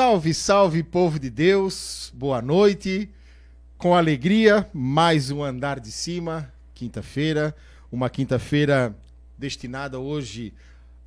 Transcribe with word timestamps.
Salve, 0.00 0.32
salve, 0.32 0.82
povo 0.82 1.18
de 1.18 1.28
Deus, 1.28 2.10
boa 2.14 2.40
noite. 2.40 3.10
Com 3.76 3.94
alegria, 3.94 4.66
mais 4.72 5.30
um 5.30 5.44
andar 5.44 5.78
de 5.78 5.92
cima, 5.92 6.50
quinta-feira. 6.72 7.54
Uma 7.92 8.08
quinta-feira 8.08 8.96
destinada 9.36 9.98
hoje 9.98 10.54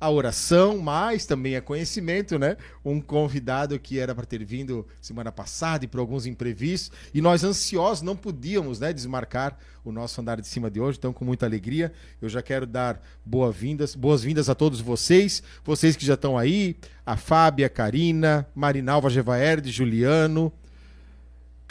à 0.04 0.10
oração, 0.10 0.78
mas 0.78 1.24
também 1.24 1.56
a 1.56 1.62
conhecimento, 1.62 2.38
né? 2.38 2.58
Um 2.84 3.00
convidado 3.00 3.78
que 3.78 3.98
era 3.98 4.14
para 4.14 4.26
ter 4.26 4.44
vindo 4.44 4.86
semana 5.00 5.32
passada 5.32 5.86
e 5.86 5.88
por 5.88 5.98
alguns 5.98 6.26
imprevistos. 6.26 6.90
E 7.14 7.22
nós, 7.22 7.42
ansiosos, 7.42 8.02
não 8.02 8.14
podíamos 8.14 8.80
né, 8.80 8.92
desmarcar 8.92 9.56
o 9.82 9.90
nosso 9.90 10.20
andar 10.20 10.40
de 10.40 10.46
cima 10.46 10.70
de 10.70 10.78
hoje. 10.78 10.98
Então, 10.98 11.12
com 11.12 11.24
muita 11.24 11.46
alegria, 11.46 11.90
eu 12.20 12.28
já 12.28 12.42
quero 12.42 12.66
dar 12.66 13.00
boas-vindas 13.24 13.94
boas-vindas 13.94 14.50
a 14.50 14.54
todos 14.54 14.80
vocês, 14.80 15.42
vocês 15.64 15.96
que 15.96 16.04
já 16.04 16.14
estão 16.14 16.36
aí, 16.36 16.76
a 17.06 17.16
Fábia, 17.16 17.66
a 17.66 17.70
Karina, 17.70 18.46
Marinalva 18.54 19.08
Gevaerde, 19.08 19.70
Juliano, 19.70 20.52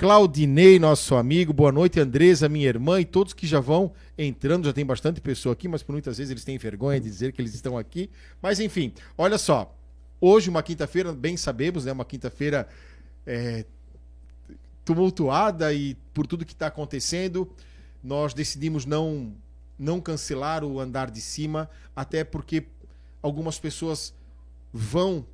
Claudinei, 0.04 0.80
nosso 0.80 1.16
amigo, 1.16 1.54
boa 1.54 1.72
noite, 1.72 1.98
Andresa, 1.98 2.50
minha 2.50 2.68
irmã 2.68 3.00
e 3.00 3.06
todos 3.06 3.32
que 3.32 3.48
já 3.48 3.62
vão 3.62 3.94
entrando. 4.18 4.66
Já 4.66 4.74
tem 4.74 4.86
bastante 4.86 5.22
pessoa 5.22 5.54
aqui, 5.54 5.66
mas 5.66 5.82
por 5.82 5.94
muitas 5.94 6.18
vezes 6.18 6.30
eles 6.30 6.44
têm 6.44 6.58
vergonha 6.58 7.00
de 7.00 7.10
dizer 7.10 7.32
que 7.32 7.42
eles 7.42 7.54
estão 7.54 7.78
aqui. 7.78 8.10
Mas 8.42 8.60
enfim, 8.60 8.92
olha 9.18 9.38
só. 9.38 9.74
Hoje, 10.20 10.50
uma 10.50 10.62
quinta-feira, 10.62 11.14
bem 11.14 11.38
sabemos, 11.38 11.86
né? 11.86 11.94
Uma 11.94 12.04
quinta-feira 12.04 12.68
é, 13.26 13.64
tumultuada 14.84 15.74
e 15.74 15.96
por 16.14 16.28
tudo 16.28 16.44
que 16.44 16.52
está 16.52 16.68
acontecendo, 16.68 17.50
nós 18.04 18.34
decidimos 18.34 18.86
não, 18.86 19.34
não 19.80 20.02
cancelar 20.02 20.66
o 20.66 20.82
andar 20.82 21.10
de 21.10 21.22
cima, 21.22 21.70
até 21.96 22.26
porque 22.26 22.66
algumas 23.22 23.58
pessoas 23.58 24.14
vão 24.74 25.26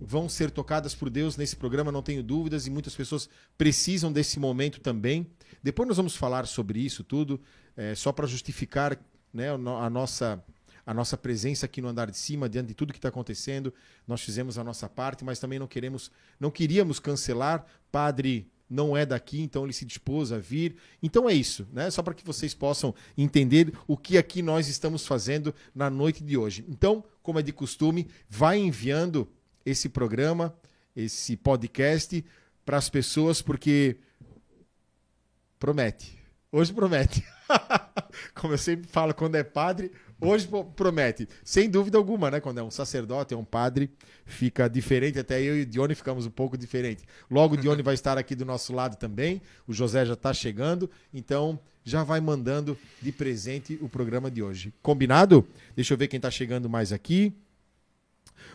vão 0.00 0.28
ser 0.28 0.50
tocadas 0.50 0.94
por 0.94 1.10
Deus 1.10 1.36
nesse 1.36 1.56
programa, 1.56 1.92
não 1.92 2.02
tenho 2.02 2.22
dúvidas, 2.22 2.66
e 2.66 2.70
muitas 2.70 2.94
pessoas 2.94 3.28
precisam 3.56 4.12
desse 4.12 4.38
momento 4.38 4.80
também. 4.80 5.26
Depois 5.62 5.88
nós 5.88 5.96
vamos 5.96 6.16
falar 6.16 6.46
sobre 6.46 6.80
isso 6.80 7.02
tudo, 7.02 7.40
é, 7.76 7.94
só 7.94 8.12
para 8.12 8.26
justificar 8.26 8.98
né, 9.32 9.50
a, 9.50 9.90
nossa, 9.90 10.42
a 10.86 10.94
nossa 10.94 11.16
presença 11.16 11.66
aqui 11.66 11.80
no 11.80 11.88
andar 11.88 12.10
de 12.10 12.16
cima, 12.16 12.48
diante 12.48 12.68
de 12.68 12.74
tudo 12.74 12.92
que 12.92 12.98
está 12.98 13.08
acontecendo. 13.08 13.72
Nós 14.06 14.20
fizemos 14.20 14.58
a 14.58 14.64
nossa 14.64 14.88
parte, 14.88 15.24
mas 15.24 15.38
também 15.38 15.58
não 15.58 15.66
queremos, 15.66 16.10
não 16.38 16.50
queríamos 16.50 17.00
cancelar. 17.00 17.66
Padre 17.90 18.50
não 18.70 18.96
é 18.96 19.06
daqui, 19.06 19.40
então 19.40 19.64
ele 19.64 19.72
se 19.72 19.84
dispôs 19.84 20.30
a 20.30 20.38
vir. 20.38 20.76
Então 21.02 21.28
é 21.28 21.32
isso, 21.32 21.66
né? 21.72 21.90
Só 21.90 22.02
para 22.02 22.14
que 22.14 22.24
vocês 22.24 22.54
possam 22.54 22.94
entender 23.16 23.72
o 23.86 23.96
que 23.96 24.18
aqui 24.18 24.42
nós 24.42 24.68
estamos 24.68 25.06
fazendo 25.06 25.54
na 25.74 25.88
noite 25.88 26.22
de 26.22 26.36
hoje. 26.36 26.64
Então, 26.68 27.02
como 27.22 27.38
é 27.38 27.42
de 27.42 27.52
costume, 27.52 28.08
vai 28.28 28.58
enviando 28.58 29.28
esse 29.64 29.88
programa, 29.88 30.54
esse 30.94 31.36
podcast 31.36 32.24
para 32.64 32.76
as 32.76 32.88
pessoas, 32.88 33.40
porque 33.40 33.96
promete. 35.58 36.18
Hoje 36.50 36.72
promete. 36.72 37.24
Como 38.34 38.54
eu 38.54 38.58
sempre 38.58 38.88
falo, 38.88 39.14
quando 39.14 39.34
é 39.34 39.42
padre, 39.42 39.92
hoje 40.20 40.48
promete. 40.74 41.28
Sem 41.44 41.68
dúvida 41.68 41.98
alguma, 41.98 42.30
né? 42.30 42.40
Quando 42.40 42.58
é 42.58 42.62
um 42.62 42.70
sacerdote, 42.70 43.34
é 43.34 43.36
um 43.36 43.44
padre, 43.44 43.90
fica 44.24 44.68
diferente. 44.68 45.18
Até 45.18 45.40
eu 45.42 45.58
e 45.58 45.62
o 45.62 45.66
Dione 45.66 45.94
ficamos 45.94 46.26
um 46.26 46.30
pouco 46.30 46.56
diferente. 46.56 47.04
Logo, 47.30 47.54
o 47.54 47.56
Dione 47.56 47.82
vai 47.82 47.94
estar 47.94 48.16
aqui 48.16 48.34
do 48.34 48.44
nosso 48.44 48.72
lado 48.72 48.96
também. 48.96 49.42
O 49.66 49.72
José 49.72 50.06
já 50.06 50.14
está 50.14 50.32
chegando. 50.32 50.90
Então, 51.12 51.58
já 51.84 52.02
vai 52.02 52.20
mandando 52.20 52.78
de 53.00 53.12
presente 53.12 53.78
o 53.80 53.88
programa 53.88 54.30
de 54.30 54.42
hoje. 54.42 54.72
Combinado? 54.82 55.46
Deixa 55.74 55.94
eu 55.94 55.98
ver 55.98 56.08
quem 56.08 56.18
está 56.18 56.30
chegando 56.30 56.68
mais 56.68 56.92
aqui. 56.92 57.32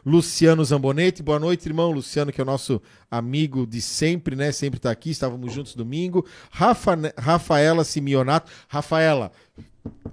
Luciano 0.06 0.66
Zambonetti, 0.66 1.24
boa 1.24 1.40
noite, 1.40 1.66
irmão. 1.66 1.90
Luciano, 1.90 2.30
que 2.30 2.42
é 2.42 2.44
o 2.44 2.46
nosso 2.46 2.82
amigo 3.10 3.66
de 3.66 3.82
sempre, 3.82 4.36
né? 4.36 4.52
Sempre 4.52 4.78
está 4.78 4.92
aqui, 4.92 5.12
estávamos 5.12 5.54
juntos 5.54 5.76
domingo. 5.76 6.26
Rafa, 6.52 6.98
Rafaela 7.18 7.86
Simeonato. 7.86 8.52
Rafaela, 8.68 9.32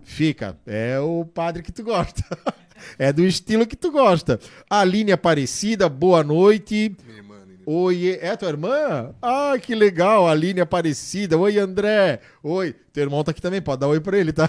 fica, 0.05 0.56
é 0.65 1.01
o 1.01 1.25
padre 1.25 1.62
que 1.62 1.73
tu 1.73 1.83
gosta. 1.83 2.23
é 2.99 3.12
do 3.12 3.27
estilo 3.27 3.67
que 3.67 3.75
tu 3.75 3.91
gosta. 3.91 4.39
Aline 4.69 5.11
Aparecida, 5.11 5.89
boa 5.89 6.22
noite. 6.22 6.97
Minha 7.05 7.19
irmã, 7.19 7.37
Oi, 7.67 8.19
é 8.21 8.37
tua 8.37 8.49
irmã? 8.49 9.12
Ah, 9.21 9.55
que 9.61 9.75
legal, 9.75 10.28
Aline 10.28 10.61
Aparecida. 10.61 11.37
Oi, 11.37 11.59
André. 11.59 12.21
Oi, 12.45 12.77
teu 12.93 13.03
irmão 13.03 13.25
tá 13.25 13.33
aqui 13.33 13.43
também, 13.43 13.61
pode 13.61 13.81
dar 13.81 13.89
oi 13.89 13.99
para 13.99 14.17
ele, 14.17 14.33
tá? 14.33 14.49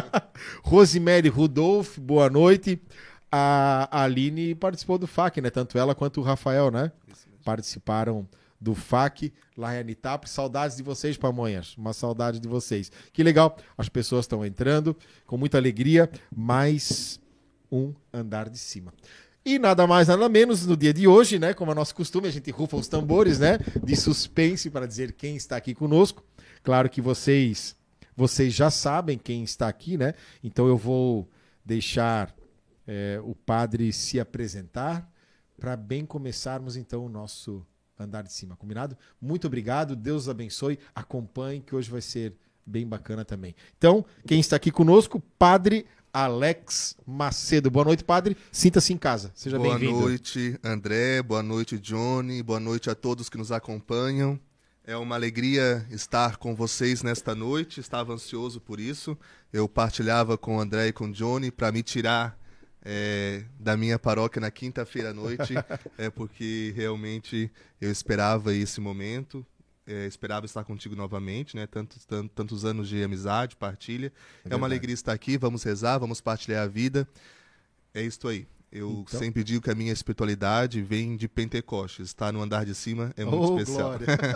Rosemary 0.64 1.28
Rudolph, 1.28 1.98
boa 1.98 2.30
noite 2.30 2.80
a 3.30 4.02
Aline 4.02 4.54
participou 4.54 4.98
do 4.98 5.06
FAC, 5.06 5.40
né? 5.40 5.50
Tanto 5.50 5.78
ela 5.78 5.94
quanto 5.94 6.20
o 6.20 6.24
Rafael, 6.24 6.70
né? 6.70 6.92
Participaram 7.44 8.28
do 8.60 8.74
FAC 8.74 9.32
lá 9.56 9.74
em 9.74 9.78
Anitap. 9.78 10.28
Saudades 10.28 10.76
de 10.76 10.82
vocês, 10.82 11.16
Pamonhas. 11.16 11.76
Uma 11.76 11.92
saudade 11.92 12.40
de 12.40 12.48
vocês. 12.48 12.90
Que 13.12 13.22
legal. 13.22 13.56
As 13.76 13.88
pessoas 13.88 14.24
estão 14.24 14.44
entrando 14.44 14.96
com 15.26 15.36
muita 15.36 15.58
alegria. 15.58 16.10
Mais 16.34 17.20
um 17.70 17.94
andar 18.12 18.48
de 18.48 18.58
cima. 18.58 18.92
E 19.44 19.58
nada 19.58 19.86
mais, 19.86 20.08
nada 20.08 20.28
menos, 20.28 20.66
no 20.66 20.76
dia 20.76 20.92
de 20.92 21.06
hoje, 21.06 21.38
né? 21.38 21.54
Como 21.54 21.70
é 21.70 21.74
nosso 21.74 21.94
costume, 21.94 22.28
a 22.28 22.30
gente 22.30 22.50
rufa 22.50 22.76
os 22.76 22.88
tambores, 22.88 23.38
né? 23.38 23.58
De 23.82 23.96
suspense 23.96 24.68
para 24.68 24.86
dizer 24.86 25.12
quem 25.12 25.36
está 25.36 25.56
aqui 25.56 25.74
conosco. 25.74 26.22
Claro 26.62 26.90
que 26.90 27.00
vocês, 27.00 27.74
vocês 28.14 28.52
já 28.52 28.70
sabem 28.70 29.16
quem 29.16 29.42
está 29.42 29.68
aqui, 29.68 29.96
né? 29.96 30.12
Então 30.42 30.66
eu 30.66 30.76
vou 30.76 31.26
deixar 31.64 32.34
é, 32.88 33.20
o 33.22 33.34
padre 33.34 33.92
se 33.92 34.18
apresentar 34.18 35.06
para 35.60 35.76
bem 35.76 36.06
começarmos 36.06 36.74
então 36.74 37.04
o 37.04 37.08
nosso 37.08 37.64
andar 37.98 38.22
de 38.22 38.32
cima, 38.32 38.56
combinado? 38.56 38.96
Muito 39.20 39.46
obrigado, 39.46 39.94
Deus 39.94 40.28
abençoe, 40.28 40.78
acompanhe 40.94 41.60
que 41.60 41.76
hoje 41.76 41.90
vai 41.90 42.00
ser 42.00 42.34
bem 42.64 42.86
bacana 42.86 43.24
também. 43.24 43.54
Então, 43.76 44.04
quem 44.26 44.40
está 44.40 44.56
aqui 44.56 44.70
conosco, 44.70 45.20
Padre 45.38 45.84
Alex 46.12 46.96
Macedo. 47.06 47.70
Boa 47.70 47.84
noite, 47.84 48.02
padre. 48.02 48.36
Sinta-se 48.50 48.92
em 48.92 48.96
casa. 48.96 49.30
Seja 49.34 49.58
bem-vindo. 49.58 49.92
Boa 49.92 50.08
noite, 50.08 50.58
André. 50.64 51.22
Boa 51.22 51.42
noite, 51.42 51.78
Johnny. 51.78 52.42
Boa 52.42 52.58
noite 52.58 52.88
a 52.88 52.94
todos 52.94 53.28
que 53.28 53.36
nos 53.36 53.52
acompanham. 53.52 54.40
É 54.84 54.96
uma 54.96 55.16
alegria 55.16 55.86
estar 55.90 56.38
com 56.38 56.54
vocês 56.54 57.02
nesta 57.02 57.34
noite. 57.34 57.78
Estava 57.78 58.14
ansioso 58.14 58.58
por 58.58 58.80
isso. 58.80 59.18
Eu 59.52 59.68
partilhava 59.68 60.38
com 60.38 60.56
o 60.56 60.60
André 60.60 60.88
e 60.88 60.92
com 60.92 61.04
o 61.04 61.12
Johnny 61.12 61.50
para 61.50 61.70
me 61.70 61.82
tirar 61.82 62.38
é, 62.84 63.44
da 63.58 63.76
minha 63.76 63.98
paróquia 63.98 64.40
na 64.40 64.50
quinta-feira 64.50 65.10
à 65.10 65.14
noite, 65.14 65.54
é 65.98 66.10
porque 66.10 66.72
realmente 66.76 67.50
eu 67.80 67.90
esperava 67.90 68.54
esse 68.54 68.80
momento, 68.80 69.44
é, 69.86 70.06
esperava 70.06 70.46
estar 70.46 70.64
contigo 70.64 70.94
novamente, 70.94 71.56
né? 71.56 71.66
Tantos, 71.66 72.04
tantos, 72.04 72.30
tantos 72.34 72.64
anos 72.64 72.88
de 72.88 73.02
amizade, 73.02 73.56
partilha. 73.56 74.12
É, 74.44 74.52
é 74.52 74.56
uma 74.56 74.66
alegria 74.66 74.94
estar 74.94 75.12
aqui, 75.12 75.38
vamos 75.38 75.62
rezar, 75.62 75.98
vamos 75.98 76.20
partilhar 76.20 76.64
a 76.64 76.66
vida. 76.66 77.08
É 77.94 78.02
isso 78.02 78.28
aí. 78.28 78.46
Eu 78.70 79.04
então... 79.06 79.18
sempre 79.18 79.42
digo 79.42 79.62
que 79.62 79.70
a 79.70 79.74
minha 79.74 79.92
espiritualidade 79.92 80.82
vem 80.82 81.16
de 81.16 81.26
Pentecostes. 81.26 82.08
Estar 82.08 82.32
no 82.32 82.42
andar 82.42 82.66
de 82.66 82.74
cima 82.74 83.12
é 83.16 83.24
muito 83.24 83.54
oh, 83.54 83.58
especial. 83.58 83.92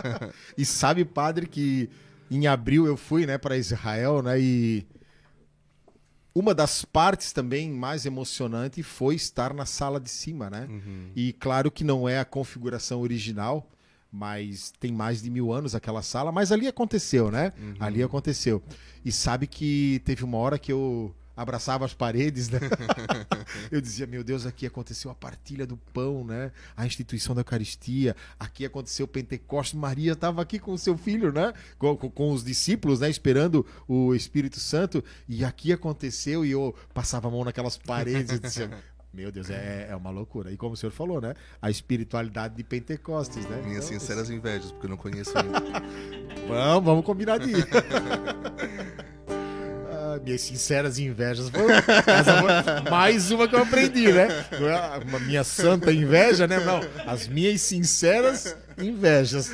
e 0.57 0.65
sabe, 0.65 1.05
padre, 1.05 1.47
que 1.47 1.91
em 2.31 2.47
abril 2.47 2.87
eu 2.87 2.97
fui 2.97 3.27
né, 3.27 3.37
para 3.37 3.59
Israel, 3.59 4.23
né? 4.23 4.41
E 4.41 4.87
uma 6.35 6.55
das 6.55 6.85
partes 6.85 7.33
também 7.33 7.71
mais 7.71 8.07
emocionante 8.07 8.83
foi 8.83 9.15
estar 9.15 9.53
na 9.53 9.67
sala 9.67 10.01
de 10.01 10.09
cima, 10.09 10.49
né? 10.49 10.67
Uhum. 10.69 11.11
E 11.15 11.33
claro 11.35 11.71
que 11.71 11.85
não 11.85 12.09
é 12.09 12.19
a 12.19 12.25
configuração 12.25 13.01
original, 13.01 13.69
mas 14.11 14.73
tem 14.79 14.93
mais 14.93 15.23
de 15.23 15.31
mil 15.31 15.53
anos 15.53 15.75
aquela 15.75 16.03
sala, 16.03 16.33
mas 16.33 16.53
ali 16.53 16.67
aconteceu, 16.67 17.31
né? 17.31 17.53
Uhum. 17.59 17.75
Ali 17.81 18.03
aconteceu. 18.03 18.63
E 19.05 19.11
sabe 19.11 19.47
que 19.47 20.01
teve 20.05 20.25
uma 20.25 20.39
hora 20.39 20.59
que 20.59 20.73
eu 20.73 21.15
abraçava 21.37 21.85
as 21.85 21.95
paredes, 21.95 22.49
né? 22.49 22.61
eu 23.71 23.81
dizia, 23.81 24.07
meu 24.07 24.23
Deus, 24.23 24.47
aqui 24.47 24.67
aconteceu 24.67 25.11
a 25.11 25.15
partilha 25.15 25.67
do 25.67 25.77
pão, 25.77 26.25
né? 26.25 26.53
A 26.77 26.87
instituição 26.87 27.35
da 27.35 27.41
Eucaristia, 27.41 28.15
aqui 28.39 28.65
aconteceu 28.65 29.05
o 29.05 29.09
Pentecostes, 29.09 29.79
Maria 29.79 30.13
estava 30.13 30.43
aqui 30.43 30.59
com 30.59 30.73
o 30.73 30.79
seu 30.79 30.97
filho, 30.97 31.33
né? 31.33 31.53
Com, 31.79 31.97
com, 31.97 32.11
com, 32.11 32.33
os 32.33 32.45
discípulos, 32.45 33.01
né? 33.01 33.09
Esperando 33.09 33.67
o 33.89 34.15
Espírito 34.15 34.61
Santo, 34.61 35.03
e 35.29 35.45
aqui 35.45 35.73
aconteceu, 35.73 36.45
e 36.45 36.51
eu 36.51 36.75
passava 36.93 37.29
a 37.29 37.31
mão 37.31 37.45
naquelas 37.45 37.79
paredes 37.79 38.37
e 38.37 38.39
dizia, 38.39 38.71
meu 39.13 39.33
Deus, 39.33 39.51
é, 39.51 39.89
é 39.91 39.97
uma 39.97 40.11
loucura. 40.11 40.53
E 40.53 40.57
como 40.57 40.75
o 40.75 40.77
senhor 40.77 40.93
falou, 40.93 41.21
né? 41.21 41.35
A 41.61 41.71
espiritualidade 41.71 42.55
de 42.55 42.65
Pentecostes, 42.65 43.47
né? 43.47 43.63
Minhas 43.63 43.87
então, 43.87 44.01
sinceras 44.01 44.31
invejas, 44.31 44.71
porque 44.73 44.87
eu 44.87 44.91
não 44.91 44.97
conheço 44.97 45.33
ainda. 45.39 45.61
vamos, 46.47 46.85
vamos 46.85 47.05
combinar 47.05 47.39
de 47.39 47.51
ir. 47.51 47.67
Minhas 50.19 50.41
sinceras 50.41 50.99
invejas. 50.99 51.51
mais 52.91 53.31
uma 53.31 53.47
que 53.47 53.55
eu 53.55 53.63
aprendi, 53.63 54.13
né? 54.13 54.29
Uma 55.09 55.19
minha 55.21 55.45
santa 55.45 55.93
inveja, 55.93 56.47
né? 56.47 56.59
Não, 56.65 56.81
as 57.07 57.29
minhas 57.29 57.61
sinceras 57.61 58.57
invejas. 58.79 59.51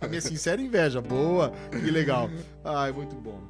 A 0.00 0.08
minha 0.08 0.20
sincera 0.20 0.60
inveja. 0.60 1.00
Boa, 1.00 1.52
que 1.70 1.90
legal. 1.90 2.30
Ai, 2.64 2.92
muito 2.92 3.14
bom. 3.16 3.40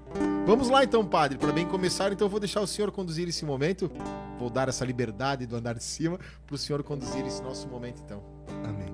Vamos 0.47 0.69
lá 0.69 0.82
então, 0.85 1.05
padre. 1.05 1.38
Para 1.38 1.53
bem 1.53 1.67
começar, 1.67 2.12
então 2.12 2.26
eu 2.26 2.31
vou 2.31 2.41
deixar 2.41 2.61
o 2.61 2.67
senhor 2.67 2.91
conduzir 2.91 3.29
esse 3.29 3.44
momento. 3.44 3.91
Vou 4.38 4.50
dar 4.50 4.69
essa 4.69 4.85
liberdade 4.85 5.47
do 5.47 5.56
andar 5.56 5.75
de 5.75 5.85
cima 5.85 6.19
para 6.47 6.55
o 6.55 6.59
senhor 6.59 6.82
conduzir 6.82 7.25
esse 7.26 7.43
nosso 7.43 7.69
momento, 7.69 8.03
então. 8.05 8.23
Amém. 8.64 8.93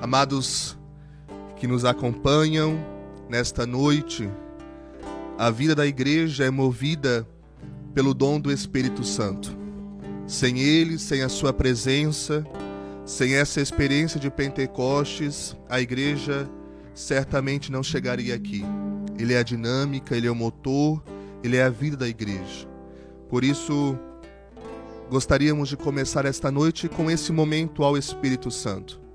Amados 0.00 0.76
que 1.56 1.66
nos 1.66 1.84
acompanham 1.84 2.78
nesta 3.28 3.66
noite, 3.66 4.28
a 5.38 5.50
vida 5.50 5.72
da 5.72 5.86
igreja 5.86 6.44
é 6.44 6.50
movida 6.50 7.24
pelo 7.94 8.12
dom 8.12 8.40
do 8.40 8.50
Espírito 8.50 9.04
Santo. 9.04 9.56
Sem 10.26 10.58
ele, 10.58 10.98
sem 10.98 11.22
a 11.22 11.28
sua 11.28 11.52
presença, 11.52 12.44
sem 13.06 13.34
essa 13.34 13.60
experiência 13.60 14.18
de 14.18 14.30
Pentecostes, 14.30 15.56
a 15.68 15.80
igreja 15.80 16.50
certamente 16.92 17.70
não 17.70 17.84
chegaria 17.84 18.34
aqui. 18.34 18.64
Ele 19.16 19.32
é 19.32 19.38
a 19.38 19.44
dinâmica, 19.44 20.16
ele 20.16 20.26
é 20.26 20.30
o 20.30 20.34
motor, 20.34 21.02
ele 21.42 21.56
é 21.56 21.62
a 21.62 21.70
vida 21.70 21.96
da 21.96 22.08
igreja. 22.08 22.68
Por 23.30 23.44
isso, 23.44 23.96
gostaríamos 25.08 25.68
de 25.68 25.76
começar 25.76 26.24
esta 26.24 26.50
noite 26.50 26.88
com 26.88 27.08
esse 27.08 27.32
momento 27.32 27.84
ao 27.84 27.96
Espírito 27.96 28.50
Santo 28.50 29.08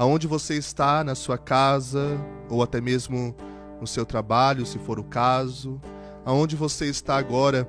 aonde 0.00 0.26
você 0.26 0.54
está 0.54 1.04
na 1.04 1.14
sua 1.14 1.36
casa 1.36 2.18
ou 2.48 2.62
até 2.62 2.80
mesmo 2.80 3.36
no 3.80 3.86
seu 3.86 4.04
trabalho, 4.04 4.66
se 4.66 4.78
for 4.78 4.98
o 4.98 5.04
caso, 5.04 5.80
aonde 6.24 6.54
você 6.54 6.86
está 6.86 7.16
agora, 7.16 7.68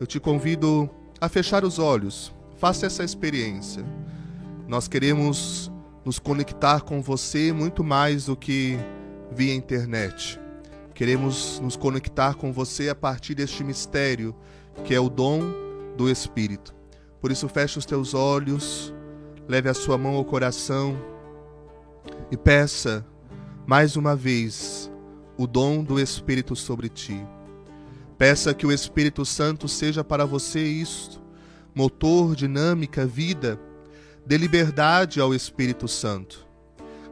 eu 0.00 0.06
te 0.06 0.18
convido 0.18 0.90
a 1.20 1.28
fechar 1.28 1.64
os 1.64 1.78
olhos. 1.78 2.34
Faça 2.56 2.86
essa 2.86 3.04
experiência. 3.04 3.84
Nós 4.66 4.88
queremos 4.88 5.70
nos 6.04 6.18
conectar 6.18 6.80
com 6.80 7.00
você 7.00 7.52
muito 7.52 7.84
mais 7.84 8.26
do 8.26 8.36
que 8.36 8.78
via 9.30 9.54
internet. 9.54 10.40
Queremos 10.94 11.60
nos 11.60 11.76
conectar 11.76 12.34
com 12.34 12.52
você 12.52 12.88
a 12.88 12.94
partir 12.94 13.34
deste 13.34 13.64
mistério 13.64 14.34
que 14.84 14.94
é 14.94 15.00
o 15.00 15.08
dom 15.08 15.40
do 15.96 16.10
Espírito. 16.10 16.74
Por 17.20 17.30
isso, 17.30 17.48
feche 17.48 17.78
os 17.78 17.86
teus 17.86 18.14
olhos, 18.14 18.92
leve 19.48 19.68
a 19.68 19.74
sua 19.74 19.96
mão 19.96 20.16
ao 20.16 20.24
coração 20.24 20.96
e 22.30 22.36
peça 22.36 23.06
mais 23.66 23.96
uma 23.96 24.16
vez 24.16 24.91
o 25.36 25.46
dom 25.46 25.82
do 25.82 25.98
Espírito 25.98 26.54
sobre 26.54 26.88
ti. 26.88 27.24
Peça 28.18 28.54
que 28.54 28.66
o 28.66 28.72
Espírito 28.72 29.24
Santo 29.24 29.66
seja 29.66 30.04
para 30.04 30.24
você 30.24 30.62
isto, 30.62 31.20
motor, 31.74 32.36
dinâmica, 32.36 33.06
vida. 33.06 33.60
Dê 34.24 34.36
liberdade 34.36 35.20
ao 35.20 35.34
Espírito 35.34 35.88
Santo. 35.88 36.46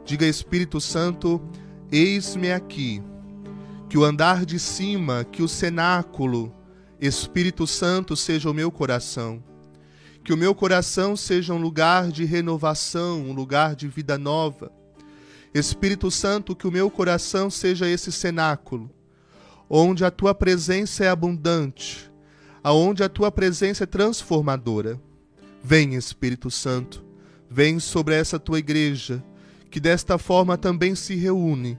Diga, 0.05 0.25
Espírito 0.25 0.79
Santo, 0.79 1.41
eis-me 1.91 2.51
aqui. 2.51 3.03
Que 3.89 3.97
o 3.97 4.05
andar 4.05 4.45
de 4.45 4.57
cima, 4.57 5.25
que 5.25 5.43
o 5.43 5.47
cenáculo, 5.47 6.53
Espírito 6.99 7.67
Santo, 7.67 8.15
seja 8.15 8.49
o 8.49 8.53
meu 8.53 8.71
coração. 8.71 9.43
Que 10.23 10.31
o 10.31 10.37
meu 10.37 10.55
coração 10.55 11.17
seja 11.17 11.53
um 11.53 11.61
lugar 11.61 12.09
de 12.09 12.23
renovação, 12.23 13.21
um 13.21 13.33
lugar 13.33 13.75
de 13.75 13.87
vida 13.87 14.17
nova 14.17 14.71
Espírito 15.53 16.09
Santo, 16.09 16.55
que 16.55 16.65
o 16.65 16.71
meu 16.71 16.89
coração 16.89 17.49
seja 17.49 17.87
esse 17.87 18.11
cenáculo, 18.11 18.89
onde 19.69 20.05
a 20.05 20.11
tua 20.11 20.33
presença 20.33 21.03
é 21.03 21.09
abundante, 21.09 22.09
aonde 22.63 23.03
a 23.03 23.09
tua 23.09 23.31
presença 23.31 23.83
é 23.83 23.87
transformadora. 23.87 25.01
Vem, 25.61 25.95
Espírito 25.95 26.49
Santo, 26.49 27.03
vem 27.49 27.79
sobre 27.79 28.15
essa 28.15 28.39
tua 28.39 28.59
igreja, 28.59 29.21
que 29.69 29.79
desta 29.79 30.17
forma 30.17 30.57
também 30.57 30.95
se 30.95 31.15
reúne, 31.15 31.77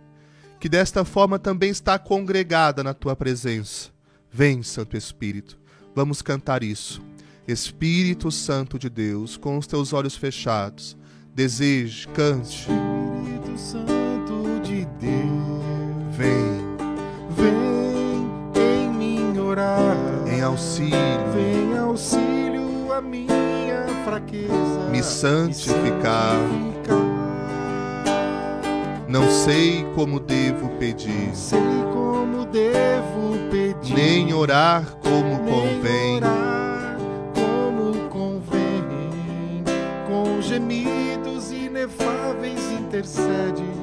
que 0.60 0.68
desta 0.68 1.04
forma 1.04 1.38
também 1.38 1.70
está 1.70 1.98
congregada 1.98 2.84
na 2.84 2.92
tua 2.92 3.16
presença. 3.16 3.90
Vem, 4.30 4.62
Santo 4.62 4.96
Espírito, 4.96 5.58
vamos 5.94 6.20
cantar 6.20 6.62
isso. 6.62 7.02
Espírito 7.48 8.30
Santo 8.30 8.78
de 8.78 8.88
Deus, 8.88 9.36
com 9.36 9.58
os 9.58 9.66
teus 9.66 9.92
olhos 9.92 10.14
fechados, 10.14 10.96
deseje, 11.34 12.06
cante. 12.08 12.68
Espírito 12.70 13.58
Santo 13.58 14.60
de 14.62 14.84
Deus, 15.00 15.62
Vem 16.16 16.62
vem 17.30 18.84
em 18.84 18.88
mim 18.90 19.38
orar, 19.38 19.96
em 20.30 20.42
auxílio, 20.42 20.92
vem 21.34 21.78
auxílio 21.78 22.92
a 22.92 23.00
minha 23.00 23.86
fraqueza, 24.04 24.88
me 24.90 25.02
santificar. 25.02 26.36
santificar. 26.36 27.12
Não 29.08 29.28
sei 29.30 29.84
como 29.94 30.20
devo 30.20 30.68
pedir, 30.78 31.28
Não 31.28 31.34
sei 31.34 31.60
como 31.92 32.46
devo 32.46 33.50
pedir, 33.50 33.94
nem 33.94 34.32
orar 34.34 34.96
como 35.02 35.38
nem 35.42 35.52
convém. 35.52 36.16
orar 36.16 36.96
como 37.34 38.08
convém, 38.08 39.64
com 40.06 40.40
gemidos 40.40 40.91
inefáveis 41.82 42.70
intercede 42.78 43.81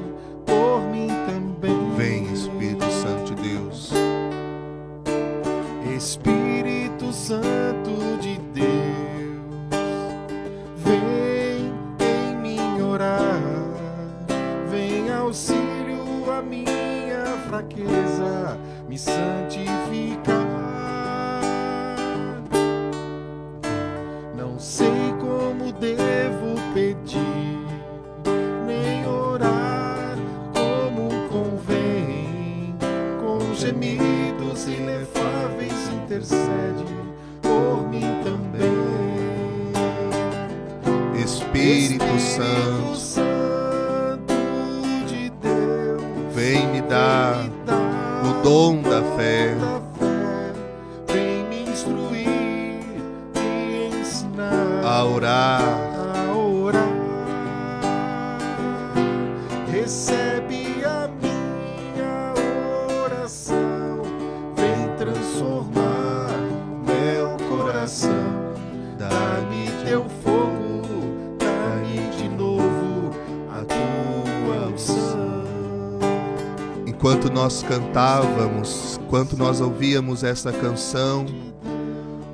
nós 77.50 77.64
cantávamos, 77.64 79.00
enquanto 79.02 79.36
nós 79.36 79.60
ouvíamos 79.60 80.24
essa 80.24 80.54
canção, 80.54 81.26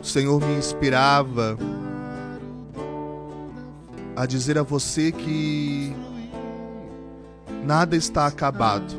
o 0.01 0.05
Senhor 0.05 0.45
me 0.45 0.57
inspirava 0.57 1.57
a 4.13 4.25
dizer 4.25 4.57
a 4.57 4.62
você 4.62 5.13
que 5.13 5.95
nada 7.63 7.95
está 7.95 8.27
acabado. 8.27 8.93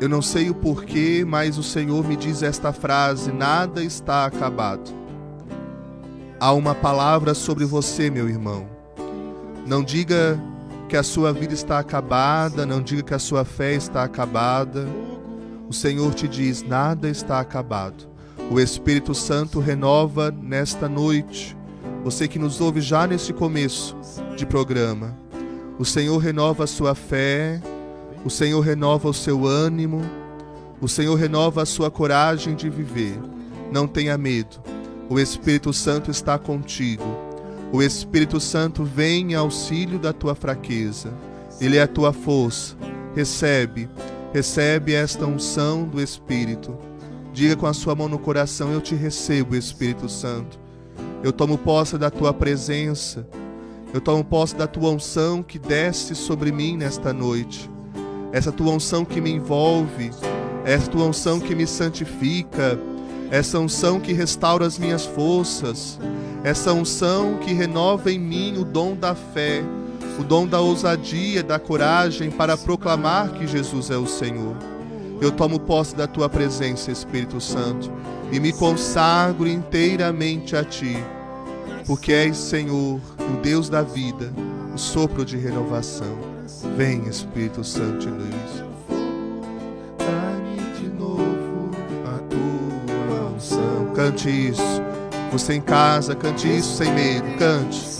Eu 0.00 0.08
não 0.08 0.20
sei 0.20 0.50
o 0.50 0.54
porquê, 0.54 1.24
mas 1.24 1.58
o 1.58 1.62
Senhor 1.62 2.04
me 2.04 2.16
diz 2.16 2.42
esta 2.42 2.72
frase: 2.72 3.30
nada 3.30 3.84
está 3.84 4.26
acabado. 4.26 4.90
Há 6.40 6.52
uma 6.52 6.74
palavra 6.74 7.34
sobre 7.34 7.64
você, 7.64 8.10
meu 8.10 8.28
irmão. 8.28 8.66
Não 9.64 9.84
diga 9.84 10.40
que 10.88 10.96
a 10.96 11.02
sua 11.02 11.32
vida 11.32 11.54
está 11.54 11.78
acabada, 11.78 12.66
não 12.66 12.82
diga 12.82 13.02
que 13.02 13.14
a 13.14 13.18
sua 13.18 13.44
fé 13.44 13.74
está 13.74 14.04
acabada. 14.04 14.86
O 15.68 15.72
Senhor 15.72 16.14
te 16.14 16.28
diz: 16.28 16.62
nada 16.62 17.08
está 17.08 17.40
acabado. 17.40 18.08
O 18.50 18.60
Espírito 18.60 19.14
Santo 19.14 19.58
renova 19.60 20.30
nesta 20.30 20.88
noite. 20.88 21.56
Você 22.04 22.28
que 22.28 22.38
nos 22.38 22.60
ouve 22.60 22.80
já 22.80 23.06
nesse 23.06 23.32
começo 23.32 23.96
de 24.36 24.44
programa. 24.44 25.16
O 25.78 25.84
Senhor 25.84 26.18
renova 26.18 26.64
a 26.64 26.66
sua 26.66 26.94
fé, 26.94 27.60
o 28.24 28.30
Senhor 28.30 28.60
renova 28.60 29.08
o 29.08 29.14
seu 29.14 29.46
ânimo, 29.46 30.02
o 30.80 30.86
Senhor 30.86 31.14
renova 31.14 31.62
a 31.62 31.66
sua 31.66 31.90
coragem 31.90 32.54
de 32.54 32.68
viver. 32.68 33.18
Não 33.72 33.88
tenha 33.88 34.16
medo. 34.16 34.62
O 35.08 35.18
Espírito 35.18 35.72
Santo 35.72 36.10
está 36.10 36.38
contigo. 36.38 37.04
O 37.74 37.82
Espírito 37.82 38.38
Santo 38.38 38.84
vem 38.84 39.32
em 39.32 39.34
auxílio 39.34 39.98
da 39.98 40.12
tua 40.12 40.36
fraqueza. 40.36 41.12
Ele 41.60 41.76
é 41.76 41.82
a 41.82 41.88
tua 41.88 42.12
força. 42.12 42.76
Recebe, 43.16 43.88
recebe 44.32 44.94
esta 44.94 45.26
unção 45.26 45.82
do 45.82 46.00
Espírito. 46.00 46.78
Diga 47.32 47.56
com 47.56 47.66
a 47.66 47.72
sua 47.72 47.96
mão 47.96 48.08
no 48.08 48.16
coração: 48.16 48.72
Eu 48.72 48.80
te 48.80 48.94
recebo, 48.94 49.56
Espírito 49.56 50.08
Santo. 50.08 50.56
Eu 51.20 51.32
tomo 51.32 51.58
posse 51.58 51.98
da 51.98 52.10
tua 52.10 52.32
presença. 52.32 53.26
Eu 53.92 54.00
tomo 54.00 54.22
posse 54.22 54.54
da 54.54 54.68
tua 54.68 54.90
unção 54.90 55.42
que 55.42 55.58
desce 55.58 56.14
sobre 56.14 56.52
mim 56.52 56.76
nesta 56.76 57.12
noite. 57.12 57.68
Essa 58.30 58.52
tua 58.52 58.70
unção 58.70 59.04
que 59.04 59.20
me 59.20 59.32
envolve, 59.32 60.12
essa 60.64 60.88
tua 60.88 61.06
unção 61.06 61.40
que 61.40 61.56
me 61.56 61.66
santifica, 61.66 62.78
essa 63.34 63.58
unção 63.58 63.98
que 63.98 64.12
restaura 64.12 64.64
as 64.64 64.78
minhas 64.78 65.04
forças, 65.04 65.98
essa 66.44 66.72
unção 66.72 67.38
que 67.38 67.52
renova 67.52 68.12
em 68.12 68.16
mim 68.16 68.56
o 68.56 68.64
dom 68.64 68.94
da 68.94 69.12
fé, 69.12 69.60
o 70.20 70.22
dom 70.22 70.46
da 70.46 70.60
ousadia, 70.60 71.42
da 71.42 71.58
coragem 71.58 72.30
para 72.30 72.56
proclamar 72.56 73.32
que 73.32 73.44
Jesus 73.44 73.90
é 73.90 73.96
o 73.96 74.06
Senhor. 74.06 74.56
Eu 75.20 75.32
tomo 75.32 75.58
posse 75.58 75.96
da 75.96 76.06
tua 76.06 76.28
presença, 76.28 76.92
Espírito 76.92 77.40
Santo, 77.40 77.90
e 78.30 78.38
me 78.38 78.52
consagro 78.52 79.48
inteiramente 79.48 80.54
a 80.54 80.62
ti, 80.62 80.96
porque 81.88 82.12
és, 82.12 82.36
Senhor, 82.36 83.00
o 83.18 83.42
Deus 83.42 83.68
da 83.68 83.82
vida, 83.82 84.32
o 84.72 84.78
sopro 84.78 85.24
de 85.24 85.36
renovação. 85.36 86.16
Vem, 86.76 87.08
Espírito 87.08 87.64
Santo 87.64 87.98
de 87.98 88.10
luz. 88.10 88.73
Cante 94.04 94.50
isso. 94.50 94.82
Você 95.32 95.54
em 95.54 95.62
casa, 95.62 96.14
cante 96.14 96.46
isso 96.46 96.76
sem 96.76 96.92
medo. 96.92 97.38
Cante. 97.38 97.93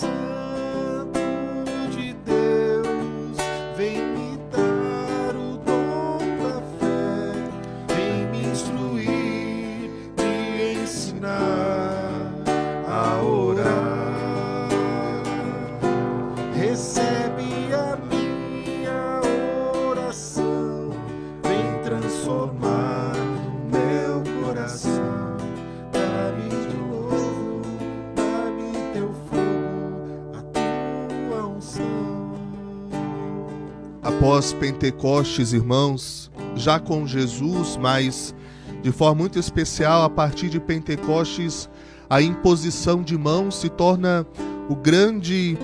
Pentecostes, 34.85 35.55
irmãos, 35.55 36.31
já 36.55 36.79
com 36.79 37.07
Jesus, 37.07 37.79
mas 37.79 38.35
de 38.83 38.93
forma 38.93 39.15
muito 39.15 39.39
especial, 39.39 40.03
a 40.03 40.11
partir 40.11 40.51
de 40.51 40.61
Pentecostes, 40.61 41.71
a 42.11 42.21
imposição 42.21 43.03
de 43.03 43.17
mãos 43.17 43.57
se 43.57 43.71
torna 43.71 44.27
o 44.69 44.77
grande 44.77 45.57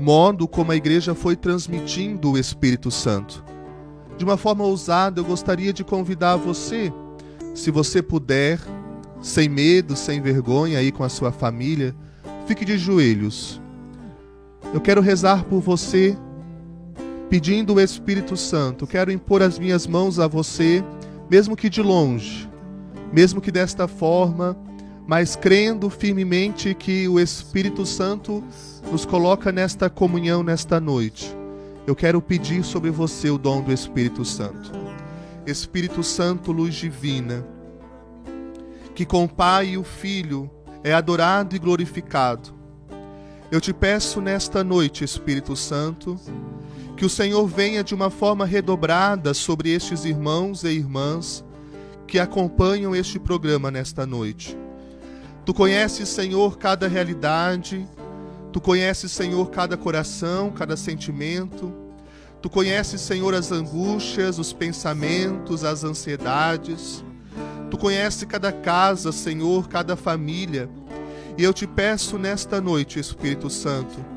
modo 0.00 0.48
como 0.48 0.72
a 0.72 0.76
igreja 0.76 1.14
foi 1.14 1.36
transmitindo 1.36 2.32
o 2.32 2.38
Espírito 2.38 2.90
Santo. 2.90 3.44
De 4.16 4.24
uma 4.24 4.38
forma 4.38 4.64
ousada, 4.64 5.20
eu 5.20 5.26
gostaria 5.26 5.70
de 5.70 5.84
convidar 5.84 6.36
você, 6.36 6.90
se 7.54 7.70
você 7.70 8.00
puder, 8.00 8.58
sem 9.20 9.46
medo, 9.46 9.94
sem 9.94 10.22
vergonha, 10.22 10.78
aí 10.78 10.90
com 10.90 11.04
a 11.04 11.10
sua 11.10 11.30
família, 11.30 11.94
fique 12.46 12.64
de 12.64 12.78
joelhos. 12.78 13.60
Eu 14.72 14.80
quero 14.80 15.02
rezar 15.02 15.44
por 15.44 15.60
você 15.60 16.16
pedindo 17.34 17.74
o 17.74 17.80
Espírito 17.80 18.36
Santo. 18.36 18.86
Quero 18.86 19.10
impor 19.10 19.42
as 19.42 19.58
minhas 19.58 19.88
mãos 19.88 20.20
a 20.20 20.28
você, 20.28 20.84
mesmo 21.28 21.56
que 21.56 21.68
de 21.68 21.82
longe, 21.82 22.48
mesmo 23.12 23.40
que 23.40 23.50
desta 23.50 23.88
forma, 23.88 24.56
mas 25.04 25.34
crendo 25.34 25.90
firmemente 25.90 26.72
que 26.76 27.08
o 27.08 27.18
Espírito 27.18 27.84
Santo 27.84 28.40
nos 28.88 29.04
coloca 29.04 29.50
nesta 29.50 29.90
comunhão 29.90 30.44
nesta 30.44 30.78
noite. 30.78 31.36
Eu 31.88 31.96
quero 31.96 32.22
pedir 32.22 32.62
sobre 32.62 32.92
você 32.92 33.30
o 33.30 33.36
dom 33.36 33.62
do 33.62 33.72
Espírito 33.72 34.24
Santo. 34.24 34.70
Espírito 35.44 36.04
Santo, 36.04 36.52
luz 36.52 36.72
divina, 36.72 37.44
que 38.94 39.04
com 39.04 39.24
o 39.24 39.28
Pai 39.28 39.70
e 39.70 39.76
o 39.76 39.82
Filho 39.82 40.48
é 40.84 40.94
adorado 40.94 41.56
e 41.56 41.58
glorificado. 41.58 42.54
Eu 43.50 43.60
te 43.60 43.72
peço 43.72 44.20
nesta 44.20 44.62
noite, 44.62 45.02
Espírito 45.02 45.56
Santo, 45.56 46.16
que 47.04 47.06
o 47.06 47.10
Senhor 47.10 47.46
venha 47.46 47.84
de 47.84 47.94
uma 47.94 48.08
forma 48.08 48.46
redobrada 48.46 49.34
sobre 49.34 49.68
estes 49.68 50.06
irmãos 50.06 50.64
e 50.64 50.68
irmãs 50.68 51.44
que 52.06 52.18
acompanham 52.18 52.96
este 52.96 53.18
programa 53.18 53.70
nesta 53.70 54.06
noite. 54.06 54.56
Tu 55.44 55.52
conheces, 55.52 56.08
Senhor, 56.08 56.56
cada 56.56 56.88
realidade, 56.88 57.86
tu 58.50 58.58
conheces, 58.58 59.12
Senhor, 59.12 59.50
cada 59.50 59.76
coração, 59.76 60.50
cada 60.50 60.78
sentimento. 60.78 61.70
Tu 62.40 62.48
conheces, 62.48 63.02
Senhor, 63.02 63.34
as 63.34 63.52
angústias, 63.52 64.38
os 64.38 64.54
pensamentos, 64.54 65.62
as 65.62 65.84
ansiedades. 65.84 67.04
Tu 67.70 67.76
conheces 67.76 68.24
cada 68.24 68.50
casa, 68.50 69.12
Senhor, 69.12 69.68
cada 69.68 69.94
família. 69.94 70.70
E 71.36 71.44
eu 71.44 71.52
te 71.52 71.66
peço 71.66 72.16
nesta 72.16 72.62
noite, 72.62 72.98
Espírito 72.98 73.50
Santo, 73.50 74.13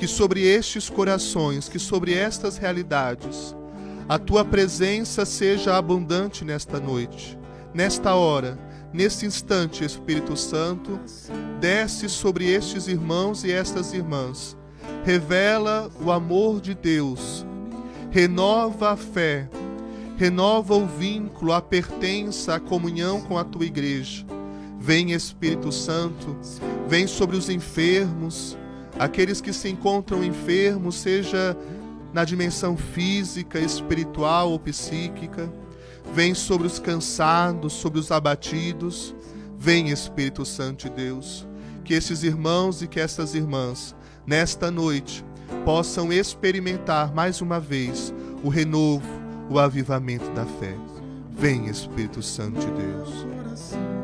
que 0.00 0.08
sobre 0.08 0.40
estes 0.40 0.88
corações, 0.88 1.68
que 1.68 1.78
sobre 1.78 2.14
estas 2.14 2.56
realidades, 2.56 3.54
a 4.08 4.18
tua 4.18 4.42
presença 4.42 5.26
seja 5.26 5.76
abundante 5.76 6.42
nesta 6.42 6.80
noite, 6.80 7.38
nesta 7.74 8.14
hora, 8.14 8.58
neste 8.94 9.26
instante, 9.26 9.84
Espírito 9.84 10.38
Santo, 10.38 10.98
desce 11.60 12.08
sobre 12.08 12.50
estes 12.50 12.88
irmãos 12.88 13.44
e 13.44 13.52
estas 13.52 13.92
irmãs, 13.92 14.56
revela 15.04 15.90
o 16.02 16.10
amor 16.10 16.62
de 16.62 16.74
Deus, 16.74 17.44
renova 18.10 18.92
a 18.92 18.96
fé, 18.96 19.50
renova 20.16 20.76
o 20.76 20.86
vínculo, 20.86 21.52
a 21.52 21.60
pertença, 21.60 22.54
a 22.54 22.60
comunhão 22.60 23.20
com 23.20 23.36
a 23.36 23.44
tua 23.44 23.66
igreja. 23.66 24.24
Vem, 24.78 25.12
Espírito 25.12 25.70
Santo, 25.70 26.38
vem 26.88 27.06
sobre 27.06 27.36
os 27.36 27.50
enfermos, 27.50 28.56
aqueles 29.00 29.40
que 29.40 29.50
se 29.50 29.66
encontram 29.70 30.22
enfermos, 30.22 30.96
seja 30.96 31.56
na 32.12 32.22
dimensão 32.22 32.76
física, 32.76 33.58
espiritual 33.58 34.50
ou 34.50 34.58
psíquica. 34.58 35.50
Vem 36.14 36.34
sobre 36.34 36.66
os 36.66 36.78
cansados, 36.78 37.72
sobre 37.72 37.98
os 37.98 38.12
abatidos. 38.12 39.14
Vem, 39.56 39.88
Espírito 39.88 40.44
Santo 40.44 40.88
de 40.88 40.90
Deus, 40.90 41.48
que 41.82 41.94
esses 41.94 42.22
irmãos 42.22 42.82
e 42.82 42.86
que 42.86 43.00
essas 43.00 43.34
irmãs, 43.34 43.96
nesta 44.26 44.70
noite, 44.70 45.24
possam 45.64 46.12
experimentar 46.12 47.14
mais 47.14 47.40
uma 47.40 47.58
vez 47.58 48.12
o 48.42 48.50
renovo, 48.50 49.08
o 49.48 49.58
avivamento 49.58 50.30
da 50.32 50.44
fé. 50.44 50.76
Vem, 51.30 51.66
Espírito 51.68 52.22
Santo 52.22 52.60
de 52.60 52.66
Deus. 52.66 53.99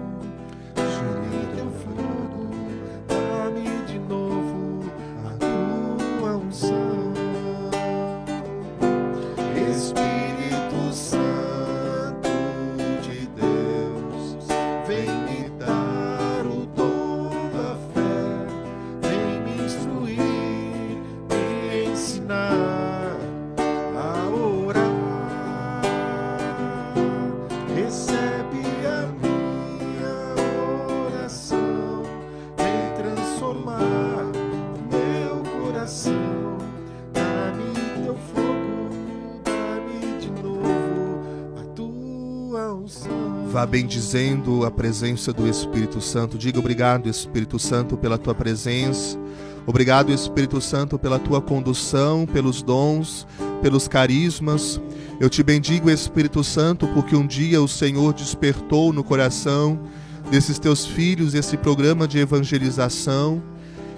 Bendizendo 43.77 44.65
a 44.65 44.71
presença 44.71 45.35
do 45.35 45.47
Espírito 45.47 46.01
Santo. 46.01 46.39
Diga 46.39 46.59
obrigado, 46.59 47.11
Espírito 47.11 47.59
Santo, 47.59 47.95
pela 47.95 48.17
tua 48.17 48.35
presença. 48.35 49.19
Obrigado, 49.67 50.11
Espírito 50.11 50.63
Santo, 50.63 50.99
pela 50.99 51.19
tua 51.19 51.43
condução, 51.43 52.25
pelos 52.25 52.63
dons, 52.63 53.27
pelos 53.61 53.87
carismas. 53.87 54.81
Eu 55.21 55.29
te 55.29 55.43
bendigo, 55.43 55.91
Espírito 55.91 56.43
Santo, 56.43 56.89
porque 56.89 57.15
um 57.15 57.27
dia 57.27 57.61
o 57.61 57.69
Senhor 57.69 58.15
despertou 58.15 58.95
no 58.95 59.05
coração 59.05 59.79
desses 60.31 60.59
teus 60.59 60.87
filhos 60.87 61.35
esse 61.35 61.59
programa 61.59 62.09
de 62.09 62.19
evangelização, 62.19 63.43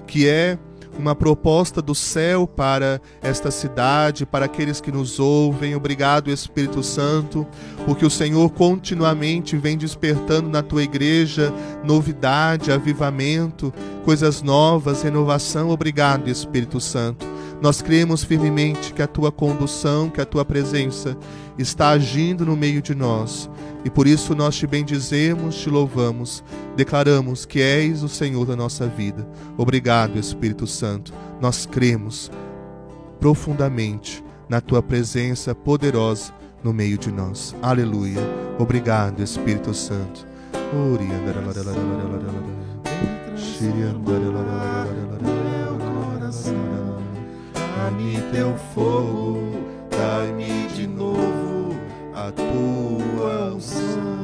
que 0.09 0.27
é 0.27 0.59
uma 0.99 1.15
proposta 1.15 1.81
do 1.81 1.95
céu 1.95 2.47
para 2.47 3.01
esta 3.23 3.51
cidade, 3.51 4.27
para 4.27 4.47
aqueles 4.47 4.81
que 4.81 4.91
nos 4.91 5.21
ouvem. 5.21 5.75
Obrigado, 5.75 6.31
Espírito 6.31 6.83
Santo, 6.83 7.47
porque 7.87 8.05
o 8.05 8.11
Senhor 8.11 8.51
continuamente 8.51 9.57
vem 9.57 9.77
despertando 9.77 10.49
na 10.49 10.63
tua 10.63 10.83
igreja 10.83 11.53
novidade, 11.85 12.73
avivamento, 12.73 13.73
coisas 14.05 14.43
novas, 14.43 15.03
renovação. 15.03 15.71
Obrigado, 15.71 16.29
Espírito 16.29 16.81
Santo. 16.81 17.27
Nós 17.61 17.83
cremos 17.83 18.23
firmemente 18.23 18.93
que 18.93 19.03
a 19.03 19.07
tua 19.07 19.33
condução, 19.33 20.09
que 20.09 20.21
a 20.21 20.25
tua 20.25 20.45
presença 20.45 21.17
está 21.59 21.91
agindo 21.91 22.47
no 22.47 22.57
meio 22.57 22.81
de 22.81 22.95
nós. 22.95 23.51
E 23.85 23.91
por 23.91 24.07
isso 24.07 24.35
nós 24.35 24.57
te 24.57 24.67
bendizemos, 24.67 25.57
te 25.57 25.71
louvamos, 25.71 26.43
declaramos 26.77 27.45
que 27.45 27.61
és 27.61 28.03
o 28.03 28.09
Senhor 28.09 28.47
da 28.47 28.57
nossa 28.57 28.87
vida. 28.87 29.27
Obrigado, 29.57 30.19
Espírito 30.19 30.67
Santo. 30.67 31.13
Nós 31.41 31.67
cremos 31.67 32.31
profundamente 33.21 34.23
na 34.49 34.61
tua 34.61 34.83
presença 34.83 35.55
poderosa 35.55 36.33
no 36.63 36.73
meio 36.73 36.99
de 36.99 37.11
nós. 37.11 37.55
Aleluia. 37.63 38.21
Obrigado, 38.59 39.23
Espírito 39.23 39.75
Santo. 39.75 40.27
Teu 48.33 48.55
fogo, 48.75 49.39
dai-me 49.91 50.69
de 50.69 50.87
novo 50.87 51.38
a 52.19 52.33
tua 52.33 53.55
unção. 53.55 54.19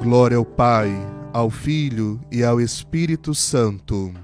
Glória 0.00 0.36
ao 0.36 0.44
Pai, 0.44 0.92
ao 1.32 1.50
Filho 1.50 2.20
e 2.30 2.44
ao 2.44 2.60
Espírito 2.60 3.34
Santo. 3.34 4.14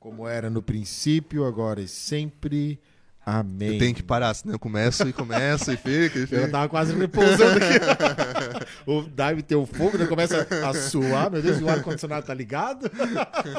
Como 0.00 0.26
era 0.26 0.50
no 0.50 0.60
princípio, 0.60 1.44
agora 1.44 1.80
e 1.80 1.86
sempre. 1.86 2.80
Amém. 3.24 3.74
Eu 3.74 3.78
tenho 3.78 3.94
que 3.94 4.02
parar, 4.02 4.34
senão 4.34 4.54
eu 4.54 4.58
começo 4.58 5.08
e 5.08 5.12
começo 5.12 5.70
e 5.70 5.76
fica 5.76 6.18
e 6.18 6.22
Eu 6.22 6.26
fica. 6.28 6.48
tava 6.48 6.68
quase 6.68 6.92
repousando 6.92 7.58
aqui. 7.58 8.64
o 8.86 9.02
Dive 9.02 9.42
tem 9.42 9.56
o 9.56 9.66
fogo, 9.66 9.98
né? 9.98 10.06
começa 10.06 10.46
a 10.64 10.74
suar. 10.74 11.30
Meu 11.30 11.42
Deus, 11.42 11.60
o 11.60 11.68
ar-condicionado 11.68 12.26
tá 12.26 12.34
ligado? 12.34 12.90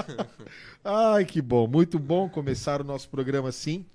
Ai, 0.84 1.24
que 1.24 1.42
bom. 1.42 1.68
Muito 1.68 1.98
bom 1.98 2.28
começar 2.28 2.82
o 2.82 2.84
nosso 2.84 3.08
programa 3.10 3.48
assim. 3.50 3.86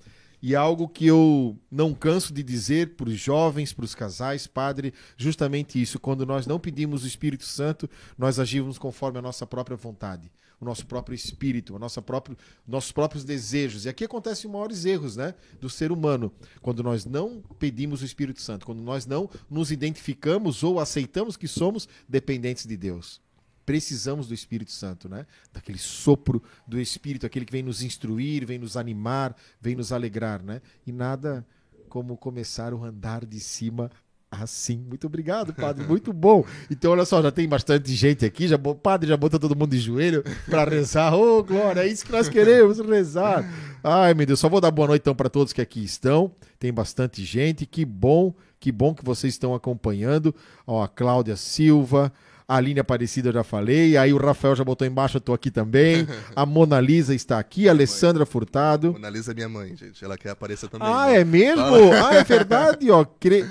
E 0.42 0.56
algo 0.56 0.88
que 0.88 1.06
eu 1.06 1.56
não 1.70 1.94
canso 1.94 2.32
de 2.32 2.42
dizer 2.42 2.96
para 2.96 3.08
os 3.08 3.18
jovens, 3.18 3.72
para 3.72 3.84
os 3.84 3.94
casais, 3.94 4.44
padre, 4.44 4.92
justamente 5.16 5.80
isso. 5.80 6.00
Quando 6.00 6.26
nós 6.26 6.49
não 6.49 6.58
pedimos 6.58 7.04
o 7.04 7.06
Espírito 7.06 7.44
Santo, 7.44 7.88
nós 8.18 8.40
agimos 8.40 8.76
conforme 8.76 9.20
a 9.20 9.22
nossa 9.22 9.46
própria 9.46 9.76
vontade, 9.76 10.32
o 10.61 10.64
nosso 10.64 10.84
próprio 10.84 11.14
espírito, 11.14 11.76
o 11.76 11.78
nosso 11.78 12.02
próprio, 12.02 12.37
nossos 12.66 12.90
próprios 12.90 13.22
desejos. 13.22 13.84
E 13.84 13.88
aqui 13.88 14.02
acontecem 14.02 14.49
os 14.49 14.52
maiores 14.52 14.84
erros 14.84 15.16
né, 15.16 15.32
do 15.61 15.70
ser 15.70 15.92
humano. 15.92 16.32
Quando 16.61 16.82
nós 16.82 17.04
não 17.04 17.40
pedimos 17.61 18.02
o 18.02 18.04
Espírito 18.04 18.42
Santo, 18.42 18.66
quando 18.66 18.82
nós 18.82 19.06
não 19.06 19.30
nos 19.49 19.70
identificamos 19.70 20.64
ou 20.64 20.80
aceitamos 20.80 21.37
que 21.37 21.46
somos 21.46 21.88
dependentes 22.08 22.66
de 22.66 22.76
Deus 22.76 23.22
precisamos 23.64 24.26
do 24.26 24.35
Espírito 24.35 24.73
Santo, 24.73 25.09
né? 25.09 25.26
Daquele 25.52 25.78
sopro 25.78 26.42
do 26.66 26.81
Espírito, 26.81 27.26
aquele 27.26 27.45
que 27.45 27.52
vem 27.52 27.62
nos 27.62 27.83
instruir, 27.83 28.47
vem 28.47 28.59
nos 28.59 28.76
animar, 28.76 29.37
vem 29.61 29.75
nos 29.75 29.92
alegrar, 29.92 30.42
né? 30.42 30.61
E 30.87 30.92
nada 30.92 31.47
como 31.88 32.16
começar 32.16 32.73
o 32.73 32.85
andar 32.85 33.25
de 33.25 33.38
cima 33.38 33.90
assim. 34.33 34.78
Muito 34.78 35.07
obrigado, 35.07 35.52
padre, 35.52 35.87
muito 35.87 36.11
bom. 36.14 36.45
Então, 36.71 36.92
olha 36.92 37.04
só, 37.04 37.23
já 37.23 37.31
tem 37.31 37.47
bastante 37.47 37.95
gente 37.95 38.25
aqui, 38.25 38.48
já, 38.48 38.57
o 38.57 38.75
padre 38.75 39.09
já 39.09 39.16
botou 39.16 39.38
todo 39.38 39.55
mundo 39.55 39.72
de 39.72 39.79
joelho 39.79 40.25
para 40.48 40.70
rezar. 40.70 41.14
Ô, 41.14 41.38
oh, 41.38 41.44
glória, 41.44 41.83
é 41.83 41.87
isso 41.87 42.07
que 42.07 42.12
nós 42.12 42.29
queremos, 42.29 42.81
rezar. 42.81 43.44
Ai, 43.85 44.14
meu 44.14 44.25
Deus, 44.25 44.40
só 44.40 44.48
vou 44.48 44.61
dar 44.61 44.70
boa 44.70 44.88
noite 44.88 45.03
então 45.03 45.14
para 45.14 45.29
todos 45.29 45.53
que 45.53 45.61
aqui 45.61 45.85
estão. 45.85 46.33
Tem 46.59 46.72
bastante 46.72 47.25
gente, 47.25 47.66
que 47.66 47.85
bom, 47.85 48.35
que 48.59 48.72
bom 48.72 48.94
que 48.94 49.05
vocês 49.05 49.35
estão 49.35 49.55
acompanhando. 49.55 50.35
Ó, 50.66 50.83
a 50.83 50.88
Cláudia 50.88 51.37
Silva, 51.37 52.11
a 52.46 52.57
Aline 52.57 52.81
Aparecida 52.81 53.28
eu 53.28 53.33
já 53.33 53.44
falei, 53.44 53.96
aí 53.96 54.12
o 54.12 54.16
Rafael 54.16 54.55
já 54.57 54.64
botou 54.64 54.87
embaixo, 54.87 55.16
eu 55.16 55.20
tô 55.20 55.33
aqui 55.33 55.50
também. 55.50 56.07
A 56.35 56.44
Mona 56.46 56.81
Lisa 56.81 57.14
está 57.14 57.38
aqui, 57.38 57.68
a 57.68 57.72
Alessandra 57.72 58.24
Furtado. 58.24 58.92
Mona 58.92 59.11
Lisa 59.11 59.33
é 59.33 59.35
minha 59.35 59.48
mãe, 59.48 59.76
gente. 59.76 60.05
Ela 60.05 60.16
quer 60.16 60.31
aparecer 60.31 60.68
também. 60.68 60.88
Ah, 60.88 61.07
né? 61.07 61.20
é 61.20 61.24
mesmo? 61.24 61.92
Ah, 61.92 62.14
é 62.14 62.24
verdade, 62.24 62.90
ó. 62.90 63.05
Cre... 63.05 63.44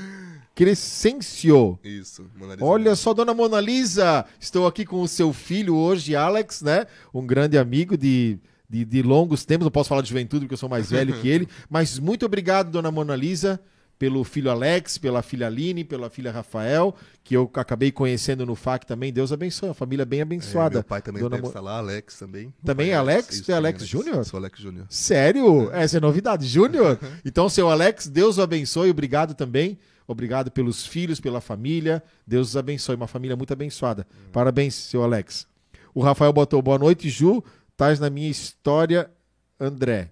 Crescencio. 0.54 1.80
Isso, 1.84 2.30
Mona 2.36 2.54
Lisa. 2.54 2.66
Olha 2.66 2.96
só, 2.96 3.14
dona 3.14 3.34
Mona 3.34 3.60
Lisa, 3.60 4.26
estou 4.40 4.68
aqui 4.68 4.86
com 4.86 5.02
o 5.02 5.08
seu 5.08 5.32
filho 5.32 5.76
hoje, 5.76 6.16
Alex, 6.16 6.62
né? 6.62 6.86
Um 7.14 7.26
grande 7.26 7.58
amigo 7.58 7.98
de, 7.98 8.38
de, 8.70 8.84
de 8.84 9.02
longos 9.02 9.46
tempos. 9.46 9.66
Não 9.66 9.72
posso 9.72 9.90
falar 9.90 10.02
de 10.02 10.10
juventude 10.10 10.46
porque 10.46 10.54
eu 10.54 10.58
sou 10.58 10.70
mais 10.70 10.92
velho 10.92 11.20
que 11.20 11.28
ele, 11.28 11.48
mas 11.70 11.98
muito 11.98 12.26
obrigado, 12.26 12.70
dona 12.70 12.92
Mona 12.92 13.16
Lisa, 13.16 13.60
pelo 14.02 14.24
filho 14.24 14.50
Alex, 14.50 14.98
pela 14.98 15.22
filha 15.22 15.46
Aline, 15.46 15.84
pela 15.84 16.10
filha 16.10 16.32
Rafael, 16.32 16.96
que 17.24 17.38
eu 17.38 17.48
acabei 17.54 17.92
conhecendo 17.92 18.48
no 18.48 18.56
FAC 18.56 18.84
também. 18.84 19.14
Deus 19.14 19.32
abençoe, 19.32 19.70
a 19.70 19.76
família 19.76 20.04
bem 20.08 20.22
É, 20.22 20.24
abençoada. 20.24 20.74
meu 20.80 20.84
pai 20.84 21.04
também 21.04 21.22
Dona 21.22 21.36
deve 21.36 21.44
Mo- 21.44 21.50
estar 21.50 21.62
lá, 21.62 21.78
Alex 21.78 22.18
também. 22.18 22.52
Também 22.66 22.90
é 22.90 22.96
Alex? 22.96 23.30
Isso, 23.36 23.44
Você 23.46 23.52
é 23.52 23.56
Alex 23.56 23.86
Júnior? 23.86 24.26
Sou 24.26 24.40
Alex 24.40 24.60
Júnior. 24.60 24.88
Sério? 24.90 25.70
Essa 25.72 25.98
é 25.98 26.00
novidade. 26.00 26.48
Júnior? 26.48 26.98
Então, 27.24 27.48
seu 27.48 27.70
Alex, 27.70 28.08
Deus 28.08 28.40
o 28.40 28.42
abençoe. 28.42 28.90
Obrigado 28.90 29.36
também. 29.36 29.78
Obrigado 30.08 30.50
pelos 30.50 30.84
filhos, 30.84 31.20
pela 31.20 31.40
família. 31.40 32.02
Deus 32.26 32.50
os 32.50 32.58
abençoe. 32.58 32.96
Uma 32.96 33.06
família 33.08 33.36
muito 33.38 33.54
abençoada. 33.54 34.08
Parabéns, 34.34 34.74
seu 34.74 35.04
Alex. 35.04 35.46
O 35.94 36.02
Rafael 36.02 36.34
botou 36.34 36.60
boa 36.60 36.80
noite, 36.80 37.08
Ju. 37.08 37.44
Estás 37.72 38.00
na 38.00 38.10
minha 38.10 38.32
história, 38.32 39.12
André. 39.60 40.10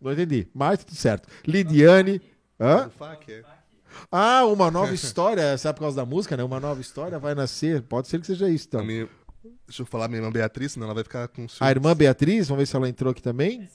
Não 0.00 0.10
entendi, 0.10 0.46
mas 0.54 0.82
tudo 0.82 0.96
certo. 0.96 1.28
Lidiane. 1.46 2.18
Hã? 2.60 2.88
FAC, 2.90 3.32
é. 3.32 3.42
Ah, 4.10 4.44
uma 4.46 4.70
nova 4.70 4.92
história. 4.94 5.42
Essa 5.42 5.68
é 5.70 5.72
por 5.72 5.80
causa 5.80 5.96
da 5.96 6.04
música, 6.06 6.36
né? 6.36 6.42
Uma 6.44 6.60
nova 6.60 6.80
história 6.80 7.18
vai 7.18 7.34
nascer. 7.34 7.82
Pode 7.82 8.08
ser 8.08 8.20
que 8.20 8.26
seja 8.26 8.48
isso, 8.48 8.66
então. 8.68 8.80
A 8.80 8.84
minha- 8.84 9.08
Deixa 9.66 9.82
eu 9.82 9.86
falar 9.86 10.08
minha 10.08 10.18
irmã 10.20 10.32
Beatriz, 10.32 10.72
senão 10.72 10.86
ela 10.86 10.94
vai 10.94 11.04
ficar 11.04 11.28
com 11.28 11.46
ciúmes. 11.48 11.60
A 11.60 11.70
irmã 11.70 11.94
Beatriz, 11.94 12.48
vamos 12.48 12.62
ver 12.62 12.66
se 12.66 12.74
ela 12.76 12.88
entrou 12.88 13.10
aqui 13.12 13.22
também. 13.22 13.68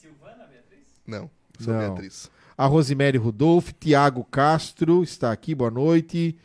Não, 1.06 1.30
sou 1.60 1.74
Não. 1.74 1.80
Beatriz. 1.80 2.30
A 2.58 2.66
Rosemary 2.66 3.18
Rudolph, 3.18 3.72
Tiago 3.80 4.24
Castro 4.26 5.04
está 5.04 5.32
aqui, 5.32 5.54
boa 5.56 5.72
noite. 5.72 6.38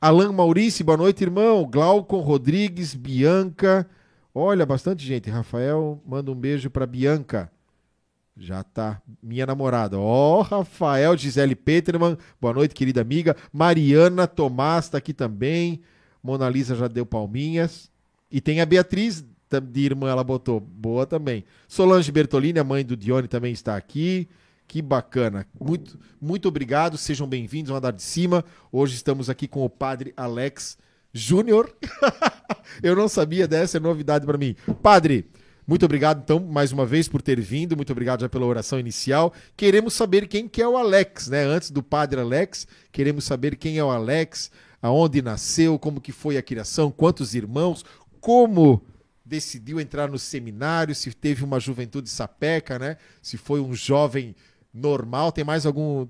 Alan 0.00 0.32
Maurício, 0.32 0.84
boa 0.84 0.96
noite, 0.96 1.22
irmão. 1.24 1.64
Glaucon 1.70 2.20
Rodrigues, 2.20 2.94
Bianca. 2.94 3.88
Olha, 4.34 4.64
bastante 4.66 5.04
gente. 5.04 5.30
Rafael, 5.30 6.00
manda 6.06 6.30
um 6.30 6.34
beijo 6.34 6.70
para 6.70 6.86
Bianca. 6.86 7.50
Já 8.38 8.62
tá. 8.62 9.00
Minha 9.22 9.46
namorada. 9.46 9.98
Ó, 9.98 10.42
Rafael, 10.42 11.16
Gisele 11.16 11.54
Peterman. 11.54 12.18
Boa 12.38 12.52
noite, 12.52 12.74
querida 12.74 13.00
amiga. 13.00 13.34
Mariana 13.50 14.26
Tomás 14.26 14.84
está 14.84 14.98
aqui 14.98 15.14
também. 15.14 15.80
Mona 16.22 16.48
Lisa 16.48 16.74
já 16.74 16.86
deu 16.86 17.06
palminhas. 17.06 17.90
E 18.30 18.40
tem 18.40 18.60
a 18.60 18.66
Beatriz, 18.66 19.24
de 19.62 19.80
irmã, 19.80 20.10
ela 20.10 20.22
botou. 20.22 20.60
Boa 20.60 21.06
também. 21.06 21.44
Solange 21.66 22.12
Bertolini, 22.12 22.58
a 22.58 22.64
mãe 22.64 22.84
do 22.84 22.96
Dione, 22.96 23.26
também 23.26 23.52
está 23.52 23.74
aqui. 23.74 24.28
Que 24.68 24.82
bacana. 24.82 25.46
Muito, 25.58 25.98
muito 26.20 26.48
obrigado. 26.48 26.98
Sejam 26.98 27.26
bem-vindos 27.26 27.70
ao 27.70 27.78
Andar 27.78 27.92
de 27.92 28.02
Cima. 28.02 28.44
Hoje 28.70 28.96
estamos 28.96 29.30
aqui 29.30 29.48
com 29.48 29.64
o 29.64 29.70
padre 29.70 30.12
Alex 30.16 30.76
Júnior. 31.12 31.74
Eu 32.82 32.94
não 32.94 33.08
sabia 33.08 33.48
dessa, 33.48 33.78
é 33.78 33.80
novidade 33.80 34.26
para 34.26 34.36
mim. 34.36 34.56
Padre, 34.82 35.30
muito 35.66 35.84
obrigado, 35.84 36.22
então, 36.22 36.38
mais 36.38 36.70
uma 36.70 36.86
vez 36.86 37.08
por 37.08 37.20
ter 37.20 37.40
vindo. 37.40 37.74
Muito 37.74 37.90
obrigado 37.90 38.20
já 38.20 38.28
pela 38.28 38.46
oração 38.46 38.78
inicial. 38.78 39.32
Queremos 39.56 39.94
saber 39.94 40.28
quem 40.28 40.46
que 40.46 40.62
é 40.62 40.68
o 40.68 40.76
Alex, 40.76 41.26
né? 41.26 41.42
Antes 41.44 41.72
do 41.72 41.82
padre 41.82 42.20
Alex, 42.20 42.68
queremos 42.92 43.24
saber 43.24 43.56
quem 43.56 43.76
é 43.76 43.82
o 43.82 43.90
Alex, 43.90 44.50
aonde 44.80 45.20
nasceu, 45.20 45.76
como 45.76 46.00
que 46.00 46.12
foi 46.12 46.36
a 46.36 46.42
criação, 46.42 46.92
quantos 46.92 47.34
irmãos, 47.34 47.84
como 48.20 48.80
decidiu 49.24 49.80
entrar 49.80 50.08
no 50.08 50.20
seminário, 50.20 50.94
se 50.94 51.12
teve 51.12 51.42
uma 51.42 51.58
juventude 51.58 52.08
sapeca, 52.08 52.78
né? 52.78 52.96
Se 53.20 53.36
foi 53.36 53.60
um 53.60 53.74
jovem 53.74 54.36
normal, 54.76 55.32
tem 55.32 55.42
mais 55.42 55.64
algum 55.64 56.06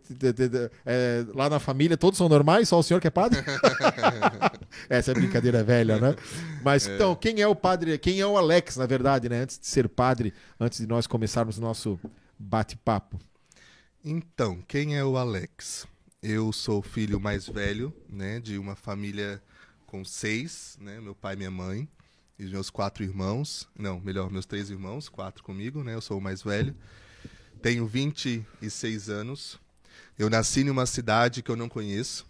é, 0.84 1.24
lá 1.34 1.48
na 1.48 1.60
família, 1.60 1.96
todos 1.96 2.18
são 2.18 2.28
normais, 2.28 2.68
só 2.68 2.78
o 2.78 2.82
senhor 2.82 3.00
que 3.00 3.06
é 3.06 3.10
padre? 3.10 3.38
Essa 4.90 5.12
é 5.12 5.14
brincadeira 5.14 5.62
velha, 5.62 6.00
né? 6.00 6.16
Mas 6.64 6.86
então, 6.86 7.14
quem 7.14 7.40
é 7.40 7.46
o 7.46 7.54
padre, 7.54 7.96
quem 7.98 8.20
é 8.20 8.26
o 8.26 8.36
Alex, 8.36 8.76
na 8.76 8.86
verdade, 8.86 9.28
né? 9.28 9.42
Antes 9.42 9.58
de 9.58 9.66
ser 9.66 9.88
padre, 9.88 10.34
antes 10.58 10.80
de 10.80 10.86
nós 10.86 11.06
começarmos 11.06 11.58
o 11.58 11.60
nosso 11.60 11.98
bate-papo. 12.36 13.18
Então, 14.04 14.60
quem 14.66 14.96
é 14.96 15.04
o 15.04 15.16
Alex? 15.16 15.86
Eu 16.22 16.52
sou 16.52 16.80
o 16.80 16.82
filho 16.82 17.20
mais 17.20 17.46
velho, 17.46 17.94
né, 18.08 18.40
de 18.40 18.58
uma 18.58 18.74
família 18.74 19.40
com 19.86 20.04
seis, 20.04 20.76
né, 20.80 21.00
meu 21.00 21.14
pai 21.14 21.34
e 21.34 21.36
minha 21.36 21.50
mãe, 21.50 21.88
e 22.38 22.44
meus 22.46 22.68
quatro 22.68 23.04
irmãos, 23.04 23.68
não, 23.78 24.00
melhor, 24.00 24.30
meus 24.30 24.44
três 24.44 24.70
irmãos, 24.70 25.08
quatro 25.08 25.42
comigo, 25.44 25.84
né, 25.84 25.94
eu 25.94 26.00
sou 26.00 26.18
o 26.18 26.20
mais 26.20 26.42
velho. 26.42 26.74
Tenho 27.62 27.86
26 27.86 29.08
anos. 29.08 29.58
Eu 30.18 30.30
nasci 30.30 30.64
numa 30.64 30.86
cidade 30.86 31.42
que 31.42 31.50
eu 31.50 31.56
não 31.56 31.68
conheço, 31.68 32.26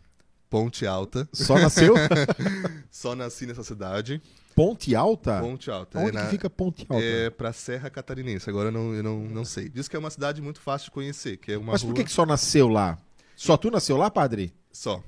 Ponte 0.50 0.86
Alta. 0.86 1.28
Só 1.32 1.58
nasceu? 1.58 1.94
Só 2.90 3.14
nasci 3.14 3.46
nessa 3.46 3.62
cidade. 3.62 4.20
Ponte 4.54 4.94
Alta? 4.94 5.38
Ponte 5.40 5.70
Alta. 5.70 5.98
Onde 5.98 6.08
é 6.08 6.10
que 6.12 6.16
na- 6.16 6.30
fica 6.30 6.48
Ponte 6.50 6.86
Alta? 6.88 7.04
É 7.04 7.30
pra 7.30 7.52
Serra 7.52 7.90
Catarinense, 7.90 8.48
agora 8.48 8.68
eu 8.68 8.72
não, 8.72 8.94
eu 8.94 9.02
não, 9.02 9.20
não 9.24 9.44
sei. 9.44 9.68
Diz 9.68 9.86
que 9.86 9.94
é 9.94 9.98
uma 9.98 10.10
cidade 10.10 10.40
muito 10.40 10.60
fácil 10.60 10.86
de 10.86 10.90
conhecer, 10.92 11.36
que 11.36 11.52
é 11.52 11.58
uma 11.58 11.72
Mas 11.72 11.82
rua 11.82 11.92
por 11.92 11.96
que, 11.98 12.04
que 12.04 12.12
só 12.12 12.24
nasceu 12.24 12.66
lá? 12.68 12.98
Só 13.36 13.56
tu 13.56 13.70
nasceu 13.70 13.96
lá, 13.96 14.10
padre? 14.10 14.52
só. 14.72 15.02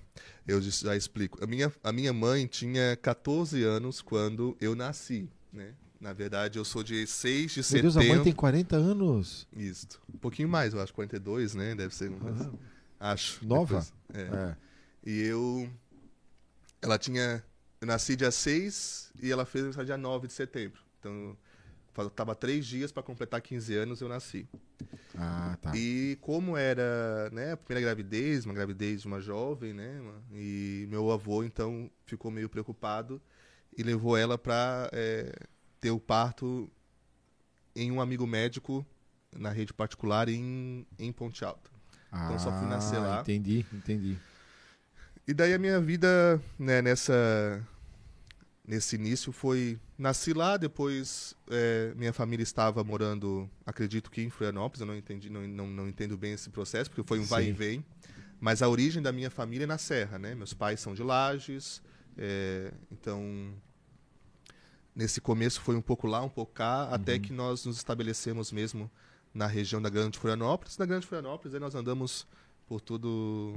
Eu 0.46 0.62
já- 0.62 0.70
já 0.88 0.96
explico. 0.96 1.42
A 1.44 1.46
minha, 1.46 1.70
a 1.85 1.92
minha 1.92 2.11
mãe 2.12 2.46
tinha 2.46 2.96
14 3.02 3.62
anos 3.64 4.00
quando 4.00 4.57
eu 4.61 4.74
nasci, 4.74 5.28
né? 5.52 5.72
Na 6.01 6.13
verdade, 6.13 6.59
eu 6.59 6.65
sou 6.65 6.83
de 6.85 7.07
6 7.07 7.51
de 7.53 7.59
Meu 7.59 7.65
setembro. 7.65 7.83
Deus, 7.93 7.97
a 7.97 8.09
mãe 8.15 8.23
tem 8.23 8.33
40 8.33 8.77
anos. 8.77 9.47
Isso. 9.53 10.01
Um 10.15 10.19
pouquinho 10.19 10.49
mais, 10.49 10.73
eu 10.73 10.81
acho, 10.81 10.95
42, 10.95 11.55
né? 11.55 11.75
Deve 11.75 11.95
ser. 11.95 12.11
coisa- 12.11 12.53
Acho. 13.01 13.45
Nova? 13.45 13.81
Depois- 13.81 13.93
é. 14.15 14.21
É. 14.51 14.57
E 15.05 15.23
eu. 15.23 15.69
Ela 16.81 16.99
tinha. 16.99 17.43
Eu 17.81 17.87
nasci 17.87 18.15
dia 18.17 18.31
6 18.31 19.13
e 19.21 19.31
ela 19.31 19.45
fez 19.45 19.63
aniversário 19.65 19.87
dia 19.87 19.97
9 19.97 20.27
de 20.27 20.33
setembro. 20.33 20.81
Então, 20.99 21.37
faltava 21.93 22.35
três 22.35 22.67
dias 22.67 22.91
para 22.93 23.03
completar 23.03 23.41
15 23.41 23.75
anos 23.75 24.01
eu 24.01 24.09
nasci. 24.09 24.49
Ah, 25.17 25.57
tá. 25.61 25.73
E 25.77 26.17
como 26.21 26.57
era 26.57 27.29
né, 27.33 27.53
a 27.53 27.57
primeira 27.57 27.85
gravidez, 27.87 28.45
uma 28.45 28.55
gravidez 28.55 29.03
de 29.03 29.07
uma 29.09 29.21
jovem, 29.21 29.73
né? 29.73 30.01
E 30.33 30.87
meu 30.91 31.11
avô, 31.11 31.43
então, 31.45 31.91
ficou 32.05 32.31
meio 32.31 32.49
preocupado 32.49 33.21
e 33.77 33.83
levou 33.83 34.17
ela 34.17 34.37
para 34.39 34.91
ter 35.81 35.91
o 35.91 36.01
parto 36.01 36.71
em 37.75 37.91
um 37.93 38.01
amigo 38.01 38.27
médico 38.27 38.85
na 39.37 39.51
rede 39.51 39.73
particular 39.73 40.29
em, 40.29 40.87
em 40.99 41.12
Ponte 41.12 41.45
Alta. 41.45 41.71
então 42.11 42.33
eu 42.33 42.38
só 42.38 42.51
fui 42.53 42.67
nascer 42.67 42.97
Ah, 42.97 43.01
lá. 43.01 43.21
Entendi, 43.21 43.64
entendi. 43.73 44.17
E 45.27 45.35
daí 45.35 45.53
a 45.53 45.59
minha 45.59 45.81
vida, 45.81 46.41
né, 46.59 46.81
nessa 46.81 47.62
nesse 48.67 48.97
início 48.97 49.33
foi 49.33 49.79
nasci 49.97 50.33
lá, 50.35 50.57
depois 50.59 51.35
é, 51.51 51.93
minha 51.97 52.12
família 52.12 52.43
estava 52.43 52.85
morando, 52.85 53.49
acredito 53.64 54.11
que 54.11 54.21
em 54.23 54.29
Florianópolis, 54.31 54.81
eu 54.81 54.87
não 54.87 54.97
entendi, 54.97 55.31
não, 55.31 55.47
não, 55.49 55.67
não 55.67 55.88
entendo 55.88 56.17
bem 56.19 56.33
esse 56.35 56.51
processo, 56.51 56.91
porque 56.91 57.07
foi 57.07 57.19
um 57.19 57.25
vai 57.25 57.45
e 57.45 57.47
Sim. 57.47 57.53
vem. 57.53 57.85
Mas 58.41 58.61
a 58.62 58.69
origem 58.69 59.03
da 59.03 59.11
minha 59.11 59.31
família 59.31 59.64
é 59.64 59.67
na 59.67 59.79
Serra, 59.79 60.19
né? 60.19 60.35
Meus 60.35 60.53
pais 60.55 60.81
são 60.81 60.95
de 60.95 61.03
Lages, 61.03 61.83
é, 62.17 62.73
então 62.93 63.53
nesse 64.99 65.21
começo 65.21 65.61
foi 65.61 65.77
um 65.77 65.81
pouco 65.81 66.09
lá, 66.09 66.21
um 66.25 66.29
pouco 66.29 66.53
cá, 66.53 66.89
até 66.91 67.21
que 67.21 67.33
nós 67.33 67.65
nos 67.65 67.77
estabelecemos 67.77 68.51
mesmo 68.51 68.91
na 69.33 69.47
região 69.47 69.81
da 69.81 69.89
Grande 69.89 70.19
Florianópolis. 70.19 70.77
Na 70.77 70.85
Grande 70.85 71.07
Florianópolis 71.07 71.55
aí 71.55 71.61
nós 71.61 71.77
andamos 71.77 72.27
por 72.67 72.81
tudo, 72.81 73.55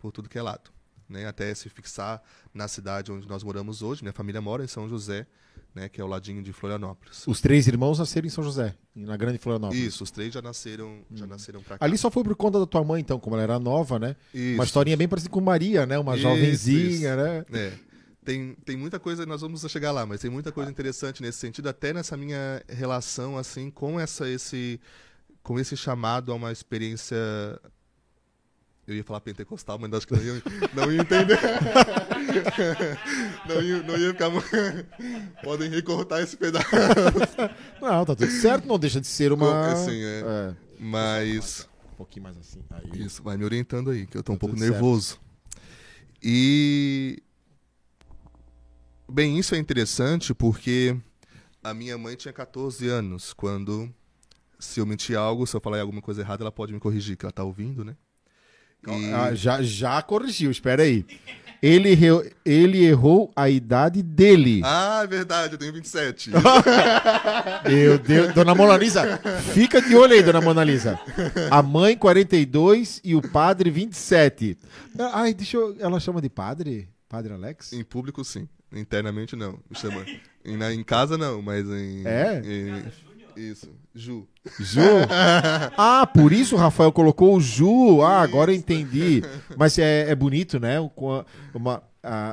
por 0.00 0.10
tudo 0.10 0.28
que 0.28 0.36
é 0.36 0.42
lado, 0.42 0.68
né? 1.08 1.26
Até 1.28 1.54
se 1.54 1.68
fixar 1.68 2.20
na 2.52 2.66
cidade 2.66 3.12
onde 3.12 3.28
nós 3.28 3.44
moramos 3.44 3.82
hoje. 3.82 4.02
Minha 4.02 4.12
família 4.12 4.40
mora 4.40 4.64
em 4.64 4.66
São 4.66 4.88
José, 4.88 5.28
né? 5.72 5.88
Que 5.88 6.00
é 6.00 6.04
o 6.04 6.08
ladinho 6.08 6.42
de 6.42 6.52
Florianópolis. 6.52 7.24
Os 7.24 7.40
três 7.40 7.68
irmãos 7.68 8.00
nasceram 8.00 8.26
em 8.26 8.30
São 8.30 8.42
José, 8.42 8.74
na 8.92 9.16
Grande 9.16 9.38
Florianópolis. 9.38 9.80
Isso, 9.84 10.02
os 10.02 10.10
três 10.10 10.34
já 10.34 10.42
nasceram, 10.42 11.04
já 11.14 11.24
nasceram 11.24 11.62
para 11.62 11.78
cá. 11.78 11.84
Ali 11.84 11.96
só 11.96 12.10
foi 12.10 12.24
por 12.24 12.34
conta 12.34 12.58
da 12.58 12.66
tua 12.66 12.82
mãe, 12.82 13.00
então, 13.00 13.20
como 13.20 13.36
ela 13.36 13.44
era 13.44 13.58
nova, 13.60 13.96
né? 13.96 14.16
Isso. 14.34 14.54
Uma 14.56 14.64
historinha 14.64 14.96
bem 14.96 15.06
parecida 15.06 15.30
com 15.32 15.40
Maria, 15.40 15.86
né? 15.86 16.00
Uma 16.00 16.14
Isso, 16.16 16.22
jovenzinha, 16.24 17.14
isso. 17.14 17.16
né? 17.16 17.44
É. 17.52 17.89
Tem, 18.24 18.54
tem 18.64 18.76
muita 18.76 19.00
coisa, 19.00 19.24
nós 19.24 19.40
vamos 19.40 19.62
chegar 19.70 19.92
lá, 19.92 20.04
mas 20.04 20.20
tem 20.20 20.30
muita 20.30 20.52
coisa 20.52 20.70
interessante 20.70 21.22
nesse 21.22 21.38
sentido, 21.38 21.68
até 21.68 21.92
nessa 21.92 22.16
minha 22.16 22.62
relação 22.68 23.38
assim 23.38 23.70
com 23.70 23.98
essa 23.98 24.28
esse 24.28 24.78
com 25.42 25.58
esse 25.58 25.74
chamado 25.74 26.30
a 26.30 26.34
uma 26.34 26.52
experiência 26.52 27.16
eu 28.90 28.96
ia 28.96 29.04
falar 29.04 29.20
pentecostal, 29.20 29.78
mas 29.78 29.92
acho 29.92 30.06
que 30.06 30.14
não 30.14 30.22
ia, 30.22 30.42
não 30.74 30.92
ia 30.92 31.00
entender. 31.00 31.38
não, 33.46 33.62
ia, 33.62 33.82
não 33.84 33.96
ia 33.96 34.12
ficar. 34.12 34.30
Podem 35.44 35.70
recortar 35.70 36.20
esse 36.20 36.36
pedaço. 36.36 36.66
Não, 37.80 38.04
tá 38.04 38.16
tudo 38.16 38.30
certo, 38.30 38.66
não 38.66 38.78
deixa 38.78 39.00
de 39.00 39.06
ser 39.06 39.32
uma. 39.32 39.72
Assim, 39.72 40.02
é. 40.02 40.22
É, 40.26 40.54
Mas. 40.78 41.68
um 41.92 41.96
pouquinho 41.98 42.24
mais 42.24 42.36
assim. 42.38 42.60
Aí. 42.68 43.04
Isso, 43.04 43.22
vai 43.22 43.36
me 43.36 43.44
orientando 43.44 43.90
aí, 43.90 44.06
que 44.06 44.16
eu 44.16 44.24
tô 44.24 44.32
um 44.32 44.36
Tá 44.36 44.40
pouco 44.40 44.56
tudo 44.56 44.64
certo. 44.64 44.72
nervoso. 44.72 45.20
E. 46.20 47.22
Bem, 49.12 49.38
isso 49.38 49.54
é 49.54 49.58
interessante 49.58 50.34
porque 50.34 50.96
a 51.62 51.74
minha 51.74 51.96
mãe 51.98 52.16
tinha 52.16 52.32
14 52.32 52.88
anos 52.88 53.32
quando. 53.32 53.92
Se 54.58 54.78
eu 54.78 54.84
mentir 54.86 55.16
algo, 55.16 55.46
se 55.46 55.56
eu 55.56 55.60
falar 55.60 55.80
alguma 55.80 56.02
coisa 56.02 56.20
errada, 56.20 56.42
ela 56.42 56.52
pode 56.52 56.72
me 56.72 56.78
corrigir, 56.78 57.16
que 57.16 57.24
ela 57.24 57.32
tá 57.32 57.42
ouvindo, 57.42 57.82
né? 57.84 57.96
E- 58.86 59.12
Ah, 59.12 59.34
já, 59.34 59.62
já 59.62 60.02
corrigiu, 60.02 60.50
espera 60.50 60.82
aí. 60.82 61.04
Ele, 61.62 61.90
errou- 61.90 62.24
ele 62.44 62.84
errou 62.84 63.30
a 63.36 63.48
idade 63.50 64.02
dele. 64.02 64.60
Ah, 64.64 65.00
é 65.04 65.06
verdade, 65.06 65.54
eu 65.54 65.58
tenho 65.58 65.72
27. 65.72 66.30
Meu 67.68 67.98
Deus, 67.98 68.32
dona 68.34 68.54
Mona 68.54 68.76
Lisa, 68.76 69.18
fica 69.52 69.80
de 69.80 69.94
olho 69.94 70.12
aí, 70.14 70.22
dona 70.22 70.40
Mona 70.40 70.64
Lisa. 70.64 70.98
A 71.50 71.62
mãe 71.62 71.96
42 71.96 73.00
e 73.04 73.14
o 73.14 73.22
padre 73.22 73.70
27. 73.70 74.56
Ai, 75.12 75.34
deixa 75.34 75.56
eu. 75.56 75.76
Ela 75.78 76.00
chama 76.00 76.20
de 76.20 76.28
padre? 76.30 76.88
Padre 77.08 77.32
Alex? 77.34 77.72
em 77.72 77.82
público, 77.84 78.24
sim. 78.24 78.48
Internamente, 78.72 79.34
não. 79.36 79.52
Me 79.68 79.76
chama. 79.76 80.04
Em, 80.44 80.56
na- 80.56 80.72
em 80.72 80.82
casa, 80.84 81.18
não, 81.18 81.42
mas 81.42 81.66
em. 81.68 82.06
É? 82.06 82.40
em- 82.44 82.84
isso. 83.36 83.70
Ju. 83.94 84.28
Ju? 84.58 84.80
Ah, 85.76 86.06
por 86.06 86.32
isso 86.32 86.54
o 86.54 86.58
Rafael 86.58 86.92
colocou 86.92 87.36
o 87.36 87.40
Ju. 87.40 88.02
Ah, 88.02 88.20
agora 88.22 88.52
eu 88.52 88.56
entendi. 88.56 89.22
Mas 89.56 89.78
é, 89.78 90.10
é 90.10 90.14
bonito, 90.14 90.58
né? 90.60 90.76
Uma, 91.54 91.82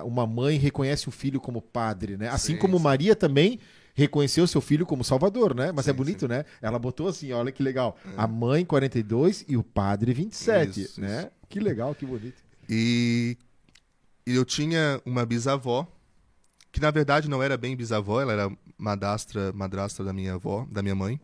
uma 0.04 0.28
mãe 0.28 0.58
reconhece 0.58 1.08
o 1.08 1.12
filho 1.12 1.40
como 1.40 1.62
padre, 1.62 2.18
né? 2.18 2.30
Assim 2.30 2.54
Sim, 2.54 2.60
como 2.60 2.78
sim. 2.78 2.84
Maria 2.84 3.16
também 3.16 3.60
reconheceu 3.96 4.46
seu 4.46 4.62
filho 4.62 4.86
como 4.86 5.04
salvador, 5.04 5.56
né? 5.56 5.72
Mas 5.74 5.88
é 5.88 5.92
Sim, 5.92 5.98
bonito, 5.98 6.28
né? 6.28 6.46
Ela 6.62 6.78
botou 6.78 7.08
assim, 7.08 7.32
olha 7.32 7.52
que 7.52 7.64
legal. 7.64 7.98
A 8.16 8.28
mãe 8.28 8.64
42 8.64 9.44
e 9.48 9.58
o 9.58 9.64
padre 9.64 10.14
27, 10.14 10.82
Isso, 10.82 11.02
né? 11.02 11.20
isso. 11.22 11.30
Que 11.50 11.60
legal, 11.60 11.96
que 11.96 12.06
bonito. 12.06 12.36
E, 12.70 13.38
e 14.26 14.36
eu 14.36 14.46
tinha 14.46 15.02
uma 15.06 15.26
bisavó, 15.26 15.88
que 16.72 16.80
na 16.80 16.92
verdade 16.92 17.30
não 17.30 17.42
era 17.42 17.58
bem 17.58 17.76
bisavó, 17.76 18.22
ela 18.22 18.34
era 18.34 18.58
madrastra, 18.78 19.52
madrastra 19.54 20.04
da 20.06 20.14
minha 20.14 20.34
avó, 20.36 20.68
da 20.70 20.82
minha 20.84 20.96
mãe, 20.96 21.20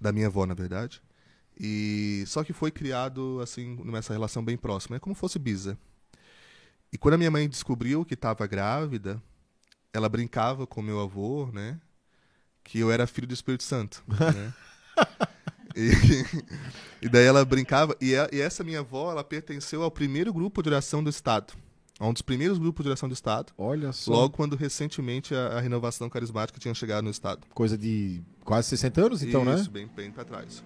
da 0.00 0.12
minha 0.12 0.26
avó, 0.28 0.46
na 0.46 0.54
verdade. 0.54 1.02
E 1.58 2.24
só 2.26 2.42
que 2.42 2.52
foi 2.52 2.70
criado 2.70 3.40
assim 3.42 3.78
nessa 3.84 4.12
relação 4.12 4.44
bem 4.44 4.56
próxima, 4.56 4.96
é 4.96 5.00
como 5.00 5.14
fosse 5.14 5.38
bisa. 5.38 5.76
E 6.92 6.98
quando 6.98 7.14
a 7.14 7.18
minha 7.18 7.30
mãe 7.30 7.48
descobriu 7.48 8.04
que 8.04 8.14
estava 8.14 8.46
grávida, 8.46 9.22
ela 9.92 10.08
brincava 10.08 10.66
com 10.66 10.80
meu 10.82 11.00
avô, 11.00 11.46
né? 11.52 11.78
Que 12.64 12.78
eu 12.78 12.90
era 12.90 13.06
filho 13.06 13.26
do 13.26 13.34
Espírito 13.34 13.64
Santo, 13.64 14.02
né? 14.08 14.52
E, 15.74 15.90
e 17.06 17.08
daí 17.08 17.24
ela 17.24 17.42
brincava. 17.46 17.96
E, 17.98 18.14
a- 18.14 18.28
e 18.30 18.40
essa 18.40 18.62
minha 18.62 18.80
avó, 18.80 19.10
ela 19.10 19.24
pertenceu 19.24 19.82
ao 19.82 19.90
primeiro 19.90 20.30
grupo 20.30 20.62
de 20.62 20.68
oração 20.68 21.02
do 21.02 21.08
Estado. 21.08 21.54
A 22.02 22.08
um 22.08 22.12
dos 22.12 22.20
primeiros 22.22 22.58
grupos 22.58 22.82
de 22.82 22.88
oração 22.88 23.08
do 23.08 23.12
Estado. 23.12 23.52
Olha 23.56 23.92
só. 23.92 24.10
Logo 24.10 24.34
quando 24.34 24.56
recentemente 24.56 25.36
a, 25.36 25.58
a 25.58 25.60
renovação 25.60 26.10
carismática 26.10 26.58
tinha 26.58 26.74
chegado 26.74 27.04
no 27.04 27.10
Estado. 27.10 27.46
Coisa 27.54 27.78
de 27.78 28.20
quase 28.44 28.68
60 28.70 29.06
anos, 29.06 29.22
então, 29.22 29.42
Isso, 29.54 29.64
né? 29.64 29.70
bem, 29.70 29.86
bem 29.86 30.10
pra 30.10 30.24
trás. 30.24 30.64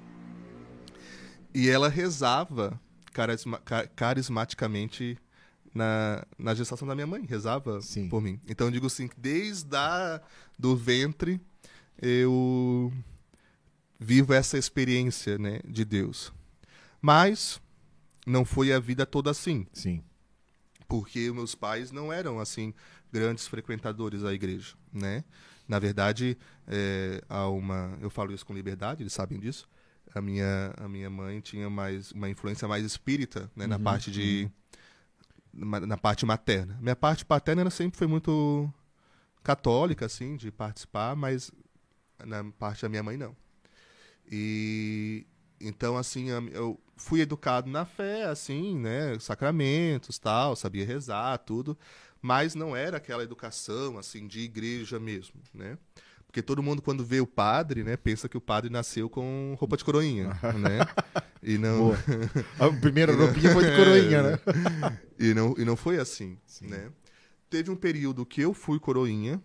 E 1.55 1.69
ela 1.69 1.91
rezava 1.91 2.81
carisma- 3.13 3.59
ca- 3.59 3.87
carismaticamente 3.89 5.19
na, 5.75 6.25
na 6.39 6.55
gestação 6.55 6.89
da 6.89 6.95
minha 6.95 7.07
mãe. 7.07 7.27
Rezava 7.27 7.83
Sim. 7.83 8.09
por 8.09 8.23
mim. 8.23 8.41
Então 8.49 8.69
eu 8.69 8.71
digo 8.71 8.87
assim, 8.87 9.07
que 9.07 9.21
desde 9.21 9.77
a, 9.77 10.23
do 10.59 10.75
ventre 10.75 11.39
eu 12.01 12.91
vivo 14.01 14.33
essa 14.33 14.57
experiência 14.57 15.37
né, 15.37 15.61
de 15.69 15.85
Deus. 15.85 16.33
Mas 17.01 17.61
não 18.27 18.43
foi 18.45 18.73
a 18.73 18.81
vida 18.81 19.05
toda 19.05 19.31
assim 19.31 19.67
Sim. 19.73 20.03
Porque 20.89 21.31
meus 21.33 21.55
pais 21.55 21.91
não 21.91 22.13
eram 22.13 22.39
assim 22.39 22.73
grandes 23.13 23.47
frequentadores 23.47 24.23
da 24.23 24.33
igreja, 24.33 24.75
né? 24.93 25.25
Na 25.69 25.79
verdade, 25.79 26.39
é, 26.67 27.23
há 27.29 27.49
uma, 27.49 27.99
eu 28.01 28.09
falo 28.09 28.33
isso 28.33 28.47
com 28.47 28.55
liberdade, 28.55 29.03
eles 29.03 29.13
sabem 29.13 29.39
disso. 29.39 29.69
A 30.15 30.21
minha 30.21 30.73
a 30.77 30.89
minha 30.89 31.11
mãe 31.11 31.41
tinha 31.41 31.69
mais 31.69 32.13
uma 32.13 32.29
influência 32.31 32.67
mais 32.69 32.85
espírita, 32.85 33.51
né, 33.55 33.67
na 33.67 33.79
parte 33.79 34.11
de 34.11 34.49
na, 35.53 35.81
na 35.81 35.97
parte 35.97 36.25
materna. 36.25 36.79
Minha 36.81 36.97
parte 36.97 37.25
paterna 37.25 37.63
ela 37.63 37.71
sempre 37.71 37.99
foi 37.99 38.07
muito 38.07 38.73
católica 39.43 40.07
assim, 40.07 40.37
de 40.37 40.51
participar, 40.51 41.15
mas 41.17 41.51
na 42.25 42.45
parte 42.45 42.83
da 42.83 42.89
minha 42.89 43.03
mãe 43.03 43.17
não. 43.17 43.37
E 44.31 45.27
então 45.61 45.97
assim, 45.97 46.29
eu 46.29 46.81
fui 46.97 47.21
educado 47.21 47.69
na 47.71 47.85
fé, 47.85 48.25
assim, 48.25 48.79
né, 48.79 49.19
sacramentos, 49.21 50.19
tal, 50.19 50.57
sabia 50.57 50.85
rezar, 50.85 51.39
tudo, 51.39 51.79
mas 52.23 52.55
não 52.55 52.75
era 52.75 52.97
aquela 52.97 53.23
educação 53.23 53.99
assim 53.99 54.27
de 54.27 54.41
igreja 54.41 54.99
mesmo, 54.99 55.41
né? 55.55 55.77
Porque 56.27 56.43
todo 56.43 56.63
mundo 56.63 56.83
quando 56.83 57.05
vê 57.05 57.21
o 57.21 57.27
padre, 57.27 57.85
né, 57.85 57.97
pensa 57.97 58.29
que 58.29 58.37
o 58.37 58.41
padre 58.41 58.71
nasceu 58.71 59.09
com 59.09 59.55
roupa 59.59 59.77
de 59.77 59.85
coroinha, 59.85 60.29
né? 60.59 60.81
E 61.43 61.57
não. 61.59 61.93
A 62.59 62.81
primeira 62.81 63.15
roupinha 63.15 63.53
foi 63.53 63.71
de 63.71 63.77
coroinha, 63.77 64.23
né? 64.23 64.39
e 65.19 65.33
não, 65.35 65.55
e 65.57 65.65
não 65.65 65.77
foi 65.77 65.99
assim, 65.99 66.39
né? 66.63 66.91
Teve 67.49 67.71
um 67.71 67.77
período 67.77 68.27
que 68.27 68.41
eu 68.41 68.53
fui 68.53 68.81
coroinha, 68.81 69.41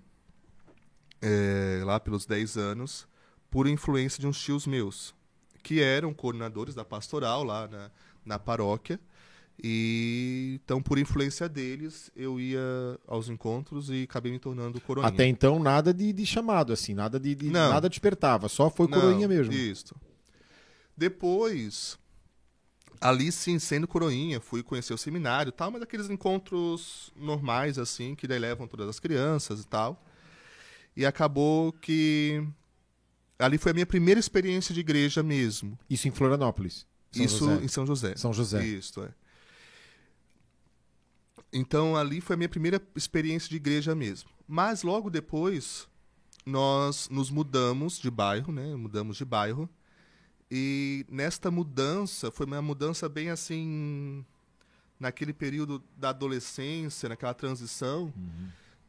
é, 1.22 1.82
lá 1.86 2.00
pelos 2.00 2.26
10 2.26 2.58
anos, 2.58 3.08
por 3.50 3.68
influência 3.68 4.20
de 4.20 4.26
uns 4.26 4.42
tios 4.42 4.66
meus, 4.66 5.14
que 5.64 5.82
eram 5.82 6.14
coordenadores 6.14 6.76
da 6.76 6.84
pastoral 6.84 7.44
lá 7.44 7.68
na, 7.68 7.92
na 8.26 8.40
paróquia. 8.40 9.00
E 9.64 10.60
então, 10.64 10.82
por 10.82 10.98
influência 10.98 11.48
deles, 11.48 12.12
eu 12.16 12.40
ia 12.40 12.60
aos 13.08 13.30
encontros 13.30 13.90
e 13.92 14.04
acabei 14.04 14.32
me 14.32 14.40
tornando 14.40 14.82
coroinha. 14.82 15.08
Até 15.08 15.26
então, 15.28 15.60
nada 15.60 15.94
de, 15.94 16.12
de 16.12 16.26
chamado, 16.26 16.74
assim, 16.74 16.96
nada 16.96 17.20
de, 17.20 17.36
de- 17.36 17.50
Não. 17.52 17.70
nada 17.70 17.88
despertava, 17.88 18.50
só 18.50 18.70
foi 18.72 18.88
Não, 18.88 18.98
coroinha 18.98 19.28
mesmo. 19.28 19.54
Isso. 19.54 19.94
Depois, 20.98 21.98
ali 23.00 23.32
sim, 23.32 23.60
sendo 23.60 23.88
coroinha, 23.88 24.40
fui 24.40 24.64
conhecer 24.64 24.94
o 24.94 24.98
seminário 24.98 25.50
e 25.50 25.54
tal, 25.54 25.70
mas 25.70 25.82
aqueles 25.82 26.10
encontros 26.10 27.12
normais, 27.16 27.78
assim, 27.78 28.16
que 28.16 28.28
daí 28.28 28.40
levam 28.40 28.68
todas 28.68 28.90
as 28.90 29.00
crianças 29.00 29.62
e 29.62 29.68
tal. 29.68 30.04
E 30.96 31.06
acabou 31.06 31.72
que. 31.72 32.44
Ali 33.42 33.58
foi 33.58 33.72
a 33.72 33.74
minha 33.74 33.86
primeira 33.86 34.20
experiência 34.20 34.74
de 34.74 34.80
igreja 34.80 35.22
mesmo. 35.24 35.78
Isso 35.90 36.08
em 36.08 36.12
Florianópolis. 36.12 36.86
São 37.12 37.26
Isso 37.26 37.38
José. 37.46 37.64
em 37.64 37.68
São 37.68 37.86
José. 37.86 38.16
São 38.16 38.34
José. 38.34 38.66
Isso, 38.66 39.02
é. 39.04 39.10
Então 41.52 41.96
ali 41.98 42.22
foi 42.22 42.36
a 42.36 42.38
minha 42.38 42.50
primeira 42.50 42.82
experiência 42.96 43.50
de 43.50 43.56
igreja 43.58 43.94
mesmo. 43.94 44.30
Mas 44.48 44.84
logo 44.84 45.10
depois 45.10 45.88
nós 46.46 47.10
nos 47.10 47.30
mudamos 47.30 48.00
de 48.00 48.10
bairro, 48.10 48.52
né? 48.54 48.76
Mudamos 48.76 49.18
de 49.18 49.26
bairro. 49.26 49.70
E 50.50 51.06
nesta 51.10 51.50
mudança 51.52 52.30
foi 52.32 52.46
uma 52.46 52.62
mudança 52.62 53.08
bem 53.10 53.30
assim 53.30 54.26
naquele 55.00 55.34
período 55.34 55.82
da 55.98 56.10
adolescência, 56.10 57.10
naquela 57.10 57.34
transição. 57.34 58.14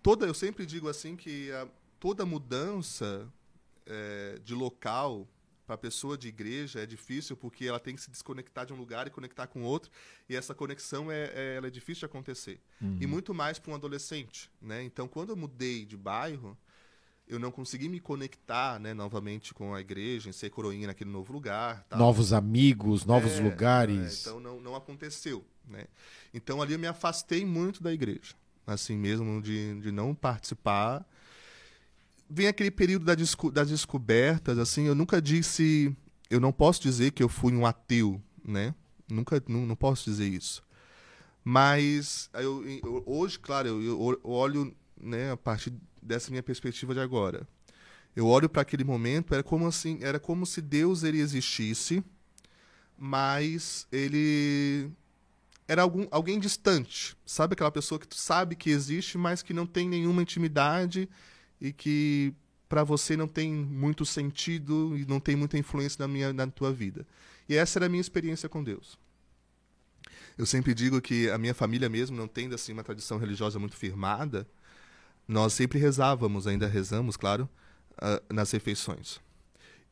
Toda 0.03 0.27
eu 0.27 0.35
sempre 0.35 0.67
digo 0.67 0.89
assim 0.89 1.17
que 1.17 1.51
a- 1.53 1.67
toda 1.99 2.27
mudança 2.27 3.27
eh, 3.87 4.39
de 4.45 4.55
local 4.55 5.29
para 5.67 5.77
a 5.77 5.79
pessoa 5.79 6.19
de 6.19 6.29
igreja 6.29 6.81
é 6.81 6.87
difícil 6.87 7.37
porque 7.37 7.65
ela 7.67 7.79
tem 7.81 7.95
que 7.95 8.01
se 8.03 8.11
desconectar 8.11 8.67
de 8.67 8.73
um 8.73 8.77
lugar 8.77 9.07
e 9.07 9.11
conectar 9.11 9.47
com 9.47 9.63
outro 9.63 9.91
e 10.29 10.35
essa 10.37 10.55
conexão 10.55 11.11
é, 11.11 11.31
é- 11.35 11.55
ela 11.57 11.69
é 11.69 11.71
difícil 11.71 12.01
de 12.01 12.07
acontecer 12.07 12.61
e 13.01 13.07
muito 13.07 13.33
mais 13.33 13.59
para 13.59 13.71
um 13.73 13.75
adolescente 13.75 14.51
né 14.61 14.83
então 14.83 15.07
quando 15.09 15.31
eu 15.31 15.37
mudei 15.37 15.85
de 15.87 15.97
bairro 15.97 16.59
eu 17.29 17.39
não 17.39 17.51
consegui 17.53 17.89
me 17.89 18.01
conectar 18.01 18.79
né 18.81 18.93
novamente 18.93 19.55
com 19.55 19.73
a 19.75 19.81
igreja 19.81 20.29
em 20.29 20.33
ser 20.33 20.51
coroinha 20.51 20.89
naquele 20.89 21.11
novo 21.11 21.33
lugar 21.33 21.85
tal. 21.89 21.99
Novos 21.99 22.33
amigos, 22.33 23.05
novos 23.05 23.33
É, 23.39 23.41
lugares. 23.43 24.27
é, 24.27 24.31
então 24.31 24.41
não, 24.41 24.61
não 24.61 24.75
aconteceu, 24.75 25.45
né? 25.67 25.87
Então 26.35 26.61
ali 26.61 26.73
eu 26.75 26.79
me 26.79 26.89
afastei 26.89 27.45
muito 27.47 27.83
da 27.83 27.93
igreja, 27.93 28.35
assim 28.67 28.97
mesmo 28.97 29.41
de, 29.41 29.81
de 29.81 29.93
não 29.93 30.15
participar. 30.15 31.07
Vem 32.35 32.47
aquele 32.47 32.71
período 32.71 33.05
da 33.05 33.15
desco- 33.15 33.51
das 33.51 33.69
descobertas, 33.69 34.57
assim, 34.59 34.85
eu 34.87 34.95
nunca 34.95 35.21
disse, 35.21 35.95
eu 36.31 36.41
não 36.41 36.51
posso 36.51 36.81
dizer 36.81 37.11
que 37.11 37.23
eu 37.23 37.29
fui 37.29 37.53
um 37.53 37.67
ateu, 37.67 38.23
né? 38.43 38.75
Nunca, 39.11 39.43
não, 39.47 39.67
não 39.67 39.77
posso 39.77 40.09
dizer 40.09 40.27
isso. 40.29 40.63
Mas 41.45 42.31
eu, 42.33 42.67
eu- 42.67 43.03
hoje, 43.05 43.39
claro, 43.39 43.69
eu, 43.69 43.83
eu 43.83 44.21
olho, 44.25 44.75
né, 44.99 45.33
a 45.33 45.37
partir 45.37 45.75
dessa 46.01 46.31
minha 46.31 46.43
perspectiva 46.43 46.95
de 46.95 47.01
agora. 47.01 47.47
Eu 48.17 48.27
olho 48.27 48.49
para 48.49 48.63
aquele 48.63 48.83
momento, 48.85 49.35
era 49.35 49.43
como 49.43 49.67
assim, 49.67 49.99
era 50.01 50.19
como 50.19 50.47
se 50.47 50.63
Deus 50.63 51.03
ele 51.03 51.19
existisse, 51.21 52.03
mas 52.97 53.87
ele 53.93 54.91
era 55.69 55.83
algum, 55.83 56.07
alguém 56.11 56.39
distante. 56.39 57.15
Sabe 57.27 57.53
aquela 57.55 57.71
pessoa 57.71 57.99
que 57.99 58.09
tu 58.09 58.17
sabe 58.17 58.57
que 58.57 58.71
existe, 58.71 59.19
mas 59.19 59.43
que 59.43 59.53
não 59.53 59.67
tem 59.67 59.87
nenhuma 59.87 60.23
intimidade 60.23 61.09
e 61.63 61.73
que 61.73 62.35
para 62.69 62.85
você 62.85 63.17
não 63.17 63.29
tem 63.29 63.53
muito 63.55 64.05
sentido 64.05 64.99
e 64.99 65.07
não 65.07 65.21
tem 65.21 65.37
muita 65.37 65.59
influência 65.59 65.99
na 66.01 66.09
minha 66.09 66.33
na 66.35 66.49
tua 66.49 66.73
vida. 66.73 67.07
E 67.49 67.57
essa 67.57 67.79
era 67.79 67.87
a 67.87 67.91
minha 67.91 68.03
experiência 68.03 68.49
com 68.51 68.65
Deus. 68.65 68.99
Eu 70.37 70.47
sempre 70.47 70.75
digo 70.75 71.01
que 71.01 71.31
a 71.31 71.39
minha 71.39 71.55
família 71.55 71.89
mesmo 71.89 72.17
não 72.17 72.27
tendo 72.27 72.55
assim 72.55 72.73
uma 72.73 72.83
tradição 72.83 73.19
religiosa 73.19 73.59
muito 73.59 73.77
firmada, 73.77 74.47
nós 75.29 75.53
sempre 75.53 75.79
rezávamos, 75.79 76.47
ainda 76.47 76.67
rezamos, 76.69 77.17
claro, 77.17 77.49
ah, 77.99 78.23
nas 78.33 78.51
refeições. 78.53 79.21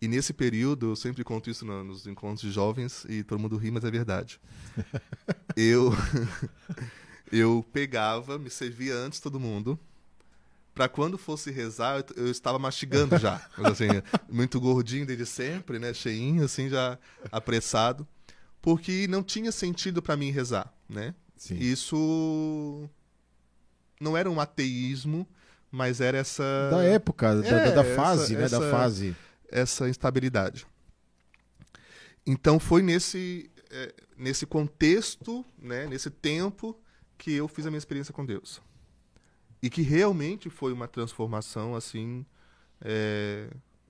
E 0.02 0.08
nesse 0.08 0.32
período, 0.32 0.92
eu 0.92 0.96
sempre 0.96 1.24
conto 1.24 1.50
isso 1.50 1.64
no- 1.66 1.84
nos 1.84 2.06
encontros 2.06 2.42
de 2.42 2.50
jovens 2.52 3.04
e 3.08 3.22
todo 3.24 3.40
mundo 3.40 3.56
ri, 3.58 3.70
mas 3.70 3.84
é 3.84 3.90
verdade. 3.90 4.40
eu 5.56 5.92
eu 7.32 7.64
pegava, 7.72 8.38
me 8.38 8.50
servia 8.50 8.94
antes 8.94 9.20
todo 9.20 9.38
mundo, 9.40 9.78
para 10.74 10.88
quando 10.88 11.18
fosse 11.18 11.50
rezar, 11.50 11.98
eu, 12.16 12.24
eu 12.24 12.30
estava 12.30 12.58
mastigando 12.58 13.18
já, 13.18 13.40
Mas, 13.58 13.72
assim, 13.72 13.88
muito 14.28 14.60
gordinho 14.60 15.04
desde 15.06 15.26
sempre, 15.26 15.78
né, 15.78 15.92
cheinho 15.92 16.44
assim 16.44 16.68
já 16.68 16.98
apressado, 17.30 18.06
porque 18.62 19.06
não 19.08 19.22
tinha 19.22 19.50
sentido 19.52 20.00
para 20.02 20.16
mim 20.16 20.30
rezar, 20.30 20.72
né? 20.88 21.14
Sim. 21.36 21.56
Isso 21.56 22.88
não 24.00 24.16
era 24.16 24.30
um 24.30 24.38
ateísmo, 24.40 25.26
mas 25.70 26.00
era 26.00 26.18
essa 26.18 26.42
Da 26.70 26.82
época, 26.82 27.36
da- 27.36 27.46
É, 27.48 27.64
da, 27.70 27.82
da 27.82 27.94
fase, 27.96 28.34
essa- 28.34 28.42
né? 28.42 28.48
Da 28.48 28.56
essa- 28.58 28.70
fase. 28.70 29.16
essa 29.50 29.88
instabilidade. 29.88 30.66
Então 32.26 32.60
foi 32.60 32.82
nesse 32.82 33.50
eh, 33.70 33.94
nesse 34.16 34.44
contexto, 34.46 35.44
né, 35.58 35.86
nesse 35.86 36.10
tempo 36.10 36.76
que 37.16 37.32
eu 37.32 37.48
fiz 37.48 37.66
a 37.66 37.70
minha 37.70 37.78
experiência 37.78 38.12
com 38.12 38.24
Deus 38.26 38.60
e 39.62 39.68
que 39.70 39.82
realmente 39.82 40.48
foi 40.50 40.72
uma 40.72 40.88
transformação 40.88 41.74
assim 41.74 42.24
eh, 42.80 43.48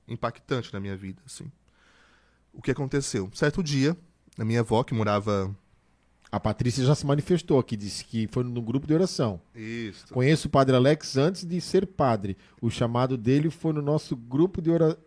impactante 0.09 0.73
na 0.73 0.81
minha 0.81 0.97
vida, 0.97 1.23
assim. 1.27 1.51
O 2.53 2.61
que 2.61 2.71
aconteceu? 2.71 3.31
Certo 3.35 3.63
dia, 3.63 3.97
a 4.39 4.45
minha 4.45 4.61
avó 4.61 4.83
que 4.83 4.93
morava 4.95 5.55
A 6.33 6.41
Patrícia 6.41 6.85
já 6.85 6.95
se 6.95 7.07
manifestou 7.07 7.59
aqui, 7.59 7.77
disse 7.77 8.05
que 8.05 8.29
foi 8.33 8.43
no 8.45 8.61
grupo 8.63 8.87
de 8.87 8.95
oração. 8.95 9.41
isso, 9.55 10.13
Conheço 10.13 10.49
o 10.49 10.51
Padre 10.51 10.75
Alex 10.77 11.17
antes 11.17 11.45
de 11.45 11.61
ser 11.61 11.87
padre. 11.87 12.37
O 12.61 12.69
chamado 12.71 13.17
dele 13.17 13.51
foi 13.51 13.73
no 13.73 13.83
nosso 13.83 14.17
grupo 14.17 14.61
de, 14.61 14.71
ora- 14.71 14.99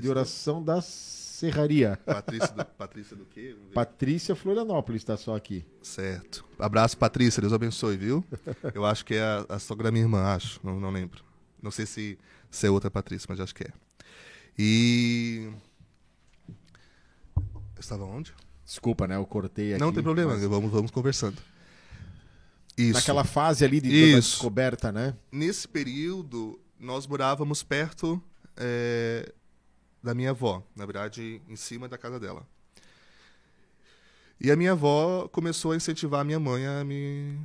de 0.00 0.08
oração 0.08 0.62
da 0.62 0.80
Serraria. 1.40 1.98
Patrícia 2.04 2.48
do, 2.48 2.64
Patrícia 2.66 3.16
do 3.16 3.24
quê? 3.24 3.56
Patrícia 3.72 4.36
Florianópolis 4.36 5.00
está 5.00 5.16
só 5.16 5.34
aqui. 5.34 5.64
Certo. 5.80 6.44
Abraço, 6.58 6.98
Patrícia. 6.98 7.40
Deus 7.40 7.54
abençoe, 7.54 7.96
viu? 7.96 8.22
Eu 8.74 8.84
acho 8.84 9.06
que 9.06 9.14
é 9.14 9.22
a, 9.22 9.46
a 9.48 9.58
sogra 9.58 9.84
da 9.84 9.90
minha 9.90 10.04
irmã, 10.04 10.22
acho. 10.34 10.60
Não, 10.62 10.78
não 10.78 10.90
lembro. 10.90 11.24
Não 11.62 11.70
sei 11.70 11.86
se, 11.86 12.18
se 12.50 12.66
é 12.66 12.70
outra 12.70 12.90
Patrícia, 12.90 13.26
mas 13.26 13.40
acho 13.40 13.54
que 13.54 13.64
é. 13.64 13.72
E. 14.58 15.50
Eu 17.38 17.80
estava 17.80 18.04
onde? 18.04 18.34
Desculpa, 18.62 19.08
né? 19.08 19.16
Eu 19.16 19.24
cortei 19.24 19.72
aqui. 19.72 19.80
não 19.80 19.94
tem 19.94 20.02
problema, 20.02 20.34
mas 20.34 20.44
vamos, 20.44 20.70
vamos 20.70 20.90
conversando. 20.90 21.38
Isso. 22.76 22.92
Naquela 22.92 23.24
fase 23.24 23.64
ali 23.64 23.80
de 23.80 23.88
Isso. 23.88 24.32
descoberta, 24.32 24.92
né? 24.92 25.16
Nesse 25.32 25.66
período, 25.66 26.60
nós 26.78 27.06
morávamos 27.06 27.62
perto 27.62 28.22
é, 28.58 29.32
da 30.02 30.14
minha 30.14 30.30
avó, 30.30 30.62
na 30.76 30.86
verdade, 30.86 31.40
em 31.48 31.56
cima 31.56 31.88
da 31.88 31.98
casa 31.98 32.18
dela. 32.18 32.46
E 34.40 34.50
a 34.50 34.56
minha 34.56 34.72
avó 34.72 35.28
começou 35.28 35.72
a 35.72 35.76
incentivar 35.76 36.20
a 36.20 36.24
minha 36.24 36.40
mãe 36.40 36.66
a 36.66 36.82
me 36.82 37.38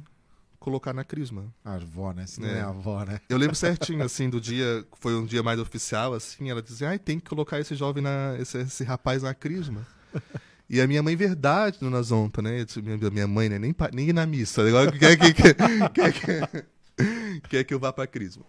colocar 0.60 0.94
na 0.94 1.04
crisma. 1.04 1.54
A 1.64 1.74
avó, 1.76 2.14
né? 2.14 2.26
Se 2.26 2.40
não 2.40 2.48
É. 2.48 2.60
é 2.60 2.62
a 2.62 2.70
avó, 2.70 3.04
né? 3.04 3.20
Eu 3.28 3.38
lembro 3.38 3.56
certinho, 3.56 4.04
assim, 4.04 4.30
do 4.30 4.40
dia, 4.40 4.86
foi 5.00 5.14
um 5.16 5.26
dia 5.26 5.44
mais 5.44 5.60
oficial, 5.60 6.14
assim, 6.14 6.50
ela 6.50 6.62
dizia, 6.62 6.90
ai, 6.90 6.98
tem 7.00 7.20
que 7.20 7.30
colocar 7.30 7.60
esse 7.60 7.76
jovem, 7.76 8.02
na, 8.02 8.36
esse, 8.40 8.58
esse 8.60 8.84
rapaz 8.84 9.24
na 9.24 9.34
crisma. 9.34 9.86
E 10.68 10.82
a 10.82 10.88
minha 10.88 11.04
mãe, 11.04 11.16
verdade, 11.16 11.78
dona 11.80 12.02
Zonta, 12.02 12.42
né? 12.42 12.66
Minha, 12.82 12.98
minha 13.12 13.28
mãe, 13.28 13.48
né? 13.48 13.60
Nem, 13.60 13.76
nem 13.94 14.10
ir 14.10 14.14
na 14.14 14.26
missa. 14.26 14.68
Agora 14.68 14.92
quer 14.92 15.16
que, 15.16 15.32
quer, 15.32 15.54
quer, 15.94 16.12
que- 16.12 17.40
quer 17.48 17.64
que 17.64 17.72
eu 17.72 17.80
vá 17.80 17.94
pra 17.94 18.08
crisma. 18.08 18.44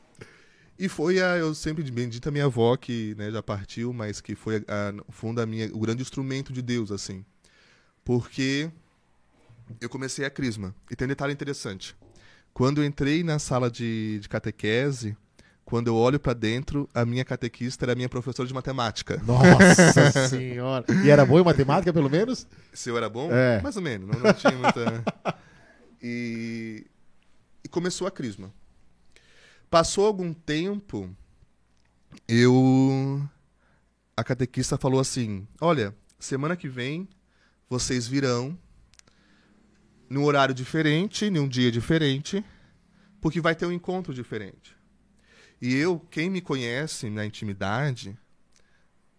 E 0.78 0.88
foi 0.88 1.20
a, 1.22 1.36
eu 1.36 1.54
sempre 1.54 1.82
bendita 1.90 2.30
minha 2.30 2.44
avó, 2.44 2.76
que 2.76 3.14
né, 3.16 3.30
já 3.30 3.42
partiu, 3.42 3.92
mas 3.92 4.20
que 4.20 4.34
foi 4.34 4.64
a, 4.68 4.92
no 4.92 5.04
fundo 5.08 5.40
a 5.40 5.46
minha, 5.46 5.66
o 5.72 5.78
grande 5.78 6.02
instrumento 6.02 6.52
de 6.52 6.60
Deus, 6.60 6.90
assim. 6.90 7.24
Porque 8.04 8.70
eu 9.80 9.88
comecei 9.88 10.24
a 10.24 10.30
crisma. 10.30 10.74
E 10.90 10.94
tem 10.94 11.06
um 11.06 11.08
detalhe 11.08 11.32
interessante. 11.32 11.96
Quando 12.52 12.82
eu 12.82 12.84
entrei 12.84 13.22
na 13.24 13.38
sala 13.38 13.70
de, 13.70 14.18
de 14.20 14.28
catequese, 14.28 15.16
quando 15.64 15.88
eu 15.88 15.96
olho 15.96 16.20
pra 16.20 16.32
dentro, 16.32 16.88
a 16.94 17.04
minha 17.04 17.24
catequista 17.24 17.84
era 17.84 17.92
a 17.92 17.96
minha 17.96 18.08
professora 18.08 18.46
de 18.46 18.54
matemática. 18.54 19.20
Nossa 19.26 20.28
senhora. 20.28 20.84
E 21.04 21.10
era 21.10 21.26
boa 21.26 21.40
em 21.40 21.44
matemática, 21.44 21.92
pelo 21.92 22.08
menos? 22.08 22.46
Se 22.72 22.88
eu 22.88 22.96
era 22.96 23.08
bom? 23.08 23.30
É. 23.32 23.60
Mais 23.62 23.76
ou 23.76 23.82
menos, 23.82 24.08
não, 24.08 24.20
não 24.20 24.32
tinha 24.32 24.52
muita. 24.52 25.02
E, 26.00 26.86
e 27.64 27.68
começou 27.68 28.06
a 28.06 28.10
crisma. 28.10 28.52
Passou 29.70 30.07
algum 30.07 30.33
tempo, 30.33 31.14
eu. 32.29 33.29
A 34.16 34.22
catequista 34.24 34.79
falou 34.79 35.00
assim: 35.00 35.46
Olha, 35.61 35.94
semana 36.18 36.57
que 36.57 36.68
vem 36.68 37.09
vocês 37.68 38.07
virão 38.07 38.57
num 40.09 40.24
horário 40.24 40.55
diferente, 40.55 41.29
num 41.31 41.48
dia 41.48 41.70
diferente, 41.70 42.44
porque 43.20 43.40
vai 43.40 43.55
ter 43.55 43.66
um 43.66 43.72
encontro 43.72 44.14
diferente. 44.14 44.76
E 45.61 45.74
eu, 45.74 45.98
quem 45.98 46.31
me 46.31 46.40
conhece 46.40 47.11
na 47.11 47.24
intimidade, 47.26 48.16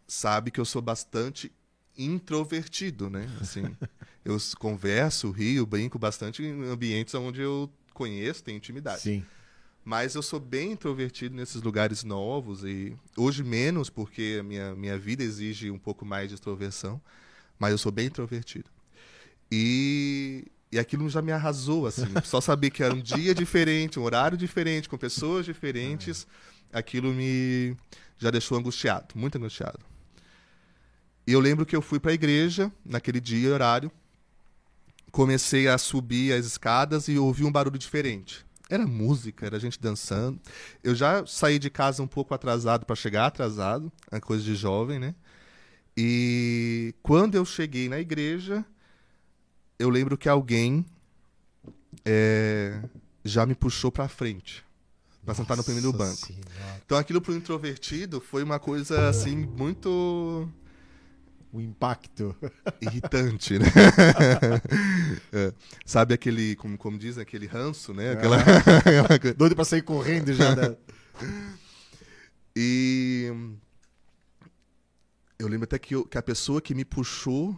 sabe 0.07 0.51
que 0.51 0.59
eu 0.59 0.65
sou 0.65 0.81
bastante 0.81 1.51
introvertido, 1.97 3.09
né? 3.09 3.27
Assim, 3.41 3.63
eu 4.23 4.37
converso, 4.57 5.31
rio, 5.31 5.65
brinco 5.65 5.97
bastante 5.99 6.43
em 6.43 6.63
ambientes 6.69 7.13
onde 7.15 7.41
eu 7.41 7.69
conheço, 7.93 8.43
tenho 8.43 8.57
intimidade. 8.57 9.01
Sim. 9.01 9.25
Mas 9.87 10.15
eu 10.15 10.21
sou 10.21 10.37
bem 10.37 10.73
introvertido 10.73 11.33
nesses 11.33 11.61
lugares 11.61 12.03
novos 12.03 12.61
e 12.65 12.93
hoje 13.15 13.41
menos 13.41 13.89
porque 13.89 14.35
a 14.41 14.43
minha, 14.43 14.75
minha 14.75 14.97
vida 14.97 15.23
exige 15.23 15.71
um 15.71 15.79
pouco 15.79 16.05
mais 16.05 16.27
de 16.27 16.35
extroversão, 16.35 16.99
mas 17.57 17.71
eu 17.71 17.77
sou 17.77 17.89
bem 17.89 18.07
introvertido. 18.07 18.69
E, 19.49 20.43
e 20.69 20.77
aquilo 20.77 21.09
já 21.09 21.21
me 21.21 21.31
arrasou, 21.31 21.87
assim. 21.87 22.03
Só 22.25 22.41
saber 22.41 22.69
que 22.69 22.83
era 22.83 22.93
um 22.93 22.99
dia 22.99 23.33
diferente, 23.33 23.97
um 23.97 24.03
horário 24.03 24.37
diferente, 24.37 24.89
com 24.89 24.97
pessoas 24.97 25.45
diferentes, 25.45 26.27
aquilo 26.73 27.13
me 27.13 27.73
já 28.17 28.29
deixou 28.29 28.57
angustiado, 28.57 29.15
muito 29.15 29.37
angustiado. 29.37 29.79
E 31.25 31.31
eu 31.31 31.39
lembro 31.39 31.65
que 31.65 31.77
eu 31.77 31.81
fui 31.81 31.97
para 31.97 32.11
a 32.11 32.13
igreja 32.13 32.69
naquele 32.85 33.21
dia, 33.21 33.53
horário, 33.53 33.89
comecei 35.13 35.69
a 35.69 35.77
subir 35.77 36.33
as 36.33 36.45
escadas 36.45 37.07
e 37.07 37.17
ouvi 37.17 37.45
um 37.45 37.51
barulho 37.53 37.79
diferente. 37.79 38.45
Era 38.69 38.85
música, 38.85 39.45
era 39.45 39.59
gente 39.59 39.79
dançando. 39.79 40.39
Eu 40.83 40.93
já 40.93 41.25
saí 41.25 41.57
de 41.57 41.69
casa 41.69 42.03
um 42.03 42.07
pouco 42.07 42.33
atrasado 42.33 42.85
para 42.85 42.95
chegar 42.95 43.25
atrasado, 43.25 43.91
é 44.11 44.19
coisa 44.19 44.43
de 44.43 44.55
jovem, 44.55 44.99
né? 44.99 45.15
E 45.95 46.93
quando 47.01 47.35
eu 47.35 47.45
cheguei 47.45 47.89
na 47.89 47.99
igreja, 47.99 48.65
eu 49.79 49.89
lembro 49.89 50.17
que 50.17 50.29
alguém 50.29 50.85
é, 52.05 52.81
já 53.23 53.45
me 53.45 53.55
puxou 53.55 53.91
para 53.91 54.07
frente 54.07 54.67
para 55.27 55.35
sentar 55.35 55.57
no 55.57 55.63
primeiro 55.63 55.91
banco. 55.91 56.25
Senhora. 56.25 56.81
Então 56.85 56.97
aquilo 56.97 57.19
pro 57.19 57.35
introvertido 57.35 58.21
foi 58.21 58.43
uma 58.43 58.59
coisa 58.59 59.09
assim 59.09 59.35
muito 59.35 60.49
O 61.51 61.61
impacto. 61.61 62.35
irritante, 62.81 63.57
né? 63.57 63.65
É. 65.31 65.53
Sabe 65.85 66.13
aquele, 66.13 66.55
como, 66.57 66.77
como 66.77 66.97
dizem, 66.97 67.21
aquele 67.23 67.47
ranço, 67.47 67.93
né? 67.93 68.11
Aquela, 68.11 68.37
Ah. 68.37 69.13
aquela. 69.15 69.33
Doido 69.33 69.55
pra 69.55 69.65
sair 69.65 69.81
correndo 69.81 70.33
já. 70.33 70.53
Da... 70.53 70.75
E 72.59 73.31
eu 75.37 75.47
lembro 75.47 75.65
até 75.65 75.77
que, 75.77 75.93
eu- 75.93 76.05
que 76.05 76.17
a 76.17 76.23
pessoa 76.23 76.59
que 76.59 76.73
me 76.73 76.83
puxou 76.83 77.55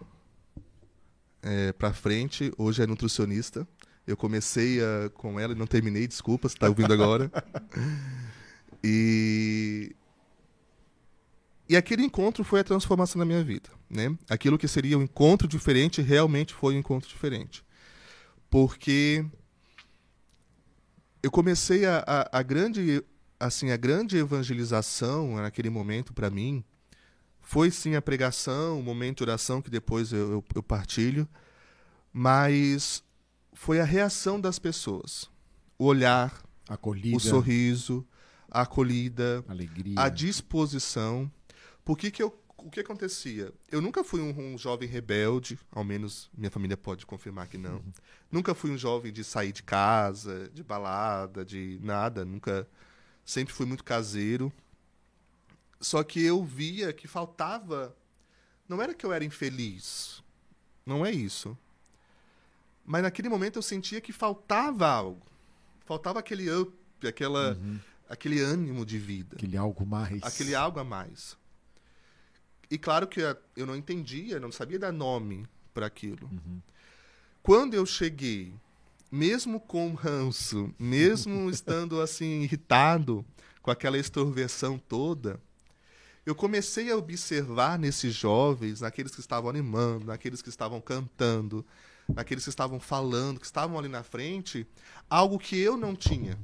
é, 1.42 1.72
pra 1.72 1.94
frente 1.94 2.52
hoje 2.58 2.84
é 2.84 2.88
nutricionista. 2.88 3.66
Eu 4.06 4.18
comecei 4.18 4.82
ah, 4.82 5.10
com 5.14 5.40
ela 5.40 5.54
e 5.54 5.56
não 5.56 5.66
terminei, 5.66 6.06
desculpa, 6.06 6.50
você 6.50 6.58
tá 6.58 6.68
ouvindo 6.68 6.92
agora. 6.92 7.32
E 8.84 9.96
e 11.70 11.78
aquele 11.78 12.04
encontro 12.04 12.44
foi 12.44 12.62
a 12.62 12.64
transformação 12.64 13.20
da 13.20 13.26
minha 13.26 13.44
vida, 13.44 13.70
né? 13.88 14.18
Aquilo 14.28 14.58
que 14.58 14.68
seria 14.68 14.98
um 14.98 15.04
encontro 15.04 15.48
diferente 15.48 16.02
realmente 16.02 16.52
foi 16.52 16.76
um 16.76 16.80
encontro 16.80 17.08
diferente, 17.08 17.64
porque 18.50 19.24
eu 21.22 21.30
comecei 21.30 21.86
a, 21.86 22.04
a, 22.08 22.40
a 22.40 22.42
grande 22.42 23.04
assim 23.40 23.72
a 23.72 23.78
grande 23.78 24.18
evangelização 24.18 25.36
naquele 25.36 25.70
momento 25.70 26.12
para 26.12 26.30
mim 26.30 26.64
foi 27.40 27.72
sim 27.72 27.96
a 27.96 28.02
pregação, 28.02 28.80
o 28.80 28.84
momento 28.84 29.18
de 29.18 29.24
oração 29.24 29.62
que 29.62 29.70
depois 29.70 30.12
eu, 30.12 30.32
eu, 30.32 30.46
eu 30.56 30.64
partilho, 30.64 31.28
mas 32.12 33.04
foi 33.54 33.80
a 33.80 33.84
reação 33.84 34.40
das 34.40 34.60
pessoas, 34.60 35.30
o 35.78 35.86
olhar, 35.86 36.44
Acolhida. 36.68 37.18
o 37.18 37.20
sorriso, 37.20 38.08
a 38.52 38.62
acolhida, 38.62 39.44
Alegria. 39.48 39.96
a 39.98 40.10
disposição. 40.10 41.32
Por 41.90 41.98
que 41.98 42.12
que 42.12 42.22
eu, 42.22 42.40
o 42.56 42.70
que 42.70 42.82
acontecia? 42.82 43.52
Eu 43.68 43.82
nunca 43.82 44.04
fui 44.04 44.22
um, 44.22 44.54
um 44.54 44.58
jovem 44.60 44.88
rebelde, 44.88 45.58
ao 45.72 45.84
menos 45.84 46.30
minha 46.38 46.52
família 46.52 46.78
pode 46.78 47.04
confirmar 47.04 47.48
que 47.48 47.58
não. 47.58 47.84
Nunca 48.32 48.54
fui 48.54 48.70
um 48.70 48.78
jovem 48.78 49.12
de 49.12 49.24
sair 49.24 49.52
de 49.52 49.64
casa, 49.64 50.52
de 50.54 50.62
balada, 50.62 51.44
de 51.44 51.80
nada. 51.82 52.24
Nunca. 52.24 52.68
Sempre 53.26 53.56
fui 53.56 53.66
muito 53.66 53.84
caseiro. 53.84 54.54
Só 55.82 56.04
que 56.04 56.24
eu 56.24 56.44
via 56.44 56.94
que 56.94 57.08
faltava. 57.08 57.98
Não 58.68 58.80
era 58.80 58.94
que 58.94 59.04
eu 59.04 59.12
era 59.12 59.26
infeliz. 59.26 60.24
Não 60.86 61.04
é 61.04 61.10
isso. 61.10 61.58
Mas 62.86 63.02
naquele 63.02 63.30
momento 63.30 63.56
eu 63.56 63.64
sentia 63.64 64.00
que 64.00 64.14
faltava 64.14 64.88
algo. 64.88 65.26
Faltava 65.88 66.20
aquele 66.20 66.52
up, 66.52 66.72
aquela, 67.08 67.58
aquele 68.08 68.40
ânimo 68.40 68.86
de 68.86 69.00
vida 69.00 69.36
Aquele 69.36 69.58
algo 69.58 69.84
mais. 69.88 70.22
aquele 70.22 70.54
algo 70.54 70.80
a 70.80 70.84
mais. 70.84 71.36
E 72.70 72.78
claro 72.78 73.08
que 73.08 73.20
eu 73.56 73.66
não 73.66 73.76
entendia, 73.76 74.40
não 74.40 74.52
sabia 74.52 74.78
dar 74.78 74.92
nome 74.92 75.46
para 75.74 75.88
aquilo. 75.88 76.30
Quando 77.42 77.74
eu 77.74 77.86
cheguei, 77.86 78.54
mesmo 79.12 79.60
com 79.60 79.94
ranço, 79.94 80.74
mesmo 80.78 81.50
estando 81.52 82.00
assim 82.02 82.42
irritado 82.42 83.26
com 83.62 83.72
aquela 83.72 83.98
extroversão 83.98 84.78
toda, 84.78 85.40
eu 86.26 86.36
comecei 86.36 86.92
a 86.92 86.98
observar 86.98 87.80
nesses 87.80 88.14
jovens, 88.14 88.82
naqueles 88.82 89.14
que 89.14 89.20
estavam 89.20 89.50
animando, 89.50 90.06
naqueles 90.06 90.42
que 90.42 90.50
estavam 90.50 90.80
cantando, 90.80 91.66
naqueles 92.08 92.44
que 92.44 92.50
estavam 92.50 92.80
falando, 92.80 93.40
que 93.40 93.46
estavam 93.48 93.80
ali 93.80 93.88
na 93.88 94.04
frente, 94.04 94.68
algo 95.10 95.40
que 95.40 95.58
eu 95.58 95.76
não 95.76 95.96
tinha 95.96 96.38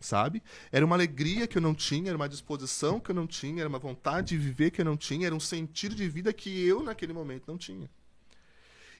sabe? 0.00 0.42
Era 0.72 0.84
uma 0.84 0.96
alegria 0.96 1.46
que 1.46 1.58
eu 1.58 1.62
não 1.62 1.74
tinha, 1.74 2.08
era 2.08 2.16
uma 2.16 2.28
disposição 2.28 2.98
que 2.98 3.10
eu 3.10 3.14
não 3.14 3.26
tinha, 3.26 3.60
era 3.60 3.68
uma 3.68 3.78
vontade 3.78 4.28
de 4.30 4.38
viver 4.38 4.70
que 4.70 4.80
eu 4.80 4.84
não 4.84 4.96
tinha, 4.96 5.26
era 5.26 5.34
um 5.34 5.40
sentido 5.40 5.94
de 5.94 6.08
vida 6.08 6.32
que 6.32 6.64
eu 6.66 6.82
naquele 6.82 7.12
momento 7.12 7.44
não 7.46 7.58
tinha. 7.58 7.88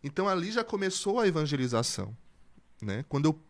Então 0.03 0.29
ali 0.29 0.51
já 0.53 0.63
começou 0.63 1.19
a 1.19 1.27
evangelização, 1.27 2.17
né? 2.83 3.05
Quando 3.09 3.27
eu 3.27 3.43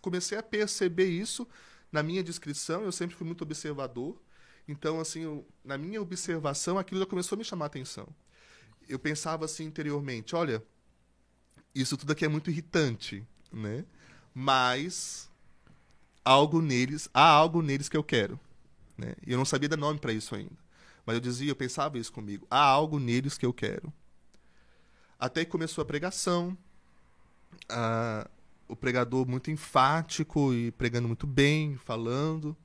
comecei 0.00 0.36
a 0.36 0.42
perceber 0.42 1.06
isso 1.08 1.46
na 1.92 2.02
minha 2.02 2.22
descrição, 2.22 2.82
eu 2.82 2.92
sempre 2.92 3.14
fui 3.16 3.26
muito 3.26 3.42
observador. 3.42 4.20
Então 4.66 5.00
assim, 5.00 5.22
eu- 5.22 5.46
na 5.64 5.78
minha 5.78 6.00
observação, 6.00 6.78
aquilo 6.78 7.00
já 7.00 7.06
começou 7.06 7.36
a 7.36 7.38
me 7.38 7.44
chamar 7.44 7.66
a 7.66 7.68
atenção. 7.68 8.08
Eu 8.88 8.98
pensava 8.98 9.44
assim 9.44 9.64
interiormente, 9.64 10.34
olha, 10.36 10.62
isso 11.74 11.96
tudo 11.96 12.12
aqui 12.12 12.24
é 12.24 12.28
muito 12.28 12.50
irritante, 12.50 13.26
né? 13.52 13.84
Mas 14.34 15.30
algo 16.26 16.60
neles, 16.60 17.08
há 17.14 17.24
algo 17.24 17.62
neles 17.62 17.88
que 17.88 17.96
eu 17.96 18.02
quero, 18.02 18.38
né? 18.98 19.14
E 19.24 19.30
eu 19.30 19.38
não 19.38 19.44
sabia 19.44 19.68
dar 19.68 19.76
nome 19.76 20.00
para 20.00 20.12
isso 20.12 20.34
ainda. 20.34 20.58
Mas 21.06 21.14
eu 21.14 21.20
dizia, 21.20 21.48
eu 21.48 21.56
pensava 21.56 21.98
isso 21.98 22.12
comigo, 22.12 22.44
há 22.50 22.60
algo 22.60 22.98
neles 22.98 23.38
que 23.38 23.46
eu 23.46 23.52
quero. 23.52 23.92
Até 25.18 25.44
que 25.44 25.50
começou 25.52 25.82
a 25.82 25.84
pregação, 25.84 26.58
o 28.66 28.74
pregador 28.74 29.26
muito 29.26 29.52
enfático 29.52 30.52
e 30.52 30.72
pregando 30.72 31.06
muito 31.06 31.28
bem, 31.28 31.76
falando. 31.76 32.56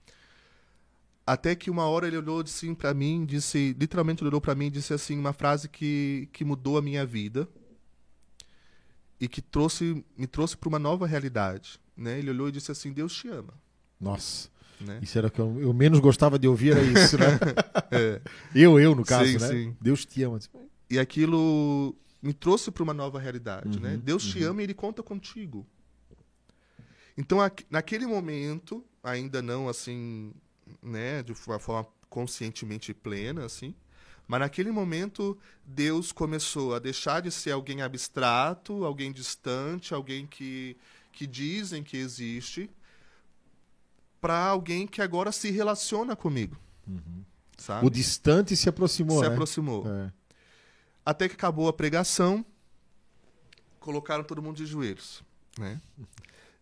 Até 1.25 1.55
que 1.55 1.69
uma 1.69 1.85
hora 1.85 2.07
ele 2.07 2.17
olhou 2.17 2.41
assim 2.41 2.73
para 2.73 2.95
mim, 2.95 3.25
disse, 3.25 3.75
literalmente 3.79 4.23
olhou 4.23 4.41
para 4.41 4.55
mim 4.55 4.65
e 4.65 4.71
disse 4.71 4.91
assim 4.91 5.17
uma 5.19 5.33
frase 5.33 5.69
que, 5.69 6.27
que 6.33 6.43
mudou 6.43 6.79
a 6.79 6.81
minha 6.81 7.05
vida 7.05 7.47
e 9.19 9.27
que 9.27 9.39
trouxe 9.39 10.03
me 10.17 10.25
trouxe 10.25 10.57
para 10.57 10.67
uma 10.67 10.79
nova 10.79 11.05
realidade, 11.05 11.79
né? 11.95 12.19
Ele 12.19 12.29
olhou 12.31 12.49
e 12.49 12.51
disse 12.51 12.71
assim: 12.71 12.91
Deus 12.91 13.13
te 13.13 13.27
ama, 13.29 13.53
Nossa, 13.99 14.49
né? 14.79 14.99
isso 15.01 15.17
era 15.17 15.27
o 15.27 15.31
que 15.31 15.39
eu, 15.39 15.59
eu 15.61 15.73
menos 15.73 15.99
gostava 15.99 16.37
de 16.39 16.47
ouvir, 16.47 16.71
era 16.71 16.81
isso, 16.83 17.17
né? 17.17 17.25
É. 17.93 18.21
eu, 18.55 18.79
eu, 18.79 18.95
no 18.95 19.03
caso, 19.03 19.31
Sim, 19.31 19.37
né? 19.37 19.47
sim. 19.49 19.77
Deus 19.81 20.05
te 20.05 20.23
ama. 20.23 20.39
E 20.89 20.97
aquilo 20.97 21.93
me 22.21 22.33
trouxe 22.33 22.71
para 22.71 22.83
uma 22.83 22.93
nova 22.93 23.19
realidade, 23.19 23.77
Uhum, 23.77 23.83
né? 23.83 23.97
Deus 23.97 24.23
te 24.23 24.41
ama 24.43 24.61
e 24.61 24.63
ele 24.63 24.73
conta 24.73 25.03
contigo. 25.03 25.67
Então, 27.17 27.41
aqu- 27.41 27.65
naquele 27.69 28.05
momento, 28.05 28.83
ainda 29.03 29.41
não 29.41 29.67
assim, 29.67 30.33
né, 30.81 31.21
de 31.23 31.33
uma 31.47 31.59
forma 31.59 31.87
conscientemente 32.09 32.93
plena, 32.93 33.45
assim, 33.45 33.75
mas 34.27 34.39
naquele 34.39 34.71
momento 34.71 35.37
Deus 35.65 36.11
começou 36.13 36.73
a 36.73 36.79
deixar 36.79 37.21
de 37.21 37.31
ser 37.31 37.51
alguém 37.51 37.81
abstrato, 37.81 38.85
alguém 38.85 39.11
distante, 39.11 39.93
alguém 39.93 40.25
que 40.25 40.77
que 41.11 41.27
dizem 41.27 41.83
que 41.83 41.97
existe, 41.97 42.69
para 44.19 44.37
alguém 44.45 44.85
que 44.85 45.01
agora 45.01 45.31
se 45.31 45.49
relaciona 45.49 46.15
comigo, 46.15 46.55
sabe? 47.57 47.85
O 47.85 47.89
distante 47.89 48.55
se 48.55 48.69
aproximou, 48.69 49.19
se 49.21 49.27
né? 49.27 49.33
aproximou. 49.33 49.83
É. 49.87 50.11
Até 51.05 51.27
que 51.27 51.33
acabou 51.33 51.67
a 51.67 51.73
pregação, 51.73 52.45
colocaram 53.79 54.23
todo 54.23 54.41
mundo 54.41 54.57
de 54.57 54.65
joelhos, 54.65 55.23
né? 55.57 55.81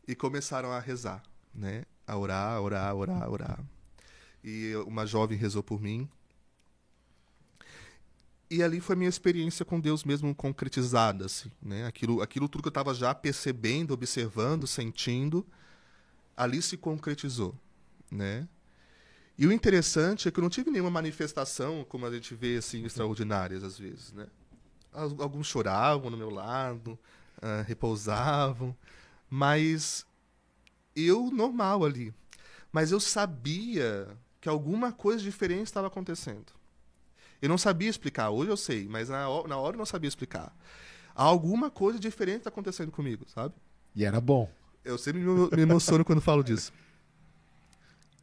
E 0.07 0.15
começaram 0.15 0.71
a 0.71 0.79
rezar, 0.79 1.21
né? 1.53 1.83
A 2.07 2.17
orar, 2.17 2.61
orar, 2.61 2.95
orar, 2.95 3.29
orar. 3.29 3.59
E 4.43 4.73
uma 4.87 5.05
jovem 5.05 5.37
rezou 5.37 5.61
por 5.61 5.81
mim. 5.81 6.09
E 8.49 8.63
ali 8.63 8.79
foi 8.79 8.95
minha 8.95 9.09
experiência 9.09 9.63
com 9.63 9.79
Deus 9.79 10.03
mesmo 10.03 10.33
concretizada, 10.33 11.25
assim, 11.25 11.51
né? 11.61 11.85
Aquilo, 11.85 12.21
aquilo 12.21 12.49
tudo 12.49 12.63
que 12.63 12.67
eu 12.67 12.71
estava 12.71 12.93
já 12.95 13.13
percebendo, 13.13 13.93
observando, 13.93 14.65
sentindo, 14.65 15.45
ali 16.37 16.61
se 16.61 16.77
concretizou, 16.77 17.55
né? 18.11 18.47
E 19.37 19.47
o 19.47 19.51
interessante 19.53 20.27
é 20.27 20.31
que 20.31 20.39
eu 20.39 20.43
não 20.43 20.49
tive 20.49 20.71
nenhuma 20.71 20.91
manifestação, 20.91 21.85
como 21.89 22.05
a 22.05 22.11
gente 22.13 22.35
vê, 22.35 22.57
assim, 22.57 22.85
extraordinárias 22.85 23.63
às 23.63 23.79
vezes, 23.79 24.13
né? 24.13 24.27
Al- 24.93 25.21
Alguns 25.21 25.47
choravam 25.47 26.09
no 26.09 26.17
meu 26.17 26.29
lado, 26.29 26.99
ah, 27.41 27.63
repousavam, 27.67 28.75
mas 29.29 30.05
eu 30.95 31.31
normal 31.31 31.85
ali. 31.85 32.13
Mas 32.71 32.91
eu 32.91 32.99
sabia 32.99 34.09
que 34.41 34.49
alguma 34.49 34.91
coisa 34.91 35.23
diferente 35.23 35.67
estava 35.67 35.87
acontecendo. 35.87 36.53
Eu 37.41 37.49
não 37.49 37.57
sabia 37.57 37.89
explicar, 37.89 38.29
hoje 38.29 38.51
eu 38.51 38.57
sei, 38.57 38.87
mas 38.87 39.09
na 39.09 39.25
na 39.47 39.57
hora 39.57 39.75
eu 39.75 39.77
não 39.77 39.85
sabia 39.85 40.07
explicar. 40.07 40.55
Alguma 41.15 41.69
coisa 41.69 41.99
diferente 41.99 42.39
está 42.39 42.49
acontecendo 42.49 42.91
comigo, 42.91 43.25
sabe? 43.27 43.53
E 43.95 44.05
era 44.05 44.19
bom. 44.21 44.49
Eu 44.83 44.97
sempre 44.97 45.21
me 45.21 45.61
emociono 45.61 46.05
quando 46.05 46.21
falo 46.21 46.43
disso. 46.43 46.71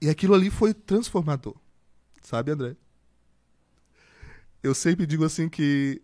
E 0.00 0.08
aquilo 0.08 0.34
ali 0.34 0.50
foi 0.50 0.74
transformador. 0.74 1.54
Sabe, 2.22 2.50
André? 2.50 2.76
Eu 4.62 4.74
sempre 4.74 5.06
digo 5.06 5.24
assim 5.24 5.48
que. 5.48 6.02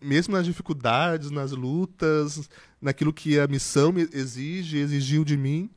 Mesmo 0.00 0.34
nas 0.34 0.44
dificuldades, 0.44 1.30
nas 1.30 1.52
lutas, 1.52 2.48
naquilo 2.80 3.12
que 3.12 3.38
a 3.38 3.46
missão 3.46 3.94
exige, 4.12 4.76
exigiu 4.76 5.24
de 5.24 5.36
mim, 5.36 5.70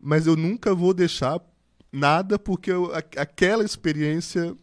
mas 0.00 0.26
eu 0.26 0.34
nunca 0.34 0.74
vou 0.74 0.94
deixar 0.94 1.38
nada 1.92 2.38
porque 2.38 2.70
eu- 2.72 2.92
a- 2.94 2.98
aquela 3.20 3.64
experiência, 3.64 4.56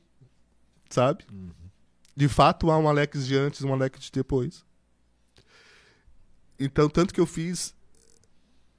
sabe? 0.90 1.24
De 2.16 2.28
fato, 2.28 2.70
há 2.72 2.78
um 2.78 2.90
Alex 2.90 3.26
de 3.28 3.36
antes 3.38 3.62
um 3.62 3.72
Alex 3.74 4.00
de 4.02 4.12
depois. 4.12 4.66
Então, 6.60 6.90
tanto 6.90 7.14
que 7.14 7.22
eu 7.22 7.26
fiz 7.26 7.74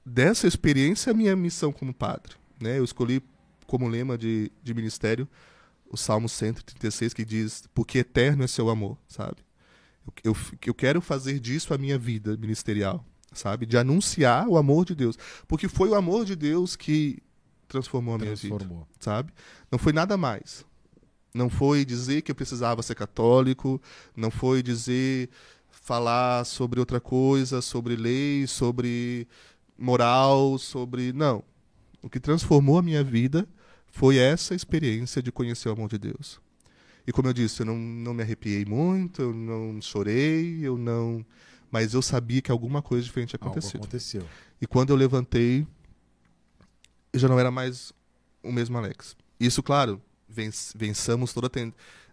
dessa 0.05 0.47
experiência 0.47 1.11
a 1.11 1.15
minha 1.15 1.35
missão 1.35 1.71
como 1.71 1.93
padre. 1.93 2.35
Né? 2.61 2.77
Eu 2.77 2.83
escolhi 2.83 3.23
como 3.65 3.87
lema 3.87 4.17
de, 4.17 4.51
de 4.61 4.73
ministério 4.73 5.27
o 5.89 5.97
Salmo 5.97 6.29
136, 6.29 7.13
que 7.13 7.25
diz: 7.25 7.63
Porque 7.73 7.99
eterno 7.99 8.43
é 8.43 8.47
seu 8.47 8.69
amor, 8.69 8.97
sabe? 9.07 9.37
Eu, 10.23 10.31
eu, 10.31 10.37
eu 10.67 10.73
quero 10.73 11.01
fazer 11.01 11.39
disso 11.39 11.73
a 11.73 11.77
minha 11.77 11.97
vida 11.97 12.37
ministerial, 12.37 13.03
sabe? 13.33 13.65
De 13.65 13.77
anunciar 13.77 14.47
o 14.47 14.57
amor 14.57 14.85
de 14.85 14.95
Deus. 14.95 15.17
Porque 15.47 15.67
foi 15.67 15.89
o 15.89 15.95
amor 15.95 16.25
de 16.25 16.35
Deus 16.35 16.75
que 16.75 17.21
transformou 17.71 18.15
a 18.15 18.17
minha 18.17 18.35
vida 18.35 18.55
Transformou. 18.55 18.87
sabe? 18.99 19.33
Não 19.71 19.79
foi 19.79 19.93
nada 19.93 20.17
mais. 20.17 20.65
Não 21.33 21.49
foi 21.49 21.85
dizer 21.85 22.21
que 22.21 22.31
eu 22.31 22.35
precisava 22.35 22.83
ser 22.83 22.95
católico, 22.95 23.81
não 24.15 24.29
foi 24.29 24.61
dizer 24.61 25.29
falar 25.69 26.45
sobre 26.45 26.79
outra 26.79 26.99
coisa, 26.99 27.61
sobre 27.61 27.95
lei, 27.95 28.45
sobre 28.45 29.27
moral, 29.77 30.57
sobre 30.57 31.13
não. 31.13 31.43
O 32.01 32.09
que 32.09 32.19
transformou 32.19 32.77
a 32.77 32.81
minha 32.81 33.03
vida 33.03 33.47
foi 33.87 34.17
essa 34.17 34.53
experiência 34.53 35.21
de 35.21 35.31
conhecer 35.31 35.69
o 35.69 35.71
amor 35.71 35.89
de 35.89 35.97
Deus. 35.97 36.39
E 37.07 37.11
como 37.11 37.29
eu 37.29 37.33
disse, 37.33 37.61
eu 37.61 37.65
não, 37.65 37.77
não 37.77 38.13
me 38.13 38.21
arrepiei 38.21 38.65
muito, 38.65 39.21
eu 39.21 39.33
não 39.33 39.81
chorei, 39.81 40.59
eu 40.61 40.77
não. 40.77 41.25
Mas 41.71 41.93
eu 41.93 42.01
sabia 42.01 42.41
que 42.41 42.51
alguma 42.51 42.81
coisa 42.81 43.03
diferente 43.03 43.29
tinha 43.29 43.39
Algo 43.41 43.53
aconteceu. 43.53 43.79
E 44.61 44.67
quando 44.67 44.91
eu 44.91 44.95
levantei, 44.95 45.65
eu 47.13 47.19
já 47.19 47.27
não 47.27 47.39
era 47.39 47.51
mais 47.51 47.91
o 48.43 48.51
mesmo 48.51 48.77
Alex. 48.77 49.15
Isso, 49.39 49.61
claro, 49.63 50.01
venç- 50.27 50.73
vençamos 50.75 51.33
toda, 51.33 51.49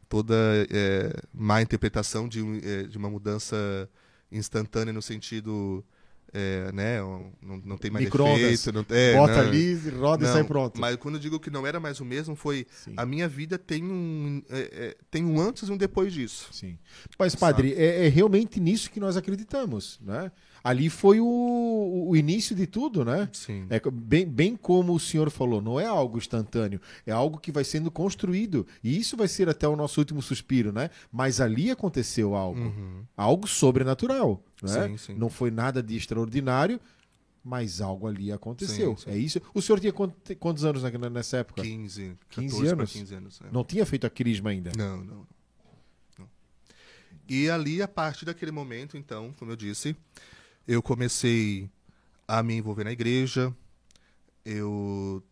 toda 0.08 0.34
é, 0.70 1.12
má 1.32 1.60
interpretação 1.62 2.28
de, 2.28 2.40
é, 2.66 2.82
de 2.84 2.96
uma 2.98 3.08
mudança 3.10 3.88
instantânea 4.30 4.92
no 4.92 5.00
sentido. 5.02 5.84
é, 6.32 6.70
né, 6.72 7.00
não, 7.00 7.32
não 7.64 7.78
tem 7.78 7.90
mais 7.90 8.04
Micro-ondas. 8.04 8.40
efeito. 8.42 8.72
Não, 8.72 8.84
é, 8.90 9.14
Bota 9.16 9.32
não, 9.34 9.40
ali, 9.48 9.74
roda 9.90 10.24
e 10.24 10.26
não, 10.26 10.34
sai 10.34 10.44
pronto. 10.44 10.78
Mas 10.78 10.96
quando 10.96 11.14
eu 11.14 11.20
digo 11.20 11.40
que 11.40 11.48
não 11.50 11.66
era 11.66 11.80
mais 11.80 12.00
o 12.00 12.04
mesmo, 12.04 12.36
foi. 12.36 12.66
Sim. 12.70 12.92
A 12.98 13.06
minha 13.06 13.26
vida 13.26 13.56
tem 13.58 13.82
um, 13.84 14.42
é, 14.50 14.58
é, 14.60 14.96
tem 15.10 15.24
um 15.24 15.40
antes 15.40 15.68
e 15.68 15.72
um 15.72 15.76
depois 15.78 16.12
disso. 16.12 16.48
Sim. 16.52 16.78
Mas, 17.18 17.34
padre, 17.34 17.72
é, 17.74 18.04
é 18.06 18.08
realmente 18.08 18.60
nisso 18.60 18.90
que 18.90 19.00
nós 19.00 19.16
acreditamos, 19.16 19.98
né? 20.02 20.30
Ali 20.68 20.90
foi 20.90 21.18
o, 21.20 22.06
o 22.08 22.16
início 22.16 22.54
de 22.54 22.66
tudo, 22.66 23.04
né? 23.04 23.28
Sim. 23.32 23.66
É 23.70 23.80
bem, 23.90 24.26
bem 24.26 24.56
como 24.56 24.92
o 24.92 25.00
senhor 25.00 25.30
falou, 25.30 25.62
não 25.62 25.78
é 25.80 25.86
algo 25.86 26.18
instantâneo, 26.18 26.80
é 27.06 27.12
algo 27.12 27.38
que 27.38 27.50
vai 27.52 27.64
sendo 27.64 27.90
construído. 27.90 28.66
E 28.84 28.98
isso 28.98 29.16
vai 29.16 29.28
ser 29.28 29.48
até 29.48 29.66
o 29.66 29.74
nosso 29.76 30.00
último 30.00 30.20
suspiro, 30.20 30.70
né? 30.72 30.90
Mas 31.10 31.40
ali 31.40 31.70
aconteceu 31.70 32.34
algo. 32.34 32.60
Uhum. 32.60 33.02
Algo 33.16 33.46
sobrenatural. 33.46 34.42
Né? 34.62 34.88
Sim, 34.88 34.96
sim. 34.96 35.14
Não 35.14 35.30
foi 35.30 35.50
nada 35.50 35.82
de 35.82 35.96
extraordinário, 35.96 36.78
mas 37.42 37.80
algo 37.80 38.06
ali 38.06 38.30
aconteceu. 38.30 38.96
Sim, 38.96 39.04
sim. 39.04 39.10
É 39.10 39.16
isso. 39.16 39.40
O 39.54 39.62
senhor 39.62 39.80
tinha 39.80 39.92
quant- 39.92 40.12
quantos 40.38 40.64
anos 40.64 40.82
nessa 41.12 41.38
época? 41.38 41.62
15, 41.62 42.16
15 42.28 42.48
14 42.48 42.58
para 42.66 42.72
anos? 42.82 42.92
15 42.92 43.14
anos. 43.14 43.40
é. 43.42 43.46
Não 43.50 43.64
tinha 43.64 43.86
feito 43.86 44.06
a 44.06 44.10
crisma 44.10 44.50
ainda. 44.50 44.70
Não, 44.76 44.98
não, 44.98 45.26
não. 46.18 46.28
E 47.28 47.48
ali, 47.50 47.82
a 47.82 47.88
partir 47.88 48.24
daquele 48.24 48.50
momento, 48.50 48.96
então, 48.96 49.34
como 49.38 49.50
eu 49.52 49.56
disse, 49.56 49.94
eu 50.68 50.82
comecei 50.82 51.70
a 52.28 52.42
me 52.42 52.54
envolver 52.54 52.84
na 52.84 52.92
igreja, 52.92 53.56
eu 54.44 55.24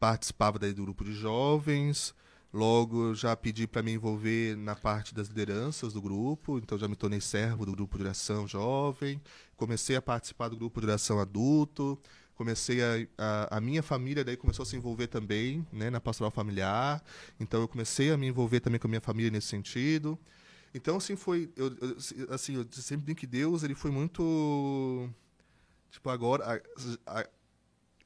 participava 0.00 0.58
daí 0.58 0.72
do 0.72 0.82
grupo 0.82 1.04
de 1.04 1.12
jovens, 1.12 2.12
logo 2.52 3.14
já 3.14 3.36
pedi 3.36 3.68
para 3.68 3.80
me 3.80 3.92
envolver 3.92 4.56
na 4.56 4.74
parte 4.74 5.14
das 5.14 5.28
lideranças 5.28 5.92
do 5.92 6.02
grupo, 6.02 6.58
então 6.58 6.76
já 6.76 6.88
me 6.88 6.96
tornei 6.96 7.20
servo 7.20 7.64
do 7.64 7.70
grupo 7.70 7.96
de 7.96 8.02
oração 8.02 8.48
jovem, 8.48 9.20
comecei 9.56 9.94
a 9.94 10.02
participar 10.02 10.48
do 10.48 10.56
grupo 10.56 10.80
de 10.80 10.86
oração 10.88 11.20
adulto, 11.20 11.96
comecei 12.34 12.82
a, 12.82 13.06
a, 13.16 13.58
a 13.58 13.60
minha 13.60 13.84
família 13.84 14.24
daí 14.24 14.36
começou 14.36 14.64
a 14.64 14.66
se 14.66 14.74
envolver 14.74 15.06
também, 15.06 15.64
né, 15.72 15.90
na 15.90 16.00
pastoral 16.00 16.32
familiar, 16.32 17.00
então 17.38 17.60
eu 17.60 17.68
comecei 17.68 18.10
a 18.10 18.16
me 18.16 18.26
envolver 18.26 18.58
também 18.58 18.80
com 18.80 18.88
a 18.88 18.90
minha 18.90 19.00
família 19.00 19.30
nesse 19.30 19.46
sentido. 19.46 20.18
Então 20.74 20.96
assim 20.96 21.16
foi, 21.16 21.50
eu, 21.56 21.66
eu- 21.80 21.96
assim, 22.34 22.54
eu 22.54 22.66
sempre 22.70 23.06
digo 23.06 23.18
que 23.18 23.26
Deus 23.26 23.62
ele 23.62 23.74
foi 23.74 23.90
muito 23.90 25.08
tipo 25.90 26.08
agora, 26.10 26.62
a- 27.06 27.20
a- 27.20 27.26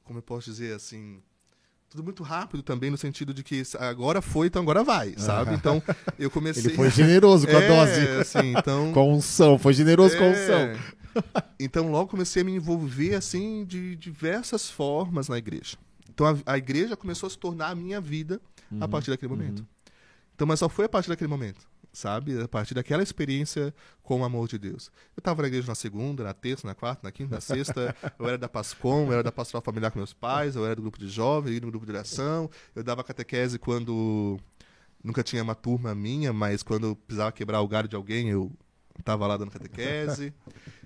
como 0.03 0.19
eu 0.19 0.23
posso 0.23 0.49
dizer 0.49 0.73
assim, 0.75 1.21
tudo 1.89 2.03
muito 2.03 2.23
rápido 2.23 2.63
também 2.63 2.89
no 2.89 2.97
sentido 2.97 3.33
de 3.33 3.43
que 3.43 3.61
agora 3.79 4.21
foi, 4.21 4.47
então 4.47 4.61
agora 4.63 4.83
vai, 4.83 5.13
sabe? 5.17 5.51
Aham. 5.51 5.57
Então 5.59 5.83
eu 6.17 6.29
comecei 6.31 6.63
Ele 6.65 6.75
foi 6.75 6.89
generoso 6.91 7.47
com 7.47 7.55
a 7.55 7.61
É, 7.61 7.67
dose. 7.67 8.19
assim, 8.21 8.55
então 8.57 8.91
Com 8.93 9.13
unção, 9.13 9.59
foi 9.59 9.73
generoso 9.73 10.17
com 10.17 10.23
a 10.23 10.27
unção. 10.29 10.59
é. 10.61 10.77
Então 11.59 11.89
logo 11.91 12.09
comecei 12.09 12.41
a 12.41 12.45
me 12.45 12.51
envolver 12.53 13.13
assim 13.15 13.63
de 13.65 13.95
diversas 13.95 14.69
formas 14.69 15.29
na 15.29 15.37
igreja. 15.37 15.77
Então 16.09 16.25
a, 16.27 16.53
a 16.53 16.57
igreja 16.57 16.97
começou 16.97 17.27
a 17.27 17.29
se 17.29 17.37
tornar 17.37 17.69
a 17.69 17.75
minha 17.75 18.01
vida 18.01 18.41
Uhum. 18.71 18.79
a 18.81 18.87
partir 18.87 19.11
daquele 19.11 19.29
momento. 19.31 19.65
Então, 20.33 20.45
mas 20.47 20.59
só 20.59 20.67
foi 20.67 20.85
a 20.85 20.89
partir 20.89 21.07
daquele 21.07 21.29
momento, 21.29 21.65
sabe? 21.95 22.39
A 22.41 22.47
partir 22.47 22.73
daquela 22.73 23.01
experiência 23.01 23.73
com 24.03 24.21
o 24.21 24.23
amor 24.23 24.47
de 24.47 24.57
Deus. 24.57 24.91
Eu 25.15 25.21
estava 25.21 25.41
na 25.41 25.47
igreja 25.47 25.67
na 25.67 25.75
segunda, 25.75 26.23
na 26.23 26.33
terça, 26.33 26.67
na 26.67 26.75
quarta, 26.75 27.01
na 27.03 27.11
quinta, 27.11 27.35
na 27.35 27.41
sexta. 27.41 27.95
eu 28.19 28.27
era 28.27 28.37
da 28.37 28.49
Pascom, 28.49 29.07
eu 29.07 29.13
era 29.13 29.23
da 29.23 29.31
pastoral 29.31 29.63
familiar 29.63 29.91
com 29.91 29.99
meus 29.99 30.13
pais, 30.13 30.55
eu 30.55 30.65
era 30.65 30.75
do 30.75 30.81
grupo 30.81 30.99
de 30.99 31.07
jovens, 31.07 31.49
eu 31.49 31.55
ia 31.55 31.61
no 31.61 31.71
grupo 31.71 31.85
de 31.85 31.91
oração. 31.91 32.49
Eu 32.75 32.83
dava 32.83 33.03
catequese 33.03 33.57
quando 33.57 34.37
nunca 35.03 35.23
tinha 35.23 35.41
uma 35.41 35.55
turma 35.55 35.95
minha, 35.95 36.33
mas 36.33 36.61
quando 36.61 36.87
eu 36.87 36.95
precisava 36.95 37.31
quebrar 37.31 37.61
o 37.61 37.67
galho 37.67 37.87
de 37.87 37.95
alguém, 37.95 38.29
eu 38.29 38.51
estava 38.99 39.25
lá 39.27 39.37
dando 39.37 39.51
catequese. 39.51 40.33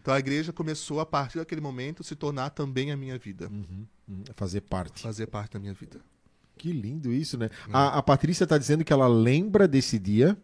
Então 0.01 0.13
a 0.13 0.19
igreja 0.19 0.53
começou 0.53 0.99
a 0.99 1.05
partir 1.05 1.37
daquele 1.37 1.61
momento 1.61 2.03
se 2.03 2.15
tornar 2.15 2.49
também 2.51 2.91
a 2.91 2.97
minha 2.97 3.17
vida, 3.17 3.47
Uhum, 3.47 3.85
uhum. 4.07 4.23
Fazer 4.35 4.61
parte. 4.61 5.01
fazer 5.01 5.27
parte 5.27 5.53
da 5.53 5.59
minha 5.59 5.73
vida. 5.73 5.99
Que 6.57 6.73
lindo 6.73 7.11
isso, 7.13 7.37
né? 7.37 7.49
Hum. 7.67 7.71
A, 7.71 7.99
a 7.99 8.03
Patrícia 8.03 8.45
tá 8.45 8.57
dizendo 8.57 8.83
que 8.83 8.91
ela 8.91 9.07
lembra 9.07 9.67
desse 9.67 9.97
dia. 9.97 10.37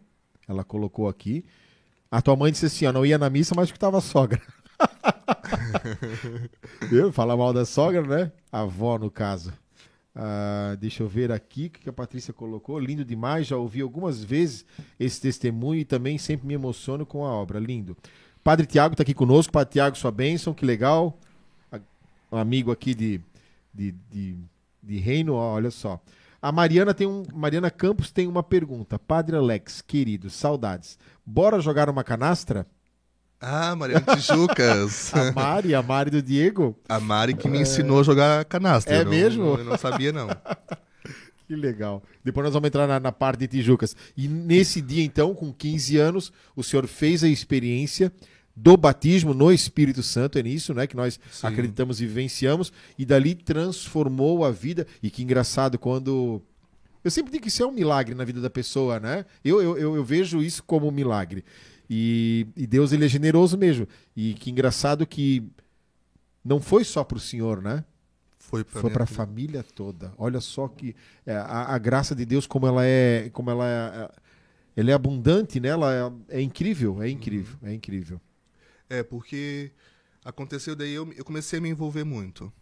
Ela 0.48 0.64
colocou 0.64 1.08
aqui. 1.08 1.44
A 2.10 2.22
tua 2.22 2.36
mãe 2.36 2.52
disse 2.52 2.66
assim: 2.66 2.86
ó, 2.86 2.92
não 2.92 3.04
ia 3.04 3.18
na 3.18 3.28
missa, 3.28 3.54
mas 3.54 3.70
que 3.70 3.78
tava 3.78 3.98
a 3.98 4.00
sogra. 4.00 4.40
Viu? 6.88 7.12
Fala 7.12 7.36
mal 7.36 7.52
da 7.52 7.64
sogra, 7.64 8.02
né? 8.02 8.32
A 8.50 8.60
avó, 8.60 8.98
no 8.98 9.10
caso. 9.10 9.52
Ah, 10.18 10.74
deixa 10.80 11.02
eu 11.02 11.08
ver 11.08 11.30
aqui 11.30 11.66
o 11.66 11.70
que 11.70 11.88
a 11.88 11.92
Patrícia 11.92 12.32
colocou. 12.32 12.78
Lindo 12.78 13.04
demais, 13.04 13.46
já 13.46 13.56
ouvi 13.56 13.82
algumas 13.82 14.24
vezes 14.24 14.64
esse 14.98 15.20
testemunho 15.20 15.80
e 15.80 15.84
também 15.84 16.16
sempre 16.16 16.46
me 16.46 16.54
emociono 16.54 17.04
com 17.04 17.24
a 17.24 17.30
obra. 17.30 17.58
Lindo. 17.58 17.94
Padre 18.42 18.64
Tiago 18.64 18.94
está 18.94 19.02
aqui 19.02 19.12
conosco. 19.12 19.52
Padre 19.52 19.74
Tiago, 19.74 19.96
sua 19.96 20.10
bênção, 20.10 20.54
que 20.54 20.64
legal. 20.64 21.18
Um 22.32 22.38
amigo 22.38 22.72
aqui 22.72 22.94
de, 22.94 23.20
de, 23.74 23.92
de, 24.10 24.36
de 24.82 24.98
reino, 24.98 25.34
olha 25.34 25.70
só. 25.70 26.00
A 26.46 26.52
Mariana 26.52 26.94
tem 26.94 27.08
um. 27.08 27.24
Mariana 27.34 27.72
Campos 27.72 28.12
tem 28.12 28.28
uma 28.28 28.40
pergunta. 28.40 29.00
Padre 29.00 29.34
Alex, 29.34 29.82
querido, 29.82 30.30
saudades. 30.30 30.96
Bora 31.26 31.58
jogar 31.58 31.90
uma 31.90 32.04
canastra? 32.04 32.64
Ah, 33.40 33.74
Mariana 33.74 34.14
Tijucas. 34.14 35.10
A 35.12 35.32
Mari, 35.32 35.74
a 35.74 35.82
Mari 35.82 36.08
do 36.08 36.22
Diego. 36.22 36.78
A 36.88 37.00
Mari 37.00 37.34
que 37.34 37.48
me 37.48 37.58
ensinou 37.58 37.98
a 37.98 38.04
jogar 38.04 38.44
canastra. 38.44 38.94
É 38.94 39.00
eu 39.00 39.04
não- 39.06 39.10
mesmo? 39.10 39.44
Eu 39.58 39.64
não 39.64 39.76
sabia, 39.76 40.12
não. 40.12 40.28
Que 41.48 41.56
legal. 41.56 42.00
Depois 42.24 42.44
nós 42.44 42.54
vamos 42.54 42.66
entrar 42.68 42.86
na, 42.88 42.98
na 43.00 43.10
parte 43.12 43.40
de 43.40 43.48
Tijucas. 43.48 43.96
E 44.16 44.26
nesse 44.28 44.80
dia, 44.80 45.04
então, 45.04 45.32
com 45.34 45.52
15 45.52 45.96
anos, 45.96 46.32
o 46.56 46.62
senhor 46.62 46.86
fez 46.88 47.22
a 47.24 47.28
experiência 47.28 48.12
do 48.56 48.76
batismo 48.76 49.34
no 49.34 49.52
Espírito 49.52 50.02
Santo, 50.02 50.38
é 50.38 50.42
nisso, 50.42 50.72
né, 50.72 50.86
que 50.86 50.96
nós 50.96 51.20
Sim. 51.30 51.46
acreditamos 51.46 52.00
e 52.00 52.06
vivenciamos, 52.06 52.72
e 52.98 53.04
dali 53.04 53.34
transformou 53.34 54.44
a 54.44 54.50
vida. 54.50 54.86
E 55.02 55.10
que 55.10 55.22
engraçado 55.22 55.78
quando 55.78 56.42
eu 57.06 57.10
sempre 57.10 57.30
digo 57.30 57.42
que 57.42 57.48
isso 57.48 57.62
é 57.62 57.66
um 57.66 57.70
milagre 57.70 58.16
na 58.16 58.24
vida 58.24 58.40
da 58.40 58.50
pessoa, 58.50 58.98
né? 58.98 59.24
Eu, 59.44 59.62
eu, 59.62 59.78
eu, 59.78 59.94
eu 59.94 60.04
vejo 60.04 60.42
isso 60.42 60.64
como 60.64 60.88
um 60.88 60.90
milagre. 60.90 61.44
E, 61.88 62.48
e 62.56 62.66
Deus 62.66 62.90
ele 62.90 63.04
é 63.04 63.08
generoso 63.08 63.56
mesmo. 63.56 63.86
E 64.16 64.34
que 64.34 64.50
engraçado 64.50 65.06
que 65.06 65.44
não 66.44 66.60
foi 66.60 66.82
só 66.82 67.04
para 67.04 67.16
o 67.16 67.20
Senhor, 67.20 67.62
né? 67.62 67.84
Foi 68.64 68.90
para 68.90 69.04
a 69.04 69.06
família 69.06 69.62
toda. 69.62 70.12
Olha 70.18 70.40
só 70.40 70.66
que 70.66 70.96
é, 71.24 71.36
a, 71.36 71.74
a 71.74 71.78
graça 71.78 72.12
de 72.12 72.24
Deus 72.24 72.44
como 72.44 72.66
ela 72.66 72.84
é, 72.84 73.30
como 73.32 73.52
ela 73.52 73.68
é, 73.68 74.10
ela 74.76 74.90
é 74.90 74.94
abundante, 74.94 75.60
né? 75.60 75.68
Ela 75.68 75.94
é, 76.28 76.38
é 76.38 76.40
incrível, 76.40 77.00
é 77.00 77.08
incrível, 77.08 77.56
é 77.62 77.72
incrível. 77.72 78.20
É, 78.88 79.02
porque 79.02 79.72
aconteceu 80.24 80.76
daí, 80.76 80.92
eu, 80.92 81.12
eu 81.12 81.24
comecei 81.24 81.58
a 81.58 81.62
me 81.62 81.68
envolver 81.68 82.04
muito. 82.04 82.52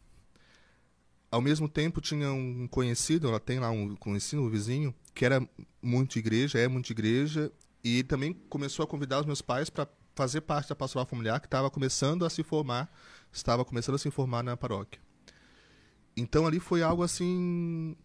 Ao 1.30 1.40
mesmo 1.40 1.68
tempo, 1.68 2.00
tinha 2.00 2.32
um 2.32 2.68
conhecido, 2.68 3.28
ela 3.28 3.40
tem 3.40 3.58
lá 3.58 3.70
um 3.70 3.96
conhecido, 3.96 4.42
um 4.42 4.50
vizinho, 4.50 4.94
que 5.12 5.24
era 5.24 5.46
muito 5.82 6.18
igreja, 6.18 6.58
é 6.58 6.68
muito 6.68 6.90
igreja, 6.90 7.50
e 7.82 8.02
também 8.04 8.32
começou 8.48 8.84
a 8.84 8.86
convidar 8.86 9.20
os 9.20 9.26
meus 9.26 9.42
pais 9.42 9.68
para 9.68 9.88
fazer 10.14 10.42
parte 10.42 10.68
da 10.68 10.76
pastoral 10.76 11.06
familiar, 11.06 11.40
que 11.40 11.46
estava 11.46 11.70
começando 11.70 12.24
a 12.24 12.30
se 12.30 12.42
formar, 12.42 12.90
estava 13.32 13.64
começando 13.64 13.96
a 13.96 13.98
se 13.98 14.10
formar 14.10 14.42
na 14.42 14.56
paróquia. 14.56 15.00
Então 16.16 16.46
ali 16.46 16.60
foi 16.60 16.82
algo 16.82 17.02
assim. 17.02 17.96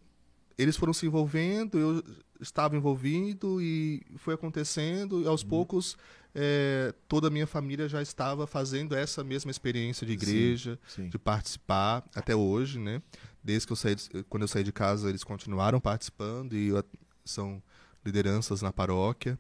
Eles 0.58 0.76
foram 0.76 0.92
se 0.92 1.06
envolvendo, 1.06 1.78
eu 1.78 2.04
estava 2.42 2.76
envolvido 2.76 3.62
e 3.62 4.04
foi 4.18 4.34
acontecendo, 4.34 5.22
e 5.22 5.28
aos 5.28 5.44
poucos 5.44 5.96
eh, 6.36 6.94
toda 7.08 7.28
a 7.28 7.30
minha 7.32 7.48
família 7.48 7.88
já 7.90 8.02
estava 8.02 8.46
fazendo 8.48 8.96
essa 8.96 9.24
mesma 9.24 9.52
experiência 9.52 10.06
de 10.06 10.14
igreja, 10.14 10.80
Sim. 10.88 11.10
de 11.10 11.18
participar 11.18 12.04
até 12.16 12.36
hoje, 12.36 12.78
né? 12.80 13.02
Desde 13.44 13.66
que 13.68 13.74
eu 13.74 13.78
saí, 13.78 13.96
quando 14.30 14.44
eu 14.44 14.48
saí 14.48 14.64
de 14.64 14.72
casa, 14.72 15.10
eles 15.10 15.24
continuaram 15.24 15.80
participando 15.80 16.54
e 16.56 16.68
eu- 16.70 16.84
são 17.26 17.62
lideranças 18.06 18.62
na 18.62 18.72
paróquia, 18.72 19.38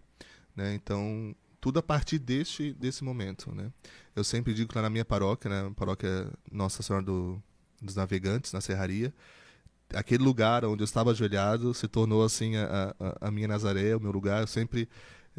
né? 0.55 0.73
Então, 0.73 1.35
tudo 1.61 1.79
a 1.79 1.83
partir 1.83 2.19
deste 2.19 2.73
desse 2.73 3.03
momento, 3.03 3.53
né? 3.53 3.71
Eu 4.15 4.23
sempre 4.23 4.53
digo 4.53 4.69
que 4.69 4.75
lá 4.75 4.81
na 4.83 4.89
minha 4.89 5.05
paróquia, 5.05 5.49
né, 5.49 5.71
paróquia 5.75 6.31
Nossa 6.51 6.81
Senhora 6.83 7.03
do- 7.05 7.41
dos 7.81 7.95
Navegantes, 7.95 8.51
na 8.53 8.61
Serraria, 8.61 9.13
aquele 9.93 10.23
lugar 10.23 10.63
onde 10.65 10.81
eu 10.83 10.85
estava 10.85 11.11
ajoelhado 11.11 11.73
se 11.73 11.87
tornou 11.87 12.23
assim 12.23 12.55
a, 12.57 12.93
a, 12.99 13.27
a 13.27 13.31
minha 13.31 13.47
Nazaré, 13.47 13.95
o 13.95 13.99
meu 13.99 14.11
lugar. 14.11 14.41
Eu 14.41 14.47
sempre 14.47 14.87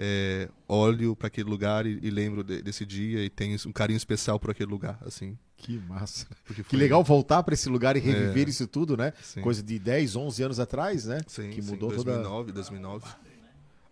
eh, 0.02 0.48
olho 0.66 1.14
para 1.14 1.26
aquele 1.26 1.48
lugar 1.50 1.84
e, 1.84 1.98
e 2.02 2.08
lembro 2.10 2.42
de- 2.42 2.62
desse 2.62 2.86
dia 2.86 3.22
e 3.22 3.28
tenho 3.28 3.54
um 3.66 3.72
carinho 3.72 3.98
especial 3.98 4.40
por 4.40 4.50
aquele 4.50 4.70
lugar, 4.70 4.98
assim. 5.04 5.36
Que 5.58 5.76
massa. 5.78 6.26
porque 6.46 6.62
Que 6.62 6.70
foi- 6.70 6.78
legal 6.78 7.04
voltar 7.04 7.42
para 7.42 7.52
esse 7.52 7.68
lugar 7.68 7.94
e 7.96 8.00
reviver 8.00 8.46
É. 8.46 8.50
isso 8.50 8.66
tudo, 8.66 8.96
né? 8.96 9.12
Sim. 9.22 9.42
Coisa 9.42 9.62
de 9.62 9.78
10, 9.78 10.16
11 10.16 10.42
anos 10.42 10.58
atrás, 10.58 11.04
né? 11.04 11.20
Sim, 11.26 11.50
que 11.50 11.60
sim, 11.60 11.70
mudou 11.70 11.90
toda 11.90 12.12
2009, 12.14 12.50
2009. 12.52 13.06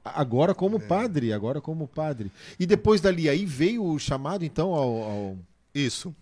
Agora 0.02 0.52
É. 0.52 0.54
como 0.54 0.80
padre, 0.80 1.30
agora 1.34 1.60
como 1.60 1.86
padre. 1.86 2.32
E 2.58 2.64
depois 2.64 3.02
dali, 3.02 3.28
aí 3.28 3.44
veio 3.44 3.84
o 3.84 3.98
chamado, 3.98 4.44
então, 4.46 4.72
ao. 4.72 5.02
ao- 5.02 5.38
Isso. 5.74 6.16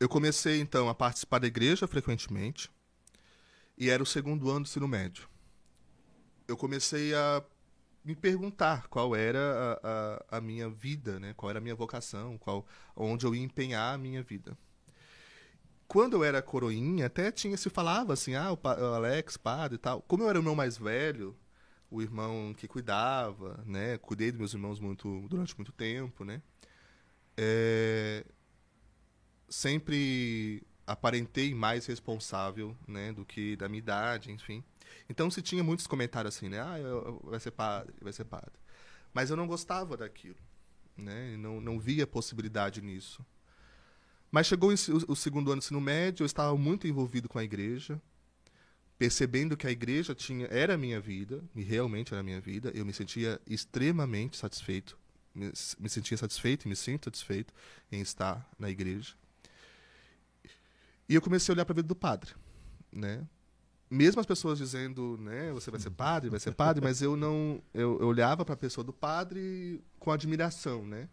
Eu 0.00 0.08
comecei, 0.08 0.58
então, 0.60 0.88
a 0.88 0.94
participar 0.94 1.38
da 1.40 1.46
igreja 1.46 1.86
frequentemente. 1.86 2.70
E 3.76 3.90
era 3.90 4.02
o 4.02 4.06
segundo 4.06 4.48
ano 4.48 4.60
do 4.60 4.68
ensino 4.68 4.88
médio. 4.88 5.28
Eu 6.48 6.56
comecei 6.56 7.14
a 7.14 7.42
me 8.08 8.16
perguntar 8.16 8.88
qual 8.88 9.14
era 9.14 9.38
a, 9.38 10.32
a, 10.32 10.38
a 10.38 10.40
minha 10.40 10.70
vida, 10.70 11.20
né? 11.20 11.34
qual 11.36 11.50
era 11.50 11.58
a 11.58 11.62
minha 11.62 11.74
vocação, 11.74 12.38
qual, 12.38 12.66
onde 12.96 13.26
eu 13.26 13.34
ia 13.34 13.42
empenhar 13.42 13.94
a 13.94 13.98
minha 13.98 14.22
vida. 14.22 14.56
Quando 15.86 16.16
eu 16.16 16.24
era 16.24 16.40
coroinha, 16.40 17.04
até 17.04 17.30
tinha 17.30 17.54
se 17.58 17.68
falava 17.68 18.14
assim, 18.14 18.34
ah, 18.34 18.50
o, 18.50 18.58
Alex, 18.94 19.36
padre 19.36 19.74
e 19.74 19.78
tal. 19.78 20.00
Como 20.00 20.22
eu 20.22 20.30
era 20.30 20.38
o 20.38 20.40
irmão 20.40 20.54
mais 20.54 20.78
velho, 20.78 21.36
o 21.90 22.00
irmão 22.00 22.54
que 22.56 22.66
cuidava, 22.66 23.62
né? 23.66 23.98
Cuidei 23.98 24.30
dos 24.30 24.38
meus 24.38 24.54
irmãos 24.54 24.80
muito 24.80 25.26
durante 25.28 25.54
muito 25.54 25.72
tempo, 25.72 26.24
né? 26.24 26.40
É, 27.36 28.24
sempre 29.50 30.62
aparentei 30.86 31.54
mais 31.54 31.84
responsável, 31.84 32.74
né, 32.86 33.12
do 33.12 33.24
que 33.24 33.54
da 33.56 33.68
minha 33.68 33.80
idade, 33.80 34.32
enfim. 34.32 34.64
Então 35.08 35.30
se 35.30 35.42
tinha 35.42 35.62
muitos 35.64 35.86
comentários 35.86 36.36
assim, 36.36 36.48
né, 36.48 36.60
ah, 36.60 36.78
eu- 36.78 36.86
eu- 36.88 37.30
vai 37.30 37.40
ser 37.40 37.50
padre, 37.50 37.94
vai 38.00 38.12
ser 38.12 38.24
padre. 38.24 38.52
Mas 39.12 39.30
eu 39.30 39.36
não 39.36 39.46
gostava 39.46 39.96
daquilo, 39.96 40.38
né, 40.96 41.36
não 41.36 41.60
não 41.60 41.78
via 41.80 42.06
possibilidade 42.06 42.80
nisso. 42.82 43.24
Mas 44.30 44.46
chegou 44.46 44.70
o, 44.70 45.12
o 45.12 45.16
segundo 45.16 45.50
ano 45.50 45.60
do 45.60 45.64
ensino 45.64 45.80
médio, 45.80 46.22
eu 46.22 46.26
estava 46.26 46.56
muito 46.56 46.86
envolvido 46.86 47.28
com 47.28 47.38
a 47.38 47.44
igreja, 47.44 48.00
percebendo 48.98 49.56
que 49.56 49.66
a 49.66 49.70
igreja 49.70 50.14
tinha 50.14 50.46
era 50.48 50.74
a 50.74 50.78
minha 50.78 51.00
vida, 51.00 51.42
e 51.54 51.62
realmente 51.62 52.12
era 52.12 52.20
a 52.20 52.24
minha 52.24 52.40
vida, 52.40 52.70
eu 52.74 52.84
me 52.84 52.92
sentia 52.92 53.40
extremamente 53.46 54.36
satisfeito, 54.36 54.98
me, 55.34 55.50
me 55.78 55.88
sentia 55.88 56.16
satisfeito 56.16 56.66
e 56.66 56.68
me 56.68 56.76
sinto 56.76 57.04
satisfeito 57.06 57.54
em 57.90 58.00
estar 58.00 58.46
na 58.58 58.68
igreja. 58.68 59.14
E 61.08 61.14
eu 61.14 61.22
comecei 61.22 61.52
a 61.52 61.54
olhar 61.54 61.64
para 61.64 61.72
a 61.72 61.76
vida 61.76 61.88
do 61.88 61.94
padre, 61.96 62.34
né? 62.92 63.26
Mesmo 63.90 64.20
as 64.20 64.26
pessoas 64.26 64.58
dizendo, 64.58 65.16
né, 65.18 65.50
você 65.52 65.70
vai 65.70 65.80
ser 65.80 65.90
padre, 65.90 66.28
vai 66.28 66.38
ser 66.38 66.52
padre, 66.52 66.82
mas 66.82 67.00
eu 67.00 67.16
não, 67.16 67.62
eu, 67.72 67.98
eu 68.00 68.06
olhava 68.06 68.44
para 68.44 68.54
a 68.54 68.56
pessoa 68.56 68.84
do 68.84 68.92
padre 68.92 69.82
com 69.98 70.10
admiração, 70.10 70.84
né? 70.86 71.08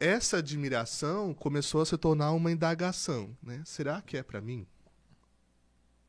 Essa 0.00 0.38
admiração 0.38 1.34
começou 1.34 1.80
a 1.82 1.86
se 1.86 1.96
tornar 1.96 2.32
uma 2.32 2.50
indagação, 2.50 3.36
né? 3.42 3.62
Será 3.64 4.00
que 4.00 4.16
é 4.16 4.22
para 4.22 4.40
mim? 4.40 4.66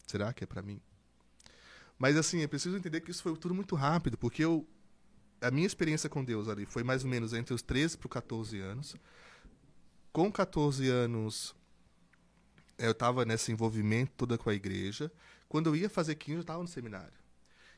Será 0.06 0.32
que 0.32 0.44
é 0.44 0.48
para 0.48 0.62
mim? 0.62 0.80
Mas 2.00 2.16
assim, 2.16 2.42
é 2.42 2.48
preciso 2.48 2.78
entender 2.78 3.02
que 3.02 3.12
isso 3.12 3.24
foi 3.24 3.36
tudo 3.36 3.54
muito 3.54 3.76
rápido, 3.76 4.18
porque 4.18 4.44
eu 4.44 4.66
a 5.42 5.52
minha 5.52 5.68
experiência 5.68 6.10
com 6.10 6.24
Deus 6.24 6.48
ali 6.48 6.66
foi 6.66 6.84
mais 6.84 7.04
ou 7.04 7.10
menos 7.10 7.34
entre 7.34 7.54
os 7.54 7.62
13 7.62 7.98
para 7.98 8.08
os 8.08 8.14
14 8.14 8.60
anos. 8.60 8.96
Com 10.12 10.32
14 10.32 10.90
anos, 10.90 11.56
eu 12.78 12.92
estava 12.92 13.24
nesse 13.24 13.52
envolvimento 13.52 14.12
toda 14.18 14.38
com 14.38 14.50
a 14.50 14.54
igreja. 14.54 15.12
Quando 15.50 15.68
eu 15.68 15.76
ia 15.76 15.90
fazer 15.90 16.16
15, 16.16 16.38
eu 16.38 16.42
estava 16.42 16.62
no 16.62 16.68
seminário. 16.68 17.14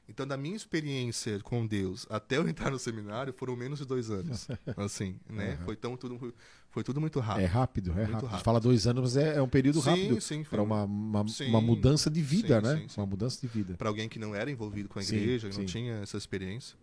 Então, 0.08 0.26
da 0.26 0.36
minha 0.36 0.56
experiência 0.56 1.40
com 1.42 1.68
Deus 1.68 2.08
até 2.10 2.38
eu 2.38 2.50
entrar 2.50 2.72
no 2.72 2.80
seminário, 2.80 3.32
foram 3.32 3.56
menos 3.56 3.78
de 3.78 3.86
dois 3.86 4.10
anos. 4.10 4.48
Assim, 4.76 5.20
né? 5.30 5.52
Uhum. 5.60 5.66
Foi, 5.66 5.76
tão, 5.76 5.96
tudo, 5.96 6.34
foi 6.72 6.84
tudo 6.84 7.00
muito 7.00 7.20
É 7.20 7.22
rápido. 7.22 7.46
rápido, 7.48 7.92
é 7.92 7.94
Muito 7.94 8.12
rápido. 8.14 8.26
rápido. 8.28 8.44
Fala 8.44 8.60
dois 8.60 8.88
anos, 8.88 9.02
mas 9.14 9.18
é, 9.18 9.36
é 9.38 9.42
um 9.42 9.48
período 9.48 9.80
Sim, 9.82 9.90
rápido 9.90 10.20
sim, 10.22 10.44
para 10.44 10.64
um- 10.64 10.66
uma, 10.66 10.84
uma, 10.86 11.28
Sim. 11.28 11.50
uma 11.50 11.62
mudança 11.62 12.10
de 12.10 12.24
vida, 12.24 12.60
Sim, 12.60 12.66
né? 12.66 12.88
Uma 12.98 13.06
mudança 13.06 13.40
de 13.40 13.46
vida. 13.48 13.76
para 13.76 13.88
alguém 13.88 14.10
que 14.10 14.18
não 14.18 14.34
era 14.34 14.50
envolvido 14.50 14.90
com 14.90 14.98
a 14.98 15.04
igreja, 15.04 15.48
e 15.48 15.54
não 15.54 15.64
tinha 15.66 15.98
essa 15.98 16.18
experiência. 16.18 16.76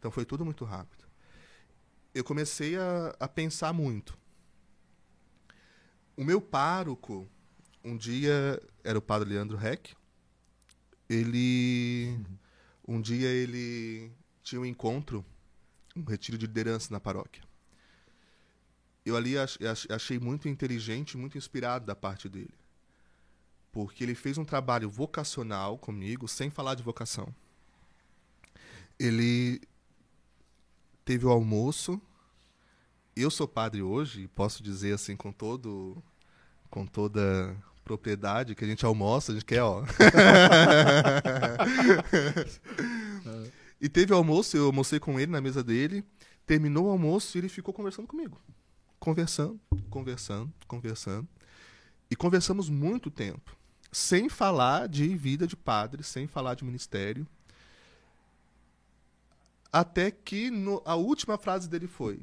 Então 0.00 0.10
foi 0.10 0.24
tudo 0.24 0.44
muito 0.44 0.64
rápido. 0.64 1.04
Eu 2.12 2.24
comecei 2.24 2.76
a, 2.76 3.14
a 3.20 3.28
pensar 3.28 3.72
muito. 3.72 4.18
O 6.16 6.24
meu 6.24 6.40
pároco, 6.40 7.28
um 7.84 7.96
dia, 7.96 8.60
era 8.84 8.98
o 8.98 9.02
padre 9.02 9.28
Leandro 9.30 9.56
Reck. 9.56 9.94
Ele. 11.08 12.18
Um 12.86 13.00
dia 13.00 13.28
ele 13.28 14.10
tinha 14.42 14.60
um 14.60 14.64
encontro, 14.66 15.24
um 15.96 16.04
retiro 16.04 16.36
de 16.36 16.46
liderança 16.46 16.92
na 16.92 16.98
paróquia. 16.98 17.42
Eu 19.04 19.16
ali 19.16 19.38
ach- 19.38 19.58
ach- 19.62 19.90
achei 19.90 20.18
muito 20.18 20.48
inteligente, 20.48 21.16
muito 21.16 21.38
inspirado 21.38 21.86
da 21.86 21.94
parte 21.94 22.28
dele 22.28 22.52
porque 23.72 24.04
ele 24.04 24.14
fez 24.14 24.36
um 24.36 24.44
trabalho 24.44 24.88
vocacional 24.88 25.78
comigo, 25.78 26.28
sem 26.28 26.50
falar 26.50 26.74
de 26.74 26.82
vocação. 26.82 27.34
Ele 28.98 29.60
teve 31.04 31.24
o 31.24 31.30
almoço. 31.30 32.00
Eu 33.16 33.30
sou 33.30 33.48
padre 33.48 33.82
hoje, 33.82 34.22
e 34.22 34.28
posso 34.28 34.62
dizer 34.62 34.92
assim 34.94 35.16
com 35.16 35.32
todo 35.32 36.02
com 36.70 36.86
toda 36.86 37.56
propriedade 37.84 38.54
que 38.54 38.64
a 38.64 38.68
gente 38.68 38.84
almoça, 38.84 39.32
a 39.32 39.34
gente 39.34 39.44
quer, 39.44 39.62
ó. 39.62 39.82
e 43.80 43.88
teve 43.88 44.12
o 44.12 44.16
almoço, 44.16 44.56
eu 44.56 44.66
almocei 44.66 45.00
com 45.00 45.18
ele 45.18 45.30
na 45.32 45.40
mesa 45.40 45.62
dele. 45.62 46.04
Terminou 46.46 46.86
o 46.86 46.90
almoço 46.90 47.36
e 47.36 47.40
ele 47.40 47.48
ficou 47.48 47.72
conversando 47.72 48.06
comigo. 48.08 48.40
Conversando, 48.98 49.60
conversando, 49.90 50.52
conversando. 50.66 51.28
E 52.10 52.16
conversamos 52.16 52.68
muito 52.68 53.10
tempo. 53.10 53.56
Sem 53.90 54.28
falar 54.28 54.88
de 54.88 55.14
vida 55.16 55.46
de 55.46 55.56
padre, 55.56 56.02
sem 56.02 56.26
falar 56.26 56.54
de 56.54 56.64
ministério. 56.64 57.26
Até 59.72 60.10
que 60.10 60.50
no- 60.50 60.82
a 60.84 60.94
última 60.94 61.38
frase 61.38 61.68
dele 61.68 61.86
foi: 61.86 62.20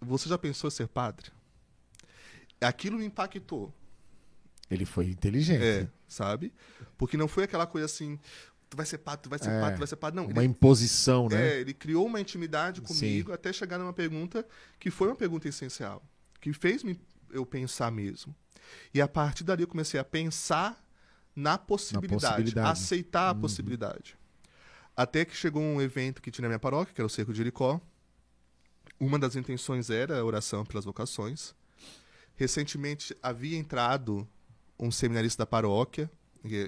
Você 0.00 0.28
já 0.28 0.36
pensou 0.38 0.68
em 0.68 0.70
ser 0.70 0.88
padre? 0.88 1.30
Aquilo 2.60 2.98
me 2.98 3.04
impactou. 3.06 3.72
Ele 4.70 4.84
foi 4.84 5.06
inteligente. 5.06 5.62
É, 5.62 5.88
sabe? 6.08 6.52
Porque 6.96 7.16
não 7.16 7.28
foi 7.28 7.44
aquela 7.44 7.66
coisa 7.66 7.84
assim: 7.86 8.18
Tu 8.70 8.76
vai 8.76 8.86
ser 8.86 8.98
padre, 8.98 9.22
tu 9.24 9.28
vai 9.30 9.38
ser 9.38 9.50
É, 9.50 9.60
padre, 9.60 9.76
tu 9.76 9.78
vai 9.78 9.86
ser 9.88 9.96
padre. 9.96 10.16
Não, 10.20 10.26
Uma 10.26 10.42
ele, 10.42 10.50
imposição, 10.50 11.28
né? 11.28 11.48
é, 11.56 11.60
ele 11.60 11.74
criou 11.74 12.06
uma 12.06 12.20
intimidade 12.20 12.80
comigo 12.80 13.32
até 13.32 13.52
chegar 13.52 13.78
numa 13.78 13.92
pergunta 13.92 14.44
que 14.78 14.90
foi 14.90 15.08
uma 15.08 15.16
pergunta 15.16 15.48
essencial. 15.48 16.02
que 16.40 16.52
fez 16.52 16.82
me, 16.82 16.98
eu 17.30 17.46
pensar 17.46 17.90
mesmo. 17.90 18.34
E 18.92 19.00
a 19.00 19.08
partir 19.08 19.44
dali 19.44 19.62
eu 19.62 19.68
comecei 19.68 19.98
a 20.00 20.04
pensar 20.04 20.82
na 21.36 21.56
possibilidade, 21.58 22.22
possibilidade. 22.34 22.68
aceitar 22.70 23.28
a 23.28 23.32
Uhum. 23.32 23.40
possibilidade. 23.40 24.16
Até 24.96 25.24
que 25.24 25.34
chegou 25.36 25.62
um 25.62 25.80
evento 25.82 26.20
que 26.22 26.30
tinha 26.30 26.42
na 26.42 26.48
minha 26.48 26.58
paróquia, 26.58 26.94
que 26.94 27.00
era 27.00 27.06
o 27.06 27.10
Cerco 27.10 27.32
de 27.32 27.38
Jericó. 27.38 27.80
Uma 29.00 29.18
das 29.18 29.36
intenções 29.36 29.90
era 29.90 30.18
a 30.18 30.24
oração 30.24 30.64
pelas 30.64 30.84
vocações. 30.84 31.54
Recentemente 32.36 33.16
havia 33.22 33.56
entrado 33.56 34.26
um 34.78 34.90
seminarista 34.90 35.42
da 35.42 35.46
paróquia, 35.46 36.10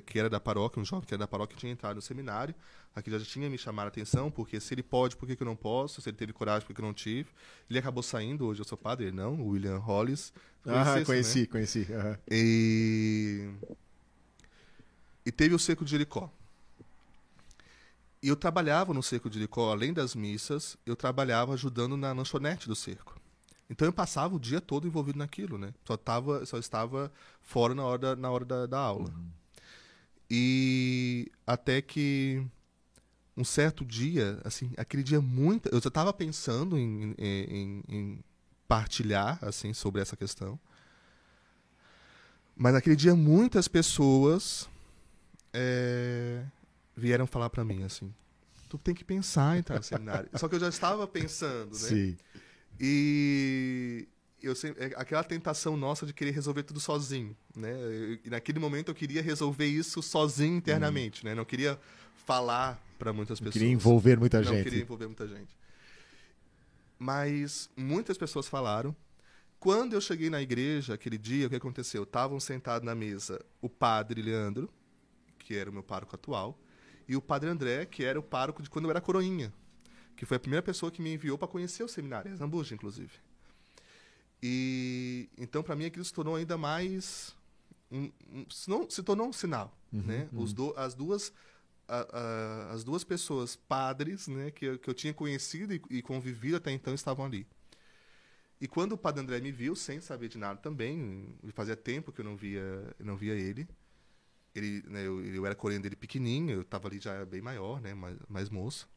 que- 0.07 0.19
era 0.19 0.31
da 0.31 0.41
paróquia, 0.41 0.81
um 0.81 0.85
jovem 0.85 1.07
que 1.07 1.13
era 1.15 1.19
da 1.21 1.27
paróquia, 1.29 1.57
tinha 1.59 1.73
entrado 1.73 1.97
no 1.97 2.03
seminário. 2.03 2.55
Aqui 2.95 3.11
já 3.11 3.21
tinha 3.21 3.51
me 3.51 3.59
chamado 3.59 3.87
a 3.87 3.89
atenção, 3.89 4.31
porque 4.31 4.59
se 4.59 4.73
ele 4.73 4.83
pode, 4.83 5.17
por 5.17 5.27
que, 5.27 5.37
que 5.37 5.43
eu 5.43 5.47
não 5.47 5.55
posso? 5.57 6.01
Se 6.01 6.09
ele 6.09 6.17
teve 6.17 6.33
coragem, 6.33 6.63
por 6.63 6.69
que, 6.69 6.75
que 6.75 6.81
eu 6.81 6.87
não 6.87 6.95
tive? 6.95 7.29
Ele 7.69 7.79
acabou 7.79 8.03
saindo, 8.03 8.47
hoje 8.47 8.61
eu 8.63 8.65
sou 8.65 8.79
padre, 8.79 9.07
ele 9.09 9.17
não, 9.17 9.35
o 9.35 9.49
William 9.49 9.77
Hollis. 9.77 10.33
Ah, 10.65 10.73
Conhecesse, 10.73 10.99
né? 10.99 11.05
conheci, 11.05 11.47
conheci. 11.47 11.87
E... 12.31 13.51
e 15.27 15.31
teve 15.31 15.55
o 15.55 15.59
Cerco 15.59 15.85
de 15.85 15.91
Jericó. 15.91 16.33
E 18.23 18.29
eu 18.29 18.35
trabalhava 18.37 18.95
no 18.95 19.03
Cerco 19.03 19.29
de 19.29 19.35
Jericó, 19.35 19.71
além 19.71 19.93
das 19.93 20.15
missas, 20.15 20.77
eu 20.87 20.97
trabalhava 20.97 21.53
ajudando 21.53 21.99
na 21.99 22.13
lanchonete 22.13 22.67
do 22.67 22.75
cerco. 22.75 23.15
Então 23.69 23.87
eu 23.87 23.93
passava 23.93 24.35
o 24.35 24.41
dia 24.41 24.61
todo 24.61 24.87
envolvido 24.87 25.19
naquilo, 25.19 25.59
né? 25.59 25.75
Só, 25.85 25.97
tava, 25.97 26.47
só 26.47 26.59
estava 26.59 27.13
fora 27.43 27.75
na 27.75 27.85
hora 27.85 27.99
da, 27.99 28.17
na 28.17 28.31
hora 28.31 28.45
da, 28.45 28.67
da 28.67 28.79
aula. 28.79 29.13
E 30.31 31.31
até 31.47 31.81
que 31.81 32.45
um 33.37 33.45
certo 33.45 33.85
dia, 33.85 34.41
assim, 34.45 34.73
aquele 34.77 35.03
dia 35.03 35.21
muito. 35.21 35.69
Eu 35.69 35.81
já 35.81 35.89
estava 35.89 36.13
pensando 36.13 36.79
em, 36.79 37.15
em, 37.19 37.45
em- 37.45 37.85
em 37.89 38.25
partilhar, 38.67 39.39
assim, 39.43 39.73
sobre 39.73 40.01
essa 40.03 40.17
questão. 40.17 40.59
Mas 42.57 42.73
naquele 42.73 42.97
dia 42.97 43.15
muitas 43.15 43.69
pessoas 43.69 44.69
é, 45.53 46.43
vieram 46.97 47.27
falar 47.27 47.51
para 47.51 47.65
mim, 47.65 47.83
assim. 47.85 48.13
Tu 48.69 48.79
tem 48.79 48.95
que 48.95 49.05
pensar 49.05 49.57
em 49.57 49.61
entrar 49.61 49.77
no 49.77 49.83
seminário. 49.85 50.29
Só 50.35 50.49
que 50.49 50.57
eu 50.57 50.61
já 50.61 50.69
estava 50.69 51.07
pensando, 51.07 51.71
né? 51.73 51.77
Sim. 51.79 52.17
E 52.81 54.09
eu 54.43 54.55
sempre, 54.55 54.85
é 54.85 54.87
aquela 54.97 55.25
tentação 55.25 55.77
nossa 55.77 56.07
de 56.07 56.13
querer 56.13 56.31
resolver 56.33 56.63
tudo 56.63 56.81
sozinho, 56.81 57.37
né? 57.55 57.73
E 58.25 58.31
naquele 58.31 58.59
momento 58.59 58.91
eu 58.91 58.95
queria 58.95 59.23
resolver 59.23 59.67
isso 59.67 60.03
sozinho 60.03 60.57
internamente, 60.57 61.25
né? 61.25 61.35
Não 61.35 61.45
queria 61.45 61.79
falar 62.27 62.83
para 62.99 63.13
muitas 63.13 63.39
pessoas. 63.39 63.53
Queria 63.55 63.69
envolver 63.69 64.19
muita 64.19 64.41
Não 64.41 64.53
gente. 64.53 64.65
queria 64.65 64.83
envolver 64.83 65.07
muita 65.07 65.27
gente. 65.27 65.57
Mas 66.99 67.69
muitas 67.77 68.17
pessoas 68.17 68.49
falaram. 68.49 68.95
Quando 69.59 69.95
eu 69.95 70.01
cheguei 70.01 70.29
na 70.29 70.41
igreja 70.41 70.95
aquele 70.95 71.17
dia, 71.17 71.47
o 71.47 71.51
que 71.51 71.57
aconteceu? 71.57 72.03
Estavam 72.03 72.39
sentados 72.39 72.85
na 72.85 72.95
mesa 72.95 73.45
o 73.61 73.69
padre 73.69 74.21
Leandro, 74.21 74.69
que 75.39 75.57
era 75.57 75.71
o 75.71 75.73
meu 75.73 75.83
pároco 75.83 76.15
atual, 76.15 76.59
e 77.09 77.17
o 77.17 77.23
padre 77.23 77.49
André, 77.49 77.87
que 77.87 78.05
era 78.05 78.19
o 78.19 78.23
pároco 78.23 78.63
de 78.63 78.69
quando 78.69 78.85
eu 78.85 78.91
era 78.91 79.01
coroinha, 79.01 79.53
que 80.17 80.25
foi 80.27 80.37
a 80.37 80.41
primeira 80.41 80.63
pessoa 80.63 80.91
que 80.91 81.03
me 81.03 81.13
enviou 81.15 81.37
para 81.39 81.47
conhecer 81.49 81.83
o 81.85 81.89
seminário, 81.89 82.33
em 82.33 82.37
Zambuja, 82.37 82.75
inclusive. 82.75 83.13
E 84.43 85.29
então 85.39 85.63
para 85.63 85.75
mim 85.77 85.87
aquilo 85.87 86.05
se 86.05 86.13
tornou 86.13 86.37
ainda 86.37 86.57
mais 86.59 87.35
um, 87.91 88.11
um- 88.33 88.47
se, 88.51 88.69
não- 88.69 88.89
se 88.89 89.03
tornou 89.03 89.29
um 89.29 89.33
sinal, 89.33 89.77
né? 89.93 90.29
Os 90.43 90.53
do- 90.53 90.75
as 90.77 90.95
duas 90.95 91.33
a- 91.89 92.07
a- 92.13 92.73
as 92.73 92.83
duas 92.85 93.05
pessoas 93.05 93.55
padres, 93.57 94.27
né, 94.27 94.51
que 94.51 94.65
eu, 94.65 94.79
que 94.79 94.91
eu 94.91 94.95
tinha 94.95 95.15
conhecido 95.15 95.73
e, 95.73 95.81
e 95.91 96.03
convivido 96.03 96.57
até 96.57 96.73
então 96.73 96.93
estavam 96.93 97.25
ali. 97.25 97.47
E 98.61 98.67
quando 98.67 98.93
o 98.93 98.99
padre 98.99 99.21
André 99.23 99.41
me 99.41 99.53
viu, 99.53 99.77
sem 99.77 100.01
saber 100.01 100.29
de 100.29 100.37
nada 100.39 100.59
também, 100.61 101.29
fazia 101.55 101.77
tempo 101.77 102.11
que 102.11 102.21
eu 102.21 102.25
não 102.25 102.37
via, 102.37 102.61
eu 102.99 103.05
não 103.07 103.17
via 103.17 103.35
ele. 103.35 103.69
Ele, 104.55 104.83
né, 104.89 105.07
eu, 105.07 105.23
eu 105.25 105.45
era 105.47 105.55
coreano 105.55 105.83
dele 105.83 105.95
pequenininho, 105.95 106.51
eu 106.57 106.61
estava 106.63 106.89
ali 106.89 106.99
já 106.99 107.25
bem 107.27 107.41
maior, 107.43 107.81
né, 107.81 107.95
mais, 107.95 108.17
mais 108.29 108.51
moço. 108.51 108.89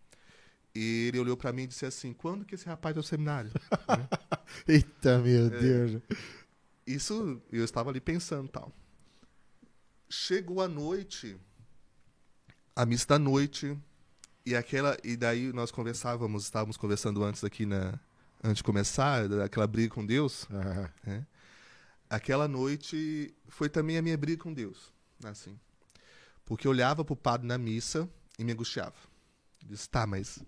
E 0.82 1.08
ele 1.10 1.20
olhou 1.20 1.36
para 1.36 1.52
mim 1.52 1.64
e 1.64 1.68
disse 1.68 1.86
assim: 1.86 2.14
"Quando 2.14 2.46
que 2.46 2.56
esse 2.56 2.66
rapaz 2.66 2.96
vai 2.96 3.00
ao 3.02 3.04
seminário?" 3.04 3.52
Eita, 4.66 5.20
meu 5.20 5.48
É. 5.48 5.50
Deus. 5.50 6.02
Isso 6.88 7.42
eu 7.52 7.66
estava 7.66 7.90
ali 7.90 8.00
pensando 8.00 8.48
tal. 8.48 8.72
Chegou 10.10 10.62
a 10.62 10.70
noite, 10.70 11.38
a 12.74 12.86
missa 12.86 13.06
da 13.08 13.20
noite, 13.20 13.78
e 14.46 14.56
aquela 14.56 14.98
e 15.04 15.18
daí 15.18 15.52
nós 15.52 15.70
conversávamos, 15.70 16.46
estávamos 16.46 16.78
conversando 16.78 17.22
antes 17.26 17.44
aqui 17.44 17.66
na 17.66 18.00
antes 18.42 18.58
de 18.58 18.64
começar, 18.64 19.28
daquela 19.28 19.68
briga 19.68 19.94
com 19.94 20.06
Deus. 20.06 20.48
Ah, 20.50 20.90
Aquela 22.10 22.48
noite 22.48 23.36
foi 23.50 23.68
também 23.68 23.98
a 23.98 24.02
minha 24.02 24.18
briga 24.18 24.42
com 24.42 24.54
Deus, 24.54 24.94
assim. 25.26 25.60
Porque 26.46 26.66
eu 26.66 26.72
olhava 26.72 27.04
pro 27.04 27.16
padre 27.18 27.46
na 27.46 27.58
missa 27.58 28.10
e 28.40 28.44
me 28.46 28.54
angustiava. 28.54 28.96
Eu 29.62 29.70
Disse, 29.70 29.90
tá, 29.90 30.06
mas 30.08 30.40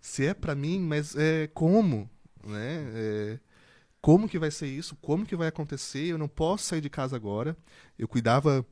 se 0.00 0.26
é 0.26 0.34
pra 0.34 0.54
mim, 0.54 0.80
mas 0.80 1.16
é 1.16 1.46
como, 1.48 2.10
né? 2.44 2.90
É, 2.94 3.40
como 4.00 4.28
que 4.28 4.38
vai 4.38 4.50
ser 4.50 4.66
isso? 4.66 4.96
Como 4.96 5.24
que 5.24 5.36
vai 5.36 5.48
acontecer? 5.48 6.06
Eu 6.06 6.18
não 6.18 6.28
posso 6.28 6.64
sair 6.64 6.80
de 6.80 6.90
casa 6.90 7.16
agora. 7.16 7.56
Eu 7.98 8.06
cuidava 8.06 8.66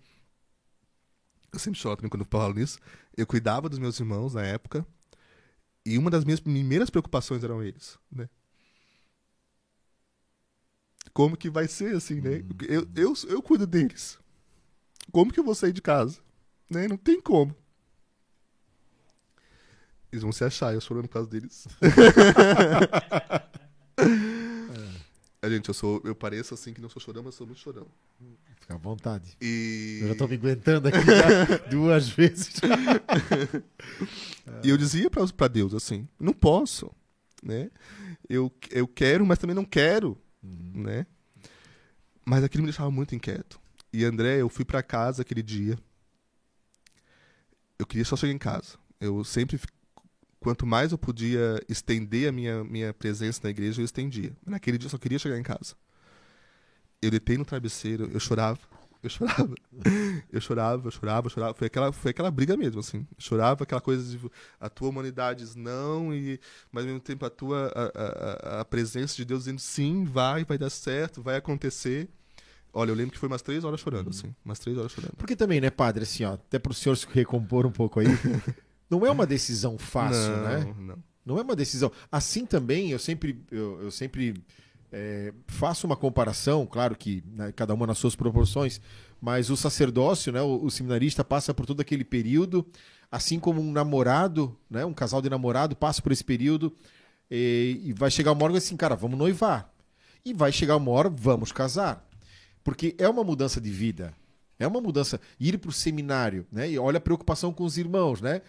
eu 1.53 1.59
sempre 1.59 1.79
choro 1.79 1.97
também 1.97 2.09
quando 2.09 2.23
eu 2.23 2.29
falo 2.31 2.55
nisso. 2.55 2.79
Eu 3.17 3.27
cuidava 3.27 3.69
dos 3.69 3.79
meus 3.79 4.01
irmãos 4.01 4.35
na 4.35 4.43
época. 4.43 4.87
E 5.85 5.99
uma 5.99 6.11
das 6.11 6.25
minhas 6.25 6.41
primeiras 6.41 6.89
preocupações 6.89 7.45
eram 7.45 7.63
eles, 7.63 7.99
né? 8.11 8.29
Como 11.13 11.37
que 11.37 11.51
vai 11.51 11.69
ser 11.69 11.95
assim, 11.95 12.21
né? 12.21 12.43
Eu, 12.67 12.89
eu, 12.97 13.15
eu 13.29 13.43
cuido 13.43 13.67
deles. 13.67 14.19
Como 15.11 15.31
que 15.31 15.39
eu 15.39 15.45
vou 15.45 15.55
sair 15.55 15.73
de 15.73 15.83
casa? 15.83 16.21
Né? 16.71 16.89
Não 16.89 16.97
tem 16.97 17.21
como. 17.21 17.55
Eles 20.13 20.23
vão 20.23 20.31
se 20.31 20.45
achar, 20.45 20.75
eu 20.75 20.81
chorando 20.81 21.09
por 21.09 21.15
causa 21.15 21.29
deles. 21.29 21.67
É, 25.45 25.51
gente, 25.51 25.67
eu 25.67 25.75
sou. 25.75 26.01
Eu 26.05 26.15
pareço 26.15 26.55
assim 26.55 26.73
que 26.73 26.81
não 26.81 26.89
sou 26.89 27.03
chorão, 27.03 27.25
mas 27.25 27.35
sou 27.35 27.45
muito 27.45 27.59
chorão. 27.59 27.89
Fica 28.61 28.75
à 28.75 28.77
vontade. 28.77 29.37
E. 29.41 29.99
Eu 30.03 30.09
já 30.09 30.15
tô 30.15 30.29
me 30.29 30.37
aguentando 30.37 30.87
aqui 30.87 30.99
duas 31.69 32.09
vezes. 32.09 32.61
E 34.63 34.69
eu 34.69 34.77
dizia 34.77 35.11
pra, 35.11 35.27
pra 35.27 35.49
Deus 35.49 35.75
assim: 35.75 36.07
não 36.19 36.33
posso, 36.33 36.93
né? 37.43 37.73
Eu, 38.29 38.53
eu 38.71 38.87
quero, 38.87 39.27
mas 39.27 39.41
também 39.41 39.57
não 39.57 39.65
quero, 39.65 40.17
né? 40.41 41.07
Mas 42.25 42.45
aquilo 42.45 42.63
me 42.63 42.69
deixava 42.69 42.93
muito 42.93 43.17
inquieto. 43.17 43.61
E 43.93 44.05
André, 44.05 44.41
eu 44.41 44.49
fui 44.49 44.65
pra 44.65 44.81
casa 44.81 45.23
aquele 45.23 45.43
dia. 45.43 45.77
Eu 47.77 47.85
queria 47.85 48.05
só 48.05 48.15
chegar 48.15 48.33
em 48.33 48.39
casa. 48.39 48.79
Eu 49.01 49.25
sempre, 49.25 49.59
quanto 50.43 50.67
mais 50.67 50.93
eu 50.93 50.99
podia 50.99 51.63
estender 51.69 52.29
a 52.29 52.33
minha, 52.33 52.63
minha 52.65 52.93
presença 52.93 53.41
na 53.45 53.51
igreja, 53.51 53.81
eu 53.81 53.85
estendia. 53.85 54.33
Naquele 54.45 54.77
dia 54.77 54.87
eu 54.87 54.91
só 54.91 54.99
queria 54.99 55.19
chegar 55.19 55.39
em 55.39 55.43
casa. 55.43 55.75
Eu 57.01 57.11
deitei 57.11 57.37
no 57.37 57.45
travesseiro, 57.45 58.09
eu 58.13 58.21
chorava, 58.21 58.61
eu 59.03 59.11
chorava, 59.11 59.55
eu 60.33 60.41
chorava, 60.41 60.87
eu 60.87 60.91
chorava, 60.91 61.27
eu 61.27 61.31
chorava. 61.31 61.55
Foi 61.55 61.67
aquela, 61.67 61.93
foi 61.93 62.11
aquela 62.13 62.31
briga 62.31 62.57
mesmo, 62.57 62.79
assim. 62.81 62.99
Eu 62.99 63.17
chorava 63.21 63.65
aquela 63.65 63.81
coisa 63.81 64.17
de 64.17 64.31
a 64.61 64.69
tua 64.69 64.89
humanidade 64.89 65.45
não, 65.59 66.15
e, 66.15 66.39
mas 66.71 66.83
ao 66.85 66.89
mesmo 66.89 67.01
tempo 67.01 67.25
a 67.27 67.31
tua 67.31 67.73
a, 67.75 67.83
a- 67.83 68.59
a- 68.59 68.61
a 68.61 68.65
presença 68.65 69.17
de 69.17 69.25
Deus 69.25 69.45
dizendo 69.45 69.61
sim, 69.61 70.05
vai, 70.05 70.45
vai 70.45 70.57
dar 70.59 70.71
certo, 70.71 71.23
vai 71.23 71.37
acontecer. 71.37 72.09
Olha, 72.73 72.91
eu 72.91 72.95
lembro 72.95 73.13
que 73.13 73.19
foi 73.19 73.29
umas 73.29 73.43
três 73.43 73.65
horas 73.65 73.81
chorando, 73.81 74.11
assim. 74.11 74.35
Umas 74.45 74.59
três 74.59 74.79
horas 74.79 74.93
chorando. 74.93 75.15
Porque 75.17 75.37
também, 75.37 75.61
né, 75.61 75.69
padre, 75.71 76.05
assim, 76.05 76.25
ó, 76.25 76.35
até 76.35 76.59
pro 76.59 76.73
senhor 76.73 76.97
se 76.97 77.07
recompor 77.11 77.67
um 77.67 77.71
pouco 77.73 78.01
aí, 78.01 78.07
não 78.93 79.07
é 79.07 79.11
uma 79.11 79.27
decisão 79.27 79.79
fácil, 79.79 80.37
não, 80.37 80.43
né? 80.43 80.75
Não. 80.79 80.99
Não 81.25 81.39
é 81.39 81.43
uma 81.43 81.57
decisão. 81.57 81.91
Assim 82.11 82.45
também, 82.45 82.91
eu 82.91 82.99
sempre, 82.99 83.43
eu, 83.51 83.81
eu 83.83 83.91
sempre 83.91 84.35
é, 84.93 85.33
faço 85.47 85.87
uma 85.87 85.97
comparação, 85.97 86.67
claro 86.67 86.95
que 86.95 87.25
né, 87.33 87.53
cada 87.53 87.73
uma 87.73 87.87
nas 87.87 87.97
suas 87.97 88.15
proporções, 88.15 88.81
mas 89.21 89.49
o 89.49 89.57
sacerdócio, 89.57 90.33
né, 90.33 90.43
o, 90.43 90.65
o 90.65 90.71
seminarista 90.71 91.25
passa 91.25 91.55
por 91.55 91.65
todo 91.65 91.81
aquele 91.81 92.05
período, 92.05 92.67
assim 93.11 93.39
como 93.39 93.63
um 93.63 93.73
namorado, 93.73 94.59
né, 94.69 94.85
um 94.85 94.93
casal 94.93 95.23
de 95.23 95.31
namorado 95.31 95.75
passa 95.77 96.03
por 96.03 96.13
esse 96.13 96.25
período 96.25 96.75
e, 97.31 97.81
e 97.85 97.93
vai 97.93 98.11
chegar 98.11 98.33
uma 98.33 98.45
hora 98.45 98.59
assim, 98.59 98.77
cara, 98.77 98.95
vamos 98.95 99.19
noivar. 99.19 99.73
E 100.25 100.35
vai 100.35 100.53
chegar 100.53 100.77
uma 100.77 100.91
hora, 100.91 101.09
vamos 101.09 101.51
casar. 101.51 102.07
Porque 102.63 102.95
é 102.99 103.09
uma 103.09 103.25
mudança 103.25 103.61
de 103.61 103.71
vida. 103.71 104.15
É 104.59 104.67
uma 104.67 104.81
mudança. 104.81 105.21
Ir 105.41 105.59
para 105.59 105.71
o 105.71 105.73
seminário, 105.73 106.47
né? 106.53 106.71
E 106.71 106.79
olha 106.79 106.99
a 106.99 107.01
preocupação 107.01 107.53
com 107.53 107.65
os 107.65 107.77
irmãos, 107.77 108.21
né? 108.21 108.43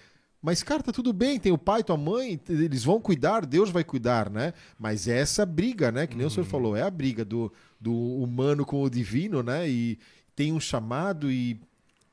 Mas, 0.43 0.61
cara, 0.61 0.83
tá 0.83 0.91
tudo 0.91 1.13
bem, 1.13 1.39
tem 1.39 1.53
o 1.53 1.57
pai, 1.57 1.83
tua 1.85 1.95
mãe, 1.95 2.37
eles 2.49 2.83
vão 2.83 2.99
cuidar, 2.99 3.45
Deus 3.45 3.69
vai 3.69 3.81
cuidar, 3.83 4.29
né? 4.29 4.53
Mas 4.77 5.07
é 5.07 5.17
essa 5.17 5.45
briga, 5.45 5.89
né? 5.89 6.05
Que 6.05 6.17
nem 6.17 6.27
o 6.27 6.29
senhor 6.29 6.45
falou, 6.45 6.75
é 6.75 6.81
a 6.81 6.91
briga 6.91 7.23
do, 7.23 7.51
do 7.79 7.93
humano 7.95 8.65
com 8.65 8.83
o 8.83 8.89
divino, 8.89 9.41
né? 9.41 9.69
E 9.69 9.97
tem 10.35 10.51
um 10.51 10.59
chamado 10.59 11.31
e 11.31 11.57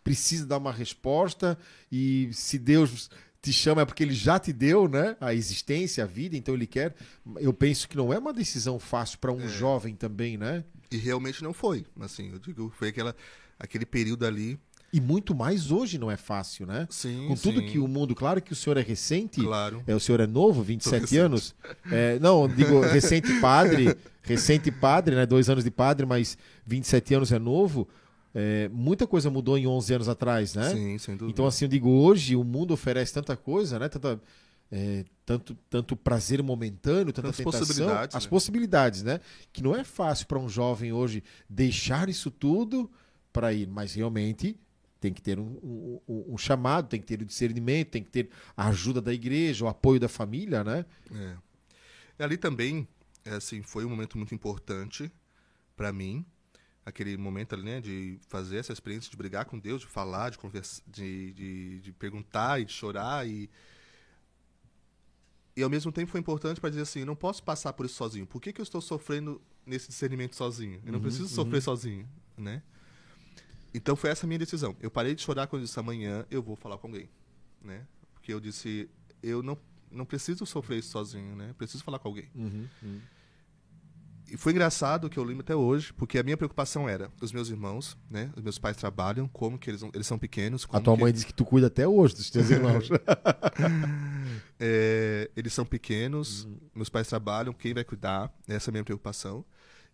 precisa 0.05 0.47
dar 0.47 0.59
uma 0.59 0.73
resposta, 0.73 1.59
e 1.91 2.31
se 2.33 2.57
Deus 2.59 3.11
te 3.43 3.53
chama 3.53 3.83
é 3.83 3.85
porque 3.85 4.03
ele 4.03 4.15
já 4.15 4.39
te 4.39 4.53
deu, 4.53 4.87
né? 4.89 5.17
A 5.21 5.35
existência, 5.35 6.05
a 6.05 6.07
vida, 6.07 6.37
então 6.37 6.55
ele 6.55 6.67
quer. 6.69 6.95
Eu 7.39 7.53
penso 7.53 7.89
que 7.89 7.97
não 7.97 8.13
é 8.13 8.19
uma 8.19 8.33
decisão 8.33 8.79
fácil 8.79 9.19
para 9.19 9.33
um 9.33 9.41
É. 9.41 9.49
jovem 9.49 9.97
também, 9.97 10.37
né? 10.37 10.63
E 10.91 10.97
realmente 10.97 11.43
não 11.43 11.53
foi. 11.53 11.85
Assim, 11.99 12.31
eu 12.31 12.39
digo, 12.39 12.73
foi 12.77 12.89
aquela, 12.89 13.17
aquele 13.59 13.87
período 13.87 14.25
ali. 14.25 14.59
E 14.93 15.01
muito 15.01 15.35
mais 15.35 15.71
hoje 15.71 15.99
não 15.99 16.11
é 16.11 16.17
fácil, 16.17 16.67
né? 16.67 16.87
Sim, 16.91 17.29
Com 17.29 17.35
tudo 17.37 17.61
sim, 17.61 17.67
que 17.67 17.79
o 17.79 17.87
mundo, 17.87 18.15
claro 18.15 18.43
que 18.43 18.53
o 18.53 18.57
senhor 18.57 18.77
é 18.77 18.83
recente, 18.83 19.41
Claro. 19.41 19.83
é, 19.87 19.95
o 19.95 20.01
senhor 20.01 20.19
é 20.21 20.27
novo, 20.27 20.63
27 20.63 21.01
recente. 21.03 21.19
anos. 21.19 21.55
É, 21.93 22.19
não, 22.19 22.49
digo, 22.49 22.81
recente 22.81 23.33
padre, 23.41 23.97
recente 24.23 24.71
padre, 24.73 25.15
né? 25.15 25.25
Dois 25.27 25.49
anos 25.49 25.63
de 25.63 25.71
padre, 25.71 26.05
mas 26.07 26.37
27 26.67 27.15
anos 27.15 27.31
é 27.31 27.39
novo. 27.39 27.89
É, 28.35 28.69
muita 28.73 29.07
coisa 29.07 29.31
mudou 29.31 29.57
em 29.59 29.67
11 29.67 29.95
anos 29.95 30.09
atrás, 30.09 30.55
né? 30.55 30.71
Sim, 30.71 30.99
sem 30.99 31.17
dúvida. 31.17 31.33
Então, 31.33 31.47
assim, 31.47 31.65
eu 31.67 31.69
digo, 31.69 31.89
hoje 31.89 32.35
o 32.35 32.43
mundo 32.45 32.73
oferece 32.73 33.13
tanta 33.13 33.37
coisa, 33.37 33.79
né? 33.79 33.89
Tanta, 33.89 34.21
é, 34.73 35.05
tanto, 35.25 35.57
tanto 35.69 35.97
prazer 35.97 36.43
momentâneo, 36.43 37.13
tanta 37.13 37.29
Tantas 37.29 37.37
tentação, 37.39 37.61
possibilidades, 37.61 38.17
as 38.17 38.25
né? 38.25 38.31
possibilidades, 38.31 39.03
né? 39.05 39.21
Que 39.53 39.63
não 39.63 39.75
é 39.77 39.85
fácil 39.85 40.27
para 40.27 40.39
um 40.39 40.49
jovem 40.49 40.93
hoje 40.93 41.23
deixar 41.49 42.09
isso 42.09 42.31
tudo 42.31 42.91
para 43.33 43.53
ir, 43.53 43.69
mas 43.69 43.95
realmente 43.95 44.57
tem 45.01 45.13
que 45.13 45.23
ter 45.23 45.39
um, 45.39 45.45
um- 45.63 46.01
um- 46.09 46.35
um 46.35 46.39
chamado, 46.39 46.89
tem 46.89 47.01
que 47.01 47.07
ter 47.07 47.21
o 47.23 47.25
discernimento, 47.25 47.91
tem 47.91 48.03
que 48.05 48.11
ter 48.11 48.31
a 48.57 48.69
ajuda 48.69 49.01
da 49.01 49.13
igreja, 49.15 49.65
o 49.65 49.69
apoio 49.69 50.01
da 50.01 50.09
família, 50.09 50.63
né? 50.65 50.85
É. 51.13 51.37
E 52.19 52.23
ali 52.23 52.37
também, 52.37 52.87
é, 53.25 53.35
assim, 53.35 53.63
foi 53.63 53.85
um 53.85 53.91
momento 53.91 54.17
muito 54.19 54.35
importante 54.35 55.11
para 55.77 55.93
mim, 55.93 56.25
aquele 56.85 57.17
momento 57.17 57.55
ali, 57.55 57.65
né, 57.65 57.81
de 57.81 58.19
fazer 58.29 58.59
essa 58.59 58.73
experiência 58.73 59.11
de 59.11 59.17
brigar 59.17 59.47
com 59.47 59.59
Deus, 59.59 59.83
de 59.83 59.89
falar, 59.89 60.31
de 60.31 60.39
conversar, 60.39 60.83
de, 60.87 61.33
de, 61.35 61.81
de 61.81 61.93
perguntar 61.93 62.61
e 62.61 62.67
de 62.67 62.73
chorar 62.73 63.27
e 63.29 63.51
e 65.57 65.63
ao 65.63 65.71
mesmo 65.71 65.91
tempo 65.93 66.11
foi 66.11 66.21
importante 66.21 66.61
para 66.61 66.71
dizer 66.71 66.83
assim, 66.83 67.01
eu 67.01 67.07
não 67.07 67.17
posso 67.17 67.43
passar 67.43 67.73
por 67.73 67.85
isso 67.85 67.97
sozinho. 67.97 68.27
Por 68.27 68.41
que, 68.41 68.53
que 68.53 68.61
eu 68.61 68.63
estou 68.63 68.81
sofrendo 68.81 69.41
nesse 69.67 69.89
discernimento 69.89 70.37
sozinho? 70.37 70.81
Eu 70.87 70.93
não 70.93 71.01
Uhum, 71.01 71.01
preciso 71.01 71.29
sofrer 71.29 71.61
sozinho, 71.61 72.09
né? 72.37 72.63
Então 73.73 73.95
foi 73.97 74.11
essa 74.11 74.27
a 74.27 74.29
minha 74.29 74.39
decisão. 74.39 74.77
Eu 74.81 74.91
parei 74.91 75.15
de 75.15 75.23
chorar 75.23 75.47
quando 75.47 75.63
eu 75.63 75.67
disse 75.67 75.79
amanhã 75.79 76.25
eu 76.31 76.43
vou 76.43 76.57
falar 76.57 76.79
com 76.79 76.89
alguém, 76.89 77.09
né? 77.63 77.87
Porque 78.15 78.33
eu 78.33 78.41
disse 78.41 78.89
eu 79.23 79.43
não 79.43 79.57
não 79.91 80.05
preciso 80.05 80.47
sofrer 80.47 80.79
isso 80.79 80.91
sozinho, 80.91 81.35
né? 81.35 81.53
Preciso 81.59 81.83
falar 81.83 81.99
com 81.99 82.09
alguém. 82.09 82.29
E 84.33 84.37
foi 84.37 84.53
engraçado 84.53 85.11
que 85.11 85.19
eu 85.19 85.25
lembro 85.25 85.41
até 85.41 85.57
hoje, 85.57 85.93
porque 85.93 86.17
a 86.17 86.23
minha 86.23 86.37
preocupação 86.37 86.89
era 86.89 87.11
os 87.21 87.33
meus 87.33 87.49
irmãos, 87.49 87.99
né? 88.09 88.31
Os 88.37 88.43
meus 88.45 88.59
pais 88.61 88.77
trabalham, 88.77 89.27
como 89.27 89.59
que 89.59 89.69
eles, 89.69 89.83
eles 89.93 90.07
são 90.07 90.17
pequenos, 90.17 90.65
A 90.71 90.81
tua 90.81 90.95
que- 90.95 91.03
mãe 91.03 91.13
diz 91.13 91.25
que 91.25 91.35
tu 91.35 91.45
cuida 91.45 91.67
até 91.67 91.89
hoje 91.89 92.15
dos 92.15 92.31
teus 92.31 92.49
irmãos. 92.51 92.89
É, 94.63 95.31
eles 95.35 95.53
são 95.55 95.65
pequenos, 95.65 96.47
meus 96.75 96.89
pais 96.91 97.09
trabalham, 97.09 97.53
quem 97.53 97.73
vai 97.73 97.83
cuidar? 97.83 98.31
Essa 98.47 98.69
é 98.69 98.71
a 98.71 98.73
minha 98.73 98.85
preocupação. 98.85 99.43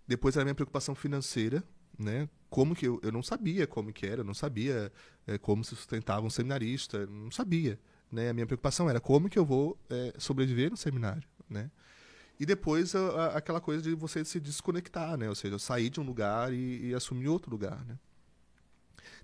Depois 0.09 0.35
era 0.37 0.43
a 0.43 0.45
minha 0.45 0.55
preocupação 0.57 0.95
financeira, 0.95 1.63
né? 1.99 2.29
Como 2.57 2.75
que 2.75 2.87
eu, 2.87 2.99
eu 3.03 3.13
não 3.13 3.23
sabia 3.23 3.67
como 3.67 3.93
que 3.93 4.07
era, 4.07 4.23
eu 4.23 4.25
não 4.25 4.33
sabia 4.33 4.91
é, 5.27 5.37
como 5.37 5.63
se 5.63 5.77
sustentava 5.77 6.25
um 6.25 6.31
seminarista, 6.31 7.05
não 7.05 7.31
sabia, 7.31 7.79
né? 8.11 8.31
A 8.31 8.33
minha 8.33 8.47
preocupação 8.47 8.89
era 8.89 8.99
como 8.99 9.29
que 9.29 9.39
eu 9.39 9.45
vou 9.45 9.79
é, 9.91 10.15
sobreviver 10.17 10.71
no 10.71 10.77
seminário, 10.77 11.23
né? 11.51 11.71
E 12.41 12.47
depois 12.47 12.95
a- 12.95 13.11
a- 13.11 13.37
aquela 13.37 13.61
coisa 13.61 13.83
de 13.83 13.95
você 13.95 14.25
se 14.25 14.41
desconectar, 14.41 15.19
né? 15.19 15.29
Ou 15.29 15.35
seja, 15.35 15.59
sair 15.59 15.91
de 15.91 16.01
um 16.01 16.03
lugar 16.03 16.51
e, 16.51 16.87
e 16.87 16.95
assumir 16.95 17.29
outro 17.29 17.51
lugar, 17.51 17.85
né? 17.85 17.99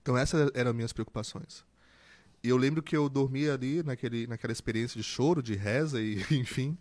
Então 0.02 0.14
essas 0.14 0.50
eram 0.52 0.68
as 0.72 0.76
minhas 0.76 0.92
preocupações. 0.92 1.64
E 2.44 2.50
eu 2.50 2.58
lembro 2.58 2.82
que 2.82 2.94
eu 2.94 3.08
dormia 3.08 3.54
ali 3.54 3.82
naquele, 3.82 4.26
naquela 4.26 4.52
experiência 4.52 5.00
de 5.00 5.02
choro, 5.02 5.42
de 5.42 5.54
reza 5.54 6.02
e 6.02 6.16
enfim. 6.38 6.76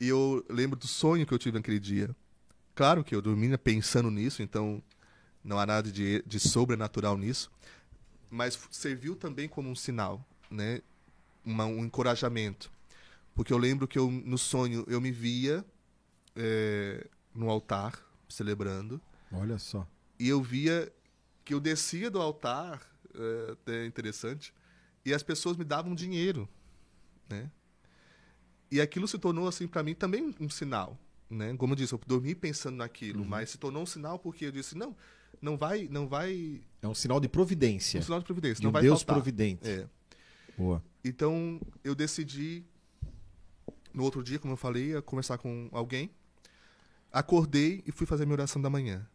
E 0.00 0.08
eu 0.08 0.44
lembro 0.50 0.76
do 0.76 0.88
sonho 0.88 1.24
que 1.24 1.32
eu 1.32 1.38
tive 1.38 1.56
naquele 1.56 1.78
dia. 1.78 2.10
Claro 2.74 3.04
que 3.04 3.14
eu 3.14 3.22
dormia 3.22 3.56
pensando 3.56 4.10
nisso, 4.10 4.42
então 4.42 4.82
não 5.46 5.58
há 5.58 5.64
nada 5.64 5.90
de, 5.90 6.22
de 6.26 6.40
sobrenatural 6.40 7.16
nisso. 7.16 7.50
Mas 8.28 8.58
serviu 8.70 9.14
também 9.14 9.48
como 9.48 9.70
um 9.70 9.74
sinal, 9.76 10.22
né? 10.50 10.82
Uma- 11.44 11.64
um 11.66 11.84
encorajamento. 11.84 12.70
Porque 13.34 13.52
eu 13.52 13.58
lembro 13.58 13.86
que 13.86 13.98
eu, 13.98 14.10
no 14.10 14.36
sonho 14.36 14.84
eu 14.88 15.00
me 15.00 15.12
via 15.12 15.64
eh, 16.34 17.06
no 17.34 17.48
altar, 17.48 18.04
celebrando. 18.28 19.00
Olha 19.30 19.58
só. 19.58 19.86
E 20.18 20.28
eu 20.28 20.42
via 20.42 20.92
que 21.44 21.54
eu 21.54 21.60
descia 21.60 22.10
do 22.10 22.20
altar, 22.20 22.82
é, 23.14 23.52
até 23.52 23.86
interessante, 23.86 24.52
e 25.04 25.14
as 25.14 25.22
pessoas 25.22 25.56
me 25.56 25.64
davam 25.64 25.94
dinheiro, 25.94 26.48
né? 27.28 27.48
E 28.70 28.80
aquilo 28.80 29.06
se 29.06 29.18
tornou 29.18 29.46
assim 29.46 29.68
para 29.68 29.82
mim 29.82 29.94
também 29.94 30.34
um 30.40 30.48
sinal, 30.50 30.98
né? 31.30 31.54
Como 31.56 31.72
eu 31.72 31.76
disse, 31.76 31.92
eu 31.92 32.00
dormi 32.06 32.34
pensando 32.34 32.76
naquilo, 32.76 33.24
mas 33.24 33.50
se 33.50 33.58
tornou 33.58 33.82
um 33.82 33.86
sinal 33.86 34.18
porque 34.18 34.46
eu 34.46 34.50
disse 34.52 34.76
não, 34.76 34.96
não 35.40 35.56
vai, 35.56 35.88
não 35.90 36.06
vai, 36.08 36.60
É 36.82 36.88
um 36.88 36.94
sinal 36.94 37.20
de 37.20 37.28
providência. 37.28 38.00
um 38.00 38.02
sinal 38.02 38.18
de 38.20 38.24
providência, 38.24 38.56
de 38.56 38.62
não 38.62 38.70
um 38.70 38.72
vai 38.72 38.82
Deus 38.82 39.00
faltar. 39.02 39.16
providente. 39.16 39.68
É. 39.68 39.86
Boa. 40.56 40.82
Então 41.04 41.60
eu 41.84 41.94
decidi 41.94 42.64
no 43.92 44.02
outro 44.04 44.22
dia, 44.22 44.38
como 44.38 44.52
eu 44.52 44.56
falei, 44.56 44.94
a 44.96 45.02
conversar 45.02 45.38
com 45.38 45.68
alguém. 45.72 46.10
Acordei 47.12 47.82
e 47.86 47.92
fui 47.92 48.06
fazer 48.06 48.26
minha 48.26 48.34
oração 48.34 48.60
da 48.60 48.68
manhã. 48.68 49.06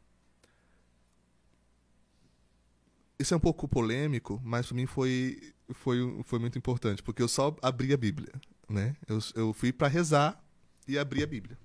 Isso 3.20 3.34
é 3.34 3.38
um 3.38 3.40
pouco 3.40 3.68
polêmico, 3.68 4.42
mas 4.44 4.66
para 4.66 4.76
mim 4.76 4.88
foi, 4.88 5.54
foi, 5.74 6.24
foi 6.24 6.40
muito 6.40 6.58
importante, 6.58 7.04
porque 7.04 7.22
eu 7.22 7.28
só 7.28 7.56
abri 7.62 7.94
a 7.94 7.98
Bíblia, 7.98 8.32
né? 8.68 8.96
Eu, 9.08 9.20
eu 9.36 9.54
fui 9.54 9.72
para 9.72 9.88
rezar 9.88 10.44
e 10.88 10.98
abri 10.98 11.22
a 11.22 11.28
Bíblia. 11.28 11.58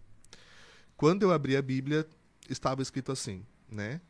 Quando 0.97 1.23
eu 1.23 1.33
abri 1.33 1.57
a 1.57 1.63
Bíblia, 1.63 2.07
estava 2.51 2.83
escrito 2.83 3.11
assim, 3.11 3.43
né? 3.71 4.01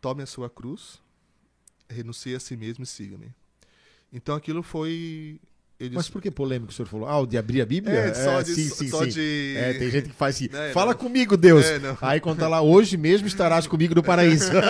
Tome 0.00 0.22
a 0.22 0.26
sua 0.26 0.48
cruz, 0.48 0.98
renuncie 1.88 2.34
a 2.34 2.40
si 2.40 2.56
mesmo 2.56 2.84
e 2.84 2.86
siga-me. 2.86 3.32
Então 4.12 4.34
aquilo 4.34 4.62
foi. 4.62 5.38
Mas 5.92 6.10
por 6.10 6.20
que 6.20 6.30
polêmico 6.30 6.70
o 6.70 6.74
senhor 6.74 6.86
falou? 6.88 7.08
Ah, 7.08 7.18
o 7.20 7.26
de 7.26 7.38
abrir 7.38 7.62
a 7.62 7.66
Bíblia? 7.66 7.94
É, 7.94 8.12
só 8.14 8.42
de- 8.42 8.54
sim, 8.54 8.68
sim, 8.68 8.88
só 8.88 9.02
sim. 9.04 9.10
de- 9.10 9.54
É, 9.56 9.72
tem 9.74 9.90
gente 9.90 10.08
que 10.10 10.14
faz 10.14 10.36
assim. 10.36 10.48
É, 10.52 10.72
Fala 10.72 10.92
não. 10.92 10.98
comigo, 10.98 11.36
Deus. 11.38 11.64
É, 11.64 11.78
não. 11.78 11.96
Aí 12.02 12.20
quando 12.20 12.38
tá 12.40 12.48
lá, 12.48 12.60
hoje 12.60 12.98
mesmo 12.98 13.26
estarás 13.26 13.66
comigo 13.66 13.94
no 13.94 14.02
paraíso. 14.02 14.50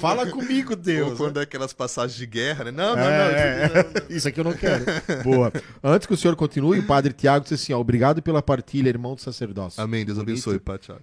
Fala 0.00 0.26
comigo, 0.30 0.76
Deus. 0.76 1.10
Ou 1.12 1.16
quando 1.16 1.38
é 1.40 1.42
aquelas 1.44 1.72
passagens 1.72 2.18
de 2.18 2.26
guerra, 2.26 2.64
né? 2.64 2.70
Não, 2.70 2.94
não, 2.96 3.02
não. 3.02 3.10
É, 3.10 3.64
isso 3.64 3.72
aqui 3.72 3.74
não, 3.74 3.80
é. 4.00 4.06
Isso 4.16 4.28
aqui 4.28 4.40
eu 4.40 4.44
não 4.44 4.52
quero. 4.52 4.84
Boa. 5.24 5.52
Antes 5.82 6.06
que 6.06 6.12
o 6.12 6.16
senhor 6.16 6.36
continue, 6.36 6.78
o 6.80 6.86
padre 6.86 7.12
Tiago 7.12 7.44
disse 7.44 7.54
assim: 7.54 7.72
ó, 7.72 7.78
obrigado 7.80 8.20
pela 8.22 8.42
partilha, 8.42 8.88
irmão 8.88 9.14
do 9.14 9.20
sacerdócio. 9.20 9.82
Amém, 9.82 10.04
Deus 10.04 10.18
Bonito. 10.18 10.32
abençoe, 10.32 10.58
Pai 10.58 10.78
Thiago. 10.78 11.02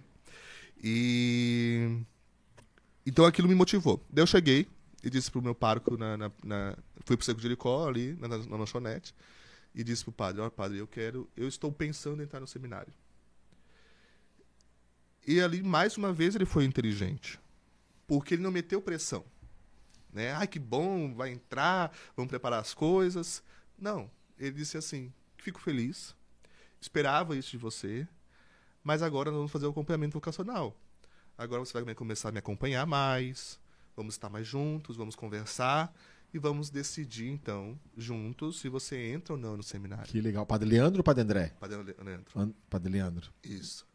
E. 0.83 1.89
Então 3.05 3.25
aquilo 3.25 3.47
me 3.47 3.55
motivou. 3.55 4.03
Daí 4.09 4.23
eu 4.23 4.27
cheguei 4.27 4.67
e 5.03 5.09
disse 5.09 5.29
pro 5.29 5.41
meu 5.41 5.53
pároco, 5.53 5.95
na, 5.97 6.17
na, 6.17 6.31
na- 6.43 6.77
fui 7.05 7.15
pro 7.15 7.25
Seco 7.25 7.37
de 7.37 7.43
Jericó, 7.43 7.87
ali, 7.87 8.13
na, 8.19 8.27
na 8.27 8.57
lanchonete, 8.57 9.13
e 9.73 9.83
disse 9.83 10.03
pro 10.03 10.11
padre: 10.11 10.41
Ó, 10.41 10.49
padre, 10.49 10.79
eu 10.79 10.87
quero. 10.87 11.29
Eu 11.35 11.47
estou 11.47 11.71
pensando 11.71 12.21
em 12.21 12.25
entrar 12.25 12.39
no 12.39 12.47
seminário. 12.47 12.91
E 15.27 15.39
ali, 15.41 15.61
mais 15.63 15.97
uma 15.97 16.13
vez, 16.13 16.35
ele 16.35 16.45
foi 16.45 16.65
inteligente. 16.65 17.39
Porque 18.07 18.35
ele 18.35 18.43
não 18.43 18.51
meteu 18.51 18.81
pressão. 18.81 19.25
Né? 20.13 20.31
Ai, 20.33 20.47
que 20.47 20.59
bom, 20.59 21.13
vai 21.13 21.31
entrar, 21.31 21.91
vamos 22.15 22.29
preparar 22.29 22.59
as 22.59 22.73
coisas. 22.73 23.43
Não. 23.77 24.09
Ele 24.37 24.51
disse 24.51 24.77
assim: 24.77 25.11
fico 25.37 25.59
feliz, 25.59 26.15
esperava 26.79 27.35
isso 27.35 27.51
de 27.51 27.57
você, 27.57 28.07
mas 28.83 29.01
agora 29.01 29.29
nós 29.29 29.37
vamos 29.37 29.51
fazer 29.51 29.65
o 29.65 29.69
acompanhamento 29.69 30.13
vocacional. 30.13 30.75
Agora 31.37 31.59
você 31.63 31.79
vai 31.81 31.93
começar 31.95 32.29
a 32.29 32.31
me 32.31 32.39
acompanhar 32.39 32.85
mais, 32.85 33.59
vamos 33.95 34.13
estar 34.15 34.29
mais 34.29 34.47
juntos, 34.47 34.95
vamos 34.95 35.15
conversar 35.15 35.93
e 36.33 36.39
vamos 36.39 36.69
decidir, 36.69 37.27
então, 37.29 37.79
juntos, 37.95 38.59
se 38.59 38.69
você 38.69 38.97
entra 39.11 39.33
ou 39.33 39.39
não 39.39 39.57
no 39.57 39.63
seminário. 39.63 40.05
Que 40.11 40.19
legal. 40.21 40.45
Padre 40.45 40.67
Leandro 40.69 40.99
ou 40.99 41.03
Padre 41.03 41.23
André? 41.23 41.53
Padre 41.59 41.77
Leandro. 42.03 42.39
An- 42.39 42.53
Padre 42.69 42.91
Leandro. 42.91 43.31
Isso. 43.43 43.85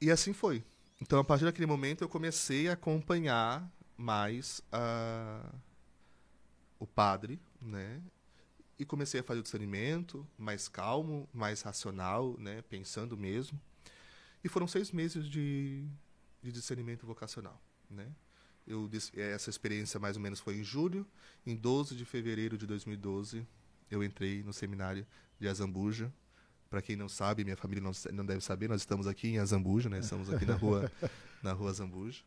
E 0.00 0.10
assim 0.10 0.32
foi. 0.32 0.64
Então, 1.00 1.18
a 1.18 1.24
partir 1.24 1.44
daquele 1.44 1.66
momento, 1.66 2.02
eu 2.02 2.08
comecei 2.08 2.68
a 2.68 2.72
acompanhar 2.72 3.70
mais 3.96 4.60
a... 4.72 5.52
o 6.78 6.86
padre, 6.86 7.40
né? 7.60 8.00
E 8.78 8.84
comecei 8.84 9.20
a 9.20 9.22
fazer 9.24 9.40
o 9.40 9.42
discernimento 9.42 10.26
mais 10.36 10.68
calmo, 10.68 11.28
mais 11.32 11.62
racional, 11.62 12.36
né? 12.38 12.62
Pensando 12.68 13.16
mesmo. 13.16 13.60
E 14.42 14.48
foram 14.48 14.68
seis 14.68 14.92
meses 14.92 15.28
de, 15.28 15.84
de 16.42 16.52
discernimento 16.52 17.06
vocacional, 17.06 17.60
né? 17.90 18.06
Eu, 18.66 18.86
dis- 18.86 19.10
essa 19.16 19.48
experiência 19.48 19.98
mais 19.98 20.16
ou 20.16 20.22
menos 20.22 20.40
foi 20.40 20.56
em 20.58 20.62
julho. 20.64 21.06
Em 21.46 21.56
12 21.56 21.96
de 21.96 22.04
fevereiro 22.04 22.58
de 22.58 22.66
2012, 22.66 23.46
eu 23.90 24.04
entrei 24.04 24.42
no 24.42 24.52
seminário 24.52 25.06
de 25.40 25.48
Azambuja. 25.48 26.12
Para 26.68 26.82
quem 26.82 26.94
não 26.94 27.08
sabe, 27.08 27.44
minha 27.44 27.56
família 27.56 27.82
não, 27.82 27.92
não 28.12 28.26
deve 28.26 28.42
saber, 28.42 28.68
nós 28.68 28.82
estamos 28.82 29.06
aqui 29.06 29.28
em 29.28 29.38
Azambuja, 29.38 29.88
né? 29.88 30.00
Estamos 30.00 30.28
aqui 30.30 30.44
na 30.44 30.54
rua, 30.54 30.92
na 31.42 31.52
rua 31.52 31.70
Azambuja. 31.70 32.22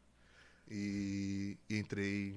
E, 0.67 1.57
e 1.69 1.77
entrei 1.77 2.35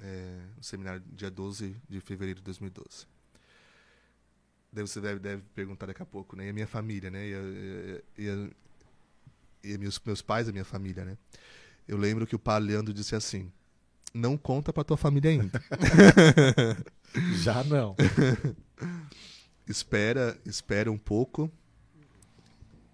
é, 0.00 0.40
no 0.56 0.62
seminário 0.62 1.02
dia 1.12 1.30
12 1.30 1.76
de 1.88 2.00
fevereiro 2.00 2.40
de 2.40 2.44
2012. 2.44 3.06
Daí 4.72 4.82
você 4.86 5.00
deve, 5.00 5.20
deve 5.20 5.42
perguntar 5.54 5.86
daqui 5.86 6.02
a 6.02 6.06
pouco, 6.06 6.34
né? 6.36 6.46
E 6.46 6.48
a 6.48 6.52
minha 6.52 6.66
família, 6.66 7.10
né? 7.10 7.28
E, 7.28 7.34
a, 7.34 8.02
e, 8.18 8.28
a, 8.28 8.50
e 9.64 9.78
meus, 9.78 10.00
meus 10.04 10.22
pais, 10.22 10.48
a 10.48 10.52
minha 10.52 10.64
família, 10.64 11.04
né? 11.04 11.16
Eu 11.88 11.96
lembro 11.96 12.26
que 12.26 12.36
o 12.36 12.38
pai 12.38 12.60
Leandro 12.60 12.92
disse 12.92 13.14
assim: 13.14 13.50
Não 14.12 14.36
conta 14.36 14.72
pra 14.72 14.84
tua 14.84 14.96
família 14.96 15.30
ainda. 15.30 15.62
Já 17.42 17.64
não. 17.64 17.96
espera, 19.66 20.38
espera 20.44 20.90
um 20.90 20.98
pouco. 20.98 21.50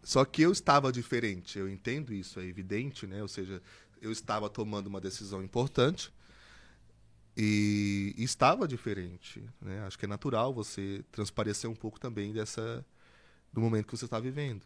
Só 0.02 0.24
que 0.24 0.42
eu 0.42 0.50
estava 0.50 0.90
diferente, 0.90 1.58
eu 1.58 1.68
entendo 1.68 2.12
isso, 2.12 2.40
é 2.40 2.44
evidente, 2.44 3.06
né? 3.06 3.20
Ou 3.20 3.28
seja, 3.28 3.62
eu 4.00 4.10
estava 4.10 4.48
tomando 4.48 4.86
uma 4.86 5.00
decisão 5.00 5.42
importante 5.42 6.10
e, 7.36 8.14
e 8.16 8.24
estava 8.24 8.66
diferente, 8.66 9.44
né? 9.60 9.80
Acho 9.86 9.98
que 9.98 10.06
é 10.06 10.08
natural 10.08 10.54
você 10.54 11.04
transparecer 11.12 11.68
um 11.68 11.74
pouco 11.74 12.00
também 12.00 12.32
dessa 12.32 12.84
do 13.52 13.60
momento 13.60 13.86
que 13.86 13.96
você 13.96 14.04
está 14.04 14.18
vivendo. 14.18 14.62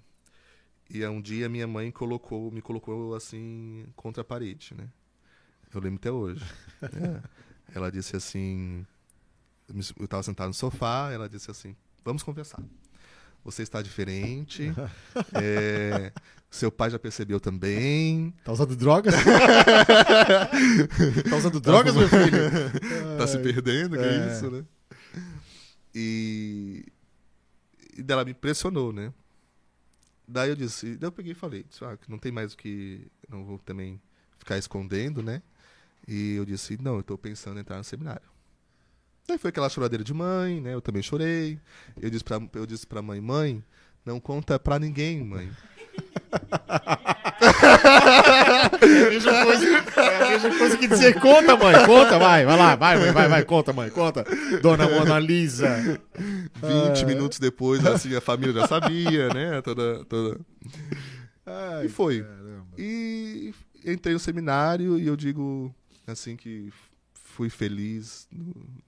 E 0.91 1.05
um 1.07 1.21
dia 1.21 1.49
minha 1.49 1.67
mãe 1.67 1.91
colocou, 1.91 2.51
me 2.51 2.61
colocou 2.61 3.15
assim 3.15 3.87
contra 3.97 4.21
a 4.21 4.25
parede, 4.25 4.75
né? 4.77 4.89
Eu 5.75 5.81
lembro 5.81 5.97
até 5.97 6.11
hoje. 6.11 6.45
é. 6.83 7.21
Ela 7.75 7.91
disse 7.91 8.15
assim, 8.15 8.87
eu 9.99 10.05
estava 10.05 10.23
sentado 10.23 10.49
no 10.49 10.55
sofá, 10.55 11.11
ela 11.13 11.29
disse 11.29 11.51
assim: 11.51 11.75
"Vamos 12.05 12.23
conversar. 12.23 12.63
Você 13.45 13.63
está 13.63 13.83
diferente. 13.83 14.73
é, 15.35 16.13
seu 16.51 16.71
pai 16.71 16.91
já 16.91 16.99
percebeu 16.99 17.41
também. 17.41 18.33
Tá 18.45 18.53
usando 18.53 18.77
drogas? 18.77 19.15
tá 21.29 21.37
usando 21.37 21.61
drogas, 21.61 21.95
meu 21.95 22.09
filho? 22.09 23.19
tá 23.19 23.27
se 23.27 23.39
perdendo, 23.39 23.97
que 23.99 24.05
é, 24.05 24.09
é 24.09 24.33
isso, 24.33 24.51
né? 24.51 24.65
E, 25.95 26.87
e 27.97 28.03
dela 28.03 28.25
me 28.25 28.31
impressionou, 28.31 28.93
né? 28.93 29.13
Daí 30.27 30.49
eu 30.51 30.57
disse, 30.57 30.97
daí 30.97 31.09
eu 31.09 31.13
peguei 31.13 31.33
e 31.33 31.35
falei, 31.35 31.65
disse, 31.65 31.85
ah, 31.85 31.99
não 32.09 32.19
tem 32.19 32.33
mais 32.33 32.55
o 32.55 32.57
que, 32.57 33.07
não 33.29 33.45
vou 33.45 33.59
também 33.59 34.01
ficar 34.39 34.57
escondendo, 34.57 35.23
né? 35.23 35.43
E 36.09 36.35
eu 36.35 36.45
disse, 36.45 36.81
não, 36.81 36.95
eu 36.95 37.01
estou 37.01 37.19
pensando 37.19 37.59
em 37.59 37.61
entrar 37.61 37.77
no 37.77 37.85
seminário. 37.85 38.35
Daí 39.27 39.39
foi 39.39 39.49
aquela 39.49 39.69
choradeira 39.69 40.05
de 40.05 40.13
mãe, 40.13 40.61
né? 40.61 40.75
Eu 40.75 40.83
também 40.83 41.03
chorei. 41.03 41.59
Eu 42.01 42.11
disse 42.11 42.25
pra, 42.25 42.41
eu 42.55 42.67
disse 42.67 42.87
pra 42.87 43.01
mãe, 43.01 43.21
mãe, 43.21 43.65
não 44.05 44.21
conta 44.21 44.59
pra 44.59 44.79
ninguém, 44.79 45.25
mãe. 45.25 45.51
É 48.81 49.07
a 49.07 49.11
mesma 49.11 49.45
coisa, 49.45 49.67
é 49.67 50.27
a 50.27 50.31
mesma 50.31 50.59
coisa 50.59 50.77
que 50.77 50.89
dizer, 50.89 51.21
conta, 51.21 51.57
mãe, 51.57 51.75
conta, 51.87 52.19
vai, 52.19 52.45
vai 52.45 52.57
lá, 52.57 52.77
vai, 52.77 53.13
vai, 53.13 53.29
vai, 53.29 53.45
conta, 53.45 53.73
mãe, 53.73 53.91
conta. 53.91 54.25
Dona 54.63 54.89
Mona 54.89 55.19
Lisa. 55.19 56.01
20 56.17 57.03
ah. 57.03 57.07
minutos 57.07 57.39
depois, 57.39 57.85
assim, 57.87 58.15
a 58.15 58.21
família 58.21 58.53
já 58.53 58.67
sabia, 58.67 59.29
né? 59.29 59.61
Toda. 59.63 60.05
toda... 60.05 60.41
Ai, 61.47 61.87
e 61.87 61.89
foi. 61.89 62.23
Caramba. 62.23 62.67
E 62.79 63.53
entrei 63.85 64.15
no 64.15 64.21
seminário 64.21 64.99
e 64.99 65.07
eu 65.07 65.17
digo 65.17 65.75
assim 66.07 66.37
que 66.37 66.73
fui 67.13 67.51
feliz, 67.51 68.29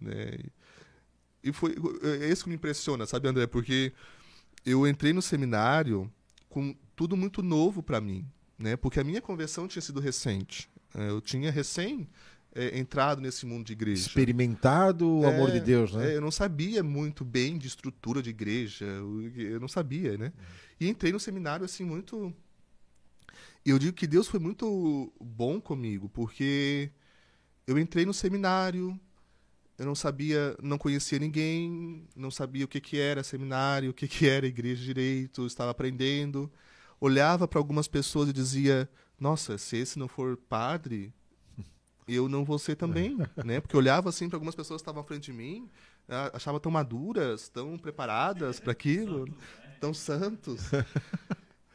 né? 0.01 0.39
E 1.43 1.53
foi 1.53 1.75
é 2.21 2.29
isso 2.29 2.45
que 2.45 2.49
me 2.49 2.57
impressiona, 2.57 3.07
sabe, 3.07 3.29
André? 3.29 3.47
Porque 3.47 3.93
eu 4.65 4.87
entrei 4.87 5.13
no 5.13 5.23
seminário 5.23 6.11
com 6.49 6.75
tudo 6.97 7.17
muito 7.17 7.43
novo 7.43 7.83
para 7.83 8.01
mim, 8.01 8.27
né? 8.59 8.75
Porque 8.75 8.99
a 8.99 9.05
minha 9.05 9.21
conversão 9.21 9.69
tinha 9.69 9.83
sido 9.83 10.01
recente. 10.01 10.69
É, 10.95 11.11
eu 11.11 11.21
tinha 11.21 11.51
recém 11.51 12.09
é, 12.55 12.79
entrado 12.79 13.21
nesse 13.21 13.45
mundo 13.45 13.67
de 13.67 13.75
igreja. 13.75 14.01
Experimentado 14.01 15.07
o 15.07 15.25
é, 15.25 15.35
amor 15.35 15.51
de 15.51 15.61
Deus, 15.61 15.93
né? 15.93 16.13
É, 16.13 16.17
eu 16.17 16.23
não 16.23 16.31
sabia 16.31 16.83
muito 16.83 17.23
bem 17.23 17.59
de 17.59 17.69
estrutura 17.69 18.23
de 18.23 18.31
igreja, 18.31 18.87
eu 18.87 19.61
não 19.61 19.69
sabia, 19.69 20.17
né? 20.17 20.33
E 20.81 20.89
entrei 20.89 21.13
no 21.13 21.21
seminário 21.21 21.67
assim 21.67 21.85
muito. 21.85 22.35
Eu 23.65 23.79
digo 23.79 23.93
que 23.93 24.07
Deus 24.07 24.27
foi 24.27 24.41
muito 24.41 25.13
bom 25.21 25.61
comigo, 25.61 26.09
porque 26.09 26.91
eu 27.67 27.79
entrei 27.79 28.07
no 28.07 28.15
seminário, 28.15 28.99
eu 29.77 29.85
não 29.85 29.95
sabia, 29.95 30.57
não 30.63 30.79
conhecia 30.79 31.19
ninguém, 31.19 32.07
não 32.17 32.31
sabia 32.31 32.65
o 32.65 32.69
que, 32.69 32.81
que 32.81 32.99
era 32.99 33.23
seminário, 33.23 33.91
o 33.91 33.95
que, 33.95 34.09
que 34.09 34.27
era 34.27 34.47
igreja 34.47 34.81
de 34.81 34.87
direito, 34.87 35.47
estava 35.47 35.73
aprendendo. 35.73 36.51
Olhava 37.01 37.47
para 37.47 37.59
algumas 37.59 37.89
pessoas 37.89 38.29
e 38.29 38.33
dizia: 38.33 38.89
Nossa, 39.19 39.59
se 39.59 39.77
esse 39.77 39.99
não 39.99 40.09
for 40.09 40.37
padre, 40.37 41.13
eu 42.09 42.29
não 42.29 42.45
vou 42.45 42.59
ser 42.59 42.77
também, 42.77 43.17
né? 43.45 43.61
Porque 43.61 43.77
olhava 43.77 44.09
assim 44.09 44.29
para 44.29 44.37
algumas 44.37 44.55
pessoas 44.55 44.81
que 44.81 44.83
estavam 44.83 45.03
à 45.03 45.05
frente 45.05 45.25
de 45.25 45.33
mim, 45.33 45.69
achava 46.33 46.61
tão 46.61 46.71
maduras, 46.71 47.49
tão 47.49 47.77
preparadas 47.79 48.61
para 48.61 48.73
aquilo, 48.73 49.29
tão 49.81 49.93
santos. 49.93 50.71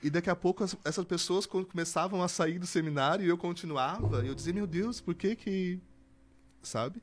E 0.03 0.09
daqui 0.09 0.29
a 0.29 0.35
pouco 0.35 0.63
as, 0.63 0.75
essas 0.83 1.05
pessoas 1.05 1.45
começavam 1.45 2.23
a 2.23 2.27
sair 2.27 2.57
do 2.57 2.65
seminário 2.65 3.23
e 3.23 3.29
eu 3.29 3.37
continuava. 3.37 4.23
E 4.23 4.27
eu 4.27 4.33
dizia, 4.33 4.51
meu 4.51 4.65
Deus, 4.65 4.99
por 4.99 5.13
que 5.13 5.35
que. 5.35 5.79
Sabe? 6.63 7.01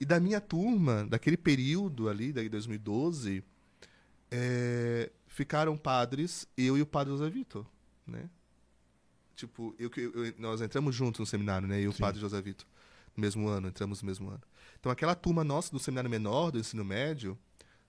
E 0.00 0.04
da 0.04 0.20
minha 0.20 0.40
turma, 0.40 1.04
daquele 1.04 1.36
período 1.36 2.08
ali, 2.08 2.32
de 2.32 2.48
2012, 2.48 3.42
é, 4.30 5.10
ficaram 5.38 5.76
padres, 5.76 6.48
eu 6.56 6.76
e 6.76 6.82
o 6.82 6.86
padre 6.86 7.12
José 7.12 7.30
Vitor, 7.30 7.64
né? 8.04 8.28
Tipo, 9.36 9.72
eu, 9.78 9.88
eu, 9.96 10.34
nós 10.36 10.60
entramos 10.60 10.92
juntos 10.92 11.20
no 11.20 11.26
seminário, 11.26 11.68
né? 11.68 11.78
Eu 11.78 11.82
e 11.82 11.88
o 11.88 11.92
Sim. 11.92 12.00
padre 12.00 12.20
José 12.20 12.42
Vitor, 12.42 12.66
no 13.16 13.20
mesmo 13.20 13.46
ano, 13.46 13.68
entramos 13.68 14.02
no 14.02 14.06
mesmo 14.06 14.30
ano. 14.30 14.42
Então, 14.80 14.90
aquela 14.90 15.14
turma 15.14 15.44
nossa 15.44 15.70
do 15.70 15.78
seminário 15.78 16.10
menor, 16.10 16.50
do 16.50 16.58
ensino 16.58 16.84
médio, 16.84 17.38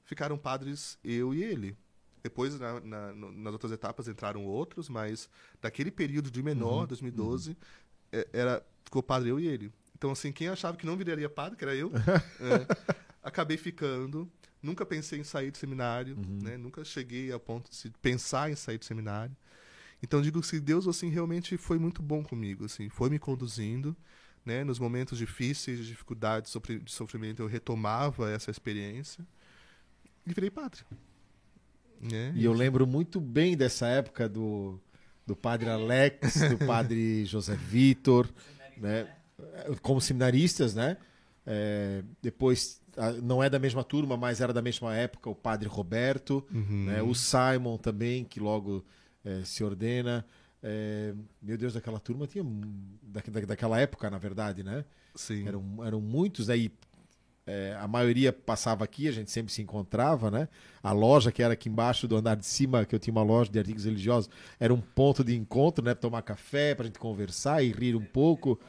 ficaram 0.04 0.38
padres 0.38 1.00
eu 1.04 1.34
e 1.34 1.44
ele. 1.44 1.76
Depois, 2.22 2.60
na, 2.60 2.80
na, 2.82 3.14
nas 3.14 3.54
outras 3.54 3.72
etapas, 3.72 4.08
entraram 4.08 4.46
outros, 4.46 4.88
mas 4.88 5.28
daquele 5.60 5.90
período 5.90 6.30
de 6.30 6.44
menor, 6.44 6.82
uhum, 6.82 6.88
2012, 6.88 7.50
uhum. 7.50 7.56
É, 8.12 8.28
era, 8.32 8.64
ficou 8.84 9.02
padre 9.02 9.30
eu 9.30 9.40
e 9.40 9.48
ele. 9.48 9.74
Então, 9.98 10.12
assim, 10.12 10.32
quem 10.32 10.50
achava 10.50 10.78
que 10.78 10.86
não 10.86 10.96
viraria 10.96 11.28
padre, 11.28 11.58
que 11.58 11.64
era 11.64 11.76
eu, 11.76 11.92
é, 12.42 12.68
acabei 13.24 13.58
ficando. 13.58 14.32
Nunca 14.62 14.86
pensei 14.86 15.20
em 15.20 15.24
sair 15.24 15.52
do 15.52 15.58
seminário, 15.58 16.16
uhum. 16.16 16.40
né? 16.44 16.58
Nunca 16.58 16.84
cheguei 16.84 17.32
ao 17.32 17.40
ponto 17.40 17.70
de 17.72 17.92
pensar 18.02 18.52
em 18.52 18.56
sair 18.56 18.78
do 18.78 18.86
seminário. 18.86 19.36
Então, 20.02 20.22
digo 20.22 20.42
que 20.42 20.60
Deus, 20.60 20.88
assim, 20.88 21.10
realmente 21.10 21.58
foi 21.58 21.78
muito 21.78 22.02
bom 22.02 22.24
comigo, 22.24 22.66
assim. 22.66 22.90
Foi 22.90 23.10
me 23.10 23.20
conduzindo, 23.20 23.96
né? 24.46 24.64
Nos 24.64 24.80
momentos 24.80 25.18
difíceis, 25.18 25.80
de 25.80 25.88
dificuldade, 25.88 26.50
de 26.84 26.92
sofrimento, 26.92 27.42
eu 27.42 27.48
retomava 27.48 28.30
essa 28.30 28.52
experiência 28.52 29.26
e 30.26 30.34
virei 30.34 30.50
padre. 30.50 30.82
É, 32.12 32.32
e 32.34 32.46
eu 32.46 32.54
lembro 32.54 32.88
muito 32.88 33.20
bem 33.20 33.58
dessa 33.58 33.88
época 33.88 34.30
do, 34.30 34.80
do 35.28 35.36
padre 35.36 35.70
Alex, 35.70 36.50
do 36.50 36.58
padre 36.66 37.24
José 37.28 37.56
Vitor, 37.56 38.30
né? 38.78 39.08
como 39.82 40.00
seminaristas, 40.00 40.74
né? 40.74 40.98
É, 41.46 42.04
depois, 42.22 42.82
não 43.22 43.42
é 43.42 43.50
da 43.50 43.60
mesma 43.60 43.84
turma, 43.84 44.18
mas 44.18 44.42
era 44.42 44.52
da 44.52 44.62
mesma 44.62 44.96
época, 44.96 45.30
o 45.30 45.36
padre 45.36 45.68
Roberto, 45.68 46.46
uhum. 46.54 46.86
né? 46.86 47.02
o 47.02 47.14
Simon 47.14 47.78
também, 47.78 48.24
que 48.24 48.40
logo 48.40 48.84
é, 49.24 49.44
se 49.44 49.64
ordena. 49.64 50.26
É, 50.62 51.14
meu 51.42 51.58
Deus, 51.58 51.74
daquela 51.74 52.00
turma 52.00 52.28
tinha. 52.28 52.44
Da, 53.02 53.22
da, 53.28 53.46
daquela 53.48 53.80
época, 53.80 54.10
na 54.10 54.18
verdade, 54.18 54.64
né? 54.64 54.84
Sim. 55.16 55.48
Eram, 55.48 55.64
eram 55.86 56.02
muitos, 56.02 56.50
aí 56.50 56.72
é, 57.50 57.76
a 57.80 57.88
maioria 57.88 58.32
passava 58.32 58.84
aqui, 58.84 59.08
a 59.08 59.12
gente 59.12 59.32
sempre 59.32 59.52
se 59.52 59.60
encontrava, 59.60 60.30
né? 60.30 60.48
A 60.84 60.92
loja 60.92 61.32
que 61.32 61.42
era 61.42 61.54
aqui 61.54 61.68
embaixo 61.68 62.08
do 62.08 62.16
andar 62.16 62.36
de 62.36 62.46
cima, 62.46 62.86
que 62.86 62.94
eu 62.94 63.00
tinha 63.00 63.12
uma 63.12 63.24
loja 63.24 63.52
de 63.52 63.58
artigos 63.58 63.86
religiosos, 63.86 64.30
era 64.60 64.72
um 64.72 64.80
ponto 64.80 65.24
de 65.24 65.36
encontro, 65.36 65.84
né? 65.84 65.96
Tomar 65.96 66.22
café, 66.22 66.76
pra 66.76 66.86
gente 66.86 67.00
conversar 67.00 67.64
e 67.64 67.72
rir 67.72 67.96
um 67.96 68.06
pouco. 68.06 68.60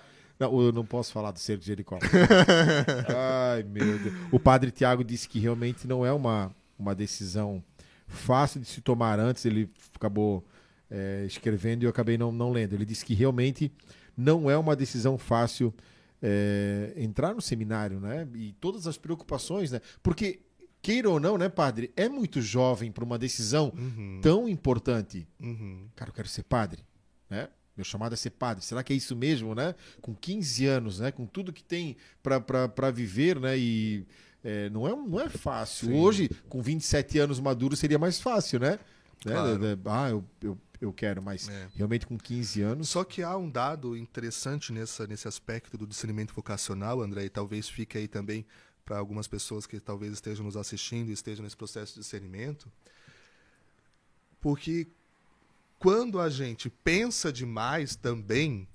Não, 0.41 0.59
eu 0.63 0.73
não 0.73 0.87
posso 0.87 1.13
falar 1.13 1.33
do 1.33 1.39
cerco 1.39 1.61
de 1.61 1.67
Jericó. 1.67 1.99
Ai, 3.15 3.63
meu 3.63 3.99
Deus. 3.99 4.15
O 4.33 4.41
padre 4.41 4.71
Tiago 4.71 5.05
disse 5.05 5.29
que 5.29 5.39
realmente 5.39 5.87
não 5.87 6.05
é 6.05 6.11
uma, 6.11 6.51
uma 6.79 6.95
decisão 6.95 7.63
fácil 8.09 8.59
de 8.59 8.67
se 8.67 8.81
tomar 8.81 9.21
antes. 9.21 9.45
Ele 9.45 9.71
acabou 9.95 10.43
é, 10.91 11.25
escrevendo 11.27 11.83
e 11.83 11.85
eu 11.85 11.91
acabei 11.91 12.17
não, 12.17 12.33
não 12.33 12.51
lendo. 12.51 12.73
Ele 12.73 12.87
disse 12.87 13.05
que 13.05 13.13
realmente 13.13 13.71
não 14.17 14.51
é 14.51 14.57
uma 14.57 14.75
decisão 14.75 15.19
fácil 15.19 15.75
é, 16.23 16.95
entrar 16.97 17.35
no 17.35 17.43
seminário, 17.43 18.01
né? 18.01 18.27
E 18.35 18.53
todas 18.55 18.87
as 18.87 18.97
preocupações, 18.97 19.71
né? 19.71 19.81
Porque 20.03 20.41
queira 20.81 21.11
ou 21.11 21.21
não, 21.21 21.37
né, 21.37 21.51
padre, 21.51 21.93
é 21.95 22.09
muito 22.09 22.41
jovem 22.41 22.91
para 22.91 23.05
uma 23.05 23.19
decisão 23.19 23.73
uhum. 23.77 24.21
tão 24.23 24.49
importante. 24.49 25.29
Uhum. 25.39 25.87
Cara, 25.95 26.11
eu 26.11 26.15
quero 26.15 26.29
ser 26.29 26.45
padre, 26.45 26.83
né? 27.29 27.49
Meu 27.81 27.85
chamado 27.85 28.13
é 28.13 28.17
ser 28.17 28.31
padre. 28.31 28.63
Será 28.63 28.83
que 28.85 28.93
é 28.93 28.97
isso 28.97 29.17
mesmo, 29.17 29.55
né? 29.55 29.75
Com 30.03 30.15
15 30.15 30.67
anos, 30.67 31.01
né? 31.01 31.11
Com 31.11 31.25
tudo 31.25 31.51
que 31.51 31.65
tem 31.65 31.97
para 32.23 32.91
viver, 32.91 33.41
né? 33.41 33.59
E 33.59 34.07
é, 34.45 34.69
não, 34.69 34.87
é, 34.87 34.91
não 34.95 35.19
é 35.19 35.31
fácil. 35.31 35.89
Sim. 35.89 35.95
Hoje, 35.95 36.31
com 36.49 36.61
27 36.61 37.19
anos 37.19 37.41
maduro, 37.41 37.75
seria 37.75 37.99
mais 37.99 38.21
fácil, 38.21 38.61
né? 38.61 38.79
né? 39.25 39.33
Claro. 39.33 39.81
Ah, 39.87 40.11
eu, 40.11 40.25
eu 40.43 40.59
eu 40.81 40.95
quero, 40.95 41.23
mas 41.23 41.47
É. 41.49 41.69
realmente 41.75 42.07
com 42.07 42.17
15 42.17 42.63
anos. 42.63 42.89
Só 42.89 43.05
que 43.05 43.23
há 43.23 43.37
um 43.37 43.51
dado 43.51 43.95
interessante 43.97 44.73
nessa, 44.73 45.07
nesse 45.07 45.29
aspecto 45.29 45.77
do 45.77 45.87
discernimento 45.87 46.33
vocacional, 46.33 47.03
André, 47.03 47.25
e 47.27 47.29
talvez 47.29 47.69
fique 47.69 47.99
aí 47.99 48.09
também 48.09 48.47
para 48.83 48.97
algumas 48.97 49.29
pessoas 49.29 49.67
que 49.67 49.79
talvez 49.79 50.13
estejam 50.15 50.43
nos 50.45 50.57
assistindo 50.57 51.11
e 51.11 51.13
estejam 51.13 51.43
nesse 51.43 51.57
processo 51.57 51.95
de 51.95 52.01
discernimento. 52.01 52.67
Porque 54.41 54.87
quando 55.81 56.21
a 56.21 56.29
gente 56.29 56.69
pensa 56.69 57.33
demais 57.33 57.97
também, 57.97 58.69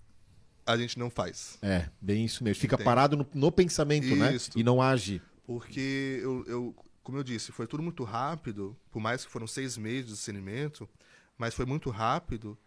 a 0.66 0.76
gente 0.76 0.98
não 0.98 1.10
faz. 1.10 1.60
É, 1.62 1.88
bem 2.02 2.26
isso 2.26 2.44
mesmo. 2.44 2.60
Fica 2.60 2.76
Entende? 2.76 2.84
parado 2.86 3.16
no, 3.16 3.28
no 3.34 3.52
pensamento, 3.52 4.14
né? 4.16 4.34
Isso. 4.34 4.50
E 4.56 4.64
não 4.64 4.82
age. 4.82 5.22
Porque 5.46 6.20
eu, 6.24 6.44
eu, 6.48 6.76
como 7.04 7.20
eu 7.20 7.24
disse, 7.24 7.52
foi 7.52 7.68
tudo 7.68 7.84
muito 7.84 8.04
rápido, 8.04 8.76
por 8.90 9.00
mais 9.00 9.24
que 9.24 9.32
foram 9.32 9.46
seis 9.46 9.78
meses 9.78 10.06
de 10.08 10.12
discernimento, 10.14 10.90
mas 11.38 11.54
foi 11.54 11.66
muito 11.68 11.92
rápido. 11.92 12.58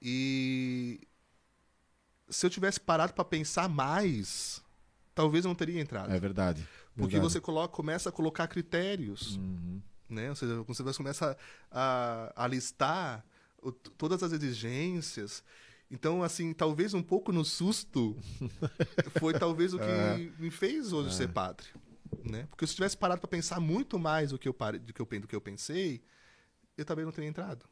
E 0.00 1.00
se 2.30 2.46
eu 2.46 2.50
tivesse 2.50 2.80
parado 2.80 3.12
para 3.12 3.24
pensar 3.26 3.68
mais, 3.68 4.62
talvez 5.14 5.44
eu 5.44 5.50
não 5.50 5.54
teria 5.54 5.78
entrado. 5.78 6.10
É 6.10 6.18
verdade. 6.18 6.66
Porque 6.96 7.16
verdade. 7.16 7.32
você 7.34 7.40
coloca, 7.42 7.74
começa 7.74 8.08
a 8.08 8.12
colocar 8.12 8.48
critérios, 8.48 9.36
Uhum. 9.36 9.82
né? 10.08 10.30
Ou 10.30 10.34
seja, 10.34 10.62
você 10.62 10.82
começa 10.94 11.36
a, 11.70 12.32
a 12.34 12.46
listar 12.46 13.22
o- 13.62 13.72
todas 13.72 14.22
as 14.22 14.32
exigências. 14.32 15.42
Então, 15.90 16.22
assim, 16.22 16.52
talvez 16.52 16.94
um 16.94 17.02
pouco 17.02 17.32
no 17.32 17.44
susto 17.44 18.16
foi 19.20 19.32
talvez 19.34 19.74
o 19.74 19.78
que 19.78 19.84
É. 19.84 20.16
me 20.38 20.50
fez 20.50 20.92
hoje 20.92 21.14
ser 21.14 21.28
padre, 21.28 21.66
né? 22.24 22.46
Porque 22.50 22.66
se 22.66 22.72
eu 22.72 22.76
tivesse 22.76 22.96
parado 22.96 23.20
para 23.20 23.28
pensar 23.28 23.60
muito 23.60 23.98
mais 23.98 24.30
do 24.30 24.38
que 24.38 24.48
eu 24.48 24.54
pare, 24.54 24.78
do 24.78 24.92
que 24.92 25.00
eu 25.02 25.06
do 25.20 25.28
que 25.28 25.36
eu 25.36 25.40
pensei, 25.40 26.02
eu 26.76 26.84
também 26.84 27.04
não 27.04 27.12
teria 27.12 27.28
entrado. 27.28 27.66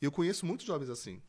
E 0.00 0.04
eu 0.04 0.10
conheço 0.10 0.46
muitos 0.46 0.66
jovens 0.66 0.88
assim, 0.88 1.20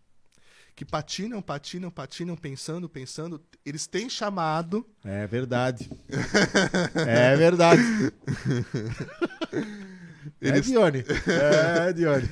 que 0.75 0.83
patinam, 0.85 1.41
patinam, 1.41 1.91
patinam, 1.91 2.35
pensando, 2.37 2.87
pensando. 2.89 3.39
Eles 3.65 3.85
têm 3.85 4.09
chamado, 4.09 4.83
É 5.03 5.27
verdade. 5.27 5.89
é 7.05 7.35
verdade. 7.35 7.81
É, 10.41 10.47
Eles- 10.47 10.65
Dione. 10.65 11.03
É, 11.27 11.91
Dione. 11.93 12.29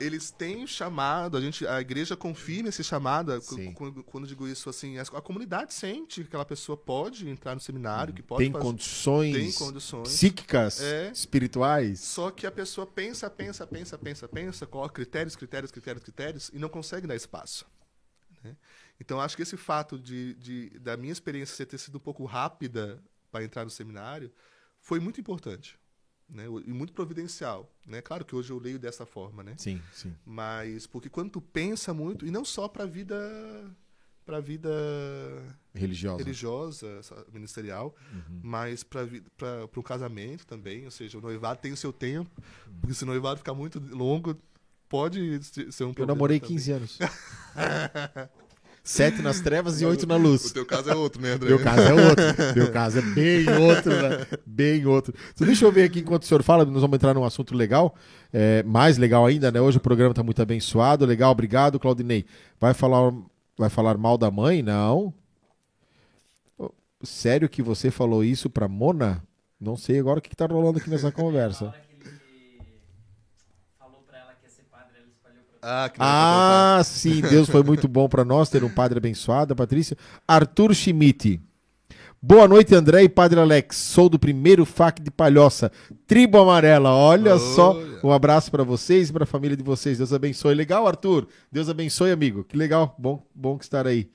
Eles 0.00 0.30
têm 0.30 0.66
chamado, 0.66 1.36
a 1.36 1.40
gente, 1.40 1.66
a 1.66 1.80
igreja 1.80 2.16
confirma 2.16 2.68
esse 2.68 2.82
chamado. 2.84 3.32
Quando, 3.74 4.02
quando 4.04 4.26
digo 4.26 4.46
isso, 4.46 4.68
assim, 4.68 4.98
a, 4.98 5.02
a 5.02 5.20
comunidade 5.22 5.72
sente 5.74 6.20
que 6.22 6.26
aquela 6.28 6.44
pessoa 6.44 6.76
pode 6.76 7.28
entrar 7.28 7.54
no 7.54 7.60
seminário, 7.60 8.12
que 8.14 8.22
pode 8.22 8.44
Tem 8.44 8.52
fazer, 8.52 8.64
condições 8.64 9.34
tem 9.34 9.52
condições. 9.52 10.08
psíquicas, 10.08 10.80
É. 10.80 11.10
espirituais. 11.12 12.00
Só 12.00 12.30
que 12.30 12.46
a 12.46 12.50
pessoa 12.52 12.86
pensa, 12.86 13.28
pensa, 13.30 13.66
pensa, 13.66 13.96
pensa, 13.98 14.28
pensa, 14.28 14.66
coloca 14.66 14.94
critérios, 14.94 15.36
critérios, 15.36 15.70
critérios, 15.70 16.02
critérios 16.04 16.50
e 16.52 16.58
não 16.58 16.68
consegue 16.68 17.06
dar 17.06 17.16
espaço. 17.16 17.66
né? 18.44 18.56
Então, 19.00 19.20
acho 19.20 19.36
que 19.36 19.42
esse 19.42 19.56
fato 19.56 19.98
de, 19.98 20.34
de- 20.34 20.70
da 20.78 20.96
minha 20.96 21.12
experiência 21.12 21.66
ter 21.66 21.78
sido 21.78 21.96
um 21.96 22.00
pouco 22.00 22.24
rápida 22.24 23.02
para 23.30 23.44
entrar 23.44 23.64
no 23.64 23.70
seminário 23.70 24.32
foi 24.80 25.00
muito 25.00 25.20
importante 25.20 25.78
né? 26.28 26.44
e 26.66 26.72
muito 26.72 26.92
providencial. 26.92 27.70
Né? 27.86 28.00
Claro 28.02 28.24
que 28.24 28.34
hoje 28.34 28.50
eu 28.50 28.58
leio 28.58 28.78
dessa 28.78 29.04
forma, 29.06 29.42
né? 29.42 29.54
Sim, 29.58 29.80
sim. 29.92 30.14
Mas 30.24 30.86
porque 30.86 31.08
quando 31.08 31.30
tu 31.30 31.40
pensa 31.40 31.92
muito, 31.94 32.26
e 32.26 32.30
não 32.30 32.44
só 32.44 32.68
para 32.68 32.84
a 32.84 32.86
vida 32.86 33.16
para 34.24 34.40
vida 34.40 34.68
Religiosa. 35.72 36.18
religiosa, 36.18 37.00
ministerial, 37.32 37.94
Uhum. 38.12 38.40
mas 38.42 38.82
para 38.82 39.04
o 39.76 39.82
casamento 39.84 40.44
também, 40.44 40.84
ou 40.84 40.90
seja, 40.90 41.16
o 41.16 41.20
noivado 41.20 41.60
tem 41.60 41.70
o 41.72 41.76
seu 41.76 41.92
tempo, 41.92 42.28
porque 42.80 42.92
se 42.92 43.04
o 43.04 43.06
noivado 43.06 43.38
ficar 43.38 43.54
muito 43.54 43.78
longo, 43.78 44.36
pode 44.88 45.40
se- 45.44 45.70
ser 45.70 45.84
um 45.84 45.90
Eu 45.90 45.94
problema. 45.94 46.14
namorei 46.16 46.40
também. 46.40 46.56
15 46.56 46.72
anos. 46.72 46.98
Sete 48.88 49.20
nas 49.20 49.40
trevas 49.40 49.80
e 49.80 49.84
oito 49.84 50.06
na 50.06 50.14
O 50.14 50.18
luz. 50.18 50.52
teu 50.52 50.64
caso 50.64 50.88
é 50.88 50.94
outro, 50.94 51.20
né, 51.20 51.32
André? 51.32 51.48
Meu 51.48 51.58
caso 51.60 51.80
é 51.80 51.92
outro. 51.92 52.24
Meu 52.54 52.70
caso 52.70 52.98
é 53.00 53.02
bem 53.02 53.48
outro, 53.48 53.90
né? 53.90 54.26
Bem 54.46 54.86
outro. 54.86 55.12
Então, 55.34 55.44
deixa 55.44 55.64
eu 55.64 55.72
ver 55.72 55.82
aqui 55.82 55.98
enquanto 55.98 56.22
o 56.22 56.26
senhor 56.26 56.40
fala, 56.44 56.64
nós 56.64 56.80
vamos 56.82 56.94
entrar 56.94 57.12
num 57.12 57.24
assunto 57.24 57.52
legal. 57.52 57.96
É, 58.32 58.62
mais 58.62 58.96
legal 58.96 59.26
ainda, 59.26 59.50
né? 59.50 59.60
Hoje 59.60 59.78
o 59.78 59.80
programa 59.80 60.12
está 60.12 60.22
muito 60.22 60.40
abençoado. 60.40 61.04
Legal, 61.04 61.32
obrigado, 61.32 61.80
Claudinei. 61.80 62.24
Vai 62.60 62.74
falar, 62.74 63.12
vai 63.58 63.68
falar 63.68 63.96
mal 63.98 64.16
da 64.16 64.30
mãe? 64.30 64.62
Não. 64.62 65.12
Ô, 66.56 66.70
Sério 67.02 67.48
que 67.48 67.62
você 67.62 67.90
falou 67.90 68.22
isso 68.22 68.48
pra 68.48 68.68
Mona? 68.68 69.20
Não 69.60 69.76
sei 69.76 69.98
agora 69.98 70.20
o 70.20 70.22
que, 70.22 70.30
que 70.30 70.36
tá 70.36 70.46
rolando 70.46 70.78
aqui 70.78 70.88
nessa 70.88 71.10
conversa. 71.10 71.64
hora 71.66 71.72
que 71.88 72.08
ele 72.08 72.20
falou 73.78 74.00
pra 74.06 74.18
ela 74.18 74.32
que 74.34 74.44
ia 74.46 74.50
ser 74.50 74.62
padre, 74.70 74.92
ela 74.98 75.08
espalhou 75.08 75.42
pra 75.44 75.55
Ah, 75.68 75.90
Ah, 76.78 76.84
sim, 76.84 77.20
Deus 77.20 77.50
foi 77.50 77.60
muito 77.64 77.88
bom 77.88 78.08
para 78.08 78.24
nós 78.24 78.48
ter 78.48 78.62
um 78.62 78.68
padre 78.68 78.98
abençoado, 78.98 79.56
Patrícia. 79.56 79.96
Arthur 80.26 80.72
Schmidt. 80.72 81.40
Boa 82.22 82.46
noite, 82.46 82.72
André 82.72 83.02
e 83.02 83.08
Padre 83.08 83.40
Alex. 83.40 83.76
Sou 83.76 84.08
do 84.08 84.16
primeiro 84.16 84.64
FAC 84.64 85.02
de 85.02 85.10
Palhoça, 85.10 85.72
Tribo 86.06 86.38
Amarela. 86.38 86.90
Olha 86.90 87.32
Olha. 87.32 87.38
só, 87.38 87.76
um 88.04 88.12
abraço 88.12 88.48
para 88.48 88.62
vocês 88.62 89.08
e 89.10 89.12
para 89.12 89.24
a 89.24 89.26
família 89.26 89.56
de 89.56 89.62
vocês. 89.64 89.98
Deus 89.98 90.12
abençoe. 90.12 90.54
Legal, 90.54 90.86
Arthur? 90.86 91.26
Deus 91.50 91.68
abençoe, 91.68 92.12
amigo. 92.12 92.44
Que 92.44 92.56
legal, 92.56 92.94
bom, 92.96 93.26
bom 93.34 93.58
que 93.58 93.64
estar 93.64 93.88
aí. 93.88 94.08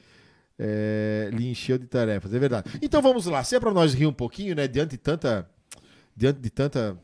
É, 0.58 1.30
lhe 1.34 1.50
encheu 1.52 1.78
de 1.78 1.86
tarefas, 1.86 2.34
é 2.34 2.40
verdade. 2.40 2.80
Então 2.82 3.02
vamos 3.02 3.26
lá, 3.26 3.44
se 3.44 3.58
é 3.58 3.60
para 3.60 3.74
nós 3.74 3.94
rir 3.94 4.06
um 4.08 4.14
pouquinho, 4.14 4.56
né, 4.56 4.68
diante 4.70 4.92
de 4.92 4.98
tanta, 4.98 5.50
diante 6.16 6.40
de 6.40 6.50
tanta 6.50 6.98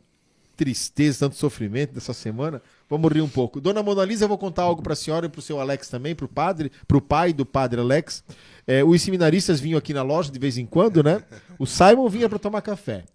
tristeza, 0.55 1.19
tanto 1.19 1.35
sofrimento 1.35 1.93
dessa 1.93 2.13
semana, 2.13 2.61
vamos 2.89 3.11
rir 3.11 3.21
um 3.21 3.29
pouco. 3.29 3.59
Dona 3.61 3.81
Mona 3.83 4.03
Lisa, 4.05 4.25
eu 4.25 4.29
vou 4.29 4.37
contar 4.37 4.63
algo 4.63 4.81
para 4.81 4.93
a 4.93 4.95
senhora 4.95 5.25
e 5.25 5.29
para 5.29 5.39
o 5.39 5.41
seu 5.41 5.59
Alex 5.59 5.89
também, 5.89 6.15
para 6.15 6.25
o 6.25 6.29
padre, 6.29 6.71
para 6.87 6.97
o 6.97 7.01
pai 7.01 7.33
do 7.33 7.45
padre 7.45 7.79
Alex. 7.81 8.23
É, 8.65 8.83
os 8.83 9.01
seminaristas 9.01 9.59
vinham 9.59 9.77
aqui 9.77 9.93
na 9.93 10.03
loja 10.03 10.31
de 10.31 10.39
vez 10.39 10.57
em 10.57 10.65
quando, 10.65 11.03
né? 11.03 11.23
O 11.57 11.65
Simon 11.65 12.07
vinha 12.09 12.27
para 12.29 12.39
tomar 12.39 12.61
café. 12.61 13.05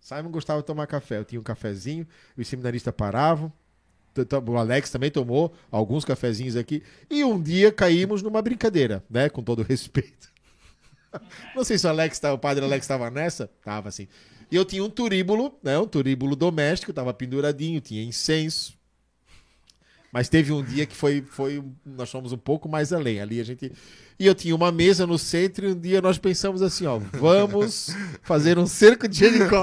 Simon 0.00 0.30
gostava 0.30 0.60
de 0.60 0.66
tomar 0.66 0.86
café. 0.86 1.18
Eu 1.18 1.24
tinha 1.24 1.40
um 1.40 1.44
cafezinho, 1.44 2.06
os 2.36 2.46
seminaristas 2.48 2.94
paravam. 2.94 3.52
O 4.46 4.56
Alex 4.56 4.90
também 4.90 5.10
tomou 5.10 5.52
alguns 5.70 6.04
cafezinhos 6.04 6.56
aqui. 6.56 6.82
E 7.10 7.22
um 7.22 7.40
dia 7.40 7.70
caímos 7.70 8.22
numa 8.22 8.42
brincadeira, 8.42 9.04
né? 9.08 9.28
Com 9.28 9.42
todo 9.42 9.62
respeito. 9.68 10.28
Não 11.54 11.62
sei 11.64 11.78
se 11.78 11.86
o 11.86 11.90
Alex, 11.90 12.18
tá- 12.18 12.32
o 12.32 12.38
padre 12.38 12.64
Alex 12.64 12.84
estava 12.84 13.10
nessa. 13.10 13.48
Tava 13.64 13.88
assim. 13.88 14.08
E 14.50 14.56
eu 14.56 14.64
tinha 14.64 14.82
um 14.82 14.88
turíbulo, 14.90 15.58
né? 15.62 15.78
Um 15.78 15.86
turíbulo 15.86 16.34
doméstico, 16.34 16.92
tava 16.92 17.12
penduradinho, 17.12 17.80
tinha 17.80 18.02
incenso. 18.02 18.77
Mas 20.10 20.28
teve 20.28 20.52
um 20.52 20.62
dia 20.62 20.86
que 20.86 20.96
foi, 20.96 21.22
foi. 21.28 21.62
Nós 21.84 22.10
fomos 22.10 22.32
um 22.32 22.38
pouco 22.38 22.66
mais 22.66 22.92
além. 22.94 23.20
Ali 23.20 23.40
a 23.40 23.44
gente. 23.44 23.70
E 24.18 24.26
eu 24.26 24.34
tinha 24.34 24.56
uma 24.56 24.72
mesa 24.72 25.06
no 25.06 25.18
centro 25.18 25.68
e 25.68 25.72
um 25.72 25.78
dia 25.78 26.00
nós 26.00 26.18
pensamos 26.18 26.60
assim, 26.60 26.86
ó, 26.86 26.98
vamos 26.98 27.94
fazer 28.22 28.58
um 28.58 28.66
cerco 28.66 29.06
de 29.06 29.18
Jericó. 29.18 29.62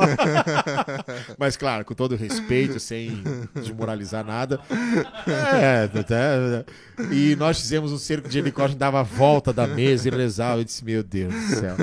Mas 1.37 1.57
claro, 1.57 1.83
com 1.83 1.93
todo 1.93 2.15
respeito, 2.15 2.79
sem 2.79 3.21
desmoralizar 3.53 4.23
nada. 4.23 4.61
É, 5.27 5.89
até, 5.99 6.63
e 7.11 7.35
nós 7.35 7.59
fizemos 7.59 7.91
um 7.91 7.97
cerco 7.97 8.29
de 8.29 8.35
Jericó, 8.35 8.63
a 8.63 8.67
gente 8.67 8.77
dava 8.77 9.01
a 9.01 9.03
volta 9.03 9.51
da 9.51 9.67
mesa 9.67 10.07
e 10.07 10.11
rezava. 10.11 10.61
Eu 10.61 10.63
disse, 10.63 10.85
meu 10.85 11.03
Deus 11.03 11.33
do 11.33 11.55
céu. 11.55 11.75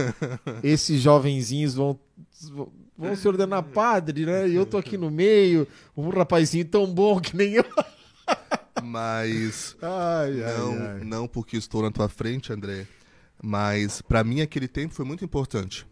Esses 0.62 1.02
jovenzinhos 1.02 1.74
vão, 1.74 1.98
vão 2.96 3.14
se 3.14 3.28
ordenar 3.28 3.62
padre, 3.64 4.24
né? 4.24 4.48
E 4.48 4.54
eu 4.54 4.64
tô 4.64 4.78
aqui 4.78 4.96
no 4.96 5.10
meio, 5.10 5.68
um 5.94 6.08
rapazinho 6.08 6.64
tão 6.64 6.86
bom 6.86 7.20
que 7.20 7.36
nem 7.36 7.54
eu. 7.54 7.64
Mas 8.92 9.76
Ai, 9.82 10.32
não, 10.32 11.04
não 11.04 11.28
porque 11.28 11.56
estou 11.56 11.82
na 11.82 11.90
tua 11.90 12.08
frente, 12.08 12.52
André, 12.52 12.86
mas 13.42 14.02
para 14.02 14.22
mim 14.22 14.40
aquele 14.42 14.68
tempo 14.68 14.94
foi 14.94 15.04
muito 15.04 15.24
importante 15.24 15.86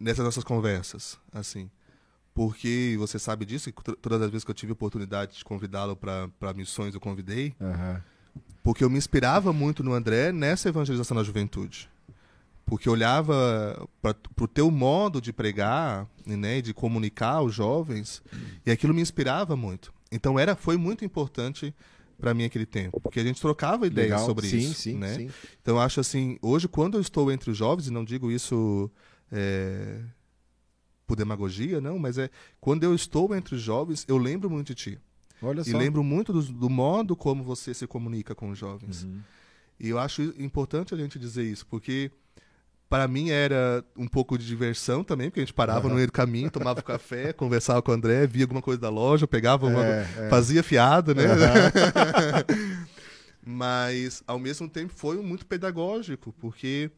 nessas 0.00 0.24
nossas 0.24 0.42
conversas, 0.44 1.18
assim. 1.32 1.70
Porque 2.34 2.96
você 2.98 3.18
sabe 3.18 3.44
disso, 3.44 3.70
que 3.72 3.84
to- 3.84 3.94
todas 3.96 4.20
as 4.22 4.30
vezes 4.30 4.44
que 4.44 4.50
eu 4.50 4.54
tive 4.54 4.72
oportunidade 4.72 5.36
de 5.36 5.44
convidá-lo 5.44 5.94
para 5.94 6.52
missões, 6.54 6.94
eu 6.94 7.00
convidei. 7.00 7.54
Aham. 7.60 8.02
Porque 8.62 8.82
eu 8.82 8.88
me 8.90 8.96
inspirava 8.96 9.52
muito 9.52 9.82
no 9.84 9.92
André 9.92 10.32
nessa 10.32 10.68
evangelização 10.68 11.16
da 11.16 11.22
juventude. 11.22 11.90
Porque 12.64 12.88
eu 12.88 12.92
olhava 12.94 13.86
para 14.00 14.16
o 14.40 14.48
teu 14.48 14.70
modo 14.70 15.20
de 15.20 15.32
pregar 15.32 16.06
né, 16.24 16.60
de 16.62 16.72
comunicar 16.72 17.34
aos 17.34 17.54
jovens, 17.54 18.22
e 18.64 18.70
aquilo 18.70 18.94
me 18.94 19.02
inspirava 19.02 19.54
muito. 19.56 19.92
Então 20.12 20.38
era, 20.38 20.54
foi 20.54 20.76
muito 20.76 21.04
importante 21.04 21.74
para 22.20 22.32
mim 22.34 22.44
aquele 22.44 22.66
tempo, 22.66 23.00
porque 23.00 23.18
a 23.18 23.24
gente 23.24 23.40
trocava 23.40 23.86
ideias 23.86 24.10
Legal. 24.10 24.26
sobre 24.26 24.46
sim, 24.46 24.58
isso. 24.58 24.74
Sim, 24.74 24.94
né? 24.98 25.14
sim. 25.14 25.30
Então 25.60 25.74
eu 25.76 25.80
acho 25.80 25.98
assim, 25.98 26.38
hoje 26.40 26.68
quando 26.68 26.96
eu 26.96 27.00
estou 27.00 27.32
entre 27.32 27.50
os 27.50 27.56
jovens, 27.56 27.88
e 27.88 27.90
não 27.90 28.04
digo 28.04 28.30
isso 28.30 28.88
é, 29.32 30.00
por 31.06 31.16
demagogia, 31.16 31.80
não, 31.80 31.98
mas 31.98 32.18
é 32.18 32.30
quando 32.60 32.84
eu 32.84 32.94
estou 32.94 33.34
entre 33.34 33.56
os 33.56 33.60
jovens, 33.60 34.04
eu 34.06 34.18
lembro 34.18 34.48
muito 34.48 34.68
de 34.68 34.74
ti. 34.74 35.00
Olha 35.42 35.62
E 35.62 35.64
só. 35.64 35.76
lembro 35.76 36.04
muito 36.04 36.32
do, 36.32 36.42
do 36.42 36.70
modo 36.70 37.16
como 37.16 37.42
você 37.42 37.74
se 37.74 37.86
comunica 37.88 38.34
com 38.34 38.50
os 38.50 38.58
jovens. 38.58 39.02
Uhum. 39.02 39.20
E 39.80 39.88
eu 39.88 39.98
acho 39.98 40.22
importante 40.38 40.94
a 40.94 40.96
gente 40.96 41.18
dizer 41.18 41.42
isso, 41.42 41.66
porque 41.66 42.12
Para 42.92 43.08
mim 43.08 43.30
era 43.30 43.82
um 43.96 44.06
pouco 44.06 44.36
de 44.36 44.46
diversão 44.46 45.02
também, 45.02 45.30
porque 45.30 45.40
a 45.40 45.42
gente 45.42 45.54
parava 45.54 45.88
no 45.88 45.94
meio 45.94 46.08
do 46.08 46.12
caminho, 46.12 46.50
tomava 46.50 46.82
café, 46.82 47.32
conversava 47.48 47.80
com 47.80 47.90
o 47.90 47.94
André, 47.94 48.26
via 48.26 48.44
alguma 48.44 48.60
coisa 48.60 48.78
da 48.78 48.90
loja, 48.90 49.26
pegava 49.26 49.66
uma, 49.66 49.82
É, 49.82 50.06
é. 50.18 50.28
fazia 50.28 50.62
fiado, 50.62 51.14
né? 51.14 51.22
Mas 53.42 54.22
ao 54.26 54.38
mesmo 54.38 54.68
tempo 54.68 54.92
foi 54.94 55.16
muito 55.22 55.46
pedagógico, 55.46 56.34
porque 56.38 56.90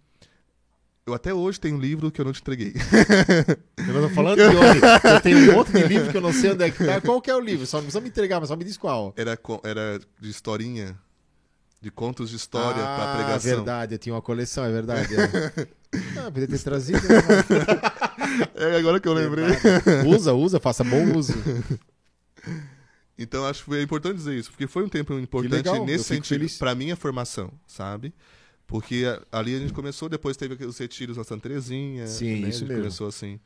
eu 1.07 1.15
até 1.15 1.33
hoje 1.33 1.61
tenho 1.61 1.77
um 1.77 1.81
livro 1.81 2.11
que 2.11 2.21
eu 2.21 2.25
não 2.25 2.33
te 2.33 2.41
entreguei. 2.41 2.75
Eu 3.79 3.95
não 3.95 4.09
tô 4.09 4.15
falando 4.17 4.35
de 4.35 4.43
Oni. 4.43 4.81
Eu 5.15 5.21
tenho 5.21 5.39
um 5.39 5.55
monte 5.55 5.71
de 5.71 5.87
livro 5.87 6.11
que 6.11 6.17
eu 6.17 6.21
não 6.21 6.33
sei 6.33 6.51
onde 6.51 6.65
é 6.65 6.73
que 6.73 6.85
tá. 6.85 7.01
Qual 7.01 7.23
que 7.23 7.31
é 7.31 7.37
o 7.37 7.41
livro? 7.41 7.67
Só 7.67 7.77
não 7.77 7.85
precisa 7.85 8.01
me 8.01 8.09
entregar, 8.09 8.41
mas 8.41 8.49
só 8.49 8.57
me 8.57 8.65
diz 8.65 8.77
qual. 8.77 9.15
Era, 9.17 9.39
era 9.63 10.01
de 10.21 10.29
historinha, 10.29 10.99
de 11.85 11.91
contos 11.91 12.31
de 12.31 12.37
história 12.37 12.83
ah, 12.83 12.97
para 12.97 13.17
pregação. 13.17 13.57
verdade. 13.57 13.95
Eu 13.95 13.99
tinha 13.99 14.15
uma 14.15 14.23
coleção, 14.23 14.65
é 14.65 14.73
verdade. 14.73 15.15
é. 15.15 15.69
Ah, 16.19 16.29
podia 16.29 16.49
ter 16.49 16.59
trazido. 16.59 16.99
né? 16.99 17.15
É 18.57 18.77
agora 18.79 18.99
que 18.99 19.07
eu 19.07 19.13
lembrei. 19.13 19.45
Usa, 20.07 20.33
usa, 20.33 20.59
faça 20.59 20.83
bom 20.83 21.17
uso. 21.17 21.35
Então 23.17 23.47
acho 23.47 23.61
que 23.61 23.67
foi 23.67 23.81
importante 23.81 24.17
dizer 24.17 24.35
isso, 24.37 24.51
porque 24.51 24.67
foi 24.67 24.83
um 24.83 24.89
tempo 24.89 25.17
importante 25.17 25.71
nesse 25.87 26.03
sentido 26.03 26.45
para 26.59 26.75
minha 26.75 26.97
formação, 26.97 27.49
sabe? 27.65 28.13
Porque 28.67 29.05
ali 29.31 29.55
a 29.55 29.61
gente 29.61 29.73
começou, 29.73 30.09
depois 30.09 30.37
teve 30.37 30.55
aqueles 30.55 30.77
retiros 30.77 31.17
na 31.17 31.23
Santa 31.23 31.43
Terezinha, 31.49 32.09
Sim, 32.09 32.41
né? 32.41 32.49
isso 32.49 32.59
a 32.59 32.61
gente 32.63 32.69
mesmo. 32.71 32.83
começou 32.83 33.07
assim 33.07 33.39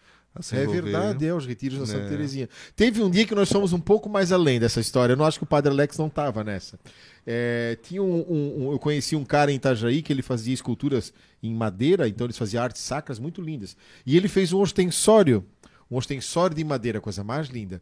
É 0.53 0.63
envolver. 0.63 0.83
verdade, 0.83 1.27
é, 1.27 1.35
os 1.35 1.47
retiros 1.47 1.79
da 1.79 1.87
Santa 1.87 2.05
Né. 2.05 2.09
Terezinha. 2.11 2.49
Teve 2.77 3.03
um 3.03 3.11
dia 3.11 3.27
que 3.27 3.35
nós 3.35 3.51
fomos 3.51 3.73
um 3.73 3.81
pouco 3.81 4.09
mais 4.09 4.33
além 4.33 4.59
dessa 4.61 4.81
história. 4.81 5.13
Eu 5.13 5.17
não 5.17 5.25
acho 5.25 5.39
que 5.39 5.45
o 5.45 5.47
Padre 5.47 5.71
Alex 5.73 5.97
não 5.99 6.07
estava 6.09 6.43
nessa. 6.45 6.79
É, 7.27 7.77
tinha 7.83 8.03
um, 8.03 8.21
um- 8.21 8.69
um- 8.69 8.73
eu 8.73 8.79
conheci 8.79 9.15
um 9.17 9.25
cara 9.25 9.53
em 9.53 9.57
Itajaí 9.57 10.01
que 10.03 10.13
ele 10.13 10.23
fazia 10.23 10.55
esculturas 10.55 11.13
em 11.43 11.55
madeira, 11.55 12.09
então 12.09 12.27
ele 12.27 12.33
fazia 12.33 12.63
artes 12.63 12.83
sacras 12.83 13.19
muito 13.19 13.41
lindas. 13.43 13.77
E 14.07 14.17
ele 14.17 14.29
fez 14.29 14.53
um 14.53 14.61
ostensório, 14.61 15.45
um 15.91 15.97
ostensório 15.97 16.57
de 16.57 16.65
madeira, 16.65 17.01
coisa 17.01 17.23
mais 17.25 17.49
linda. 17.49 17.81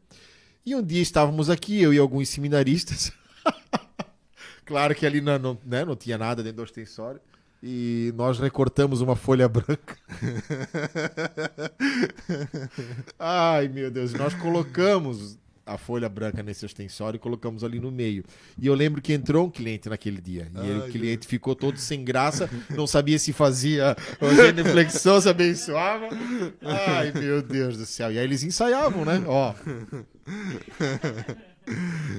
E 0.64 0.74
um 0.74 0.82
dia 0.82 1.00
estávamos 1.02 1.48
aqui, 1.48 1.80
eu 1.80 1.94
e 1.94 1.98
alguns 1.98 2.28
seminaristas. 2.28 3.12
claro 4.64 4.94
que 4.94 5.06
ali 5.06 5.20
não, 5.20 5.38
não, 5.38 5.58
né, 5.64 5.84
não 5.84 5.94
tinha 5.96 6.18
nada 6.18 6.42
dentro 6.42 6.58
do 6.58 6.62
ostensório. 6.62 7.20
E 7.62 8.12
nós 8.16 8.38
recortamos 8.38 9.00
uma 9.00 9.16
folha 9.16 9.48
branca. 9.48 9.96
Ai, 13.18 13.68
meu 13.68 13.90
Deus. 13.90 14.12
Nós 14.12 14.34
colocamos 14.34 15.38
a 15.66 15.76
folha 15.76 16.08
branca 16.08 16.42
nesse 16.44 16.64
ostensório 16.64 17.16
e 17.16 17.18
colocamos 17.18 17.64
ali 17.64 17.80
no 17.80 17.90
meio. 17.90 18.24
E 18.56 18.68
eu 18.68 18.74
lembro 18.74 19.02
que 19.02 19.12
entrou 19.12 19.46
um 19.46 19.50
cliente 19.50 19.88
naquele 19.88 20.20
dia. 20.20 20.48
E 20.54 20.58
Ai, 20.58 20.78
o 20.78 20.92
cliente 20.92 21.26
ficou 21.26 21.56
todo 21.56 21.76
sem 21.76 22.04
graça, 22.04 22.48
não 22.70 22.86
sabia 22.86 23.18
se 23.18 23.32
fazia 23.32 23.96
o 24.20 24.32
genuflexão, 24.32 25.20
se 25.20 25.28
abençoava. 25.28 26.08
Ai, 26.62 27.10
meu 27.12 27.42
Deus 27.42 27.76
do 27.76 27.84
céu. 27.84 28.12
E 28.12 28.18
aí 28.18 28.24
eles 28.24 28.44
ensaiavam, 28.44 29.04
né? 29.04 29.20
Ó. 29.26 29.52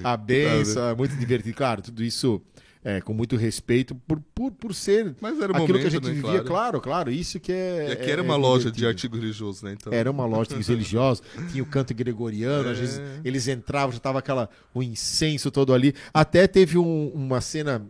A 0.04 0.18
benção, 0.18 0.90
é 0.90 0.94
muito 0.94 1.16
divertido. 1.16 1.56
Claro, 1.56 1.82
tudo 1.82 2.04
isso 2.04 2.42
é, 2.90 3.02
com 3.02 3.14
muito 3.14 3.36
respeito 3.36 3.94
por, 3.94 4.22
por, 4.34 4.52
por 4.52 4.74
ser 4.74 5.14
Mas 5.20 5.38
era 5.42 5.52
o 5.52 5.56
aquilo 5.58 5.68
momento, 5.78 5.82
que 5.82 5.88
a 5.88 5.90
gente 5.90 6.08
né, 6.08 6.14
via. 6.14 6.22
claro. 6.22 6.46
Claro, 6.46 6.82
claro. 6.82 7.12
Isso 7.12 7.38
que 7.38 7.52
é. 7.52 7.88
E 7.90 7.92
aqui 7.92 8.04
é- 8.06 8.12
era 8.12 8.22
é 8.22 8.24
uma 8.24 8.38
loja 8.38 8.72
de 8.72 8.78
divertido. 8.78 8.88
artigo 8.88 9.16
religioso, 9.18 9.66
né? 9.66 9.74
Então, 9.74 9.92
Era 9.92 10.10
uma 10.10 10.26
loja 10.26 10.56
de 10.58 10.64
religiosos, 10.72 11.22
tinha 11.52 11.62
o 11.62 11.66
canto 11.66 11.94
gregoriano, 11.94 12.70
às 12.70 12.78
É. 12.78 12.80
vezes 12.82 13.02
eles 13.26 13.48
entravam, 13.50 13.92
já 13.92 14.00
tava 14.00 14.20
aquela, 14.20 14.50
o 14.74 14.82
incenso 14.82 15.52
todo 15.52 15.74
ali. 15.74 15.94
Até 16.14 16.48
teve 16.48 16.78
um- 16.78 17.10
uma 17.10 17.42
cena 17.42 17.86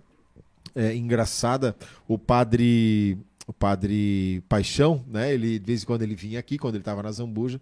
é, 0.76 0.96
engraçada, 0.96 1.76
o 2.08 2.18
padre 2.18 3.18
o 3.48 3.54
padre 3.54 4.44
Paixão, 4.50 5.06
né? 5.08 5.34
Ele 5.34 5.58
de 5.60 5.66
vez 5.66 5.84
em 5.84 5.86
quando 5.86 6.02
ele 6.02 6.16
vinha 6.16 6.38
aqui, 6.40 6.58
quando 6.58 6.76
ele 6.76 6.82
estava 6.82 7.02
na 7.04 7.12
Zambuja. 7.12 7.62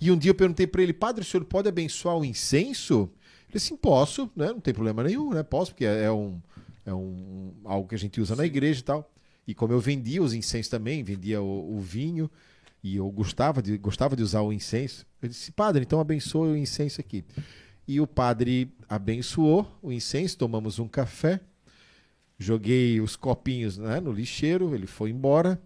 E 0.00 0.10
um 0.10 0.16
dia 0.16 0.30
eu 0.30 0.34
perguntei 0.34 0.66
para 0.66 0.82
ele, 0.82 0.92
padre, 0.92 1.22
o 1.22 1.24
senhor 1.26 1.44
pode 1.44 1.68
abençoar 1.68 2.16
o 2.16 2.24
incenso? 2.24 3.10
Ele 3.48 3.52
disse, 3.58 3.76
posso, 3.76 4.30
né? 4.34 4.46
Não 4.48 4.60
tem 4.60 4.72
problema 4.72 5.02
nenhum, 5.02 5.30
né? 5.34 5.42
Posso, 5.42 5.72
porque 5.72 5.84
é 5.84 6.10
um, 6.10 6.40
é 6.86 6.94
um 6.94 7.52
algo 7.64 7.88
que 7.88 7.94
a 7.94 7.98
gente 7.98 8.20
usa 8.20 8.34
na 8.34 8.46
igreja 8.46 8.80
e 8.80 8.84
tal. 8.84 9.12
E 9.46 9.54
como 9.54 9.72
eu 9.72 9.80
vendia 9.80 10.22
os 10.22 10.32
incensos 10.32 10.70
também, 10.70 11.04
vendia 11.04 11.42
o, 11.42 11.76
o 11.76 11.80
vinho, 11.80 12.30
e 12.82 12.96
eu 12.96 13.10
gostava 13.10 13.60
de, 13.60 13.76
gostava 13.76 14.16
de 14.16 14.22
usar 14.22 14.42
o 14.42 14.52
incenso, 14.52 15.04
eu 15.20 15.28
disse, 15.28 15.50
padre, 15.50 15.82
então 15.82 16.00
abençoe 16.00 16.52
o 16.52 16.56
incenso 16.56 17.00
aqui. 17.00 17.24
E 17.86 18.00
o 18.00 18.06
padre 18.06 18.72
abençoou 18.88 19.78
o 19.82 19.92
incenso, 19.92 20.38
tomamos 20.38 20.78
um 20.78 20.88
café, 20.88 21.40
joguei 22.38 23.00
os 23.00 23.16
copinhos 23.16 23.76
né, 23.76 24.00
no 24.00 24.12
lixeiro, 24.12 24.74
ele 24.74 24.86
foi 24.86 25.10
embora. 25.10 25.60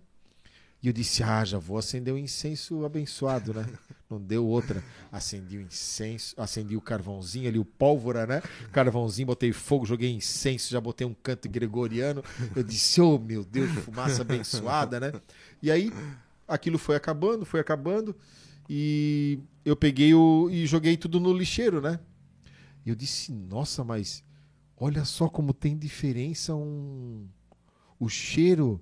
E 0.83 0.87
eu 0.87 0.93
disse, 0.93 1.23
ah, 1.23 1.45
já 1.45 1.59
vou 1.59 1.77
acender 1.77 2.13
o 2.13 2.19
incenso 2.19 2.85
abençoado, 2.85 3.53
né? 3.53 3.67
Não 4.11 4.21
deu 4.21 4.45
outra. 4.45 4.83
Acendi 5.13 5.59
o 5.59 5.61
incenso, 5.61 6.35
acendi 6.37 6.77
o 6.77 6.81
carvãozinho 6.81 7.49
ali, 7.49 7.61
o 7.61 7.65
pólvora, 7.65 8.27
né? 8.27 8.43
Carvãozinho, 8.73 9.27
botei 9.27 9.53
fogo, 9.53 9.87
joguei 9.87 10.11
incenso, 10.11 10.73
já 10.73 10.81
botei 10.81 11.07
um 11.07 11.15
canto 11.15 11.49
gregoriano. 11.49 12.21
Eu 12.57 12.65
disse, 12.65 13.01
oh 13.01 13.21
meu 13.21 13.45
Deus, 13.45 13.71
fumaça 13.71 14.23
abençoada, 14.23 14.99
né? 14.99 15.13
E 15.63 15.71
aí 15.71 15.93
aquilo 16.49 16.77
foi 16.77 16.97
acabando, 16.97 17.45
foi 17.45 17.61
acabando. 17.61 18.17
E 18.69 19.39
eu 19.65 19.77
peguei 19.77 20.13
o, 20.13 20.49
e 20.51 20.67
joguei 20.67 20.97
tudo 20.97 21.21
no 21.21 21.33
lixeiro, 21.33 21.81
né? 21.81 22.01
E 22.85 22.89
eu 22.89 22.97
disse, 22.97 23.31
nossa, 23.33 23.85
mas 23.85 24.25
olha 24.77 25.05
só 25.05 25.29
como 25.29 25.55
tem 25.55 25.79
diferença 25.79 26.53
um 26.55 27.29
o 27.99 28.09
cheiro, 28.09 28.81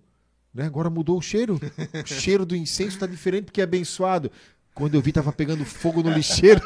né? 0.55 0.65
Agora 0.65 0.89
mudou 0.89 1.19
o 1.19 1.23
cheiro. 1.23 1.61
O 2.03 2.07
cheiro 2.07 2.47
do 2.47 2.57
incenso 2.57 2.97
está 2.97 3.07
diferente 3.07 3.47
porque 3.47 3.61
é 3.61 3.65
abençoado. 3.65 4.31
Quando 4.79 4.95
eu 4.95 5.03
vi, 5.03 5.11
tava 5.11 5.33
pegando 5.33 5.65
fogo 5.65 6.05
no 6.05 6.11
lixeiro. 6.11 6.63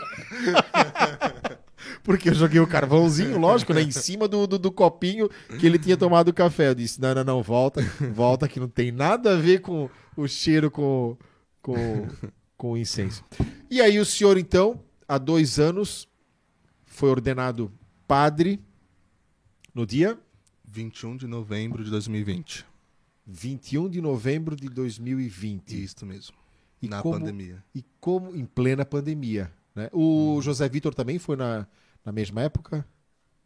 Porque 2.04 2.28
eu 2.28 2.34
joguei 2.34 2.60
o 2.60 2.66
carvãozinho, 2.66 3.38
lógico, 3.38 3.72
né? 3.72 3.80
Em 3.80 3.90
cima 3.90 4.28
do, 4.28 4.46
do, 4.46 4.58
do 4.58 4.70
copinho 4.70 5.30
que 5.58 5.64
ele 5.64 5.78
tinha 5.78 5.96
tomado 5.96 6.28
o 6.28 6.34
café. 6.34 6.68
Eu 6.68 6.74
disse: 6.74 7.00
não, 7.00 7.14
não, 7.14 7.24
não, 7.24 7.42
volta, 7.42 7.80
volta, 8.12 8.46
que 8.46 8.60
não 8.60 8.68
tem 8.68 8.92
nada 8.92 9.32
a 9.32 9.36
ver 9.36 9.62
com 9.62 9.88
o 10.14 10.28
cheiro 10.28 10.70
com, 10.70 11.16
com, 11.62 12.06
com 12.54 12.72
o 12.72 12.76
incenso. 12.76 13.24
E 13.70 13.80
aí, 13.80 13.98
o 13.98 14.04
senhor, 14.04 14.36
então, 14.36 14.78
há 15.08 15.16
dois 15.16 15.58
anos, 15.58 16.06
foi 16.84 17.08
ordenado 17.08 17.72
padre 18.06 18.60
no 19.74 19.86
dia 19.86 20.18
21 20.68 21.16
de 21.16 21.26
novembro 21.26 21.82
de 21.82 21.90
2020. 21.90 22.66
21 23.26 23.88
de 23.88 24.02
novembro 24.02 24.54
de 24.54 24.68
2020. 24.68 25.82
Isso 25.82 26.04
mesmo. 26.04 26.41
E 26.82 26.88
na 26.88 27.00
como- 27.02 27.18
pandemia. 27.18 27.62
E 27.74 27.84
como 28.00 28.34
em 28.34 28.44
plena 28.44 28.84
pandemia. 28.84 29.52
Né? 29.74 29.88
O 29.92 30.40
José 30.42 30.68
Vitor 30.68 30.94
também 30.94 31.18
foi 31.18 31.36
na, 31.36 31.66
na 32.04 32.12
mesma 32.12 32.42
época? 32.42 32.86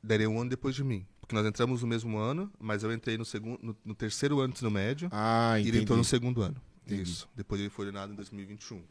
Daria 0.02 0.28
um 0.28 0.40
ano 0.40 0.50
depois 0.50 0.74
de 0.74 0.82
mim. 0.82 1.06
Porque 1.20 1.34
nós 1.34 1.44
entramos 1.46 1.82
no 1.82 1.88
mesmo 1.88 2.16
ano, 2.18 2.50
mas 2.58 2.82
eu 2.82 2.92
entrei 2.92 3.18
no, 3.18 3.24
segundo, 3.24 3.58
no, 3.62 3.76
no 3.84 3.94
terceiro 3.94 4.38
ano 4.40 4.48
do 4.52 4.54
ensino 4.56 4.70
médio 4.70 5.08
Ah, 5.12 5.54
e 5.58 5.62
ele 5.62 5.68
entendi. 5.68 5.82
entrou 5.82 5.98
no 5.98 6.04
segundo 6.04 6.40
ano. 6.42 6.56
Entendi. 6.86 7.02
Isso. 7.02 7.28
Depois 7.34 7.60
ele 7.60 7.68
foi 7.70 7.86
ordenado 7.86 8.12
em 8.12 8.16
2021. 8.16 8.82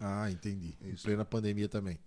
Ah, 0.00 0.30
entendi. 0.30 0.74
Em 0.82 0.90
Isso. 0.94 1.04
plena 1.04 1.24
pandemia 1.24 1.68
também. 1.68 1.98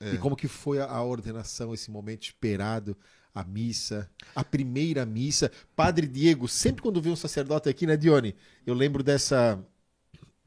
É. 0.00 0.14
E 0.14 0.18
como 0.18 0.34
que 0.34 0.48
foi 0.48 0.80
a, 0.80 0.86
a 0.86 1.02
ordenação, 1.04 1.72
esse 1.72 1.90
momento 1.90 2.24
esperado, 2.24 2.96
a 3.32 3.44
missa, 3.44 4.10
a 4.34 4.42
primeira 4.42 5.06
missa? 5.06 5.50
Padre 5.76 6.08
Diego, 6.08 6.48
sempre 6.48 6.82
quando 6.82 7.00
vê 7.00 7.10
um 7.10 7.16
sacerdote 7.16 7.68
aqui, 7.68 7.86
né, 7.86 7.96
Dione? 7.96 8.34
Eu 8.66 8.74
lembro 8.74 9.02
dessa, 9.02 9.64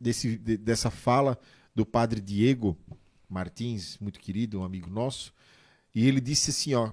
desse, 0.03 0.37
de- 0.37 0.57
dessa 0.57 0.91
fala 0.91 1.39
do 1.73 1.85
Padre 1.85 2.21
Diego 2.21 2.77
Martins, 3.27 3.97
muito 3.99 4.19
querido, 4.19 4.59
um 4.59 4.63
amigo 4.63 4.89
nosso, 4.89 5.33
e 5.95 6.07
ele 6.07 6.21
disse 6.21 6.51
assim, 6.51 6.73
ó, 6.75 6.91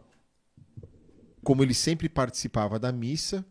como 1.43 1.63
ele 1.63 1.75
sempre 1.75 2.09
participava 2.09 2.79
da 2.79 2.93
missa 2.93 3.45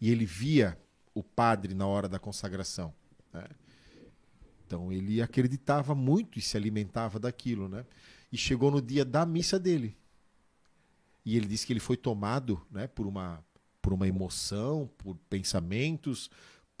e 0.00 0.10
ele 0.10 0.26
via 0.26 0.78
o 1.14 1.22
padre 1.22 1.74
na 1.74 1.86
hora 1.86 2.08
da 2.08 2.18
consagração, 2.18 2.92
né? 3.32 3.44
Então 4.66 4.90
ele 4.90 5.20
acreditava 5.20 5.94
muito 5.94 6.38
e 6.38 6.42
se 6.42 6.56
alimentava 6.56 7.18
daquilo, 7.18 7.68
né? 7.68 7.84
E 8.32 8.38
chegou 8.38 8.70
no 8.70 8.80
dia 8.80 9.04
da 9.04 9.26
missa 9.26 9.58
dele. 9.58 9.94
E 11.24 11.36
ele 11.36 11.46
disse 11.46 11.66
que 11.66 11.72
ele 11.74 11.80
foi 11.80 11.96
tomado, 11.96 12.66
né, 12.70 12.86
por 12.86 13.06
uma 13.06 13.44
por 13.82 13.92
uma 13.92 14.06
emoção, 14.06 14.88
por 14.96 15.16
pensamentos, 15.28 16.30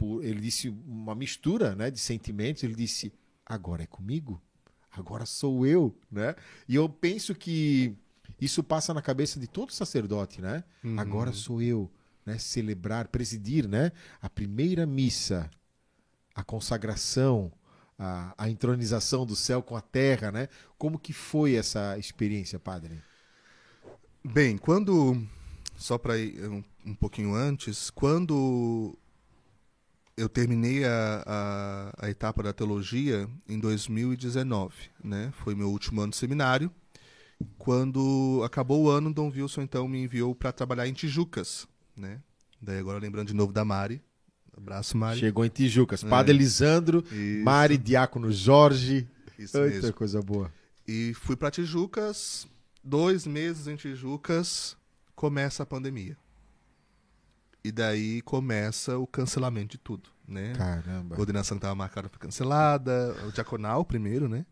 por 0.02 0.24
ele 0.24 0.40
disse 0.40 0.68
uma 0.68 1.14
mistura, 1.14 1.76
né, 1.76 1.88
de 1.90 2.00
sentimentos. 2.00 2.64
Ele 2.64 2.74
disse: 2.74 3.12
"Agora 3.46 3.84
é 3.84 3.86
comigo? 3.86 4.42
Agora 4.90 5.24
sou 5.24 5.64
eu", 5.64 5.96
né? 6.10 6.34
E 6.68 6.74
eu 6.74 6.88
penso 6.88 7.36
que 7.36 7.96
isso 8.40 8.64
passa 8.64 8.92
na 8.92 9.00
cabeça 9.00 9.38
de 9.38 9.46
todo 9.46 9.72
sacerdote, 9.72 10.40
né? 10.40 10.64
Uhum. 10.82 10.98
Agora 10.98 11.32
sou 11.32 11.62
eu, 11.62 11.88
né? 12.26 12.36
Celebrar, 12.36 13.06
presidir, 13.06 13.68
né? 13.68 13.92
A 14.20 14.28
primeira 14.28 14.84
missa, 14.84 15.48
a 16.34 16.42
consagração, 16.42 17.52
a, 17.96 18.34
a 18.36 18.50
entronização 18.50 19.24
do 19.24 19.36
céu 19.36 19.62
com 19.62 19.76
a 19.76 19.80
terra, 19.80 20.32
né? 20.32 20.48
Como 20.76 20.98
que 20.98 21.12
foi 21.12 21.54
essa 21.54 21.96
experiência, 21.96 22.58
padre? 22.58 23.00
Bem, 24.24 24.58
quando. 24.58 25.24
Só 25.76 25.96
para 25.96 26.18
ir 26.18 26.48
um, 26.48 26.62
um 26.84 26.94
pouquinho 26.94 27.34
antes, 27.34 27.90
quando 27.90 28.96
eu 30.16 30.28
terminei 30.28 30.84
a, 30.84 31.22
a, 31.26 32.06
a 32.06 32.10
etapa 32.10 32.42
da 32.42 32.52
teologia 32.52 33.28
em 33.48 33.58
2019, 33.58 34.74
né? 35.02 35.32
Foi 35.42 35.54
meu 35.54 35.70
último 35.70 36.00
ano 36.00 36.10
de 36.10 36.16
seminário. 36.16 36.70
Quando 37.58 38.40
acabou 38.44 38.84
o 38.84 38.90
ano, 38.90 39.12
Dom 39.12 39.30
Wilson 39.30 39.62
então 39.62 39.88
me 39.88 40.02
enviou 40.02 40.34
para 40.34 40.52
trabalhar 40.52 40.86
em 40.86 40.92
Tijucas, 40.92 41.66
né? 41.96 42.20
Daí 42.60 42.78
agora 42.78 42.98
lembrando 42.98 43.28
de 43.28 43.34
novo 43.34 43.52
da 43.52 43.64
Mari. 43.64 44.00
Abraço, 44.56 44.96
Mari. 44.96 45.18
Chegou 45.18 45.44
em 45.44 45.48
Tijucas. 45.48 46.04
Padre 46.04 46.32
É. 46.32 46.34
Elisandro, 46.36 47.04
Isso, 47.10 47.44
Mari, 47.44 47.78
Diácono 47.78 48.30
Jorge. 48.30 49.08
Isso 49.38 49.58
Eita, 49.58 49.74
mesmo. 49.76 49.92
coisa 49.94 50.20
boa. 50.22 50.52
E 50.86 51.14
fui 51.14 51.34
para 51.34 51.50
Tijucas. 51.50 52.46
Dois 52.84 53.26
meses 53.26 53.66
em 53.68 53.76
Tijucas, 53.76 54.76
começa 55.14 55.62
a 55.62 55.66
pandemia. 55.66 56.16
E 57.64 57.70
daí 57.70 58.20
começa 58.22 58.98
o 58.98 59.06
cancelamento 59.06 59.72
de 59.72 59.78
tudo, 59.78 60.10
né? 60.26 60.52
Caramba. 60.54 61.14
A 61.16 61.20
ordenação 61.20 61.56
que 61.56 61.60
estava 61.60 61.74
marcada 61.74 62.08
foi 62.08 62.18
cancelada, 62.18 63.14
o 63.26 63.30
diaconal 63.32 63.84
primeiro, 63.84 64.28
né? 64.28 64.44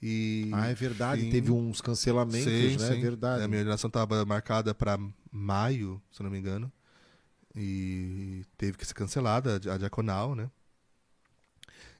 E 0.00 0.50
Ah, 0.52 0.66
é 0.68 0.74
verdade. 0.74 1.20
enfim, 1.22 1.30
Teve 1.30 1.50
uns 1.50 1.80
cancelamentos, 1.80 2.44
sim, 2.44 2.76
né? 2.78 2.88
É 2.88 2.94
sim. 2.94 3.00
verdade. 3.00 3.42
A 3.42 3.48
minha 3.48 3.60
ordenação 3.60 3.88
estava 3.88 4.24
marcada 4.24 4.74
para 4.74 4.98
maio, 5.30 6.00
se 6.10 6.22
não 6.22 6.30
me 6.30 6.38
engano. 6.38 6.72
E 7.54 8.44
teve 8.56 8.76
que 8.78 8.86
ser 8.86 8.94
cancelada 8.94 9.56
a 9.72 9.78
diaconal, 9.78 10.34
né? 10.34 10.50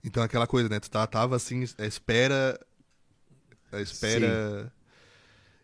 Então 0.02 0.22
aquela 0.22 0.46
coisa, 0.46 0.68
né? 0.68 0.80
Tu 0.80 0.90
tá- 0.90 1.06
tava 1.06 1.36
assim, 1.36 1.64
à 1.78 1.86
espera. 1.86 2.58
À 3.72 3.80
espera. 3.80 4.72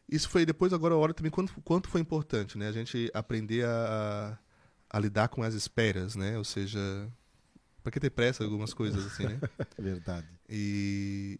Isso 0.09 0.29
foi 0.29 0.45
depois, 0.45 0.73
agora, 0.73 0.95
a 0.95 0.99
hora 0.99 1.15
também, 1.15 1.31
quanto, 1.31 1.53
quanto 1.63 1.89
foi 1.89 2.01
importante, 2.01 2.59
né? 2.59 2.69
A 2.69 2.73
gente 2.73 3.11
aprender 3.15 3.65
a, 3.65 4.39
a 4.91 4.99
lidar 4.99 5.29
com 5.29 5.43
as 5.43 5.55
esperas, 5.55 6.17
né? 6.17 6.37
Ou 6.37 6.45
seja, 6.45 6.79
pra 7.83 7.93
que 7.93 8.01
ter 8.01 8.11
pressa 8.11 8.43
algumas 8.43 8.75
coisas, 8.75 9.07
assim, 9.07 9.25
né? 9.25 9.41
É 9.79 9.83
verdade. 9.83 10.27
E, 10.49 11.39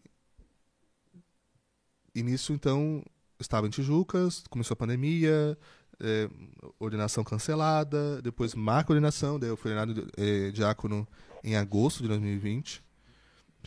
e 2.15 2.23
nisso, 2.23 2.53
então, 2.53 3.05
estava 3.41 3.67
em 3.67 3.71
Tijucas, 3.71 4.45
começou 4.49 4.75
a 4.75 4.77
pandemia, 4.77 5.59
é, 5.99 6.31
ordenação 6.79 7.25
cancelada, 7.25 8.23
depois 8.23 8.55
marca 8.55 8.93
ordenação, 8.93 9.39
daí 9.39 9.51
eu 9.51 9.57
fui 9.57 9.73
ordenado 9.73 10.09
é, 10.17 10.51
diácono 10.51 11.07
em 11.43 11.57
agosto 11.57 12.03
de 12.03 12.09
2020, 12.09 12.83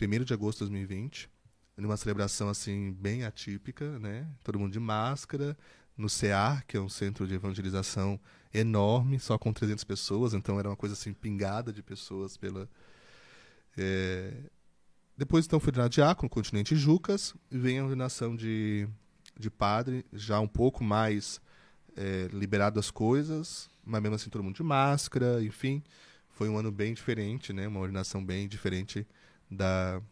1 0.00 0.24
de 0.24 0.32
agosto 0.32 0.58
de 0.58 0.70
2020, 0.70 1.30
numa 1.76 1.96
celebração, 1.96 2.48
assim, 2.48 2.92
bem 2.92 3.24
atípica, 3.24 3.98
né? 3.98 4.26
Todo 4.42 4.58
mundo 4.58 4.72
de 4.72 4.80
máscara, 4.80 5.56
no 5.96 6.08
CEAR, 6.08 6.64
que 6.66 6.76
é 6.76 6.80
um 6.80 6.88
centro 6.88 7.26
de 7.26 7.34
evangelização 7.34 8.18
enorme, 8.54 9.18
só 9.18 9.36
com 9.36 9.52
300 9.52 9.84
pessoas, 9.84 10.32
então 10.34 10.58
era 10.58 10.68
uma 10.70 10.76
coisa, 10.76 10.94
assim, 10.94 11.12
pingada 11.12 11.72
de 11.72 11.82
pessoas 11.82 12.36
pela... 12.36 12.68
é, 13.76 14.32
depois, 15.16 15.46
então, 15.46 15.60
fui 15.60 15.68
ordenado 15.68 15.90
diácono, 15.92 16.28
continuei 16.28 16.62
em 16.62 16.64
Tijucas, 16.64 17.34
e 17.50 17.58
vem 17.58 17.78
a 17.78 17.84
ordenação 17.84 18.34
de, 18.34 18.88
de 19.38 19.50
padre, 19.50 20.04
já 20.12 20.40
um 20.40 20.48
pouco 20.48 20.82
mais 20.82 21.40
é, 21.96 22.28
liberado 22.32 22.80
as 22.80 22.90
coisas, 22.90 23.68
mas 23.84 24.02
mesmo 24.02 24.16
assim 24.16 24.30
todo 24.30 24.42
mundo 24.42 24.56
de 24.56 24.62
máscara, 24.62 25.42
enfim. 25.44 25.82
Foi 26.30 26.48
um 26.48 26.58
ano 26.58 26.72
bem 26.72 26.94
diferente, 26.94 27.52
né? 27.52 27.68
Uma 27.68 27.78
ordenação 27.80 28.24
bem 28.24 28.48
diferente 28.48 29.06
da, 29.48 30.02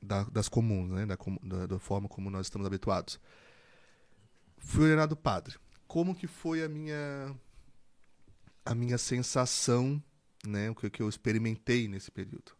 da- 0.00 0.24
das 0.24 0.48
comuns, 0.48 0.90
né? 0.90 1.06
Da, 1.06 1.16
da, 1.42 1.66
da 1.66 1.78
forma 1.80 2.08
como 2.08 2.30
nós 2.30 2.46
estamos 2.46 2.66
habituados. 2.66 3.18
Fui 4.58 4.84
ordenado 4.84 5.16
padre. 5.16 5.56
Como 5.88 6.14
que 6.14 6.28
foi 6.28 6.62
a 6.62 6.68
minha 6.68 7.34
a 8.64 8.74
minha 8.74 8.98
sensação, 8.98 10.02
né? 10.46 10.70
O 10.70 10.74
que, 10.74 10.90
que 10.90 11.02
eu 11.02 11.08
experimentei 11.08 11.88
nesse 11.88 12.10
período? 12.10 12.52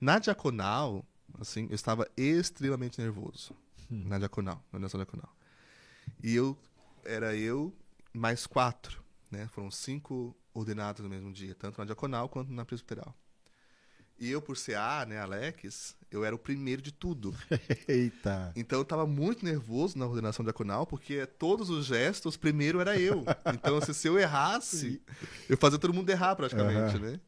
Na 0.00 0.18
diaconal, 0.18 1.04
assim, 1.40 1.66
eu 1.68 1.74
estava 1.74 2.08
extremamente 2.16 3.00
nervoso. 3.00 3.54
Na 3.90 4.18
diaconal, 4.18 4.56
na 4.72 4.76
ordenação 4.76 4.98
diaconal. 4.98 5.34
E 6.22 6.34
eu, 6.34 6.56
era 7.04 7.36
eu 7.36 7.74
mais 8.12 8.46
quatro, 8.46 9.02
né? 9.30 9.48
Foram 9.48 9.70
cinco 9.70 10.34
ordenados 10.52 11.02
no 11.02 11.08
mesmo 11.08 11.32
dia, 11.32 11.54
tanto 11.54 11.78
na 11.78 11.84
diaconal 11.84 12.28
quanto 12.28 12.52
na 12.52 12.64
presbiteral. 12.64 13.14
E 14.18 14.30
eu, 14.30 14.40
por 14.40 14.56
ser 14.56 14.76
A, 14.76 15.04
né, 15.06 15.18
Alex, 15.18 15.96
eu 16.10 16.24
era 16.24 16.34
o 16.34 16.38
primeiro 16.38 16.80
de 16.80 16.92
tudo. 16.92 17.34
Eita. 17.88 18.52
Então 18.54 18.78
eu 18.78 18.84
tava 18.84 19.06
muito 19.06 19.44
nervoso 19.44 19.98
na 19.98 20.06
ordenação 20.06 20.44
diaconal, 20.44 20.86
porque 20.86 21.26
todos 21.26 21.68
os 21.68 21.86
gestos, 21.86 22.36
primeiro 22.36 22.80
era 22.80 22.98
eu. 22.98 23.24
Então, 23.52 23.76
assim, 23.76 23.92
se 23.92 24.06
eu 24.08 24.18
errasse, 24.18 25.02
eu 25.48 25.56
fazia 25.56 25.78
todo 25.78 25.92
mundo 25.92 26.08
errar 26.10 26.36
praticamente, 26.36 26.96
Aham. 26.96 26.98
né? 27.10 27.20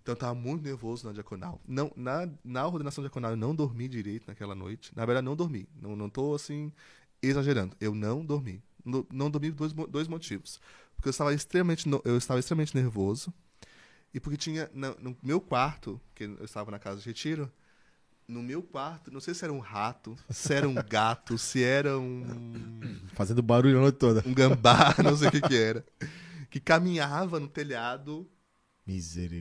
Então 0.00 0.12
eu 0.12 0.16
tava 0.16 0.34
muito 0.34 0.62
nervoso 0.62 1.06
na 1.06 1.12
diaconal. 1.12 1.60
Não, 1.66 1.92
na, 1.96 2.28
na 2.44 2.66
ordenação 2.66 3.02
diaconal 3.02 3.32
eu 3.32 3.36
não 3.36 3.54
dormi 3.54 3.88
direito 3.88 4.26
naquela 4.28 4.54
noite. 4.54 4.92
Na 4.96 5.04
verdade, 5.04 5.24
não 5.24 5.36
dormi. 5.36 5.68
Não, 5.82 5.94
não 5.96 6.08
tô, 6.08 6.34
assim, 6.34 6.72
exagerando. 7.20 7.76
Eu 7.80 7.94
não 7.94 8.24
dormi. 8.24 8.62
Não, 8.84 9.04
não 9.12 9.28
dormi 9.30 9.50
por 9.52 9.68
dois, 9.68 9.88
dois 9.90 10.08
motivos. 10.08 10.60
Porque 10.94 11.08
eu 11.08 11.10
estava 11.10 11.34
extremamente, 11.34 11.86
no- 11.88 12.00
eu 12.04 12.16
estava 12.16 12.40
extremamente 12.40 12.74
nervoso. 12.74 13.34
E 14.12 14.20
porque 14.20 14.36
tinha, 14.36 14.70
na- 14.72 14.94
no 14.96 15.16
meu 15.22 15.40
quarto, 15.40 16.00
que 16.14 16.24
eu 16.24 16.44
estava 16.44 16.70
na 16.70 16.78
casa 16.78 17.00
de 17.00 17.06
retiro, 17.06 17.50
no 18.26 18.42
meu 18.42 18.62
quarto, 18.62 19.10
não 19.10 19.20
sei 19.20 19.34
se 19.34 19.44
era 19.44 19.52
um 19.52 19.58
rato, 19.58 20.16
se 20.30 20.52
era 20.54 20.68
um 20.68 20.74
gato, 20.88 21.38
se 21.38 21.62
era 21.62 21.98
um, 21.98 22.22
Fazendo 23.14 23.42
barulho 23.42 23.78
a 23.78 23.82
noite 23.82 23.98
toda. 23.98 24.22
um 24.26 24.34
gambá, 24.34 24.94
não 25.02 25.16
sei 25.16 25.28
o 25.28 25.30
que 25.30 25.40
que 25.42 25.56
era, 25.56 25.84
que 26.50 26.60
caminhava 26.60 27.38
no 27.40 27.48
telhado 27.48 28.28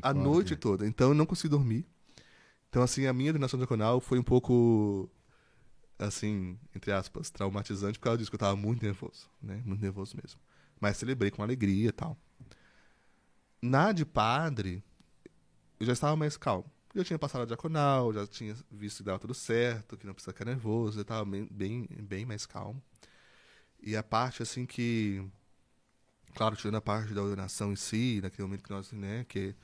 a 0.02 0.14
noite 0.14 0.56
toda. 0.56 0.86
Então 0.88 1.10
eu 1.10 1.14
não 1.16 1.26
consegui 1.26 1.50
dormir. 1.50 1.86
Então, 2.70 2.84
assim, 2.84 3.06
a 3.08 3.14
minha 3.14 3.30
ordenação 3.32 3.58
diaconal 3.58 4.00
foi 4.02 4.20
um 4.20 4.24
pouco, 4.24 5.10
assim, 5.98 6.58
entre 6.76 6.92
aspas, 6.92 7.30
traumatizante 7.30 7.98
por 8.00 8.06
causa 8.06 8.18
disso, 8.20 8.30
que 8.32 8.36
eu 8.36 8.40
tava 8.40 8.56
muito 8.56 8.84
nervoso, 8.84 9.30
né? 9.42 9.62
Muito 9.66 9.82
nervoso 9.82 10.16
mesmo. 10.22 10.40
Mas 10.80 10.98
celebrei 10.98 11.32
com 11.32 11.42
alegria 11.44 11.90
e 11.90 11.92
tal. 11.92 12.18
Na 13.62 13.92
de 13.92 14.06
padre, 14.06 14.84
eu 15.80 15.86
já 15.86 15.94
estava 15.94 16.16
mais 16.16 16.38
calmo. 16.38 16.70
Eu 16.94 17.04
tinha 17.04 17.20
passado 17.20 17.42
a 17.42 17.46
diaconal, 17.46 18.14
já 18.14 18.26
tinha 18.26 18.56
visto 18.72 18.98
que 18.98 19.04
dava 19.04 19.20
tudo 19.20 19.34
certo, 19.34 19.98
que 19.98 20.06
não 20.06 20.14
precisa 20.14 20.34
ficar 20.34 20.46
nervoso, 20.46 21.00
eu 21.00 21.04
estava 21.04 21.24
bem, 21.26 21.48
bem, 21.52 21.88
bem 22.02 22.26
mais 22.26 22.46
calmo. 22.46 22.82
E 23.82 23.96
a 23.96 24.04
parte, 24.04 24.42
assim, 24.42 24.66
que... 24.66 25.24
Claro, 26.36 26.56
tirando 26.56 26.76
a 26.76 26.82
parte 26.82 27.14
da 27.14 27.22
ordenação 27.22 27.72
em 27.72 27.76
si, 27.76 28.20
naquele 28.22 28.44
momento 28.44 28.64
que 28.64 28.70
nós, 28.70 28.92
né, 28.92 29.26
que, 29.28 29.56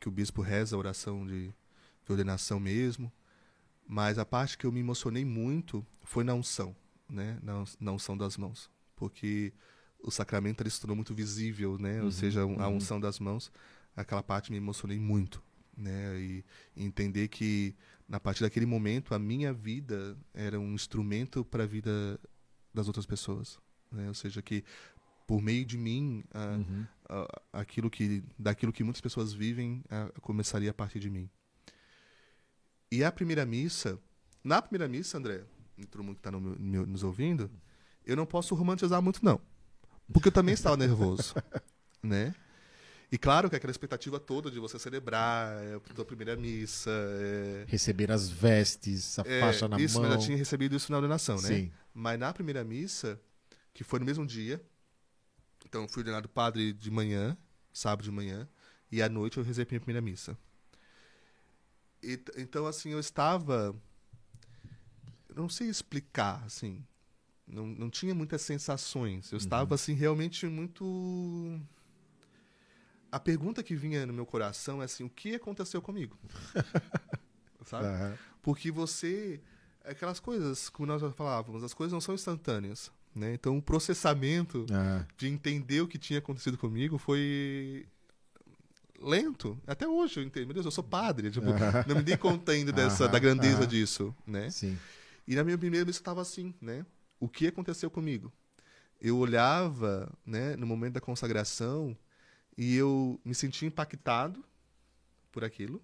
que 0.00 0.08
o 0.08 0.10
bispo 0.10 0.40
reza 0.40 0.76
a 0.76 0.78
oração 0.78 1.26
de, 1.26 1.48
de 1.48 2.10
ordenação 2.12 2.58
mesmo. 2.58 3.12
Mas 3.86 4.18
a 4.18 4.24
parte 4.24 4.56
que 4.56 4.66
eu 4.66 4.72
me 4.72 4.80
emocionei 4.80 5.24
muito 5.24 5.84
foi 6.04 6.24
na 6.24 6.34
unção, 6.34 6.74
né, 7.08 7.38
na, 7.42 7.64
na 7.80 7.92
unção 7.92 8.16
das 8.16 8.36
mãos. 8.36 8.70
Porque 8.96 9.52
o 10.02 10.10
sacramento 10.10 10.62
ele 10.62 10.70
se 10.70 10.80
tornou 10.80 10.96
muito 10.96 11.14
visível, 11.14 11.78
né? 11.78 12.02
Ou 12.02 12.10
seja, 12.10 12.40
a 12.42 12.68
unção 12.68 12.98
das 13.00 13.18
mãos, 13.20 13.50
aquela 13.96 14.22
parte 14.22 14.50
me 14.50 14.56
emocionei 14.58 14.98
muito, 14.98 15.42
né? 15.76 16.18
E, 16.20 16.44
e 16.76 16.84
entender 16.84 17.28
que 17.28 17.74
na 18.08 18.18
partir 18.20 18.42
daquele 18.42 18.66
momento 18.66 19.14
a 19.14 19.18
minha 19.18 19.52
vida 19.52 20.16
era 20.34 20.58
um 20.58 20.74
instrumento 20.74 21.44
para 21.44 21.64
a 21.64 21.66
vida 21.66 22.18
das 22.74 22.86
outras 22.86 23.06
pessoas, 23.06 23.58
né? 23.90 24.08
Ou 24.08 24.14
seja, 24.14 24.42
que 24.42 24.64
por 25.26 25.40
meio 25.40 25.64
de 25.64 25.78
mim 25.78 26.24
a- 26.34 26.56
Uhum. 26.56 26.86
a- 27.08 27.42
aquilo 27.60 27.88
que 27.90 28.22
daquilo 28.38 28.72
que 28.72 28.82
muitas 28.84 29.00
pessoas 29.00 29.32
vivem 29.32 29.82
a- 29.88 30.10
começaria 30.20 30.70
a 30.70 30.74
partir 30.74 30.98
de 30.98 31.08
mim. 31.08 31.30
E 32.90 33.02
a 33.02 33.10
primeira 33.10 33.46
missa, 33.46 33.98
na 34.44 34.60
primeira 34.60 34.86
missa, 34.88 35.16
André, 35.16 35.44
todo 35.90 36.02
mundo 36.02 36.16
que 36.16 36.20
está 36.20 36.30
nos 36.30 37.02
ouvindo, 37.02 37.50
eu 38.04 38.16
não 38.16 38.26
posso 38.26 38.54
romantizar 38.54 39.00
muito 39.00 39.24
não, 39.24 39.40
porque 40.10 40.28
eu 40.28 40.32
também 40.32 40.54
estava 40.54 40.76
nervoso, 40.76 41.34
né? 42.02 42.34
E 43.10 43.18
claro 43.18 43.50
que 43.50 43.56
aquela 43.56 43.70
expectativa 43.70 44.18
toda 44.18 44.50
de 44.50 44.58
você 44.58 44.78
celebrar 44.78 45.62
é, 45.62 45.74
a 45.74 45.80
tua 45.94 46.04
primeira 46.04 46.34
missa, 46.34 46.90
é, 46.90 47.66
Receber 47.68 48.10
as 48.10 48.30
vestes, 48.30 49.18
a 49.18 49.22
é, 49.26 49.40
faixa 49.40 49.68
na 49.68 49.78
isso, 49.78 50.00
mão. 50.00 50.06
eu 50.06 50.12
já 50.12 50.18
tinha 50.18 50.36
recebido 50.36 50.74
isso 50.74 50.90
na 50.90 50.96
ordenação, 50.96 51.36
né? 51.36 51.48
Sim. 51.48 51.72
Mas 51.92 52.18
na 52.18 52.32
primeira 52.32 52.64
missa, 52.64 53.20
que 53.74 53.84
foi 53.84 53.98
no 53.98 54.06
mesmo 54.06 54.26
dia, 54.26 54.64
então 55.66 55.82
eu 55.82 55.88
fui 55.88 56.00
ordenado 56.00 56.26
padre 56.26 56.72
de 56.72 56.90
manhã, 56.90 57.36
sábado 57.70 58.02
de 58.02 58.10
manhã, 58.10 58.48
e 58.90 59.02
à 59.02 59.10
noite 59.10 59.36
eu 59.36 59.44
recebi 59.44 59.76
a 59.76 59.80
primeira 59.80 60.00
missa. 60.00 60.34
E 62.02 62.18
então, 62.36 62.66
assim, 62.66 62.90
eu 62.90 62.98
estava. 62.98 63.74
eu 65.28 65.34
não 65.34 65.50
sei 65.50 65.68
explicar, 65.68 66.42
assim. 66.44 66.82
Não, 67.46 67.66
não 67.66 67.90
tinha 67.90 68.14
muitas 68.14 68.42
sensações. 68.42 69.30
Eu 69.32 69.38
estava, 69.38 69.74
assim, 69.74 69.94
realmente 69.94 70.46
muito. 70.46 71.60
A 73.10 73.20
pergunta 73.20 73.62
que 73.62 73.74
vinha 73.74 74.06
no 74.06 74.12
meu 74.12 74.24
coração 74.24 74.80
é 74.80 74.84
assim: 74.86 75.04
o 75.04 75.10
que 75.10 75.34
aconteceu 75.34 75.82
comigo? 75.82 76.16
Sabe? 77.66 77.86
Aham. 77.86 78.18
Porque 78.42 78.70
você. 78.70 79.40
Aquelas 79.84 80.20
coisas, 80.20 80.68
como 80.68 80.86
nós 80.86 81.02
falávamos, 81.14 81.64
as 81.64 81.74
coisas 81.74 81.92
não 81.92 82.00
são 82.00 82.14
instantâneas. 82.14 82.90
Né? 83.14 83.34
Então, 83.34 83.58
o 83.58 83.62
processamento 83.62 84.64
Ah, 84.72 85.04
de 85.18 85.26
entender 85.26 85.80
o 85.82 85.88
que 85.88 85.98
tinha 85.98 86.20
acontecido 86.20 86.56
comigo 86.56 86.96
foi 86.98 87.84
lento. 89.00 89.58
Até 89.66 89.86
hoje 89.86 90.20
eu 90.20 90.24
entendo. 90.24 90.46
Meu 90.46 90.54
Deus, 90.54 90.66
eu 90.66 90.72
sou 90.72 90.84
padre. 90.84 91.30
Tipo, 91.30 91.46
não 91.86 91.96
me 91.96 92.02
dei 92.02 92.16
conta 92.16 92.52
ainda 92.52 92.72
dessa, 92.72 93.08
da 93.08 93.18
grandeza 93.18 93.66
disso, 93.66 94.14
né? 94.26 94.48
Sim. 94.50 94.78
E 95.26 95.34
na 95.34 95.44
minha 95.44 95.58
primeira 95.58 95.84
missa 95.84 95.98
estava 96.00 96.22
assim, 96.22 96.54
né? 96.60 96.86
O 97.22 97.28
que 97.28 97.46
aconteceu 97.46 97.88
comigo? 97.88 98.32
Eu 99.00 99.16
olhava, 99.18 100.12
né, 100.26 100.56
no 100.56 100.66
momento 100.66 100.94
da 100.94 101.00
consagração 101.00 101.96
e 102.58 102.74
eu 102.74 103.16
me 103.24 103.32
sentia 103.32 103.68
impactado 103.68 104.44
por 105.30 105.44
aquilo. 105.44 105.80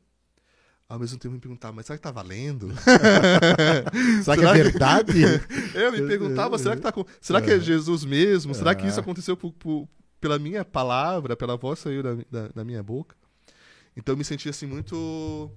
Ao 0.89 0.99
mesmo 0.99 1.17
tempo 1.17 1.35
me 1.35 1.41
perguntava, 1.41 1.73
mas 1.77 1.87
será 1.87 1.97
que 1.97 2.03
tá 2.03 2.11
valendo? 2.11 2.71
Será 4.25 4.37
que 4.37 4.41
Será 4.41 4.51
é 4.51 4.53
que- 4.57 4.63
verdade? 4.65 5.13
Eu 5.79 5.93
me 5.93 6.03
perguntava, 6.09 6.59
será 6.59 6.75
que, 6.75 6.83
tá, 6.83 6.89
acon- 6.89 7.05
será 7.21 7.41
que 7.43 7.51
é 7.51 7.61
Jesus 7.61 8.05
mesmo? 8.05 8.53
Será 8.55 8.75
que 8.75 8.87
isso 8.87 8.99
Ah. 8.99 9.03
aconteceu 9.03 9.37
por- 9.37 9.53
por- 9.53 9.89
pela 10.21 10.39
minha 10.41 10.65
palavra, 10.65 11.37
pela 11.37 11.57
voz 11.57 11.79
saiu 11.79 12.03
da, 12.03 12.15
da- 12.31 12.49
da 12.49 12.65
minha 12.65 12.83
boca? 12.83 13.15
Então 13.97 14.15
eu 14.15 14.17
me 14.17 14.25
sentia 14.25 14.51
assim 14.51 14.67
muito. 14.67 15.51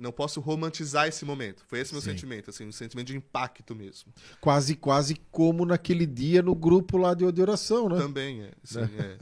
Não 0.00 0.10
posso 0.10 0.40
romantizar 0.40 1.06
esse 1.06 1.26
momento. 1.26 1.62
Foi 1.66 1.78
esse 1.78 1.92
meu 1.92 2.00
Sim. 2.00 2.12
sentimento, 2.12 2.48
assim, 2.48 2.66
um 2.66 2.72
sentimento 2.72 3.08
de 3.08 3.16
impacto 3.16 3.74
mesmo. 3.74 4.12
quase, 4.40 4.74
quase 4.74 5.14
como 5.30 5.66
naquele 5.66 6.06
dia 6.06 6.40
no 6.40 6.54
grupo 6.54 6.96
lá 6.96 7.12
de, 7.12 7.30
de 7.30 7.42
oração, 7.42 7.86
né? 7.86 7.98
Também 7.98 8.42
é. 8.42 8.52
Sim, 8.64 8.80
é. 8.80 9.18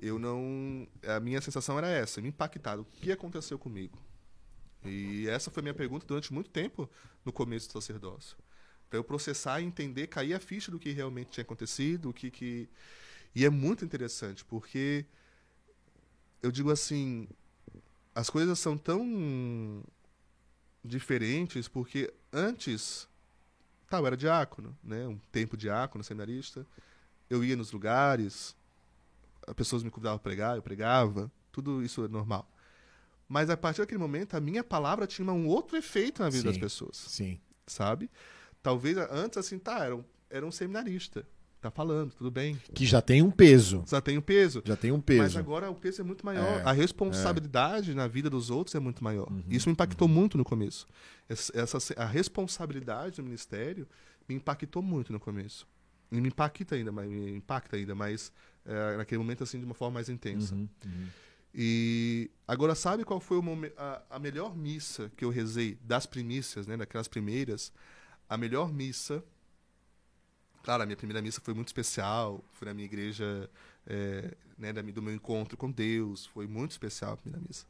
Eu 0.00 0.18
não. 0.18 0.86
A 1.06 1.18
minha 1.20 1.40
sensação 1.40 1.78
era 1.78 1.88
essa, 1.88 2.20
me 2.20 2.28
impactado. 2.28 2.82
O 2.82 2.84
que 2.84 3.10
aconteceu 3.10 3.58
comigo? 3.58 3.98
E 4.84 5.26
essa 5.28 5.50
foi 5.50 5.62
minha 5.62 5.74
pergunta 5.74 6.06
durante 6.06 6.32
muito 6.32 6.50
tempo 6.50 6.88
no 7.24 7.32
começo 7.32 7.68
do 7.68 7.72
sacerdócio. 7.72 8.36
Para 8.88 8.98
eu 8.98 9.04
processar 9.04 9.60
e 9.60 9.64
entender, 9.64 10.06
cair 10.06 10.34
a 10.34 10.40
ficha 10.40 10.70
do 10.70 10.78
que 10.78 10.90
realmente 10.90 11.30
tinha 11.30 11.42
acontecido, 11.42 12.10
o 12.10 12.12
que 12.12 12.30
que. 12.30 12.68
E 13.34 13.44
é 13.44 13.50
muito 13.50 13.84
interessante, 13.84 14.44
porque 14.44 15.06
eu 16.42 16.50
digo 16.50 16.70
assim, 16.70 17.28
as 18.14 18.28
coisas 18.28 18.58
são 18.58 18.76
tão 18.76 19.82
diferentes, 20.84 21.68
porque 21.68 22.12
antes, 22.32 23.08
tá, 23.88 23.98
eu 23.98 24.06
era 24.06 24.16
diácono, 24.16 24.76
né? 24.82 25.06
Um 25.06 25.18
tempo 25.30 25.56
diácono, 25.56 26.02
seminarista. 26.02 26.66
Eu 27.28 27.44
ia 27.44 27.56
nos 27.56 27.72
lugares, 27.72 28.56
as 29.46 29.54
pessoas 29.54 29.82
me 29.82 29.90
convidavam 29.90 30.16
a 30.16 30.20
pregar, 30.20 30.56
eu 30.56 30.62
pregava, 30.62 31.30
tudo 31.52 31.82
isso 31.82 32.04
é 32.04 32.08
normal. 32.08 32.48
Mas 33.28 33.48
a 33.48 33.56
partir 33.56 33.80
daquele 33.80 33.98
momento, 34.00 34.34
a 34.34 34.40
minha 34.40 34.64
palavra 34.64 35.06
tinha 35.06 35.30
um 35.30 35.46
outro 35.46 35.76
efeito 35.76 36.22
na 36.22 36.28
vida 36.28 36.44
das 36.44 36.54
Sim. 36.54 36.60
pessoas 36.60 36.96
Sim. 36.96 37.40
sabe? 37.66 38.10
Talvez 38.62 38.96
antes, 38.96 39.38
assim, 39.38 39.58
tá, 39.58 39.84
era 39.84 39.94
um, 39.94 40.04
era 40.28 40.44
um 40.44 40.50
seminarista, 40.50 41.26
tá 41.60 41.70
falando, 41.70 42.12
tudo 42.12 42.30
bem. 42.30 42.58
Que 42.74 42.86
já 42.86 43.00
tem 43.02 43.22
um 43.22 43.30
peso. 43.30 43.84
Já 43.86 44.00
tem 44.00 44.16
o 44.18 44.22
peso. 44.22 44.62
Já 44.64 44.76
tem 44.76 44.90
um 44.92 44.96
Mas 44.96 45.04
peso. 45.04 45.38
agora 45.38 45.70
o 45.70 45.74
peso 45.74 46.00
é 46.00 46.04
muito 46.04 46.24
maior. 46.24 46.44
É, 46.58 46.62
Uhum. 46.62 46.68
a 46.68 46.72
responsabilidade 46.72 47.94
na 47.94 48.06
vida 48.06 48.30
dos 48.30 48.50
outros 48.50 48.74
é 48.74 48.80
muito 48.80 49.02
maior. 49.04 49.28
Isso 49.48 49.68
me 49.68 49.72
impactou 49.72 50.08
muito 50.08 50.38
no 50.38 50.44
começo. 50.44 50.86
Essa, 51.28 51.52
essa- 51.76 51.94
a 51.96 52.06
responsabilidade 52.06 53.16
do 53.16 53.22
ministério 53.24 53.86
me 54.28 54.34
impactou 54.34 54.82
muito 54.82 55.12
no 55.12 55.20
começo. 55.20 55.66
E 56.10 56.20
me 56.20 56.28
impacta 56.28 56.74
ainda, 56.74 56.90
mas 56.90 57.08
me 57.08 57.36
impacta 57.36 57.76
ainda, 57.76 57.94
mas 57.94 58.32
é, 58.66 58.96
naquele 58.96 59.18
momento 59.18 59.42
assim 59.44 59.58
de 59.58 59.64
uma 59.64 59.74
forma 59.74 59.94
mais 59.94 60.08
intensa. 60.08 60.54
Uhum, 60.54 60.68
uhum. 60.84 61.06
E 61.54 62.30
agora 62.46 62.74
sabe 62.74 63.04
qual 63.04 63.20
foi 63.20 63.38
o 63.38 63.42
a, 63.76 64.02
a 64.10 64.18
melhor 64.18 64.56
missa 64.56 65.10
que 65.16 65.24
eu 65.24 65.30
rezei 65.30 65.76
das 65.82 66.06
primícias, 66.06 66.66
né, 66.66 66.76
daquelas 66.76 67.08
primeiras? 67.08 67.72
A 68.28 68.36
melhor 68.36 68.72
missa. 68.72 69.22
Claro, 70.62 70.82
a 70.82 70.86
minha 70.86 70.96
primeira 70.96 71.22
missa 71.22 71.40
foi 71.40 71.54
muito 71.54 71.68
especial, 71.68 72.44
foi 72.52 72.66
na 72.68 72.74
minha 72.74 72.84
igreja, 72.84 73.48
é, 73.86 74.36
né, 74.58 74.72
do 74.72 75.02
meu 75.02 75.14
encontro 75.14 75.56
com 75.56 75.70
Deus, 75.70 76.26
foi 76.26 76.46
muito 76.46 76.72
especial 76.72 77.14
a 77.14 77.16
primeira 77.16 77.44
missa. 77.46 77.64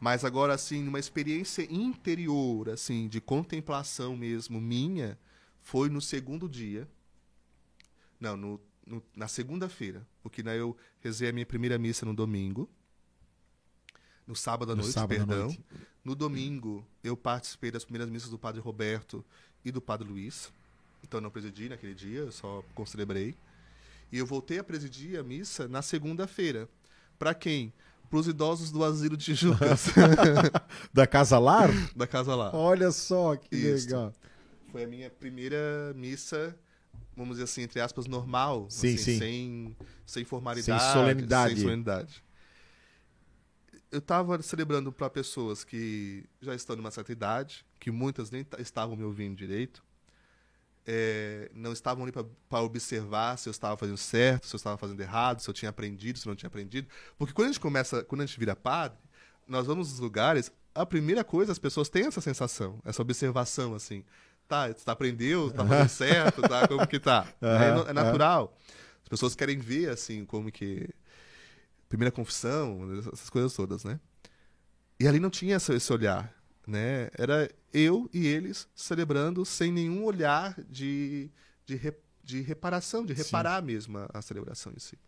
Mas 0.00 0.24
agora 0.24 0.54
assim, 0.54 0.82
numa 0.82 0.98
experiência 0.98 1.62
interior, 1.72 2.70
assim, 2.70 3.08
de 3.08 3.20
contemplação 3.20 4.16
mesmo 4.16 4.60
minha, 4.60 5.18
foi 5.60 5.88
no 5.88 6.00
segundo 6.00 6.48
dia. 6.48 6.88
Não, 8.20 8.36
no, 8.36 8.60
no- 8.86 9.02
na 9.14 9.28
segunda-feira, 9.28 10.06
porque 10.22 10.42
né, 10.42 10.58
eu 10.58 10.76
rezei 11.00 11.28
a 11.28 11.32
minha 11.32 11.46
primeira 11.46 11.78
missa 11.78 12.06
no 12.06 12.14
domingo. 12.14 12.68
No 14.26 14.34
sábado 14.34 14.72
à 14.72 14.74
No 14.74 14.82
noite, 14.82 14.94
sábado 14.94 15.12
à 15.22 15.26
perdão. 15.26 15.44
noite. 15.46 15.64
No 16.04 16.14
domingo, 16.14 16.86
eu 17.02 17.16
participei 17.16 17.70
das 17.70 17.84
primeiras 17.84 18.10
missas 18.10 18.30
do 18.30 18.38
Padre 18.38 18.60
Roberto 18.60 19.24
e 19.64 19.70
do 19.70 19.80
Padre 19.80 20.08
Luiz. 20.08 20.52
Então, 21.02 21.18
eu 21.18 21.22
não 21.22 21.30
presidi 21.30 21.68
naquele 21.68 21.94
dia, 21.94 22.20
eu 22.20 22.32
só 22.32 22.62
concelebrei. 22.74 23.34
E 24.10 24.18
eu 24.18 24.26
voltei 24.26 24.58
a 24.58 24.64
presidir 24.64 25.18
a 25.18 25.22
missa 25.22 25.66
na 25.68 25.82
segunda-feira. 25.82 26.68
Para 27.18 27.34
quem? 27.34 27.72
Para 28.08 28.18
os 28.20 28.28
idosos 28.28 28.70
do 28.70 28.84
Asilo 28.84 29.16
de 29.16 29.24
Tijucas, 29.24 29.86
Da 30.94 31.06
Casa 31.06 31.38
Lar? 31.38 31.70
da 31.96 32.06
casa 32.06 32.34
lá. 32.36 32.54
Olha 32.54 32.92
só 32.92 33.34
que 33.36 33.56
Isso. 33.56 33.86
legal. 33.86 34.14
Foi 34.70 34.84
a 34.84 34.86
minha 34.86 35.10
primeira 35.10 35.92
missa, 35.96 36.56
vamos 37.16 37.32
dizer 37.36 37.44
assim, 37.44 37.62
entre 37.62 37.80
aspas, 37.80 38.06
normal. 38.06 38.66
Sim, 38.70 38.94
assim, 38.94 38.98
sim. 38.98 39.18
Sem, 39.18 39.76
sem 40.06 40.24
formalidade. 40.24 40.82
Sem 40.82 40.92
solenidade. 40.92 41.54
Sem 41.54 41.62
solenidade. 41.62 42.24
Eu 43.90 43.98
estava 43.98 44.40
celebrando 44.42 44.92
para 44.92 45.08
pessoas 45.08 45.64
que 45.64 46.24
já 46.40 46.54
estão 46.54 46.76
numa 46.76 46.90
certa 46.90 47.12
idade, 47.12 47.64
que 47.80 47.90
muitas 47.90 48.30
nem 48.30 48.44
ta- 48.44 48.60
estavam 48.60 48.96
me 48.96 49.04
ouvindo 49.04 49.36
direito. 49.36 49.82
É, 50.88 51.50
não 51.52 51.72
estavam 51.72 52.04
ali 52.04 52.12
para 52.12 52.60
observar 52.60 53.36
se 53.36 53.48
eu 53.48 53.50
estava 53.50 53.76
fazendo 53.76 53.96
certo, 53.96 54.46
se 54.46 54.54
eu 54.54 54.58
estava 54.58 54.78
fazendo 54.78 55.00
errado, 55.00 55.40
se 55.40 55.50
eu 55.50 55.54
tinha 55.54 55.68
aprendido, 55.68 56.18
se 56.18 56.26
eu 56.26 56.30
não 56.30 56.36
tinha 56.36 56.46
aprendido. 56.46 56.86
Porque 57.18 57.34
quando 57.34 57.46
a 57.46 57.52
gente 57.52 57.60
começa, 57.60 58.04
quando 58.04 58.20
a 58.20 58.26
gente 58.26 58.38
vira 58.38 58.54
padre, 58.54 58.98
nós 59.48 59.66
vamos 59.66 59.90
nos 59.90 59.98
lugares, 59.98 60.52
a 60.74 60.84
primeira 60.84 61.24
coisa, 61.24 61.52
as 61.52 61.58
pessoas 61.58 61.88
têm 61.88 62.06
essa 62.06 62.20
sensação, 62.20 62.80
essa 62.84 63.02
observação, 63.02 63.74
assim. 63.74 64.04
Tá, 64.46 64.68
você 64.68 64.84
tá 64.84 64.92
aprendeu, 64.92 65.50
tá 65.50 65.64
fazendo 65.66 65.88
certo, 65.88 66.42
tá? 66.42 66.68
Como 66.68 66.86
que 66.86 67.00
tá? 67.00 67.26
É, 67.40 67.90
é 67.90 67.92
natural. 67.92 68.56
As 69.02 69.08
pessoas 69.08 69.34
querem 69.34 69.58
ver, 69.58 69.90
assim, 69.90 70.24
como 70.24 70.50
que. 70.52 70.88
Primeira 71.88 72.10
confissão, 72.10 73.00
essas 73.12 73.30
coisas 73.30 73.52
todas, 73.54 73.84
né? 73.84 74.00
E 74.98 75.06
ali 75.06 75.20
não 75.20 75.30
tinha 75.30 75.56
esse 75.56 75.92
olhar, 75.92 76.32
né? 76.66 77.08
Era 77.16 77.50
eu 77.72 78.08
e 78.12 78.26
eles 78.26 78.68
celebrando 78.74 79.44
sem 79.44 79.72
nenhum 79.72 80.04
olhar 80.04 80.60
de, 80.68 81.30
de, 81.64 81.76
re- 81.76 81.96
de 82.24 82.40
reparação, 82.40 83.04
de 83.04 83.14
Sim. 83.14 83.22
reparar 83.22 83.62
mesmo 83.62 83.98
a, 83.98 84.10
a 84.14 84.22
celebração 84.22 84.72
em 84.74 84.78
si. 84.78 84.98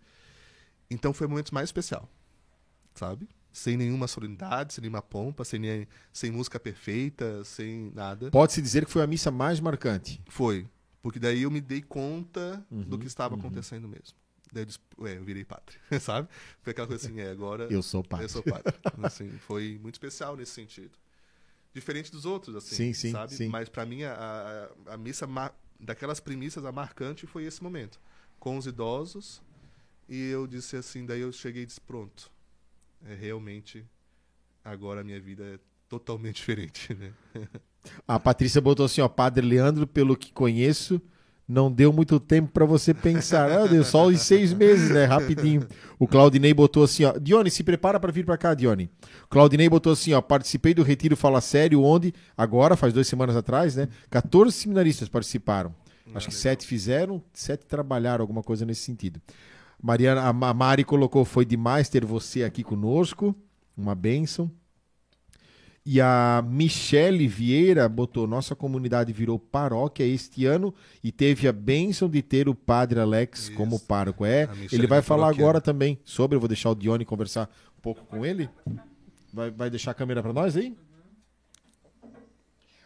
Então 0.91 1.13
foi 1.13 1.27
o 1.27 1.31
momento 1.31 1.53
mais 1.55 1.69
especial, 1.69 2.09
sabe? 2.95 3.29
Sem 3.53 3.77
nenhuma 3.77 4.07
solenidade, 4.07 4.73
sem 4.75 4.83
nenhuma 4.83 5.03
pompa, 5.03 5.45
sem, 5.45 5.59
nem, 5.59 5.89
sem 6.13 6.31
música 6.31 6.61
perfeita, 6.61 7.43
sem 7.45 7.91
nada. 7.95 8.31
Pode-se 8.31 8.63
dizer 8.63 8.85
que 8.85 8.91
foi 8.91 9.03
a 9.03 9.07
missa 9.07 9.31
mais 9.31 9.59
marcante. 9.59 10.21
Foi. 10.29 10.67
Porque 11.03 11.19
daí 11.19 11.43
eu 11.43 11.51
me 11.51 11.61
dei 11.61 11.83
conta 11.83 12.65
Uhum, 12.71 12.83
do 12.83 12.99
que 12.99 13.07
estava 13.07 13.35
acontecendo 13.35 13.89
mesmo. 13.89 14.17
Daí 14.53 14.63
eu 14.63 14.67
disse, 14.67 14.79
ué, 14.99 15.17
eu 15.17 15.25
virei 15.25 15.45
padre, 15.45 15.77
sabe? 16.01 16.29
Foi 16.63 16.71
aquela 16.71 16.87
coisa 16.87 17.05
assim, 17.05 17.21
é, 17.21 17.31
agora 17.31 17.67
Eu 17.71 17.83
sou 17.83 18.03
padre. 18.03 18.25
eu 18.25 18.29
sou 18.29 18.43
padre. 18.43 18.75
Assim, 19.03 19.31
foi 19.39 19.79
muito 19.83 19.95
especial 19.97 20.37
nesse 20.37 20.53
sentido. 20.53 20.93
Diferente 21.75 22.11
dos 22.11 22.25
outros, 22.25 22.57
assim, 22.57 22.77
Sim, 22.77 22.93
sim, 22.93 23.13
sabe? 23.13 23.35
sim. 23.35 23.49
Mas 23.49 23.69
para 23.69 23.85
mim, 23.85 24.03
a, 24.03 24.71
a, 24.89 24.95
a 24.95 24.97
missa, 24.97 25.29
daquelas 25.79 26.19
premissas, 26.21 26.65
a 26.65 26.73
marcante 26.73 27.27
foi 27.27 27.45
esse 27.45 27.63
momento. 27.63 28.01
Com 28.39 28.57
os 28.57 28.67
idosos, 28.67 29.43
e 30.09 30.29
eu 30.31 30.47
disse 30.47 30.77
assim, 30.77 31.05
daí 31.05 31.21
eu 31.21 31.31
cheguei 31.33 31.65
e 31.65 31.67
disse, 31.67 31.81
pronto, 31.81 32.31
é 33.05 33.15
realmente, 33.15 33.85
agora 34.65 35.03
a 35.03 35.05
minha 35.05 35.21
vida 35.21 35.45
é 35.45 35.59
totalmente 35.89 36.37
diferente, 36.41 36.95
né? 36.95 37.13
A 38.07 38.19
Patrícia 38.19 38.61
botou 38.61 38.87
assim, 38.87 39.01
ó, 39.01 39.09
Padre 39.09 39.47
Leandro, 39.47 39.87
pelo 39.87 40.17
que 40.17 40.33
conheço, 40.33 41.01
não 41.49 41.73
deu 41.73 41.93
muito 41.93 42.21
tempo 42.21 42.51
pra 42.53 42.67
você 42.67 42.93
pensar. 42.93 43.51
Ah, 43.51 43.67
deu 43.67 43.83
só 43.83 44.07
os 44.07 44.21
seis 44.21 44.53
meses, 44.53 44.91
né? 44.91 45.05
Rapidinho. 45.07 45.67
O 45.99 46.07
Claudinei 46.07 46.53
botou 46.53 46.85
assim, 46.85 47.05
ó. 47.05 47.13
Dione, 47.19 47.51
se 47.51 47.65
prepara 47.65 47.99
pra 47.99 48.13
vir 48.13 48.25
pra 48.27 48.37
cá, 48.37 48.53
Dione. 48.55 48.91
O 49.25 49.29
Claudinei 49.29 49.69
botou 49.69 49.93
assim, 49.93 50.13
ó. 50.13 50.21
Participei 50.21 50.75
do 50.75 50.83
Retiro 50.83 51.17
Fala 51.17 51.41
Sério, 51.41 51.83
onde, 51.83 52.13
agora, 52.37 52.77
faz 52.77 52.93
duas 52.93 53.07
semanas 53.09 53.35
atrás, 53.35 53.75
né? 53.75 53.89
14 54.11 54.53
seminaristas 54.55 55.09
participaram. 55.09 55.75
Acho 56.15 56.29
que 56.29 56.35
sete 56.35 56.67
fizeram, 56.67 57.23
sete 57.35 57.67
trabalharam, 57.67 58.23
alguma 58.23 58.43
coisa 58.43 58.65
nesse 58.65 58.83
sentido. 58.83 59.21
Mariana, 59.83 60.23
a 60.23 60.33
Ma- 60.33 60.55
Mari 60.55 60.83
colocou, 60.85 61.25
foi 61.25 61.45
demais 61.45 61.89
ter 61.89 62.05
você 62.05 62.45
aqui 62.45 62.63
conosco. 62.63 63.35
Uma 63.77 63.95
bênção. 63.95 64.51
E 65.91 66.03
a 66.03 66.45
Michele 66.47 67.27
Vieira 67.27 67.89
botou: 67.89 68.27
Nossa 68.27 68.55
comunidade 68.55 69.11
virou 69.11 69.39
paróquia 69.39 70.05
este 70.05 70.45
ano 70.45 70.75
e 71.03 71.11
teve 71.11 71.49
a 71.49 71.53
bênção 71.53 72.11
de 72.11 72.21
ter 72.21 72.47
o 72.47 72.55
padre 72.55 73.01
Alex 73.01 73.45
Isso. 73.45 73.55
como 73.55 73.81
pároco. 73.81 74.23
É, 74.23 74.43
A 74.43 74.55
ele 74.71 74.87
vai 74.87 74.99
é 74.99 75.03
falar 75.03 75.31
agora 75.31 75.63
também 75.63 75.99
sobre. 76.05 76.37
Eu 76.37 76.41
vou 76.41 76.49
deixar 76.49 76.69
o 76.69 76.75
Dione 76.75 77.07
conversar 77.07 77.49
um 77.79 77.81
pouco 77.81 78.05
com 78.05 78.27
ele. 78.27 78.51
Vai, 79.33 79.51
vai 79.51 79.71
deixar 79.71 79.93
a 79.93 79.95
câmera 79.95 80.23
para 80.23 80.35
nós 80.35 80.59
aí? 80.59 80.77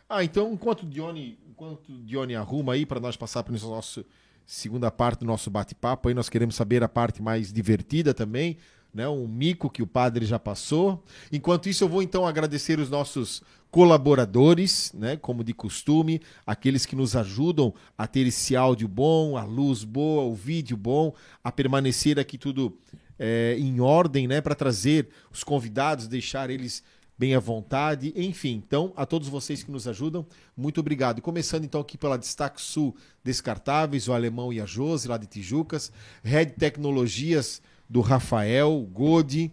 Ah, 0.08 0.22
então 0.22 0.52
enquanto 0.52 0.84
o 0.84 0.86
Dione, 0.86 1.40
enquanto 1.50 1.88
o 1.88 2.04
Dione 2.04 2.36
arruma 2.36 2.74
aí 2.74 2.86
para 2.86 3.00
nós 3.00 3.16
passar 3.16 3.42
para 3.42 3.52
nossa 3.58 4.04
segunda 4.46 4.92
parte 4.92 5.20
do 5.20 5.26
nosso 5.26 5.50
bate-papo, 5.50 6.08
aí 6.08 6.14
nós 6.14 6.28
queremos 6.28 6.54
saber 6.54 6.84
a 6.84 6.88
parte 6.88 7.20
mais 7.20 7.52
divertida 7.52 8.14
também. 8.14 8.58
Né? 8.92 9.08
Um 9.08 9.26
mico 9.26 9.70
que 9.70 9.82
o 9.82 9.86
padre 9.86 10.26
já 10.26 10.38
passou. 10.38 11.02
Enquanto 11.30 11.68
isso, 11.68 11.84
eu 11.84 11.88
vou 11.88 12.02
então 12.02 12.26
agradecer 12.26 12.78
os 12.78 12.90
nossos 12.90 13.42
colaboradores, 13.70 14.92
né? 14.92 15.16
Como 15.16 15.42
de 15.42 15.54
costume, 15.54 16.20
aqueles 16.46 16.84
que 16.84 16.94
nos 16.94 17.16
ajudam 17.16 17.72
a 17.96 18.06
ter 18.06 18.26
esse 18.26 18.54
áudio 18.54 18.86
bom, 18.86 19.36
a 19.36 19.44
luz 19.44 19.82
boa, 19.82 20.24
o 20.24 20.34
vídeo 20.34 20.76
bom, 20.76 21.14
a 21.42 21.50
permanecer 21.50 22.18
aqui 22.18 22.36
tudo 22.36 22.76
é, 23.18 23.56
em 23.58 23.80
ordem, 23.80 24.28
né? 24.28 24.40
Para 24.40 24.54
trazer 24.54 25.08
os 25.32 25.42
convidados, 25.42 26.06
deixar 26.06 26.50
eles 26.50 26.82
bem 27.18 27.34
à 27.34 27.38
vontade, 27.38 28.12
enfim. 28.16 28.62
Então, 28.66 28.92
a 28.96 29.06
todos 29.06 29.28
vocês 29.28 29.62
que 29.62 29.70
nos 29.70 29.86
ajudam, 29.86 30.26
muito 30.56 30.80
obrigado. 30.80 31.22
Começando 31.22 31.64
então 31.64 31.80
aqui 31.80 31.96
pela 31.96 32.18
Destaque 32.18 32.60
Sul 32.60 32.96
Descartáveis, 33.22 34.08
o 34.08 34.12
Alemão 34.12 34.52
e 34.52 34.60
a 34.60 34.66
Josi, 34.66 35.08
lá 35.08 35.16
de 35.16 35.26
Tijucas, 35.26 35.92
Red 36.22 36.46
Tecnologias 36.46 37.62
do 37.88 38.00
Rafael 38.00 38.80
Godi, 38.92 39.52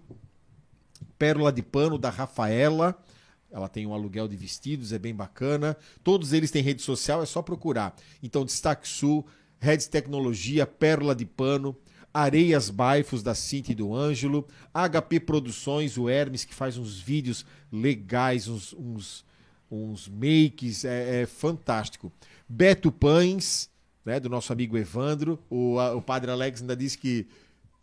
Pérola 1.17 1.51
de 1.51 1.61
Pano 1.61 1.97
da 1.97 2.09
Rafaela, 2.09 2.97
ela 3.51 3.67
tem 3.67 3.85
um 3.85 3.93
aluguel 3.93 4.27
de 4.27 4.35
vestidos, 4.35 4.93
é 4.93 4.99
bem 4.99 5.13
bacana. 5.13 5.75
Todos 6.03 6.33
eles 6.33 6.51
têm 6.51 6.61
rede 6.61 6.81
social, 6.81 7.21
é 7.21 7.25
só 7.25 7.41
procurar. 7.41 7.95
Então, 8.21 8.45
Destaque 8.45 8.87
Sul, 8.87 9.25
Red 9.59 9.77
Tecnologia, 9.77 10.67
Pérola 10.67 11.15
de 11.15 11.25
Pano, 11.25 11.75
Areias 12.13 12.69
Baifos 12.69 13.21
da 13.23 13.35
Cinti 13.35 13.71
e 13.71 13.75
do 13.75 13.93
Ângelo, 13.93 14.47
HP 14.73 15.19
Produções, 15.19 15.97
o 15.97 16.07
Hermes, 16.07 16.45
que 16.45 16.53
faz 16.53 16.77
uns 16.77 16.99
vídeos 16.99 17.45
legais, 17.71 18.47
uns, 18.47 18.73
uns, 18.73 19.25
uns 19.69 20.07
makes, 20.07 20.85
é, 20.85 21.23
é 21.23 21.25
fantástico. 21.25 22.11
Beto 22.47 22.91
Pães, 22.91 23.69
né, 24.05 24.19
do 24.19 24.29
nosso 24.29 24.53
amigo 24.53 24.77
Evandro. 24.77 25.39
O, 25.49 25.77
o 25.77 26.01
padre 26.01 26.31
Alex 26.31 26.61
ainda 26.61 26.75
disse 26.75 26.97
que 26.97 27.27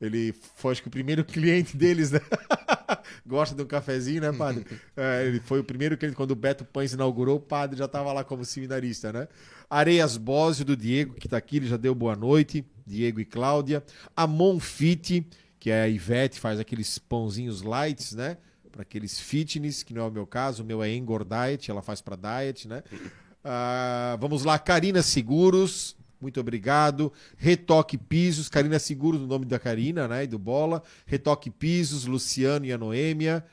ele 0.01 0.35
foi 0.57 0.73
acho 0.73 0.83
que 0.83 0.89
o 0.89 0.91
primeiro 0.91 1.25
cliente 1.27 1.77
deles, 1.77 2.11
né? 2.11 2.21
Gosta 3.27 3.55
de 3.55 3.63
um 3.63 3.67
cafezinho, 3.67 4.21
né, 4.21 4.33
padre? 4.33 4.65
É, 4.97 5.27
ele 5.27 5.41
foi 5.41 5.61
o 5.61 5.65
primeiro 5.65 5.97
cliente 5.97 6.17
quando 6.17 6.31
o 6.31 6.37
Beto 6.37 6.65
Pães 6.65 6.93
inaugurou, 6.93 7.37
o 7.37 7.41
padre 7.41 7.79
já 7.79 7.85
estava 7.85 8.13
lá 8.13 8.25
como 8.25 8.45
seminarista, 8.45 9.13
né? 9.13 9.29
Areias 9.69 10.17
Bósio 10.17 10.65
do 10.65 10.77
Diego, 10.77 11.15
que 11.15 11.27
está 11.27 11.37
aqui, 11.37 11.57
ele 11.57 11.67
já 11.67 11.77
deu 11.77 11.95
boa 11.95 12.17
noite. 12.17 12.65
Diego 12.87 13.21
e 13.21 13.25
Cláudia. 13.25 13.83
A 14.17 14.27
Monfit, 14.27 15.27
que 15.59 15.71
é 15.71 15.83
a 15.83 15.89
Ivete, 15.89 16.39
faz 16.39 16.61
aqueles 16.61 16.99
pãozinhos 16.99 17.63
lights, 17.63 18.13
né? 18.13 18.39
Para 18.71 18.83
aqueles 18.83 19.19
fitness, 19.19 19.83
que 19.83 19.93
não 19.93 20.03
é 20.03 20.09
o 20.09 20.11
meu 20.11 20.27
caso, 20.27 20.63
o 20.63 20.67
meu 20.67 20.83
é 20.83 20.91
Engor 20.91 21.25
Diet, 21.25 21.71
ela 21.71 21.83
faz 21.83 22.01
para 22.01 22.17
diet, 22.17 22.69
né? 22.69 22.83
Uh, 22.93 24.19
vamos 24.21 24.45
lá, 24.45 24.59
Karina 24.59 25.03
Seguros, 25.03 25.97
muito 26.21 26.41
obrigado. 26.41 27.13
Retoque 27.37 27.99
Pisos, 27.99 28.49
Karina 28.49 28.79
Seguros, 28.79 29.21
o 29.21 29.27
nome 29.27 29.45
da 29.45 29.59
Karina, 29.59 30.09
né? 30.09 30.25
E 30.25 30.27
do 30.27 30.39
Bola. 30.39 30.83
Retoque 31.07 31.51
Pisos, 31.51 32.07
Luciano 32.07 32.65
e 32.65 32.73
a 32.73 32.79
Noêmia. 32.79 33.45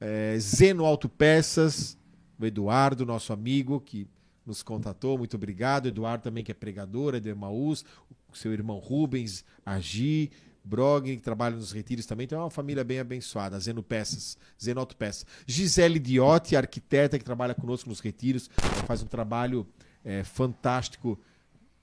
É, 0.00 0.36
Zeno 0.38 0.84
Autopeças, 0.84 1.96
o 2.38 2.44
Eduardo, 2.44 3.06
nosso 3.06 3.32
amigo, 3.32 3.80
que 3.80 4.06
nos 4.44 4.62
contatou, 4.62 5.16
muito 5.16 5.36
obrigado. 5.36 5.88
Eduardo 5.88 6.24
também, 6.24 6.44
que 6.44 6.50
é 6.50 6.54
pregador, 6.54 7.14
é 7.14 7.20
do 7.20 7.30
o 7.30 8.36
seu 8.36 8.52
irmão 8.52 8.78
Rubens, 8.78 9.44
Agi, 9.64 10.30
Brog, 10.64 11.16
que 11.16 11.22
trabalha 11.22 11.56
nos 11.56 11.72
retiros 11.72 12.06
também. 12.06 12.24
Então 12.24 12.40
é 12.40 12.42
uma 12.42 12.50
família 12.50 12.82
bem 12.82 12.98
abençoada. 12.98 13.58
Zeno 13.60 13.82
Peças, 13.82 14.36
Zenoto 14.62 14.96
Peças. 14.96 15.26
Gisele 15.46 15.98
Diotti, 15.98 16.56
arquiteta 16.56 17.18
que 17.18 17.24
trabalha 17.24 17.54
conosco 17.54 17.88
nos 17.88 18.00
retiros, 18.00 18.50
faz 18.86 19.02
um 19.02 19.06
trabalho 19.06 19.66
é, 20.02 20.24
fantástico 20.24 21.18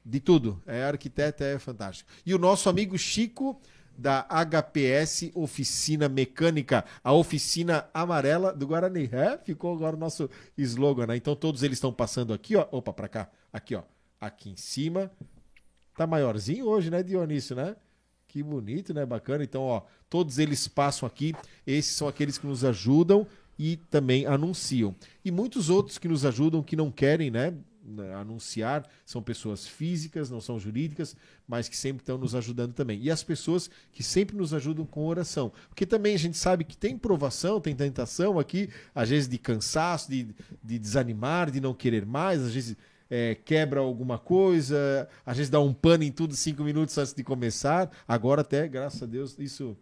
de 0.03 0.19
tudo. 0.19 0.61
É 0.65 0.83
arquiteta, 0.83 1.43
é 1.43 1.59
fantástico. 1.59 2.09
E 2.25 2.33
o 2.33 2.39
nosso 2.39 2.69
amigo 2.69 2.97
Chico 2.97 3.59
da 3.97 4.25
HPS 4.29 5.31
Oficina 5.35 6.09
Mecânica, 6.09 6.83
a 7.03 7.13
oficina 7.13 7.87
amarela 7.93 8.53
do 8.53 8.65
Guarani. 8.65 9.09
É, 9.11 9.37
ficou 9.37 9.75
agora 9.75 9.95
o 9.95 9.99
nosso 9.99 10.29
slogan, 10.57 11.07
né? 11.07 11.15
Então 11.15 11.35
todos 11.35 11.61
eles 11.61 11.77
estão 11.77 11.93
passando 11.93 12.33
aqui, 12.33 12.55
ó. 12.55 12.67
Opa, 12.71 12.91
para 12.91 13.07
cá. 13.07 13.29
Aqui, 13.53 13.75
ó. 13.75 13.83
Aqui 14.19 14.49
em 14.49 14.55
cima. 14.55 15.11
Tá 15.95 16.07
maiorzinho 16.07 16.65
hoje, 16.65 16.89
né, 16.89 17.03
Dionísio, 17.03 17.55
né? 17.55 17.75
Que 18.27 18.41
bonito, 18.41 18.93
né? 18.93 19.05
Bacana. 19.05 19.43
Então, 19.43 19.63
ó, 19.63 19.81
todos 20.09 20.39
eles 20.39 20.67
passam 20.67 21.05
aqui. 21.05 21.35
Esses 21.67 21.95
são 21.95 22.07
aqueles 22.07 22.37
que 22.37 22.47
nos 22.47 22.63
ajudam 22.63 23.27
e 23.59 23.75
também 23.75 24.25
anunciam. 24.25 24.95
E 25.23 25.29
muitos 25.29 25.69
outros 25.69 25.97
que 25.97 26.07
nos 26.07 26.25
ajudam 26.25 26.63
que 26.63 26.75
não 26.75 26.89
querem, 26.89 27.29
né? 27.29 27.53
Né, 27.91 28.13
anunciar 28.15 28.87
são 29.05 29.21
pessoas 29.21 29.67
físicas, 29.67 30.29
não 30.29 30.39
são 30.39 30.57
jurídicas, 30.57 31.15
mas 31.47 31.67
que 31.67 31.75
sempre 31.75 32.01
estão 32.01 32.17
nos 32.17 32.33
ajudando 32.33 32.73
também. 32.73 33.01
E 33.01 33.11
as 33.11 33.21
pessoas 33.21 33.69
que 33.91 34.01
sempre 34.01 34.37
nos 34.37 34.53
ajudam 34.53 34.85
com 34.85 35.05
oração. 35.05 35.51
Porque 35.67 35.85
também 35.85 36.15
a 36.15 36.17
gente 36.17 36.37
sabe 36.37 36.63
que 36.63 36.77
tem 36.77 36.97
provação, 36.97 37.59
tem 37.59 37.75
tentação 37.75 38.39
aqui, 38.39 38.69
às 38.95 39.09
vezes 39.09 39.27
de 39.27 39.37
cansaço, 39.37 40.09
de, 40.09 40.33
de 40.63 40.79
desanimar, 40.79 41.51
de 41.51 41.59
não 41.59 41.73
querer 41.73 42.05
mais, 42.05 42.41
às 42.41 42.53
vezes 42.53 42.77
é, 43.09 43.35
quebra 43.35 43.81
alguma 43.81 44.17
coisa, 44.17 45.05
às 45.25 45.35
vezes 45.35 45.49
dá 45.49 45.59
um 45.59 45.73
pano 45.73 46.05
em 46.05 46.11
tudo 46.13 46.33
cinco 46.33 46.63
minutos 46.63 46.97
antes 46.97 47.13
de 47.13 47.23
começar. 47.25 47.91
Agora 48.07 48.39
até, 48.39 48.65
graças 48.69 49.03
a 49.03 49.05
Deus, 49.05 49.37
isso 49.37 49.77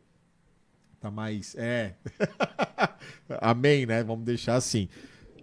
tá 1.00 1.12
mais. 1.12 1.54
É. 1.56 1.94
Amém, 3.40 3.86
né? 3.86 4.04
Vamos 4.04 4.26
deixar 4.26 4.56
assim. 4.56 4.90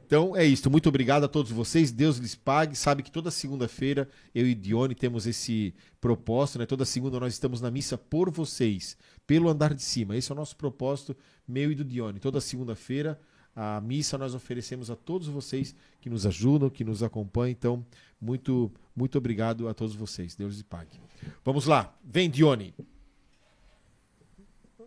Então 0.06 0.36
é 0.36 0.44
isso. 0.44 0.70
Muito 0.70 0.88
obrigado 0.88 1.24
a 1.24 1.28
todos 1.28 1.50
vocês. 1.50 1.90
Deus 1.90 2.18
lhes 2.18 2.36
pague. 2.36 2.76
Sabe 2.76 3.02
que 3.02 3.10
toda 3.10 3.28
segunda-feira 3.28 4.08
eu 4.32 4.46
e 4.46 4.54
Dione 4.54 4.94
temos 4.94 5.26
esse 5.26 5.74
propósito, 6.00 6.60
né? 6.60 6.66
Toda 6.66 6.84
segunda 6.84 7.18
nós 7.18 7.32
estamos 7.32 7.60
na 7.60 7.72
missa 7.72 7.98
por 7.98 8.30
vocês, 8.30 8.96
pelo 9.26 9.48
andar 9.48 9.74
de 9.74 9.82
cima. 9.82 10.16
Esse 10.16 10.30
é 10.30 10.34
o 10.34 10.36
nosso 10.36 10.54
propósito, 10.56 11.16
meu 11.46 11.72
e 11.72 11.74
do 11.74 11.84
Dione. 11.84 12.20
Toda 12.20 12.40
segunda-feira 12.40 13.20
a 13.54 13.80
missa 13.80 14.16
nós 14.16 14.32
oferecemos 14.32 14.90
a 14.90 14.96
todos 14.96 15.26
vocês 15.26 15.74
que 16.00 16.08
nos 16.08 16.24
ajudam, 16.24 16.70
que 16.70 16.84
nos 16.84 17.02
acompanham. 17.02 17.50
Então, 17.50 17.86
muito, 18.20 18.70
muito 18.94 19.18
obrigado 19.18 19.66
a 19.66 19.74
todos 19.74 19.96
vocês. 19.96 20.36
Deus 20.36 20.54
lhes 20.54 20.62
pague. 20.62 21.00
Vamos 21.44 21.66
lá. 21.66 21.92
Vem, 22.04 22.30
Dione. 22.30 22.72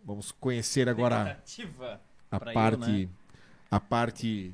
Vamos 0.06 0.32
conhecer 0.32 0.88
agora 0.88 1.22
a 1.22 1.26
parte, 1.26 1.62
eu, 1.62 1.68
né? 1.68 2.00
a 2.32 2.40
parte 2.40 3.10
a 3.72 3.80
parte 3.80 4.54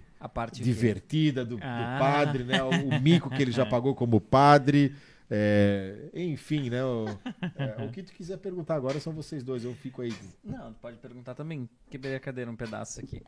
divertida 0.53 1.45
do, 1.45 1.57
ah. 1.61 1.93
do, 1.93 1.99
padre, 1.99 2.43
né? 2.43 2.63
O, 2.63 2.69
o, 2.69 3.01
mico 3.01 3.29
que 3.29 3.41
ele 3.41 3.51
já 3.51 3.65
pagou 3.67 3.93
como 3.95 4.19
padre. 4.19 4.95
É, 5.29 6.09
enfim, 6.13 6.69
né? 6.69 6.83
O, 6.83 7.05
é, 7.55 7.83
o, 7.83 7.91
que 7.91 8.03
tu 8.03 8.13
quiser 8.13 8.37
perguntar 8.37 8.75
agora 8.75 8.99
são 8.99 9.13
vocês 9.13 9.43
dois, 9.43 9.63
eu 9.63 9.73
fico 9.73 10.01
aí. 10.01 10.13
Não, 10.43 10.73
pode 10.73 10.97
perguntar 10.97 11.33
também. 11.33 11.67
Quebrei 11.89 12.15
a 12.15 12.19
cadeira 12.19 12.49
um 12.49 12.55
pedaço 12.55 12.99
aqui. 12.99 13.21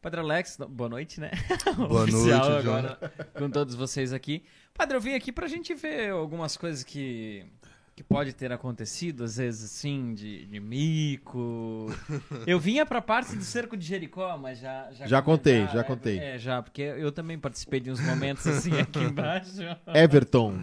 Padre 0.00 0.18
Alex, 0.18 0.58
boa 0.68 0.88
noite, 0.88 1.20
né? 1.20 1.30
Boa 1.78 2.04
noite, 2.08 2.32
agora 2.32 2.98
com 3.38 3.48
todos 3.48 3.76
vocês 3.76 4.12
aqui. 4.12 4.42
Padre, 4.74 4.96
eu 4.96 5.00
vim 5.00 5.14
aqui 5.14 5.30
pra 5.30 5.46
gente 5.46 5.74
ver 5.74 6.10
algumas 6.10 6.56
coisas 6.56 6.82
que 6.82 7.46
que 7.94 8.02
pode 8.02 8.32
ter 8.32 8.50
acontecido, 8.50 9.24
às 9.24 9.36
vezes, 9.36 9.64
assim, 9.64 10.14
de, 10.14 10.46
de 10.46 10.60
mico. 10.60 11.92
Eu 12.46 12.58
vinha 12.58 12.86
pra 12.86 13.02
parte 13.02 13.36
do 13.36 13.44
cerco 13.44 13.76
de 13.76 13.84
Jericó, 13.84 14.36
mas 14.38 14.58
já. 14.58 14.90
Já, 14.92 15.06
já 15.06 15.22
contei, 15.22 15.66
já, 15.66 15.72
já 15.72 15.84
contei. 15.84 16.18
É, 16.18 16.38
já, 16.38 16.62
porque 16.62 16.82
eu 16.82 17.12
também 17.12 17.38
participei 17.38 17.80
de 17.80 17.90
uns 17.90 18.00
momentos 18.00 18.46
assim 18.46 18.72
aqui 18.80 18.98
embaixo. 18.98 19.50
Everton. 19.94 20.54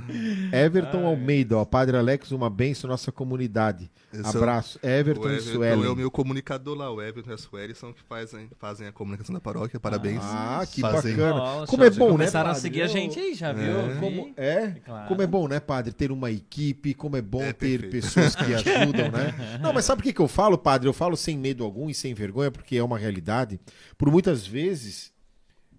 Everton 0.51 0.99
Ai. 0.99 1.06
Almeida, 1.06 1.57
ó, 1.57 1.65
Padre 1.65 1.97
Alex, 1.97 2.31
uma 2.31 2.49
benção 2.49 2.89
nossa 2.89 3.11
comunidade. 3.11 3.89
Esse 4.11 4.26
é 4.35 4.38
Abraço. 4.38 4.80
É 4.81 4.99
Everton, 4.99 5.22
o 5.22 5.30
Everton 5.30 5.49
e 5.49 5.53
Suelen. 5.53 5.85
é 5.85 5.89
o 5.89 5.95
meu 5.95 6.10
comunicador 6.10 6.76
lá, 6.76 6.91
o 6.91 7.01
Everton 7.01 7.30
e 7.31 7.34
a 7.34 7.38
Sueli 7.38 7.76
são 7.76 7.93
que 7.93 8.01
fazem, 8.03 8.49
fazem 8.57 8.88
a 8.88 8.91
comunicação 8.91 9.34
da 9.34 9.39
paróquia. 9.39 9.80
Parabéns. 9.80 10.22
Ah, 10.23 10.65
que 10.69 10.81
fazem. 10.81 11.15
bacana. 11.15 11.35
Nossa, 11.35 11.68
como 11.68 11.84
é 11.84 11.89
bom, 11.89 12.06
né? 12.06 12.11
Começaram 12.11 12.49
a 12.49 12.56
seguir 12.56 12.81
a 12.81 12.88
gente 12.88 13.19
aí, 13.19 13.35
já 13.35 13.53
viu? 13.53 13.80
É. 13.80 13.95
Como 13.99 14.34
é? 14.35 14.68
Claro. 14.84 15.07
Como 15.07 15.22
é 15.22 15.27
bom, 15.27 15.47
né, 15.47 15.60
padre, 15.60 15.93
ter 15.93 16.11
uma 16.11 16.31
equipe, 16.31 16.93
como 16.93 17.18
é 17.18 17.22
bom 17.30 17.43
é 17.43 17.53
ter 17.53 17.89
pessoas 17.89 18.35
que 18.35 18.43
ajudam, 18.53 19.11
né? 19.11 19.34
Não, 19.61 19.72
mas 19.72 19.85
sabe 19.85 20.01
por 20.01 20.07
que, 20.07 20.14
que 20.14 20.19
eu 20.19 20.27
falo, 20.27 20.57
padre? 20.57 20.88
Eu 20.88 20.93
falo 20.93 21.15
sem 21.15 21.38
medo 21.38 21.64
algum 21.64 21.89
e 21.89 21.93
sem 21.93 22.14
vergonha, 22.14 22.49
porque 22.49 22.76
é 22.76 22.84
uma 22.84 22.97
realidade. 22.97 23.60
Por 23.97 24.11
muitas 24.11 24.47
vezes 24.47 25.11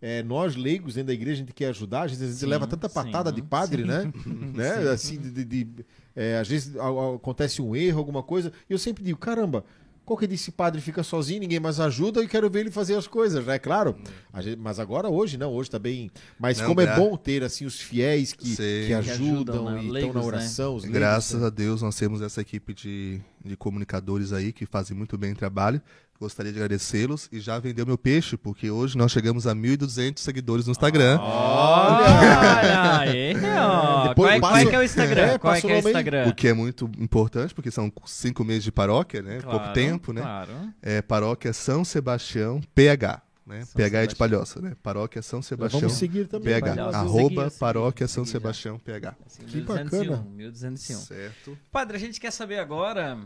é, 0.00 0.22
nós 0.22 0.56
leigos 0.56 0.94
dentro 0.94 1.08
da 1.08 1.12
igreja, 1.12 1.42
a 1.42 1.44
gente 1.44 1.52
quer 1.52 1.66
ajudar, 1.66 2.04
às 2.04 2.12
vezes 2.12 2.26
a 2.26 2.30
gente 2.30 2.40
sim, 2.40 2.46
leva 2.46 2.66
tanta 2.66 2.88
patada 2.88 3.30
sim, 3.30 3.36
de 3.36 3.42
padre, 3.42 3.82
sim. 3.82 3.88
né? 3.88 4.12
né? 4.54 4.90
Assim, 4.90 5.18
de, 5.18 5.30
de, 5.30 5.44
de 5.44 5.86
é, 6.16 6.38
às 6.38 6.48
vezes 6.48 6.74
acontece 6.76 7.60
um 7.60 7.76
erro, 7.76 7.98
alguma 7.98 8.22
coisa, 8.22 8.52
e 8.68 8.72
eu 8.72 8.78
sempre 8.78 9.04
digo, 9.04 9.18
caramba, 9.18 9.64
qualquer 10.10 10.26
desse 10.26 10.50
padre 10.50 10.80
fica 10.80 11.04
sozinho, 11.04 11.38
ninguém 11.38 11.60
mais 11.60 11.78
ajuda 11.78 12.20
e 12.20 12.26
quero 12.26 12.50
ver 12.50 12.60
ele 12.60 12.70
fazer 12.72 12.96
as 12.96 13.06
coisas, 13.06 13.46
né? 13.46 13.60
Claro. 13.60 13.96
Gente, 14.40 14.58
mas 14.58 14.80
agora 14.80 15.08
hoje, 15.08 15.38
não, 15.38 15.52
hoje 15.52 15.70
tá 15.70 15.78
bem. 15.78 16.10
Mas 16.36 16.58
não, 16.58 16.66
como 16.66 16.80
é 16.80 16.96
bom 16.96 17.16
ter 17.16 17.44
assim 17.44 17.64
os 17.64 17.80
fiéis 17.80 18.32
que, 18.32 18.56
que 18.56 18.92
ajudam, 18.92 19.04
que 19.04 19.10
ajudam 19.12 19.70
né? 19.70 19.82
e 19.84 19.86
estão 19.86 20.12
na 20.12 20.20
né? 20.20 20.26
oração. 20.26 20.80
Né? 20.80 20.88
Graças 20.88 21.40
a 21.44 21.48
Deus 21.48 21.80
nós 21.80 21.94
temos 21.94 22.22
essa 22.22 22.40
equipe 22.40 22.74
de, 22.74 23.20
de 23.44 23.56
comunicadores 23.56 24.32
aí 24.32 24.52
que 24.52 24.66
fazem 24.66 24.96
muito 24.96 25.16
bem 25.16 25.30
o 25.30 25.36
trabalho 25.36 25.80
Gostaria 26.20 26.52
de 26.52 26.58
agradecê-los 26.58 27.30
e 27.32 27.40
já 27.40 27.58
vendeu 27.58 27.86
meu 27.86 27.96
peixe, 27.96 28.36
porque 28.36 28.70
hoje 28.70 28.94
nós 28.98 29.10
chegamos 29.10 29.46
a 29.46 29.54
1.200 29.54 30.18
seguidores 30.18 30.66
no 30.66 30.72
Instagram. 30.72 31.18
Olha 31.18 32.98
aí, 33.00 33.32
ó. 33.58 34.08
Depois 34.12 34.28
Qual 34.28 34.36
é, 34.36 34.40
qual 34.40 34.56
é 34.56 34.66
que 34.66 34.76
é 34.76 34.78
o 34.78 34.82
Instagram? 34.82 35.22
É, 35.22 35.38
qual 35.38 35.54
é 35.54 35.60
que 35.62 35.66
o 35.66 35.70
é 35.70 35.74
o. 35.76 35.78
Instagram? 35.78 36.28
O 36.28 36.34
que 36.34 36.48
é 36.48 36.52
muito 36.52 36.90
importante, 36.98 37.54
porque 37.54 37.70
são 37.70 37.90
cinco 38.04 38.44
meses 38.44 38.64
de 38.64 38.70
paróquia, 38.70 39.22
né? 39.22 39.40
Pouco 39.40 39.56
Claro, 39.60 39.72
tempo, 39.72 40.12
né? 40.12 40.20
Claro. 40.20 40.50
É 40.82 41.00
Paróquia 41.00 41.54
São 41.54 41.86
Sebastião 41.86 42.60
PH. 42.74 43.22
Né? 43.46 43.64
São 43.64 43.74
PH 43.76 43.98
é 44.02 44.06
de 44.06 44.12
Sebastião. 44.12 44.16
Palhoça, 44.28 44.60
né? 44.60 44.76
Paróquia 44.82 45.22
São 45.22 45.40
Sebastião 45.40 45.80
Vamos 45.80 45.96
seguir 45.96 46.26
também. 46.28 46.52
PH. 46.52 46.74
Palhoça. 46.76 46.98
Arroba 46.98 47.28
Seguir, 47.28 47.44
seguir, 47.44 47.58
Paróquia 47.58 48.08
São 48.08 48.24
seguir 48.26 48.32
já. 48.34 48.40
Sebastião 48.40 48.78
PH. 48.78 49.16
Assim, 49.26 49.42
Que 49.44 49.56
1201, 49.56 50.10
bacana. 50.10 50.26
1201. 50.36 50.98
Certo. 50.98 51.58
Padre, 51.72 51.96
a 51.96 52.00
gente 52.00 52.20
quer 52.20 52.30
saber 52.30 52.58
agora 52.58 53.18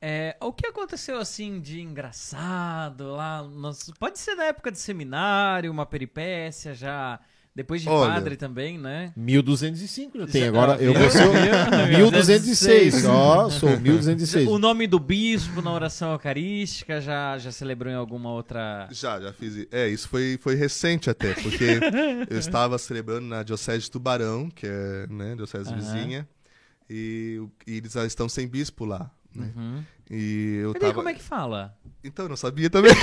é, 0.00 0.36
o 0.40 0.52
que 0.52 0.66
aconteceu 0.66 1.18
assim 1.18 1.60
de 1.60 1.80
engraçado 1.80 3.12
lá. 3.12 3.42
nos- 3.42 3.90
pode 3.98 4.18
ser 4.18 4.34
na 4.34 4.44
época 4.44 4.70
de 4.72 4.78
seminário, 4.78 5.70
uma 5.70 5.86
peripécia 5.86 6.74
já. 6.74 7.20
Depois 7.52 7.82
de 7.82 7.88
Olha. 7.88 8.12
padre 8.14 8.36
também, 8.36 8.78
né? 8.78 9.12
1205 9.16 10.16
eu 10.16 10.26
tenho. 10.28 10.44
Já- 10.44 10.50
Agora 10.50 10.76
ah, 10.76 10.82
eu 10.82 10.94
vou 10.94 11.10
ser 11.10 11.26
o 11.26 11.32
Viu? 11.88 12.06
1206. 12.12 13.04
Ó, 13.06 13.50
sou 13.50 13.78
1206. 13.78 14.48
O 14.48 14.56
nome 14.56 14.86
do 14.86 15.00
bispo 15.00 15.60
na 15.60 15.72
oração 15.72 16.12
eucarística 16.12 17.00
já, 17.00 17.36
já 17.38 17.50
celebrou 17.50 17.92
em 17.92 17.96
alguma 17.96 18.30
outra. 18.30 18.88
Já, 18.92 19.20
já 19.20 19.32
fiz. 19.32 19.66
É, 19.72 19.88
isso 19.88 20.08
foi, 20.08 20.38
foi 20.40 20.54
recente 20.54 21.10
até, 21.10 21.34
porque 21.34 21.80
eu 22.30 22.38
estava 22.38 22.78
celebrando 22.78 23.26
na 23.26 23.42
Diocese 23.42 23.80
de 23.84 23.90
Tubarão, 23.90 24.48
que 24.48 24.66
é 24.68 25.06
né, 25.10 25.34
diocese 25.34 25.70
Aham. 25.70 25.76
vizinha, 25.80 26.28
e, 26.88 27.42
e 27.66 27.76
eles 27.78 27.92
já 27.92 28.06
estão 28.06 28.28
sem 28.28 28.46
bispo 28.46 28.84
lá. 28.84 29.10
Né? 29.34 29.52
Uhum. 29.56 29.84
E 30.10 30.58
eu 30.62 30.72
Peraí, 30.72 30.88
tava... 30.88 30.94
como 30.94 31.08
é 31.08 31.14
que 31.14 31.22
fala? 31.22 31.72
Então, 32.02 32.24
eu 32.24 32.30
não 32.30 32.36
sabia 32.36 32.68
também. 32.68 32.92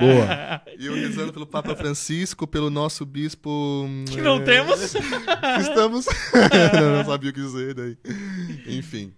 Boa. 0.00 0.62
e 0.78 0.86
eu 0.86 0.94
rezando 0.94 1.32
pelo 1.32 1.46
Papa 1.46 1.76
Francisco, 1.76 2.46
pelo 2.46 2.70
nosso 2.70 3.06
bispo. 3.06 3.86
Que 4.10 4.20
não 4.20 4.36
é, 4.36 4.40
temos. 4.40 4.94
Estamos. 5.60 6.06
não, 6.74 6.96
não 6.96 7.04
sabia 7.04 7.30
o 7.30 7.32
que 7.32 7.40
dizer 7.40 7.74
daí. 7.74 7.96
Enfim. 8.66 9.12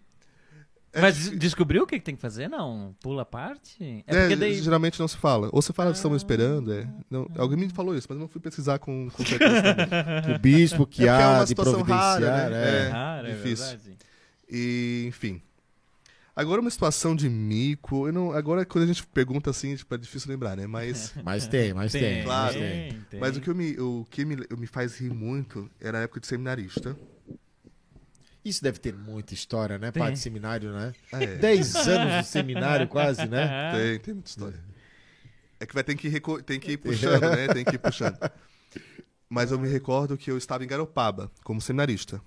É 0.95 1.01
Mas 1.01 1.31
descobriu 1.31 1.85
o 1.85 1.87
que 1.87 1.99
tem 1.99 2.15
que 2.15 2.21
fazer? 2.21 2.49
Não? 2.49 2.95
Pula 3.01 3.23
a 3.23 3.25
parte? 3.25 4.05
É 4.07 4.33
É, 4.33 4.37
daí. 4.37 4.55
geralmente 4.63 5.01
não 5.01 5.09
se 5.09 5.17
fala. 5.17 5.49
Ou 5.51 5.63
você 5.63 5.73
fala 5.73 5.91
que 5.91 5.97
estamos 5.97 6.19
esperando, 6.19 6.71
é. 6.73 6.87
Não, 7.11 7.27
alguém 7.39 7.57
me 7.59 7.69
falou 7.71 7.97
isso, 7.97 8.07
mas 8.11 8.17
eu 8.17 8.21
não 8.21 8.29
fui 8.29 8.41
pesquisar 8.43 8.79
com, 8.79 9.09
com. 9.11 9.23
O 9.23 10.39
bispo 10.41 10.87
que 10.87 11.03
É 11.05 11.07
porque 11.07 11.23
é 11.23 11.25
há 11.25 11.31
uma 11.31 11.43
de 11.45 11.49
situação 11.49 11.73
providenciar. 11.75 12.21
rara, 12.21 12.51
né? 12.51 12.65
é. 12.65 12.85
É. 12.85 12.89
Raro, 12.89 13.27
é 13.27 13.31
difícil. 13.31 13.67
verdade. 13.69 13.97
E, 14.51 15.05
enfim. 15.09 15.41
Agora 16.37 16.61
uma 16.61 16.71
situação 16.71 17.15
de 17.17 17.29
mico. 17.29 18.07
Eu 18.09 18.13
não, 18.13 18.33
agora 18.33 18.65
quando 18.67 18.85
a 18.85 18.87
gente 18.87 19.07
pergunta 19.07 19.49
assim, 19.51 19.75
tipo, 19.75 19.95
é 19.95 19.99
difícil 19.99 20.31
lembrar, 20.31 20.57
né? 20.57 20.67
Mas, 20.67 21.15
Mas 21.25 21.47
tem, 21.47 21.73
mas 21.73 21.93
tem. 21.93 22.23
claro. 22.23 22.55
mas 22.59 22.63
tem. 22.63 23.01
tem. 23.11 23.21
mas 23.21 23.37
o 23.37 23.41
que, 23.41 23.49
eu 23.49 23.55
me, 23.55 23.79
o 23.81 24.07
que 24.11 24.25
me, 24.25 24.37
me 24.59 24.67
faz 24.67 24.99
rir 24.99 25.11
muito 25.13 25.71
era 25.81 25.99
a 25.99 26.03
época 26.03 26.21
de 26.21 26.27
seminarista. 26.27 26.97
Isso 28.45 28.63
deve 28.63 28.79
ter 28.79 28.95
muita 28.95 29.35
história, 29.35 29.79
né? 29.79 29.93
Tem. 29.93 30.03
Pai 30.03 30.13
de 30.13 30.19
seminário, 30.19 30.73
né? 30.73 30.93
É, 31.13 31.37
10 31.37 31.75
anos 31.77 32.25
de 32.25 32.31
seminário 32.31 32.89
quase, 32.89 33.27
né? 33.29 33.71
tem, 33.73 33.99
tem 34.01 34.15
muita 34.15 34.29
história. 34.31 34.61
É 35.61 35.67
que 35.67 35.75
vai 35.75 35.85
ter 35.85 35.95
que, 35.95 36.09
reco- 36.09 36.43
tem 36.43 36.59
que 36.59 36.73
ir 36.73 36.77
puxando, 36.77 37.23
né? 37.23 37.47
Tem 37.49 37.65
que 37.65 37.77
ir 37.77 37.79
puxando. 37.79 38.19
Mas 39.29 39.51
eu 39.53 39.59
me 39.59 39.69
recordo 39.69 40.17
que 40.19 40.31
eu 40.31 40.37
estava 40.37 40.65
em 40.65 40.67
Garopaba 40.67 41.31
como 41.45 41.61
seminarista. 41.61 42.21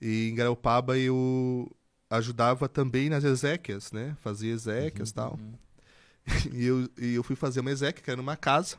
E 0.00 0.28
em 0.28 0.34
Garopaba 0.34 0.98
eu 0.98 1.70
ajudava 2.10 2.68
também 2.68 3.08
nas 3.08 3.24
exéquias, 3.24 3.90
né? 3.92 4.14
Fazia 4.20 4.52
exéquias 4.52 5.10
e 5.10 5.14
tal. 5.14 5.38
E 6.54 6.64
eu, 6.64 6.88
e 6.98 7.14
eu 7.16 7.22
fui 7.22 7.36
fazer 7.36 7.60
uma 7.60 7.70
exéquia, 7.70 8.02
que 8.02 8.10
era 8.10 8.16
numa 8.16 8.34
casa. 8.34 8.76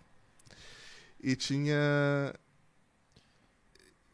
E 1.22 1.36
tinha. 1.36 2.34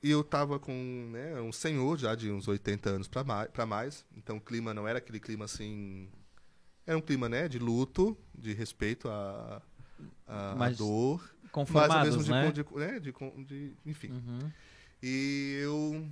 E 0.03 0.09
eu 0.09 0.23
tava 0.23 0.59
com 0.59 0.73
né, 1.11 1.39
um 1.41 1.51
senhor 1.51 1.97
já 1.97 2.15
de 2.15 2.31
uns 2.31 2.47
80 2.47 2.89
anos 2.89 3.07
pra 3.07 3.23
mais, 3.23 3.49
pra 3.51 3.65
mais. 3.65 4.05
Então 4.17 4.37
o 4.37 4.41
clima 4.41 4.73
não 4.73 4.87
era 4.87 4.97
aquele 4.97 5.19
clima 5.19 5.45
assim. 5.45 6.09
Era 6.87 6.97
um 6.97 7.01
clima, 7.01 7.29
né, 7.29 7.47
de 7.47 7.59
luto, 7.59 8.17
de 8.33 8.53
respeito 8.53 9.07
à, 9.07 9.61
à, 10.25 10.55
Mas 10.57 10.77
dor. 10.77 11.23
Mas 11.71 11.91
ao 11.91 12.03
mesmo 12.03 12.23
de, 12.23 12.31
né? 12.31 12.51
de, 12.51 12.65
né, 12.75 12.99
de, 12.99 13.13
de, 13.45 13.73
enfim. 13.85 14.11
Uhum. 14.11 14.51
E 15.03 15.59
eu. 15.61 16.07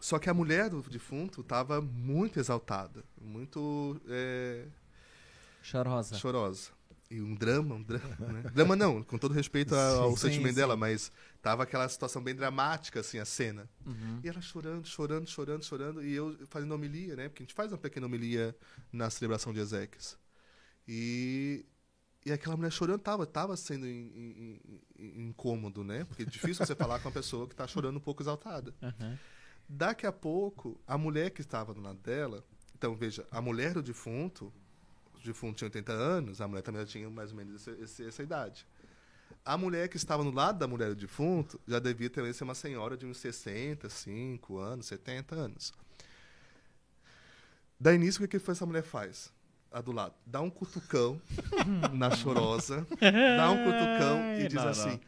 Só 0.00 0.18
que 0.18 0.30
a 0.30 0.34
mulher 0.34 0.70
do 0.70 0.82
defunto 0.82 1.40
estava 1.40 1.80
muito 1.80 2.38
exaltada, 2.38 3.02
muito 3.20 4.00
é, 4.08 4.66
Chorosa. 5.62 6.16
chorosa. 6.16 6.70
E 7.10 7.20
um 7.20 7.34
drama, 7.34 7.74
um 7.76 7.82
drama, 7.82 8.16
né? 8.32 8.42
Drama 8.52 8.76
não, 8.76 9.02
com 9.02 9.16
todo 9.16 9.32
respeito 9.32 9.74
ao 9.76 10.10
Sim, 10.10 10.28
sentimento 10.28 10.54
sim. 10.54 10.60
dela, 10.60 10.76
mas 10.76 11.10
tava 11.44 11.62
aquela 11.62 11.86
situação 11.90 12.22
bem 12.22 12.34
dramática, 12.34 13.00
assim, 13.00 13.18
a 13.18 13.24
cena. 13.26 13.68
Uhum. 13.84 14.18
E 14.24 14.28
ela 14.30 14.40
chorando, 14.40 14.86
chorando, 14.86 15.28
chorando, 15.28 15.62
chorando, 15.62 16.02
e 16.02 16.14
eu 16.14 16.38
fazendo 16.48 16.72
homilia, 16.72 17.14
né? 17.14 17.28
Porque 17.28 17.42
a 17.42 17.44
gente 17.44 17.54
faz 17.54 17.70
uma 17.70 17.76
pequena 17.76 18.06
homilia 18.06 18.56
na 18.90 19.10
celebração 19.10 19.52
de 19.52 19.60
Ezequias. 19.60 20.16
E, 20.88 21.66
e 22.24 22.32
aquela 22.32 22.56
mulher 22.56 22.72
chorando 22.72 23.00
tava, 23.00 23.26
tava 23.26 23.54
sendo 23.58 23.86
in- 23.86 24.10
in- 24.16 24.80
in- 24.98 25.26
incômodo, 25.28 25.84
né? 25.84 26.04
Porque 26.04 26.22
é 26.22 26.26
difícil 26.26 26.64
você 26.64 26.74
falar 26.74 26.98
com 27.00 27.08
uma 27.08 27.14
pessoa 27.14 27.46
que 27.46 27.54
tá 27.54 27.66
chorando 27.66 27.98
um 27.98 28.00
pouco 28.00 28.22
exaltada. 28.22 28.74
Uhum. 28.80 29.18
Daqui 29.68 30.06
a 30.06 30.12
pouco, 30.12 30.80
a 30.86 30.96
mulher 30.96 31.30
que 31.30 31.42
estava 31.42 31.74
do 31.74 31.82
lado 31.82 31.98
dela. 31.98 32.42
Então, 32.74 32.96
veja, 32.96 33.26
a 33.30 33.42
mulher 33.42 33.74
do 33.74 33.82
defunto, 33.82 34.50
o 35.14 35.20
defunto 35.22 35.56
tinha 35.58 35.66
80 35.66 35.92
anos, 35.92 36.40
a 36.40 36.48
mulher 36.48 36.62
também 36.62 36.80
já 36.80 36.86
tinha 36.86 37.10
mais 37.10 37.32
ou 37.32 37.36
menos 37.36 37.68
essa 37.68 38.22
idade. 38.22 38.66
A 39.44 39.58
mulher 39.58 39.88
que 39.88 39.96
estava 39.96 40.24
no 40.24 40.30
lado 40.30 40.58
da 40.58 40.66
mulher 40.66 40.88
do 40.88 40.94
defunto 40.94 41.60
já 41.68 41.78
devia 41.78 42.08
também 42.08 42.32
ser 42.32 42.44
uma 42.44 42.54
senhora 42.54 42.96
de 42.96 43.04
uns 43.04 43.18
65 43.18 44.58
anos, 44.58 44.86
70 44.86 45.34
anos. 45.34 45.72
Da 47.78 47.92
início, 47.92 48.24
o 48.24 48.28
que, 48.28 48.40
que 48.40 48.50
essa 48.50 48.64
mulher 48.64 48.82
faz? 48.82 49.30
A 49.70 49.80
do 49.82 49.92
lado. 49.92 50.14
Dá 50.24 50.40
um 50.40 50.48
cutucão 50.48 51.20
na 51.92 52.10
chorosa, 52.12 52.86
dá 53.36 53.50
um 53.50 53.64
cutucão 53.64 54.34
e 54.38 54.48
diz 54.48 54.54
não, 54.54 54.68
assim: 54.68 55.00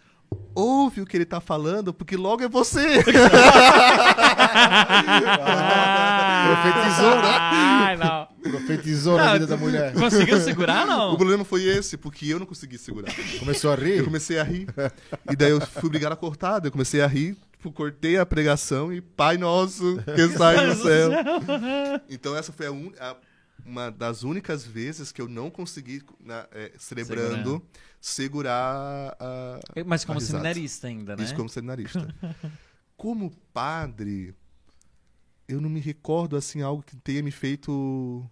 Ouve 0.55 1.01
o 1.01 1.07
que 1.07 1.17
ele 1.17 1.25
tá 1.25 1.41
falando, 1.41 1.95
porque 1.95 2.17
logo 2.17 2.43
é 2.43 2.49
você. 2.49 3.03
Profetizou, 6.47 7.17
né? 7.23 7.39
Ai, 7.39 7.97
não. 7.97 8.16
Profetizou 8.51 9.17
na 9.17 9.27
Não, 9.27 9.33
vida 9.35 9.47
da 9.47 9.57
mulher. 9.57 9.93
Conseguiu 9.95 10.41
segurar, 10.41 10.85
O 10.85 10.87
não? 10.87 11.17
problema 11.17 11.45
foi 11.45 11.65
esse, 11.65 11.97
porque 11.97 12.27
eu 12.27 12.39
não 12.39 12.47
consegui 12.47 12.79
segurar. 12.79 13.13
Começou 13.39 13.71
a 13.73 13.75
Eu 13.75 13.81
rir. 13.85 14.05
comecei 14.05 14.39
a 14.39 14.43
rir. 14.45 14.67
E 15.31 15.37
daí 15.37 15.51
eu 15.51 15.61
fui 15.61 15.87
obrigado 15.87 16.13
a 16.13 16.17
cortar, 16.17 16.59
daí 16.59 16.69
eu 16.69 16.73
comecei 16.73 17.01
a 17.01 17.07
rir, 17.07 17.37
tipo, 17.53 17.71
cortei 17.73 18.17
a 18.19 18.27
pregação 18.27 18.93
e 18.93 19.01
Pai 19.01 19.37
Nosso 19.37 19.99
que 20.15 20.21
está 20.23 20.67
no 20.67 20.75
céu. 20.77 21.11
Então 22.09 22.37
essa 22.37 22.53
foi 22.53 22.67
a 22.67 22.73
un- 22.73 22.93
a- 23.01 23.17
uma 23.65 23.91
das 23.91 24.23
únicas 24.23 24.65
vezes 24.65 25.11
que 25.11 25.21
eu 25.21 25.29
não 25.29 25.51
consegui, 25.51 26.01
na- 26.25 26.47
é, 26.53 26.73
celebrando, 26.79 27.61
segurar 28.01 29.17
a. 29.19 29.61
Mas 29.85 30.05
como 30.05 30.19
a 30.19 30.21
seminarista 30.23 30.87
ainda, 30.87 31.17
né? 31.17 31.25
Isso 31.25 31.35
como 31.35 31.49
seminarista. 31.49 32.15
como 32.97 33.31
padre, 33.53 34.33
eu 35.49 35.61
não 35.61 35.69
me 35.69 35.81
recordo 35.81 36.37
assim 36.37 36.63
algo 36.63 36.83
que 36.83 36.95
tenha 36.97 37.23
me 37.23 37.31
feito. 37.33 38.25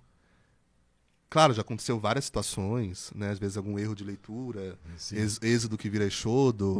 Claro, 1.34 1.52
já 1.52 1.62
aconteceu 1.62 1.98
várias 1.98 2.26
situações, 2.26 3.10
né? 3.12 3.28
Às 3.30 3.40
vezes 3.40 3.56
algum 3.56 3.76
erro 3.76 3.92
de 3.92 4.04
leitura, 4.04 4.78
ex- 5.12 5.40
êxodo 5.42 5.76
que 5.76 5.88
vira 5.90 6.04
Exodo, 6.04 6.78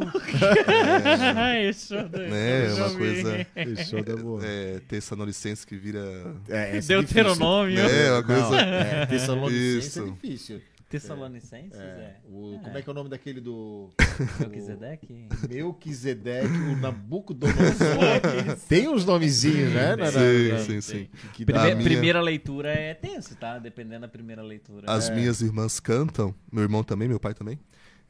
Ai, 1.37 1.69
isso 1.71 1.95
né? 1.95 2.73
Uma 2.73 2.91
coisa. 2.91 3.47
Fechou 3.53 4.05
da 4.05 4.15
boa. 4.17 4.41
É, 4.47 4.81
Tessalonicenses 4.87 5.65
que 5.65 5.77
vira. 5.77 6.01
É, 6.49 6.77
esse 6.77 6.87
Deuteronômio. 6.87 7.81
É, 7.81 8.13
uma 8.13 8.21
Não, 8.21 8.27
coisa. 8.49 8.61
é, 8.61 9.07
Tessalonicense 9.07 9.89
Isso. 9.89 10.01
é 10.03 10.11
difícil. 10.11 10.63
Tessalonicenses, 10.89 11.79
É, 11.81 11.83
é. 11.85 12.21
o, 12.29 12.61
como 12.63 12.79
é 12.79 12.83
que 12.83 12.89
é 12.89 12.93
o 12.93 12.95
nome 12.95 13.09
daquele 13.11 13.41
do 13.41 13.91
Melquisedeque? 14.39 15.29
Melquisedeque, 15.49 16.47
o 16.53 16.77
Nabucodonosor? 16.77 17.59
Tem 18.69 18.87
uns 18.89 19.05
nomezinhos, 19.05 19.73
né? 19.73 19.97
na- 19.97 20.13
Sim, 20.13 20.49
na- 20.53 20.59
sim, 20.61 20.81
sim. 20.81 21.09
que- 21.23 21.29
que 21.29 21.45
Prime- 21.47 21.75
minha- 21.75 21.85
Primeira 21.85 22.21
leitura 22.21 22.69
é 22.73 22.95
tenso, 22.95 23.35
tá? 23.37 23.59
Dependendo 23.59 24.03
da 24.03 24.09
primeira 24.09 24.43
leitura. 24.43 24.91
As 24.91 25.09
É. 25.09 25.15
minhas 25.15 25.41
irmãs 25.41 25.81
cantam, 25.81 26.35
meu 26.53 26.63
irmão 26.63 26.85
também, 26.85 27.09
meu 27.09 27.19
pai 27.19 27.35
também, 27.35 27.59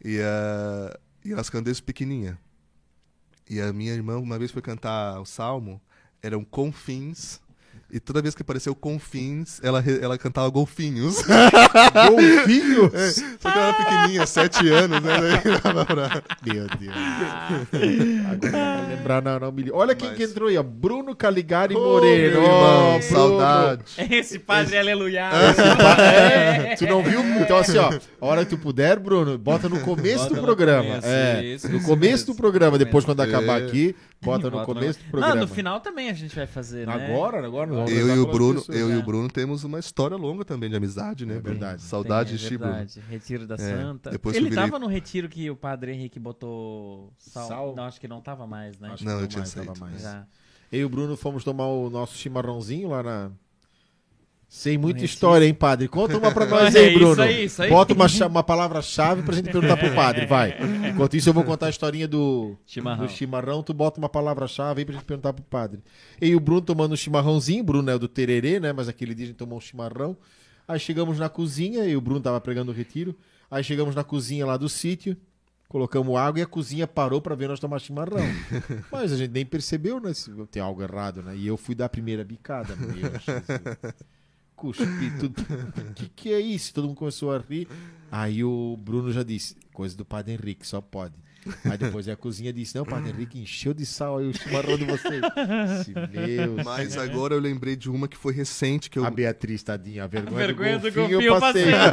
e, 0.04 0.18
ah, 0.20 0.98
e 1.24 1.32
elas 1.32 1.48
cantam 1.48 1.64
desde 1.64 1.82
pequenininha. 1.82 2.38
E 3.48 3.60
a 3.60 3.72
minha 3.72 3.92
irmã, 3.92 4.16
uma 4.18 4.38
vez 4.38 4.50
foi 4.50 4.60
cantar 4.62 5.20
o 5.20 5.24
salmo, 5.24 5.80
eram 6.22 6.42
confins 6.44 7.40
E 7.94 8.00
toda 8.00 8.20
vez 8.20 8.34
que 8.34 8.42
apareceu 8.42 8.74
Confins, 8.74 9.60
ela, 9.62 9.80
ela 10.02 10.18
cantava 10.18 10.48
Golfinhos. 10.48 11.22
Golfinho? 12.10 12.90
Só 13.38 13.50
que 13.52 13.56
ela 13.56 13.68
era 13.68 13.74
pequenininha, 13.74 14.26
sete 14.26 14.68
anos, 14.68 15.00
né? 15.00 15.40
Daí 15.44 15.58
dava 15.62 15.86
pra- 15.86 16.22
Meu 16.44 16.66
Deus. 16.66 16.94
Agora 18.32 18.52
não 18.82 18.88
lembrar, 18.88 19.22
não, 19.22 19.38
não 19.38 19.52
me... 19.52 19.70
Olha 19.70 19.94
quem 19.94 20.08
Mas- 20.08 20.16
que 20.18 20.24
entrou 20.24 20.48
aí, 20.48 20.58
ó. 20.58 20.62
Bruno 20.64 21.14
Caligari 21.14 21.74
meu 21.74 21.82
Ó, 21.84 22.04
irmão, 22.04 22.98
Bruno. 22.98 23.02
saudade. 23.02 23.82
Esse 24.10 24.38
padre 24.40 24.76
aleluia. 24.78 25.30
É, 26.04 26.74
tu 26.76 26.86
não 26.86 27.02
viu? 27.02 27.20
Então, 27.40 27.56
assim, 27.58 27.78
ó, 27.78 27.90
a 28.20 28.26
hora 28.26 28.44
que 28.44 28.50
tu 28.50 28.58
puder, 28.58 28.98
Bruno, 28.98 29.38
bota 29.38 29.68
no 29.68 29.80
começo 29.80 30.24
Bota 30.24 30.30
do 30.30 30.36
no 30.36 30.42
programa. 30.42 30.84
começo, 30.84 31.06
é, 31.06 31.44
isso, 31.44 31.68
no 31.68 31.76
isso 31.78 31.86
começo 31.86 32.12
mesmo. 32.12 32.26
do 32.26 32.34
programa. 32.36 32.78
Depois, 32.78 33.04
quando 33.04 33.22
É. 33.22 33.26
acabar 33.26 33.58
aqui, 33.62 33.94
bota 34.24 34.44
no 34.44 34.50
Bota 34.52 34.64
começo 34.66 34.98
do 34.98 35.04
Não, 35.04 35.10
programa. 35.10 35.34
no 35.40 35.48
final 35.48 35.80
também 35.80 36.08
a 36.10 36.12
gente 36.12 36.34
vai 36.34 36.46
fazer, 36.46 36.86
né? 36.86 36.92
Agora, 36.92 37.46
agora 37.46 37.66
nós 37.66 37.76
vamos 37.76 37.92
Eu 37.92 38.14
e 38.16 38.18
o 38.18 38.26
Bruno, 38.26 38.60
pessoas. 38.60 38.78
eu 38.78 38.88
e 38.90 38.92
né? 38.92 38.98
o 38.98 39.02
Bruno 39.02 39.28
temos 39.28 39.64
uma 39.64 39.78
história 39.78 40.16
longa 40.16 40.44
também 40.44 40.68
de 40.70 40.76
amizade, 40.76 41.24
né? 41.26 41.36
É 41.36 41.40
verdade. 41.40 41.82
Saudade 41.82 42.30
Tem, 42.30 42.38
de 42.38 42.46
é 42.54 42.58
Bruno. 42.58 42.72
verdade. 42.72 43.00
Retiro 43.08 43.46
da 43.46 43.56
Santa. 43.58 44.10
depois 44.10 44.36
Ele 44.36 44.48
virei- 44.48 44.64
tava 44.64 44.78
no 44.78 44.86
retiro 44.86 45.28
que 45.28 45.50
o 45.50 45.56
padre 45.56 45.92
Henrique 45.92 46.18
botou 46.18 47.12
sal. 47.18 47.48
Sal? 47.48 47.74
Não, 47.76 47.84
acho 47.84 48.00
que 48.00 48.08
não 48.08 48.20
tava 48.20 48.46
mais, 48.46 48.78
né? 48.78 48.88
Acho 48.88 48.98
que 48.98 49.04
Não, 49.04 49.12
eu 49.14 49.20
não 49.20 49.26
tinha 49.28 49.40
mais, 49.40 49.54
tava 49.54 49.74
mais. 49.78 50.02
Já. 50.02 50.26
Eu 50.72 50.80
e 50.80 50.84
o 50.84 50.88
Bruno 50.88 51.16
fomos 51.16 51.44
tomar 51.44 51.66
o 51.66 51.88
nosso 51.90 52.16
chimarrãozinho 52.16 52.88
lá 52.88 53.02
na. 53.02 53.30
Sem 54.54 54.78
muita 54.78 55.04
história, 55.04 55.44
hein, 55.44 55.52
padre? 55.52 55.88
Conta 55.88 56.16
uma 56.16 56.30
pra 56.30 56.46
nós 56.46 56.76
É 56.76 56.78
aí, 56.78 56.90
isso 56.90 56.98
Bruno. 57.00 57.22
aí, 57.22 57.44
isso 57.44 57.60
aí. 57.60 57.68
Bota 57.68 57.92
uma, 57.92 58.06
uma 58.28 58.42
palavra-chave 58.44 59.24
pra 59.24 59.34
gente 59.34 59.50
perguntar 59.50 59.76
pro 59.76 59.92
padre, 59.92 60.26
vai. 60.26 60.54
Enquanto 60.88 61.16
isso, 61.16 61.28
eu 61.28 61.32
vou 61.34 61.42
contar 61.42 61.66
a 61.66 61.70
historinha 61.70 62.06
do, 62.06 62.56
Chimarrão. 62.64 63.04
do 63.04 63.10
chimarrão. 63.10 63.64
Tu 63.64 63.74
bota 63.74 63.98
uma 63.98 64.08
palavra-chave 64.08 64.80
aí 64.80 64.84
pra 64.84 64.94
gente 64.94 65.04
perguntar 65.04 65.32
pro 65.32 65.42
padre. 65.42 65.82
E 66.22 66.36
o 66.36 66.38
Bruno 66.40 66.60
tomando 66.60 66.92
um 66.92 66.96
chimarrãozinho. 66.96 67.62
O 67.62 67.66
Bruno 67.66 67.90
é 67.90 67.96
o 67.96 67.98
do 67.98 68.06
tererê, 68.06 68.60
né? 68.60 68.72
Mas 68.72 68.88
aquele 68.88 69.12
dia 69.12 69.24
a 69.24 69.26
gente 69.26 69.36
tomou 69.36 69.58
um 69.58 69.60
chimarrão. 69.60 70.16
Aí 70.68 70.78
chegamos 70.78 71.18
na 71.18 71.28
cozinha 71.28 71.84
e 71.84 71.96
o 71.96 72.00
Bruno 72.00 72.20
tava 72.20 72.40
pregando 72.40 72.70
o 72.70 72.74
retiro. 72.74 73.12
Aí 73.50 73.64
chegamos 73.64 73.92
na 73.96 74.04
cozinha 74.04 74.46
lá 74.46 74.56
do 74.56 74.68
sítio. 74.68 75.16
Colocamos 75.68 76.16
água 76.16 76.38
e 76.38 76.42
a 76.44 76.46
cozinha 76.46 76.86
parou 76.86 77.20
pra 77.20 77.34
ver 77.34 77.48
nós 77.48 77.58
tomar 77.58 77.80
chimarrão. 77.80 78.24
Mas 78.92 79.12
a 79.12 79.16
gente 79.16 79.32
nem 79.32 79.44
percebeu, 79.44 79.98
né? 79.98 80.14
Se 80.14 80.30
tem 80.48 80.62
algo 80.62 80.80
errado, 80.80 81.24
né? 81.24 81.36
E 81.36 81.44
eu 81.44 81.56
fui 81.56 81.74
dar 81.74 81.86
a 81.86 81.88
primeira 81.88 82.22
bicada. 82.22 82.76
Meu 82.76 82.94
Jesus. 82.94 83.42
Cuspi 84.72 85.12
tudo. 85.20 85.34
O 85.40 85.92
que, 85.94 86.08
que 86.08 86.32
é 86.32 86.40
isso? 86.40 86.72
Todo 86.72 86.88
mundo 86.88 86.96
começou 86.96 87.32
a 87.32 87.38
rir. 87.38 87.68
Aí 88.10 88.42
o 88.42 88.78
Bruno 88.82 89.12
já 89.12 89.22
disse: 89.22 89.56
coisa 89.72 89.96
do 89.96 90.04
Padre 90.04 90.32
Henrique, 90.34 90.66
só 90.66 90.80
pode. 90.80 91.12
Aí 91.64 91.76
depois 91.76 92.08
a 92.08 92.16
cozinha 92.16 92.50
disse: 92.54 92.74
Não, 92.74 92.84
o 92.84 92.86
Padre 92.86 93.10
Henrique 93.10 93.38
encheu 93.38 93.74
de 93.74 93.84
sal 93.84 94.16
aí 94.16 94.26
o 94.26 94.32
chimarrão 94.32 94.78
de 94.78 94.84
vocês. 94.86 95.20
Meu 96.10 96.64
Mas 96.64 96.96
agora 96.96 97.34
eu 97.34 97.38
lembrei 97.40 97.76
de 97.76 97.90
uma 97.90 98.08
que 98.08 98.16
foi 98.16 98.32
recente, 98.32 98.88
que 98.88 98.98
eu... 98.98 99.04
A 99.04 99.10
Beatriz, 99.10 99.62
tadinha, 99.62 100.04
a 100.04 100.06
vergonha, 100.06 100.42
A 100.42 100.46
vergonha 100.46 100.78
do 100.78 100.90
do 100.90 100.94
golfinho, 100.94 101.20
golfinho 101.20 101.28
eu 101.28 101.34
eu 101.34 101.40
passei. 101.40 101.64
passei. 101.70 101.84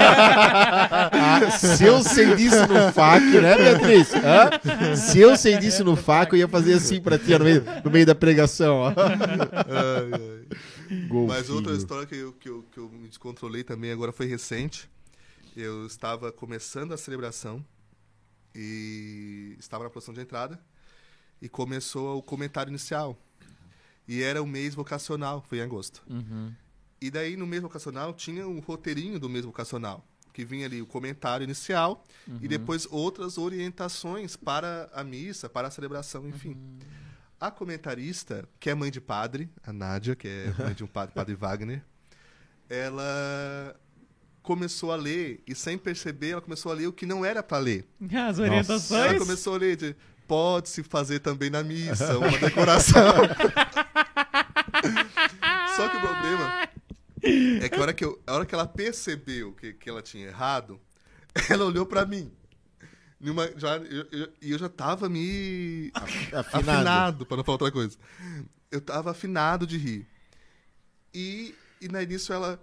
Ah, 1.14 1.52
se 1.52 1.84
eu 1.84 2.02
sei 2.02 2.36
disso 2.36 2.66
no 2.68 2.92
FAC, 2.94 3.24
né, 3.42 3.58
Beatriz? 3.58 4.14
Hã? 4.14 4.96
Se 4.96 5.20
eu 5.20 5.36
sei 5.36 5.58
disso 5.58 5.84
no 5.84 5.96
FAC, 5.98 6.32
eu 6.34 6.40
ia 6.40 6.48
fazer 6.48 6.76
assim 6.76 7.02
pra 7.02 7.18
ti 7.18 7.38
no 7.38 7.44
meio, 7.44 7.64
no 7.84 7.92
meio 7.92 8.06
da 8.06 8.16
pregação. 8.16 8.78
Ó. 8.78 8.88
Ai, 8.90 10.10
ai. 10.14 10.58
Golfinho. 11.08 11.28
Mas 11.28 11.50
outra 11.50 11.74
história 11.74 12.06
que 12.06 12.16
eu, 12.16 12.34
que, 12.34 12.50
eu, 12.50 12.64
que 12.64 12.78
eu 12.78 12.90
me 12.90 13.08
descontrolei 13.08 13.64
também 13.64 13.92
agora 13.92 14.12
foi 14.12 14.26
recente. 14.26 14.90
Eu 15.56 15.86
estava 15.86 16.32
começando 16.32 16.94
a 16.94 16.98
celebração 16.98 17.66
e 18.54 19.56
estava 19.60 19.86
na 19.86 19.90
posição 19.90 20.14
de 20.14 20.22
entrada 20.22 20.60
e 21.42 21.48
começou 21.48 22.18
o 22.18 22.22
comentário 22.22 22.70
inicial. 22.70 23.18
E 24.08 24.22
era 24.22 24.42
o 24.42 24.48
mês 24.48 24.76
vocacional, 24.76 25.44
foi 25.48 25.60
em 25.60 25.62
agosto. 25.62 26.04
Uhum. 26.10 26.54
E 27.00 27.10
daí 27.10 27.36
no 27.36 27.48
mês 27.48 27.62
vocacional 27.62 28.14
tinha 28.14 28.48
um 28.48 28.60
roteirinho 28.60 29.20
do 29.20 29.30
mês 29.30 29.46
vocacional, 29.46 30.06
que 30.34 30.46
vinha 30.46 30.66
ali 30.66 30.82
o 30.82 30.86
comentário 30.86 31.44
inicial 31.44 32.04
e 32.42 32.48
depois 32.48 32.88
outras 32.92 33.38
orientações 33.38 34.36
para 34.36 34.90
a 34.94 35.04
missa, 35.04 35.50
para 35.50 35.68
a 35.68 35.72
celebração, 35.72 36.28
enfim. 36.28 36.56
A 37.42 37.50
comentarista, 37.50 38.48
que 38.60 38.70
é 38.70 38.76
mãe 38.76 38.92
de 38.92 39.02
padre, 39.02 39.50
a 39.66 39.74
Nádia, 39.74 40.16
que 40.16 40.28
é 40.28 40.54
mãe 40.64 40.74
de 40.76 40.84
um 40.84 40.88
padre, 40.88 41.16
padre 41.16 41.34
Wagner, 41.36 41.82
ela 42.70 43.76
começou 44.44 44.92
a 44.92 44.96
ler 44.96 45.42
e 45.48 45.56
sem 45.56 45.78
perceber, 45.78 46.32
ela 46.32 46.42
começou 46.42 46.72
a 46.72 46.76
ler 46.76 46.88
o 46.88 46.94
que 46.94 47.06
não 47.06 47.26
era 47.26 47.42
para 47.42 47.58
ler. 47.58 47.86
As 48.06 48.38
Ela 48.40 48.48
orientações. 48.48 49.18
começou 49.18 49.56
a 49.56 49.58
ler 49.58 49.76
de 49.76 49.96
pode-se 50.28 50.84
fazer 50.84 51.20
também 51.20 51.50
na 51.50 51.64
missa, 51.64 52.18
uma 52.18 52.38
decoração. 52.38 53.14
Só 55.76 55.90
que 55.90 55.98
o 55.98 56.02
problema 56.02 56.70
é 57.62 57.70
que 57.70 57.76
a 57.76 57.82
hora 57.82 57.94
que, 57.94 58.06
eu- 58.06 58.22
a 58.28 58.34
hora 58.34 58.46
que 58.46 58.54
ela 58.56 58.68
percebeu 58.68 59.54
que, 59.54 59.74
que 59.74 59.90
ela 59.90 60.02
tinha 60.02 60.28
errado, 60.28 60.80
ela 61.50 61.66
olhou 61.66 61.86
pra 61.86 62.06
mim. 62.06 62.32
Numa, 63.22 63.48
já, 63.56 63.78
eu, 63.78 64.08
eu, 64.12 64.30
e 64.42 64.52
eu 64.52 64.58
já 64.58 64.68
tava 64.68 65.08
me 65.08 65.92
Afinado. 65.94 66.48
afinado, 66.58 67.26
pra 67.26 67.38
não 67.38 67.44
falar 67.44 67.56
outra 67.56 67.72
coisa. 67.72 67.96
Eu 68.72 68.82
tava 68.82 69.12
afinado 69.12 69.68
de 69.68 69.78
rir. 69.78 70.08
E, 71.14 71.54
e 71.80 71.88
no 71.88 72.02
início 72.02 72.34
ela. 72.34 72.60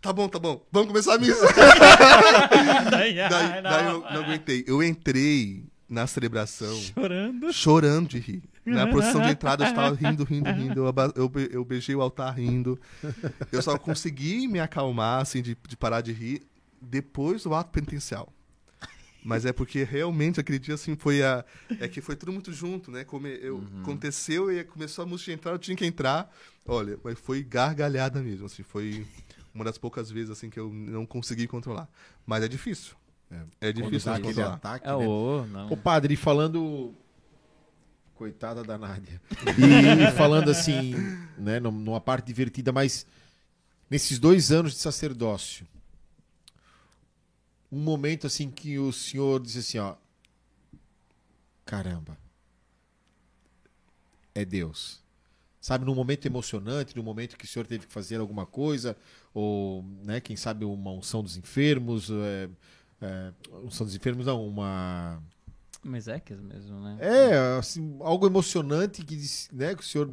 Tá 0.00 0.12
bom, 0.12 0.28
tá 0.28 0.38
bom, 0.38 0.64
vamos 0.70 0.88
começar 0.88 1.14
a 1.14 1.18
missa. 1.18 1.46
Daí, 2.90 3.14
daí 3.14 3.62
daí 3.62 3.86
eu 3.86 4.00
não 4.00 4.22
aguentei. 4.22 4.62
Eu 4.66 4.82
entrei 4.82 5.64
na 5.88 6.06
celebração 6.06 6.74
Chorando. 6.76 7.52
chorando 7.52 8.08
de 8.08 8.18
rir. 8.18 8.42
Na 8.66 8.86
procissão 8.86 9.22
de 9.22 9.30
entrada 9.30 9.64
eu 9.64 9.68
estava 9.68 9.94
rindo, 9.94 10.24
rindo, 10.24 10.50
rindo. 10.52 10.86
Eu, 10.86 10.94
eu, 11.16 11.32
eu 11.50 11.64
beijei 11.64 11.94
o 11.94 12.02
altar 12.02 12.34
rindo. 12.34 12.78
Eu 13.50 13.62
só 13.62 13.78
consegui 13.78 14.46
me 14.46 14.60
acalmar, 14.60 15.22
assim, 15.22 15.40
de, 15.40 15.56
de 15.68 15.76
parar 15.76 16.00
de 16.00 16.12
rir 16.12 16.42
depois 16.80 17.44
do 17.44 17.54
ato 17.54 17.70
penitencial. 17.70 18.32
Mas 19.24 19.46
é 19.46 19.52
porque 19.52 19.84
realmente 19.84 20.38
aquele 20.38 20.58
dia, 20.58 20.74
assim, 20.74 20.94
foi 20.96 21.22
a. 21.22 21.44
É 21.80 21.88
que 21.88 22.00
foi 22.02 22.14
tudo 22.14 22.30
muito 22.32 22.52
junto, 22.52 22.90
né? 22.90 23.04
Como 23.04 23.26
eu, 23.26 23.66
Aconteceu 23.80 24.52
e 24.52 24.62
começou 24.64 25.02
a 25.04 25.06
música 25.06 25.30
a 25.30 25.34
entrar, 25.34 25.52
eu 25.52 25.58
tinha 25.58 25.76
que 25.76 25.86
entrar. 25.86 26.30
Olha, 26.66 26.98
mas 27.02 27.18
foi 27.18 27.42
gargalhada 27.42 28.20
mesmo, 28.22 28.46
assim. 28.46 28.62
Foi 28.62 29.06
uma 29.54 29.64
das 29.64 29.78
poucas 29.78 30.10
vezes, 30.10 30.30
assim, 30.30 30.50
que 30.50 30.60
eu 30.60 30.70
não 30.70 31.06
consegui 31.06 31.46
controlar. 31.46 31.88
Mas 32.26 32.44
é 32.44 32.48
difícil. 32.48 32.94
É, 33.60 33.72
Quando 33.72 33.84
difícil 33.90 34.12
dá 34.12 34.18
de 34.18 34.22
controlar. 34.24 34.54
ataque, 34.54 34.86
É, 34.86 34.90
né? 34.96 35.06
ô, 35.06 35.46
não. 35.46 35.72
Ô, 35.72 35.76
padre, 35.76 36.12
e 36.14 36.16
falando. 36.16 36.94
Coitada 38.14 38.62
da 38.62 38.78
Nádia. 38.78 39.20
E 39.58 40.16
falando 40.16 40.50
assim, 40.50 40.94
né, 41.36 41.58
num- 41.58 41.70
numa 41.72 42.00
parte 42.00 42.26
divertida, 42.26 42.72
mas 42.72 43.06
nesses 43.90 44.18
dois 44.18 44.52
anos 44.52 44.72
de 44.72 44.78
sacerdócio, 44.78 45.66
um 47.74 47.80
momento 47.80 48.26
assim 48.26 48.50
que 48.50 48.78
o 48.78 48.92
senhor 48.92 49.40
disse 49.42 49.58
assim, 49.58 49.78
ó. 49.78 49.96
Caramba. 51.64 52.16
É 54.34 54.44
Deus. 54.44 55.02
Sabe, 55.60 55.84
num 55.84 55.94
momento 55.94 56.26
emocionante, 56.26 56.94
num 56.96 57.02
momento 57.02 57.36
que 57.36 57.44
o 57.44 57.48
senhor 57.48 57.66
teve 57.66 57.86
que 57.86 57.92
fazer 57.92 58.20
alguma 58.20 58.46
coisa, 58.46 58.96
ou, 59.32 59.82
né, 60.04 60.20
quem 60.20 60.36
sabe 60.36 60.64
uma 60.64 60.92
unção 60.92 61.22
dos 61.22 61.36
enfermos, 61.36 62.10
é, 62.10 62.50
é, 63.00 63.32
unção 63.62 63.86
dos 63.86 63.96
enfermos, 63.96 64.26
não, 64.26 64.46
uma. 64.46 65.22
Mas 65.84 66.08
é 66.08 66.18
que 66.18 66.34
mesmo, 66.34 66.80
né? 66.80 66.96
É, 66.98 67.58
assim, 67.58 67.96
algo 68.00 68.26
emocionante 68.26 69.04
que, 69.04 69.14
disse, 69.14 69.54
né, 69.54 69.74
que 69.74 69.82
o 69.82 69.86
senhor 69.86 70.10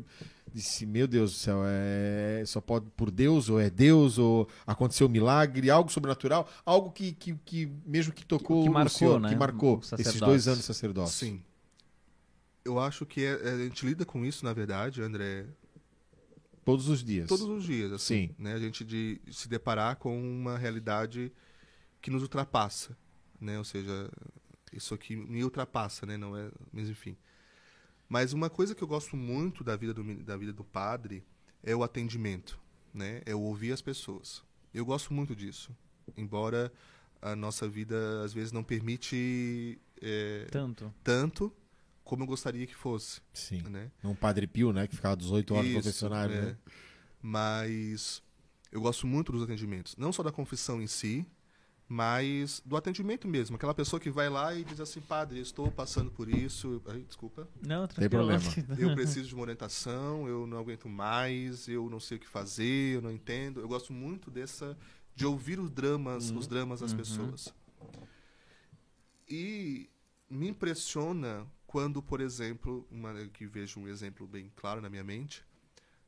disse, 0.53 0.85
meu 0.85 1.07
Deus 1.07 1.31
do 1.31 1.38
céu, 1.38 1.61
é, 1.65 2.43
só 2.45 2.60
pode 2.60 2.88
por 2.98 3.10
Deus, 3.10 3.49
ou 3.49 3.57
é 3.57 3.69
Deus, 3.69 4.18
ou 4.18 4.49
aconteceu 4.68 5.07
um 5.07 5.10
milagre, 5.10 5.69
algo 5.69 5.89
sobrenatural, 5.89 6.49
algo 6.65 6.91
que, 6.91 7.14
que, 7.14 7.35
que 7.45 7.72
mesmo 7.85 8.11
que 8.11 8.26
tocou 8.26 8.64
Que 8.64 8.69
o 8.69 8.73
marcou, 8.73 8.89
senhor, 8.98 9.19
né, 9.22 9.30
que 9.30 9.35
marcou 9.35 9.77
o 9.77 9.95
esses 9.95 10.19
dois 10.19 10.45
anos 10.48 10.60
de 10.60 10.65
sacerdócio. 10.65 11.26
Sim. 11.26 11.41
Eu 12.65 12.77
acho 12.77 13.06
que 13.06 13.23
é- 13.23 13.39
é- 13.41 13.53
a 13.53 13.57
gente 13.57 13.85
lida 13.85 14.06
com 14.06 14.26
isso, 14.26 14.43
na 14.43 14.52
verdade, 14.53 15.02
André, 15.02 15.45
Todos 16.65 16.89
os 16.89 17.03
dias. 17.03 17.27
todos 17.27 17.45
os 17.48 17.64
dias. 17.64 17.91
Assim, 17.91 18.27
Sim. 18.27 18.35
Né? 18.38 18.53
A 18.53 18.60
gente 18.60 18.84
de 18.84 19.19
se 19.31 19.48
deparar 19.48 19.95
com 19.95 20.19
uma 20.22 20.57
realidade 20.57 21.31
que 22.02 22.11
nos 22.11 22.22
ultrapassa. 22.22 22.95
Né? 23.39 23.57
Ou 23.57 23.64
seja, 23.64 24.11
isso 24.72 24.93
aqui 24.93 25.15
me 25.15 25.43
ultrapassa, 25.43 26.06
né? 26.06 26.18
Não 26.18 26.35
é, 26.35 26.52
mas 26.72 26.89
enfim. 26.89 27.18
Mas 28.07 28.34
uma 28.34 28.49
coisa 28.49 28.76
que 28.76 28.84
eu 28.84 28.88
gosto 28.88 29.15
muito 29.15 29.64
da 29.64 29.76
vida 29.76 29.93
do, 29.93 30.03
da 30.23 30.35
vida 30.35 30.52
do 30.52 30.64
padre 30.64 31.23
é 31.64 31.76
o 31.76 31.84
atendimento, 31.84 32.60
né? 32.93 33.22
É 33.26 33.34
o 33.34 33.39
ouvir 33.39 33.72
as 33.72 33.81
pessoas. 33.81 34.43
Eu 34.73 34.85
gosto 34.85 35.14
muito 35.14 35.35
disso. 35.35 35.76
Embora 36.18 36.72
a 37.22 37.35
nossa 37.35 37.68
vida 37.69 38.22
às 38.23 38.34
vezes 38.34 38.52
não 38.52 38.64
permite 38.64 39.80
é, 40.02 40.48
Tanto. 40.52 40.93
tanto 41.03 41.53
como 42.03 42.23
eu 42.23 42.27
gostaria 42.27 42.68
que 42.68 42.76
fosse, 42.76 43.22
Sim. 43.31 43.61
né? 43.69 43.89
Um 44.03 44.15
Padre 44.15 44.45
Pio, 44.48 44.73
né, 44.73 44.88
que 44.88 44.95
ficava 44.95 45.15
18 45.15 45.53
horas 45.53 45.65
no 45.65 45.72
Isso, 45.72 45.80
confessionário, 45.80 46.35
é. 46.35 46.41
né? 46.41 46.57
Mas 47.22 48.22
eu 48.72 48.81
gosto 48.81 49.07
muito 49.07 49.31
dos 49.31 49.43
atendimentos, 49.43 49.95
não 49.95 50.11
só 50.11 50.22
da 50.23 50.31
confissão 50.31 50.81
em 50.81 50.88
si, 50.88 51.26
mas 51.92 52.62
do 52.66 52.78
atendimento 52.78 53.28
mesmo. 53.28 53.58
Aquela 53.58 53.74
pessoa 53.74 54.00
que 54.00 54.10
vai 54.10 54.30
lá 54.30 54.56
e 54.56 54.64
diz 54.64 54.80
assim, 54.80 55.02
padre, 55.02 55.42
estou 55.42 55.70
passando 55.70 56.10
por 56.10 56.30
isso. 56.30 56.82
Ai, 56.88 57.02
desculpa. 57.02 57.50
Não, 57.68 57.86
Tem 57.86 58.08
problema. 58.10 58.42
Eu 58.80 58.96
preciso 58.96 59.28
de 59.28 59.36
uma 59.36 59.42
orientação, 59.42 60.26
eu 60.26 60.48
não 60.48 60.58
aguento 60.58 60.88
mais, 60.88 61.68
eu 61.68 61.90
não 61.90 62.00
sei 62.00 62.16
o 62.16 62.20
que 62.22 62.30
fazer, 62.30 62.96
eu 62.96 63.02
não 63.02 63.12
entendo. 63.12 63.60
Eu 63.60 63.68
gosto 63.68 63.92
muito 63.92 64.32
dessa 64.32 64.78
de 65.14 65.26
ouvir 65.26 65.60
os 65.60 65.70
dramas, 65.70 66.32
os 66.32 66.48
dramas 66.48 66.80
das 66.80 66.92
Uhum. 66.92 66.98
pessoas. 66.98 67.54
E 69.30 69.90
me 70.30 70.48
impressiona 70.48 71.46
quando, 71.68 72.02
por 72.02 72.22
exemplo, 72.22 72.88
uma, 72.90 73.14
que 73.34 73.46
vejo 73.46 73.82
um 73.82 73.88
exemplo 73.90 74.26
bem 74.26 74.50
claro 74.56 74.80
na 74.80 74.90
minha 74.90 75.04
mente, 75.04 75.44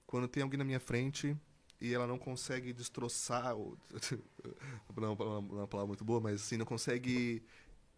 quando 0.08 0.30
tem 0.30 0.42
alguém 0.44 0.58
na 0.58 0.64
minha 0.64 0.80
frente 0.80 1.36
e 1.84 1.94
ela 1.94 2.08
não 2.08 2.18
consegue 2.18 2.72
destroçar, 2.72 3.54
não 4.96 5.04
é 5.04 5.08
uma 5.10 5.16
palavra- 5.18 5.42
não 5.50 5.58
é 5.58 5.62
uma 5.62 5.68
palavra 5.68 5.88
muito 5.88 6.06
boa, 6.06 6.22
mas 6.22 6.42
assim, 6.42 6.56
não 6.58 6.66
consegue 6.66 7.44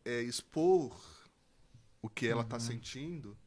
é, 0.03 0.21
expor 0.23 0.99
o 2.01 2.09
que 2.09 2.25
ela 2.27 2.41
está 2.41 2.57
sentindo, 2.59 3.37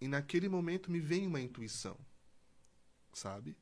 e 0.00 0.06
naquele 0.08 0.48
momento 0.48 0.90
me 0.90 1.00
vem 1.00 1.26
uma 1.26 1.40
intuição, 1.40 1.96
sabe? 3.14 3.56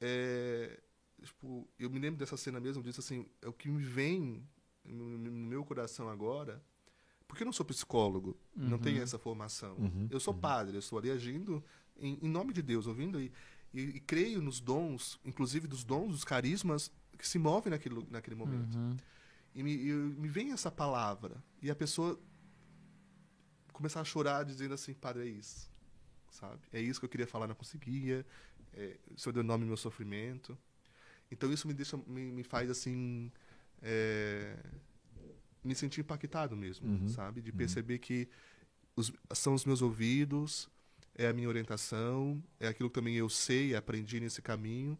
É, 0.00 0.80
tipo, 1.22 1.66
eu 1.78 1.88
me 1.88 1.98
lembro 1.98 2.18
dessa 2.18 2.36
cena 2.36 2.60
mesmo, 2.60 2.82
disse 2.82 3.00
assim, 3.00 3.26
é 3.40 3.48
o 3.48 3.52
que 3.52 3.68
me 3.70 3.82
vem 3.82 4.46
no, 4.84 5.16
no 5.18 5.30
meu 5.30 5.64
coração 5.64 6.08
agora, 6.10 6.62
porque 7.26 7.42
eu 7.42 7.46
não 7.46 7.52
sou 7.52 7.64
psicólogo, 7.64 8.36
não 8.54 8.78
tenho 8.78 9.02
essa 9.02 9.18
formação. 9.18 9.76
Uhum, 9.76 10.08
Eu 10.10 10.20
sou 10.20 10.34
padre, 10.34 10.76
eu 10.76 10.80
estou 10.80 10.98
ali 10.98 11.10
agindo 11.10 11.64
em, 11.96 12.18
em 12.20 12.28
nome 12.28 12.52
de 12.52 12.60
Deus, 12.60 12.86
ouvindo 12.86 13.18
e, 13.20 13.32
e, 13.74 13.80
e 13.96 14.00
creio 14.00 14.40
nos 14.40 14.60
dons, 14.60 15.18
inclusive 15.24 15.66
dos 15.66 15.84
dons, 15.84 16.12
dos 16.12 16.24
carismas 16.24 16.90
que 17.18 17.26
se 17.28 17.38
movem 17.38 17.70
naquele, 17.70 18.06
naquele 18.10 18.36
momento. 18.36 18.76
Uhum. 18.76 18.96
E 19.54 19.62
me, 19.62 19.74
e 19.74 19.92
me 19.92 20.28
vem 20.28 20.52
essa 20.52 20.70
palavra. 20.70 21.42
E 21.60 21.70
a 21.70 21.74
pessoa 21.74 22.18
começar 23.72 24.00
a 24.00 24.04
chorar 24.04 24.44
dizendo 24.44 24.74
assim, 24.74 24.94
padre, 24.94 25.22
é 25.24 25.26
isso. 25.30 25.70
Sabe? 26.30 26.60
É 26.72 26.80
isso 26.80 26.98
que 27.00 27.06
eu 27.06 27.10
queria 27.10 27.26
falar, 27.26 27.46
não 27.46 27.54
conseguia. 27.54 28.24
É, 28.72 28.96
o 29.14 29.18
senhor 29.20 29.32
deu 29.32 29.42
nome 29.44 29.62
ao 29.64 29.68
meu 29.68 29.76
sofrimento. 29.76 30.56
Então 31.30 31.52
isso 31.52 31.66
me 31.68 31.74
deixa, 31.74 31.96
me, 32.06 32.32
me 32.32 32.42
faz 32.44 32.68
assim, 32.70 33.30
é, 33.82 34.56
me 35.62 35.74
sentir 35.74 36.00
impactado 36.00 36.56
mesmo, 36.56 36.88
Uhum. 36.88 37.08
sabe? 37.08 37.40
De 37.40 37.52
perceber 37.52 37.98
que 37.98 38.28
os, 38.96 39.12
são 39.32 39.54
os 39.54 39.64
meus 39.64 39.80
ouvidos, 39.82 40.68
é 41.16 41.28
a 41.28 41.32
minha 41.32 41.48
orientação, 41.48 42.42
é 42.60 42.68
aquilo 42.68 42.90
que 42.90 42.94
também 42.94 43.14
eu 43.16 43.28
sei, 43.28 43.74
aprendi 43.74 44.20
nesse 44.20 44.42
caminho, 44.42 44.98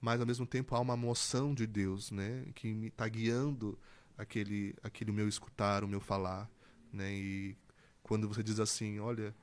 mas 0.00 0.20
ao 0.20 0.26
mesmo 0.26 0.46
tempo 0.46 0.74
há 0.74 0.80
uma 0.80 0.96
moção 0.96 1.54
de 1.54 1.66
Deus, 1.66 2.10
né, 2.10 2.46
que 2.54 2.72
me 2.74 2.88
está 2.88 3.08
guiando 3.08 3.78
aquele, 4.18 4.74
aquele 4.82 5.12
meu 5.12 5.28
escutar, 5.28 5.84
o 5.84 5.88
meu 5.88 6.00
falar, 6.00 6.50
né? 6.92 7.12
E 7.12 7.56
quando 8.02 8.28
você 8.28 8.42
diz 8.42 8.60
assim, 8.60 8.98
olha, 9.00 9.34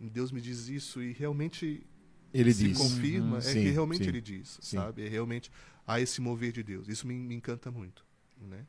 Deus 0.00 0.32
me 0.32 0.40
diz 0.40 0.68
isso 0.68 1.02
e 1.02 1.12
realmente 1.12 1.86
Ele 2.32 2.52
se 2.52 2.68
diz. 2.68 2.78
confirma, 2.78 3.36
Uhum. 3.36 3.40
é 3.40 3.42
Sim, 3.42 3.62
que 3.62 3.70
realmente 3.70 4.04
sim. 4.04 4.10
ele 4.10 4.20
diz, 4.20 4.58
Sim. 4.60 4.76
sabe? 4.76 5.06
É 5.06 5.08
realmente 5.08 5.50
há 5.86 6.00
esse 6.00 6.20
mover 6.20 6.52
de 6.52 6.62
Deus. 6.62 6.88
Isso 6.88 7.06
me, 7.06 7.14
me 7.14 7.34
encanta 7.34 7.70
muito, 7.70 8.04
né? 8.40 8.66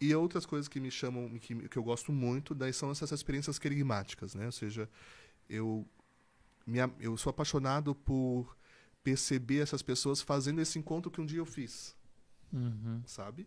E 0.00 0.14
outras 0.14 0.44
coisas 0.44 0.68
que 0.68 0.80
me 0.80 0.90
chamam, 0.90 1.38
que, 1.38 1.68
que 1.68 1.76
eu 1.78 1.82
gosto 1.82 2.12
muito, 2.12 2.54
daí 2.54 2.72
são 2.72 2.90
essas 2.90 3.10
experiências 3.12 3.58
querigmáticas, 3.58 4.34
né? 4.34 4.46
Ou 4.46 4.52
seja, 4.52 4.88
eu 5.48 5.86
eu 6.98 7.16
sou 7.16 7.30
apaixonado 7.30 7.94
por 7.94 8.56
perceber 9.02 9.58
essas 9.58 9.82
pessoas 9.82 10.20
fazendo 10.22 10.60
esse 10.60 10.78
encontro 10.78 11.10
que 11.10 11.20
um 11.20 11.26
dia 11.26 11.38
eu 11.38 11.46
fiz, 11.46 11.94
Uhum. 12.52 13.02
sabe? 13.06 13.46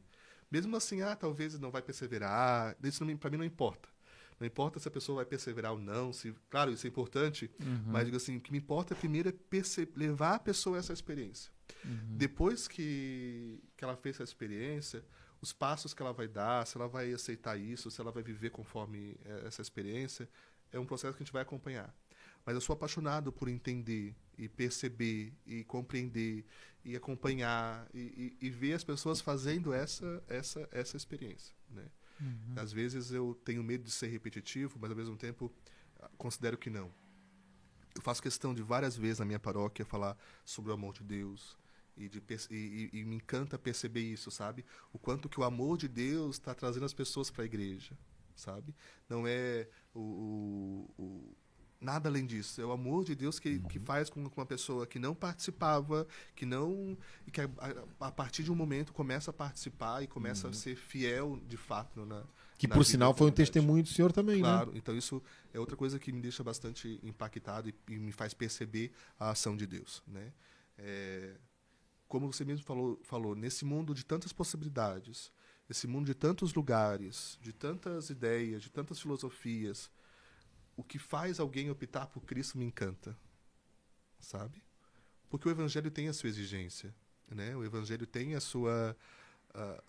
Mesmo 0.52 0.76
assim, 0.78 1.02
ah, 1.02 1.16
talvez 1.16 1.58
não 1.60 1.72
vai 1.72 1.82
perseverar, 1.82 2.76
isso 2.84 3.04
pra 3.18 3.30
mim 3.30 3.38
não 3.38 3.44
importa. 3.46 3.90
Não 4.40 4.46
importa 4.46 4.80
se 4.80 4.88
a 4.88 4.92
pessoa 4.92 5.16
vai 5.18 5.26
perseverar 5.26 5.72
ou 5.74 5.80
não, 5.80 6.14
se, 6.14 6.32
claro, 6.50 6.72
isso 6.72 6.86
é 6.86 6.90
importante, 6.90 7.50
Uhum. 7.60 7.86
mas 7.88 8.06
digo 8.06 8.18
assim, 8.18 8.38
o 8.38 8.42
que 8.42 8.52
me 8.52 8.60
importa 8.60 8.94
primeiro 8.96 9.30
é 9.30 9.34
levar 9.96 10.36
a 10.36 10.40
pessoa 10.40 10.78
a 10.78 10.80
essa 10.80 10.94
experiência. 10.94 11.52
Uhum. 11.84 12.16
Depois 12.18 12.68
que, 12.68 13.60
que 13.76 13.84
ela 13.84 13.98
fez 13.98 14.16
essa 14.18 14.24
experiência, 14.24 15.04
os 15.42 15.52
passos 15.54 15.94
que 15.94 16.02
ela 16.02 16.14
vai 16.14 16.28
dar, 16.28 16.66
se 16.68 16.78
ela 16.78 16.88
vai 16.88 17.12
aceitar 17.12 17.58
isso, 17.58 17.90
se 17.90 18.00
ela 18.00 18.12
vai 18.12 18.22
viver 18.24 18.52
conforme 18.52 19.18
eh, 19.26 19.44
essa 19.48 19.62
experiência, 19.62 20.30
é 20.72 20.80
um 20.80 20.86
processo 20.86 21.16
que 21.18 21.24
a 21.24 21.26
gente 21.26 21.34
vai 21.34 21.42
acompanhar. 21.42 21.94
Mas 22.48 22.56
eu 22.56 22.62
sou 22.62 22.74
apaixonado 22.74 23.30
por 23.32 23.50
entender 23.50 24.16
e 24.38 24.48
perceber 24.48 25.34
e 25.46 25.66
compreender 25.66 26.46
e 26.86 26.96
acompanhar 26.96 27.86
e, 27.94 28.36
e- 28.42 28.48
e 28.48 28.50
ver 28.50 28.72
as 28.74 28.84
pessoas 28.86 29.20
fazendo 29.20 29.74
essa 29.74 30.24
essa 30.30 30.66
essa 30.72 30.96
experiência, 30.96 31.54
né? 31.70 31.86
Às 32.56 32.72
vezes 32.72 33.12
eu 33.12 33.36
tenho 33.44 33.62
medo 33.62 33.84
de 33.84 33.92
ser 33.92 34.08
repetitivo, 34.08 34.78
mas 34.80 34.90
ao 34.90 34.96
mesmo 34.96 35.18
tempo 35.18 35.52
ah, 36.00 36.10
considero 36.18 36.58
que 36.58 36.70
não. 36.70 36.90
Eu 37.94 38.02
faço 38.02 38.24
questão 38.24 38.54
de 38.56 38.62
várias 38.64 38.96
vezes 38.96 39.20
na 39.20 39.26
minha 39.26 39.40
paróquia 39.40 39.84
falar 39.84 40.18
sobre 40.46 40.72
o 40.72 40.74
amor 40.74 40.94
de 40.94 41.04
Deus 41.04 41.58
e, 41.98 42.08
de, 42.08 42.24
e- 42.50 42.90
e- 42.94 43.04
me 43.04 43.18
encanta 43.18 43.60
perceber 43.60 44.02
isso, 44.02 44.32
sabe? 44.32 44.64
O 44.94 44.98
quanto 45.00 45.28
que 45.28 45.40
o 45.40 45.44
amor 45.44 45.78
de 45.78 45.88
Deus 45.90 46.38
está 46.38 46.56
trazendo 46.56 46.86
as 46.86 46.94
pessoas 46.94 47.30
para 47.30 47.44
a 47.44 47.46
igreja, 47.46 47.98
sabe? 48.36 48.74
Não 49.10 49.28
é 49.28 49.68
o- 49.94 50.90
o- 50.98 51.36
nada 51.80 52.10
além 52.10 52.26
disso. 52.26 52.60
É 52.62 52.66
o 52.66 52.72
amor 52.72 53.04
de 53.06 53.16
Deus 53.16 53.40
que, 53.40 53.60
que 53.60 53.80
faz 53.80 54.10
com 54.10 54.28
que 54.30 54.38
uma 54.38 54.46
pessoa 54.46 54.86
que 54.88 55.00
não 55.00 55.14
participava, 55.14 56.08
que 56.36 56.46
não 56.46 56.98
e 57.26 57.32
que 57.32 57.42
a, 57.42 57.50
a- 58.00 58.12
partir 58.12 58.44
de 58.44 58.52
um 58.52 58.56
momento 58.56 58.94
começa 58.94 59.32
a 59.32 59.34
participar 59.34 60.04
e 60.04 60.08
começa 60.08 60.48
a 60.48 60.54
ser 60.54 60.76
fiel 60.76 61.40
de 61.48 61.58
fato 61.58 62.06
na 62.06 62.24
Que 62.58 62.68
na 62.68 62.76
por 62.76 62.84
sinal 62.84 63.14
foi 63.14 63.28
um 63.28 63.32
testemunho 63.32 63.84
do 63.84 63.90
senhor 63.90 64.12
também, 64.12 64.38
né? 64.38 64.42
Claro, 64.42 64.72
então 64.76 64.96
isso 64.98 65.22
é 65.54 65.60
outra 65.60 65.76
coisa 65.78 66.00
que 66.00 66.12
me 66.12 66.22
deixa 66.22 66.44
bastante 66.44 67.00
impactado 67.04 67.70
e, 67.70 67.76
e 67.90 67.98
me 67.98 68.12
faz 68.12 68.34
perceber 68.34 68.92
a 69.20 69.30
ação 69.30 69.56
de 69.56 69.68
Deus, 69.68 70.04
né? 70.08 70.34
É, 70.78 71.36
como 72.08 72.32
você 72.32 72.46
mesmo 72.46 72.66
falou, 72.66 73.00
falou, 73.04 73.36
nesse 73.36 73.66
mundo 73.66 73.94
de 73.94 74.06
tantas 74.06 74.32
possibilidades, 74.32 75.32
esse 75.70 75.86
mundo 75.88 76.06
de 76.06 76.14
tantos 76.14 76.54
lugares, 76.54 77.38
de 77.42 77.52
tantas 77.52 78.10
ideias, 78.10 78.64
de 78.64 78.72
tantas 78.72 79.00
filosofias, 79.02 79.92
o 80.78 80.84
que 80.84 81.00
faz 81.00 81.40
alguém 81.40 81.70
optar 81.72 82.06
por 82.08 82.22
Cristo 82.22 82.58
me 82.58 82.64
encanta, 82.64 83.18
sabe? 84.20 84.64
Porque 85.30 85.50
o 85.50 85.52
Evangelho 85.52 85.90
tem 85.92 86.08
a 86.08 86.14
sua 86.14 86.30
exigência, 86.30 86.96
né? 87.28 87.56
O 87.56 87.66
Evangelho 87.66 88.06
tem 88.06 88.36
a 88.36 88.40
sua 88.40 88.96
a, 89.54 89.84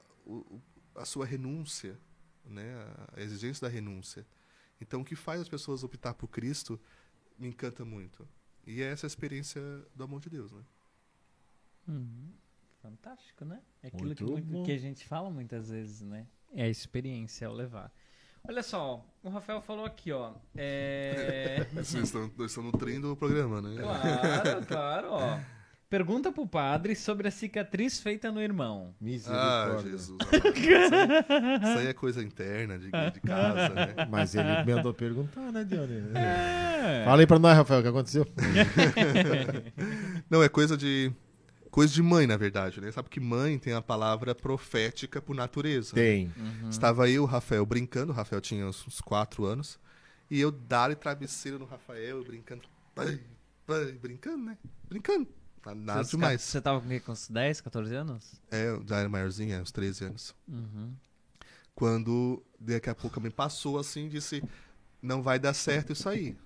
a 0.97 1.05
sua 1.05 1.27
renúncia, 1.27 1.97
né? 2.45 2.73
A 3.15 3.21
exigência 3.21 3.69
da 3.69 3.73
renúncia. 3.73 4.27
Então, 4.81 5.03
o 5.03 5.05
que 5.05 5.15
faz 5.15 5.41
as 5.41 5.49
pessoas 5.49 5.85
optar 5.85 6.15
por 6.15 6.29
Cristo 6.29 6.81
me 7.39 7.49
encanta 7.49 7.85
muito. 7.85 8.27
E 8.67 8.83
é 8.83 8.87
essa 8.87 9.07
a 9.07 9.09
experiência 9.09 9.61
do 9.95 10.05
amor 10.05 10.21
de 10.21 10.31
Deus, 10.31 10.53
né? 10.53 10.65
Uhum. 11.87 12.33
Fantástico, 12.81 13.45
né? 13.45 13.63
É 13.83 13.89
aquilo 13.89 14.15
que, 14.15 14.65
que 14.65 14.73
a 14.73 14.79
gente 14.79 15.07
fala 15.07 15.31
muitas 15.31 15.69
vezes, 15.69 16.01
né? 16.01 16.27
É 16.53 16.65
a 16.65 16.69
experiência, 16.69 17.45
é 17.45 17.49
o 17.49 17.53
levar. 17.53 17.93
Olha 18.47 18.63
só, 18.63 19.05
o 19.23 19.29
Rafael 19.29 19.61
falou 19.61 19.85
aqui, 19.85 20.13
ó. 20.13 20.33
É... 20.57 21.67
Vocês 21.73 22.05
estão, 22.05 22.31
nós 22.37 22.51
estamos 22.51 22.73
nutrindo 22.73 23.13
o 23.13 23.17
programa, 23.17 23.61
né? 23.61 23.77
claro, 23.81 24.67
claro, 24.69 25.09
ó. 25.11 25.39
Pergunta 25.91 26.31
pro 26.31 26.47
padre 26.47 26.95
sobre 26.95 27.29
a 27.29 27.31
cicatriz 27.31 27.99
feita 27.99 28.31
no 28.31 28.43
irmão. 28.43 28.91
Ah, 28.91 28.97
Misericórdia. 29.01 29.91
Jesus. 29.91 30.19
Isso 30.21 30.95
aí, 30.95 31.71
isso 31.71 31.79
aí 31.79 31.87
é 31.87 31.95
coisa 31.95 32.23
interna 32.23 32.79
de, 32.79 32.91
de 32.91 33.21
casa, 33.21 33.71
né? 33.71 33.95
Mas 34.11 34.35
ele 34.35 34.49
mandou 34.71 34.93
perguntar, 34.93 35.51
né, 35.51 35.65
Dione? 35.65 36.11
É. 36.15 37.05
Fala 37.07 37.23
aí 37.23 37.27
pra 37.27 37.39
nós, 37.39 37.57
Rafael, 37.57 37.81
o 37.81 37.83
que 37.83 37.89
aconteceu? 37.89 38.27
Não, 40.29 40.43
é 40.43 40.49
coisa 40.51 40.77
de. 40.77 41.11
Coisa 41.79 41.95
de 41.95 42.03
mãe, 42.03 42.27
na 42.27 42.37
verdade, 42.37 42.81
né? 42.81 42.91
Sabe 42.91 43.09
que 43.09 43.21
mãe 43.21 43.57
tem 43.57 43.73
a 43.73 43.81
palavra 43.81 44.35
profética 44.35 45.23
por 45.23 45.37
natureza. 45.37 45.95
Tem. 45.95 46.33
Uhum. 46.37 46.69
Estava 46.69 47.09
eu 47.09 47.15
e 47.15 47.19
o 47.21 47.25
Rafael 47.25 47.65
brincando, 47.65 48.11
o 48.11 48.15
Rafael 48.17 48.41
tinha 48.41 48.67
uns, 48.67 48.85
uns 48.85 49.01
quatro 49.01 49.45
anos, 49.45 49.79
e 50.29 50.41
eu 50.41 50.51
dar 50.51 50.93
travesseiro 50.97 51.57
no 51.57 51.67
Rafael, 51.67 52.25
brincando, 52.25 52.63
pai, 52.97 53.21
pai, 53.65 53.93
brincando, 53.93 54.45
né? 54.45 54.59
Brincando. 54.89 55.29
Nada 55.77 56.03
Você- 56.03 56.11
demais. 56.17 56.43
Você 56.43 56.61
tava 56.61 56.81
com 56.81 57.13
uns 57.13 57.29
10, 57.29 57.61
14 57.61 57.95
anos? 57.95 58.41
É, 58.51 58.71
eu 58.71 58.83
já 58.85 58.99
era 58.99 59.09
maiorzinha, 59.09 59.63
uns 59.63 59.71
13 59.71 60.07
anos. 60.07 60.35
Uhum. 60.49 60.93
Quando 61.77 62.43
daqui 62.59 62.91
a 62.91 62.95
pouco 62.95 63.21
me 63.21 63.31
passou 63.31 63.79
assim 63.79 64.07
e 64.07 64.09
disse: 64.09 64.43
Não 65.01 65.23
vai 65.23 65.39
dar 65.39 65.55
certo 65.55 65.93
isso 65.93 66.09
aí. 66.09 66.37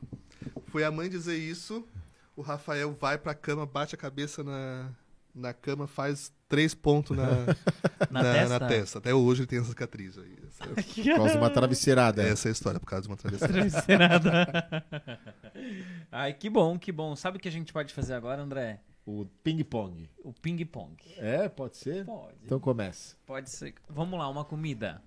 Foi 0.66 0.84
a 0.84 0.90
mãe 0.90 1.09
dizer 1.09 1.38
isso, 1.38 1.88
o 2.36 2.42
Rafael 2.42 2.92
vai 2.92 3.16
pra 3.16 3.34
cama, 3.34 3.64
bate 3.64 3.94
a 3.94 3.98
cabeça 3.98 4.44
na, 4.44 4.92
na 5.34 5.52
cama, 5.54 5.86
faz 5.86 6.32
três 6.48 6.74
pontos 6.74 7.16
na, 7.16 7.24
Na, 8.10 8.22
na, 8.22 8.32
testa? 8.32 8.59
na 8.59 8.68
testa. 8.68 8.98
Até 8.98 9.14
hoje 9.14 9.40
ele 9.42 9.46
tem 9.46 9.59
essa 9.59 9.68
cicatriz 9.70 10.18
aí. 10.18 10.36
Essa, 10.46 10.64
Por 10.68 11.16
causa 11.16 11.32
de 11.32 11.38
uma 11.38 11.50
travesseirada. 11.50 12.22
essa 12.22 12.48
é 12.48 12.50
a 12.50 12.52
história, 12.52 12.78
por 12.80 12.86
causa 12.86 13.02
de 13.02 13.09
uma 13.09 13.16
travesseira. 13.16 13.52
Travesseirada. 13.52 14.84
Ai, 16.12 16.32
que 16.34 16.50
bom, 16.50 16.78
que 16.78 16.92
bom. 16.92 17.16
Sabe 17.16 17.38
o 17.38 17.40
que 17.40 17.48
a 17.48 17.52
gente 17.52 17.72
pode 17.72 17.92
fazer 17.94 18.14
agora, 18.14 18.42
André? 18.42 18.80
O 19.04 19.26
ping-pong. 19.42 20.09
O 20.22 20.32
ping-pong. 20.32 20.96
É, 21.16 21.48
pode 21.48 21.76
ser? 21.76 22.04
Pode. 22.04 22.36
Então 22.44 22.60
começa. 22.60 23.16
Pode 23.26 23.50
ser. 23.50 23.74
Vamos 23.88 24.18
lá, 24.18 24.28
uma 24.28 24.44
comida. 24.44 25.02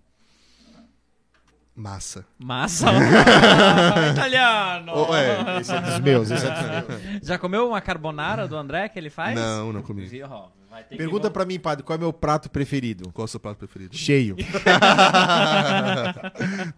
Massa. 1.75 2.25
Massa. 2.39 2.87
Italiano. 4.13 4.93
Oh, 4.95 5.13
é. 5.15 5.59
Esse 5.59 5.73
é 5.75 5.81
dos 5.81 5.99
meus, 5.99 6.31
esse 6.31 6.45
é 6.45 6.51
dos 6.51 6.61
meus. 6.87 7.01
Já 7.27 7.37
comeu 7.37 7.67
uma 7.67 7.81
carbonara 7.81 8.47
do 8.47 8.55
André 8.55 8.87
que 8.87 8.97
ele 8.97 9.09
faz? 9.09 9.35
Não, 9.35 9.73
não 9.73 9.81
comi. 9.81 10.07
Que 10.09 10.97
Pergunta 10.97 11.23
vol- 11.23 11.31
pra 11.31 11.45
mim, 11.45 11.57
padre, 11.59 11.83
qual 11.85 11.95
é 11.95 11.99
meu 11.99 12.11
prato 12.13 12.49
preferido? 12.49 13.09
Qual 13.13 13.23
é 13.23 13.25
o 13.25 13.29
seu 13.29 13.39
prato 13.39 13.57
preferido? 13.57 13.95
Cheio. 13.95 14.35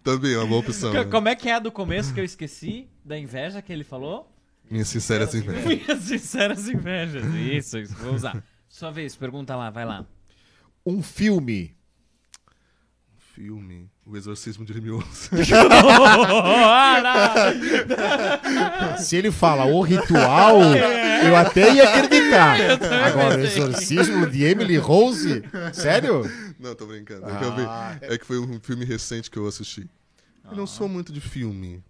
Também 0.02 0.34
é 0.34 0.38
uma 0.38 0.46
boa 0.46 0.60
opção. 0.60 0.90
Co- 0.92 0.98
né? 0.98 1.04
Como 1.04 1.28
é 1.28 1.34
que 1.34 1.48
é 1.48 1.54
a 1.54 1.58
do 1.58 1.70
começo 1.72 2.12
que 2.14 2.20
eu 2.20 2.24
esqueci? 2.24 2.88
Da 3.04 3.18
inveja 3.18 3.60
que 3.62 3.72
ele 3.72 3.84
falou? 3.84 4.32
Minhas 4.70 4.88
sinceras 4.88 5.34
invejas. 5.34 5.64
Minhas 5.64 6.02
sinceras 6.02 6.68
invejas. 6.68 7.24
Isso, 7.34 7.78
isso, 7.78 7.94
vou 7.96 8.14
usar. 8.14 8.42
Sua 8.68 8.90
vez, 8.90 9.16
pergunta 9.16 9.56
lá, 9.56 9.70
vai 9.70 9.84
lá. 9.84 10.04
Um 10.84 11.02
filme. 11.02 11.74
Filme. 13.34 13.90
O 14.10 14.16
Exorcismo 14.16 14.64
de 14.64 14.72
Rimioso. 14.72 15.04
Se 18.98 19.16
ele 19.16 19.30
fala 19.30 19.66
o 19.66 19.80
ritual, 19.82 20.60
eu 21.24 21.36
até 21.36 21.74
ia 21.74 21.88
acreditar. 21.94 22.56
Agora, 23.06 23.38
o 23.38 23.40
exorcismo 23.42 24.26
de 24.28 24.44
Emily 24.44 24.76
Rose? 24.76 25.42
Sério? 25.72 26.22
Não, 26.58 26.74
tô 26.74 26.86
brincando. 26.86 27.28
É 27.28 27.38
que, 27.38 27.44
eu 27.44 27.54
vi- 27.56 27.62
Ah. 27.66 27.98
é 28.00 28.18
que 28.18 28.24
foi 28.26 28.38
um 28.38 28.58
filme 28.60 28.84
recente 28.84 29.30
que 29.30 29.36
eu 29.38 29.46
assisti. 29.46 29.82
Eu 30.44 30.52
Ah. 30.52 30.54
não 30.54 30.66
sou 30.66 30.88
muito 30.88 31.12
de 31.12 31.20
filme, 31.20 31.82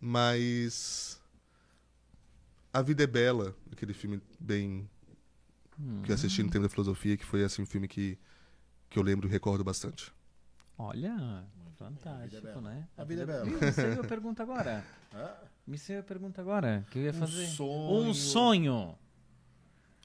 mas. 0.00 1.18
A 2.72 2.82
Vida 2.82 3.04
é 3.04 3.06
Bela, 3.06 3.54
aquele 3.72 3.94
filme 3.94 4.20
bem. 4.38 4.88
que 6.04 6.10
eu 6.10 6.14
assisti 6.14 6.40
no 6.42 6.50
tempo 6.50 6.62
da 6.64 6.68
filosofia, 6.68 7.16
que 7.16 7.24
foi 7.24 7.42
assim, 7.42 7.62
um 7.62 7.66
filme 7.66 7.88
que, 7.88 8.16
que 8.88 8.96
eu 8.98 9.02
lembro 9.02 9.26
e 9.26 9.30
recordo 9.30 9.64
bastante. 9.64 10.12
Olha, 10.76 11.44
fantástico, 11.78 12.60
né? 12.60 12.86
A 12.96 13.04
vida 13.04 13.22
é 13.22 13.26
bela. 13.26 13.44
Me 13.44 13.72
saiu 13.72 14.00
a 14.00 14.04
pergunta 14.04 14.42
agora. 14.42 14.84
Me 15.66 15.78
saiu 15.78 16.00
a 16.00 16.02
pergunta 16.02 16.40
agora. 16.40 16.84
que 16.90 16.98
eu 16.98 17.02
ia 17.04 17.12
fazer? 17.12 17.46
sonho. 17.46 18.08
Um 18.08 18.14
sonho. 18.14 18.94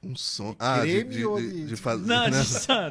Um 0.04 0.16
som. 0.16 0.56
Ah, 0.60 0.80
de, 0.86 0.92
creme 0.94 1.10
de, 1.16 1.26
ou 1.26 1.38
de, 1.40 1.52
de- 1.52 1.66
de 1.68 1.76
fazer. 1.76 2.06
Não, 2.08 2.24
né? 2.30 2.30
de, 2.30 2.38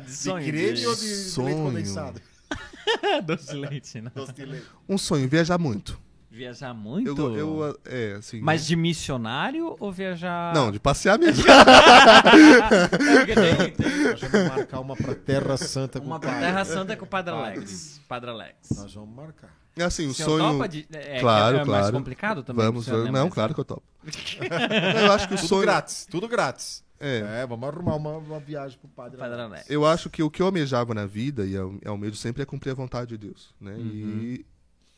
de 0.00 0.06
De 0.06 0.16
sonho. 0.16 0.46
creme 0.46 0.86
ou 0.86 0.94
de 0.96 1.14
Sonho. 1.14 1.46
leite 1.46 1.60
condensado? 1.62 2.20
Doce 3.24 3.46
de 3.52 3.56
leite, 3.56 4.00
né? 4.00 4.12
Doce 4.14 4.32
de 4.32 4.44
leite. 4.44 4.66
Um 4.88 4.98
sonho, 4.98 5.28
viajar 5.28 5.58
muito. 5.58 5.98
Viajar 6.38 6.72
muito? 6.72 7.08
Eu, 7.20 7.36
eu, 7.36 7.80
é, 7.84 8.12
assim. 8.14 8.40
Mas 8.40 8.64
de 8.64 8.76
missionário 8.76 9.74
ou 9.80 9.90
viajar... 9.92 10.54
Não, 10.54 10.70
de 10.70 10.78
passear 10.78 11.18
mesmo. 11.18 11.44
É 11.48 13.16
porque 13.18 13.34
tem, 13.34 13.70
tem 13.72 14.04
Nós 14.04 14.20
vamos 14.20 14.48
marcar 14.48 14.80
uma 14.80 14.96
pra 14.96 15.14
Terra 15.14 15.56
Santa 15.56 16.00
com 16.00 16.06
uma 16.06 16.16
o 16.16 16.20
pra 16.20 16.30
padre. 16.30 16.46
Terra 16.46 16.64
Santa 16.64 16.96
com 16.96 17.04
o 17.04 17.08
Padre 17.08 17.34
Alex. 17.34 18.00
Padre 18.08 18.30
Alex. 18.30 18.54
Nós 18.76 18.94
vamos 18.94 19.14
marcar. 19.16 19.50
É 19.76 19.82
assim, 19.84 20.06
o 20.06 20.14
sonho. 20.14 20.52
topa 20.52 20.68
de... 20.68 20.86
É, 20.92 21.20
Claro, 21.20 21.56
é 21.56 21.64
mais 21.64 21.66
claro. 21.80 21.92
complicado 21.92 22.42
também? 22.42 22.64
Vamos, 22.66 22.86
né? 22.86 23.10
Não, 23.10 23.24
Mas- 23.26 23.34
claro 23.34 23.54
que 23.54 23.60
eu 23.60 23.64
topo. 23.64 23.82
eu 25.04 25.12
acho 25.12 25.28
que 25.28 25.34
o 25.34 25.36
Tudo 25.38 25.48
sonho. 25.48 25.62
grátis, 25.62 26.06
tudo 26.10 26.28
grátis. 26.28 26.84
É. 27.00 27.42
É, 27.42 27.46
vamos 27.46 27.68
arrumar 27.68 27.94
uma, 27.94 28.16
uma 28.16 28.40
viagem 28.40 28.76
pro 28.78 28.88
padre. 28.88 29.18
Padre 29.18 29.40
Alex. 29.40 29.70
Eu 29.70 29.86
acho 29.86 30.10
que 30.10 30.20
o 30.22 30.28
que 30.30 30.42
eu 30.42 30.46
almejava 30.46 30.94
na 30.94 31.06
vida 31.06 31.46
e 31.46 31.56
al- 31.56 31.74
almejo 31.86 32.16
sempre 32.16 32.42
é 32.42 32.46
cumprir 32.46 32.70
a 32.70 32.74
vontade 32.74 33.08
de 33.10 33.18
Deus, 33.18 33.54
né? 33.60 33.76
E, 33.78 34.44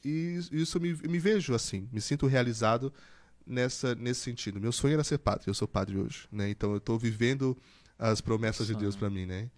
e 0.05 0.40
isso 0.52 0.77
eu 0.78 0.81
me, 0.82 0.90
eu 1.02 1.10
me 1.10 1.18
vejo 1.18 1.55
assim, 1.55 1.89
me 1.93 2.01
sinto 2.01 2.27
realizado 2.27 2.93
nessa 3.47 3.94
nesse 3.94 4.20
sentido. 4.20 4.60
Meu 4.60 4.72
sonho 4.72 4.94
era 4.94 5.05
ser 5.05 5.18
padre, 5.18 5.44
eu 5.48 5.55
sou 5.55 5.66
padre 5.68 5.97
hoje, 5.98 6.27
né? 6.31 6.48
Então 6.51 6.70
eu 6.72 6.78
estou 6.78 6.98
vivendo 6.98 7.56
as 7.98 8.20
promessas 8.20 8.66
de 8.66 8.74
Deus 8.74 8.97
para 8.97 9.10
mim, 9.10 9.27
né? 9.27 9.51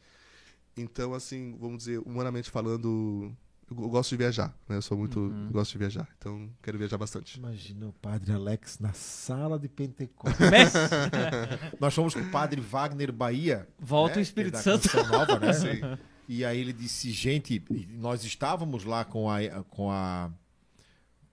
Então 0.76 1.12
assim, 1.14 1.56
vamos 1.60 1.78
dizer, 1.78 1.98
humanamente 1.98 2.50
falando, 2.50 3.30
eu 3.70 3.76
go- 3.76 3.88
gosto 3.90 4.10
de 4.10 4.16
viajar, 4.16 4.56
né? 4.68 4.76
Eu 4.76 4.82
sou 4.82 4.96
muito 4.96 5.30
gosto 5.50 5.72
de 5.72 5.78
viajar, 5.78 6.08
então 6.18 6.48
quero 6.62 6.78
viajar 6.78 6.96
bastante. 6.96 7.38
Imagina 7.38 7.86
o 7.88 7.92
padre 7.92 8.32
Alex 8.32 8.78
na 8.78 8.92
sala 8.94 9.58
de 9.58 9.68
Pentecostes. 9.68 10.38
Nós 11.78 11.94
fomos 11.94 12.14
com 12.14 12.20
o 12.20 12.30
padre 12.30 12.60
Wagner 12.60 13.12
Bahia. 13.12 13.68
Volta 13.78 14.14
né, 14.16 14.20
o 14.20 14.22
Espírito 14.22 14.54
é 14.56 14.56
da 14.56 14.62
Santo. 14.62 14.88
Nova, 15.08 15.38
né? 15.38 15.52
Sim. 15.52 15.80
E 16.28 16.44
aí 16.44 16.58
ele 16.60 16.72
disse, 16.72 17.10
gente, 17.10 17.62
nós 17.90 18.24
estávamos 18.24 18.84
lá 18.84 19.04
com 19.04 19.28
a 19.30 19.40
com 19.64 19.90
a 19.90 20.30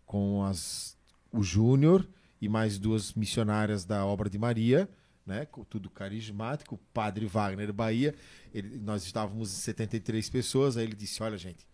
com 0.05 0.43
as 0.43 0.97
o 1.31 1.43
Júnior 1.43 2.07
e 2.41 2.49
mais 2.49 2.79
duas 2.79 3.13
missionárias 3.13 3.85
da 3.85 4.03
obra 4.05 4.29
de 4.29 4.37
Maria, 4.39 4.89
né? 5.25 5.47
Tudo 5.69 5.89
carismático, 5.89 6.79
padre 6.93 7.25
Wagner 7.27 7.71
Bahia. 7.71 8.15
Ele- 8.53 8.79
nós 8.79 9.03
estávamos 9.03 9.51
em 9.53 9.55
73 9.61 10.29
pessoas. 10.29 10.75
Aí 10.75 10.85
ele 10.85 10.95
disse: 10.95 11.21
Olha, 11.21 11.37
gente, 11.37 11.67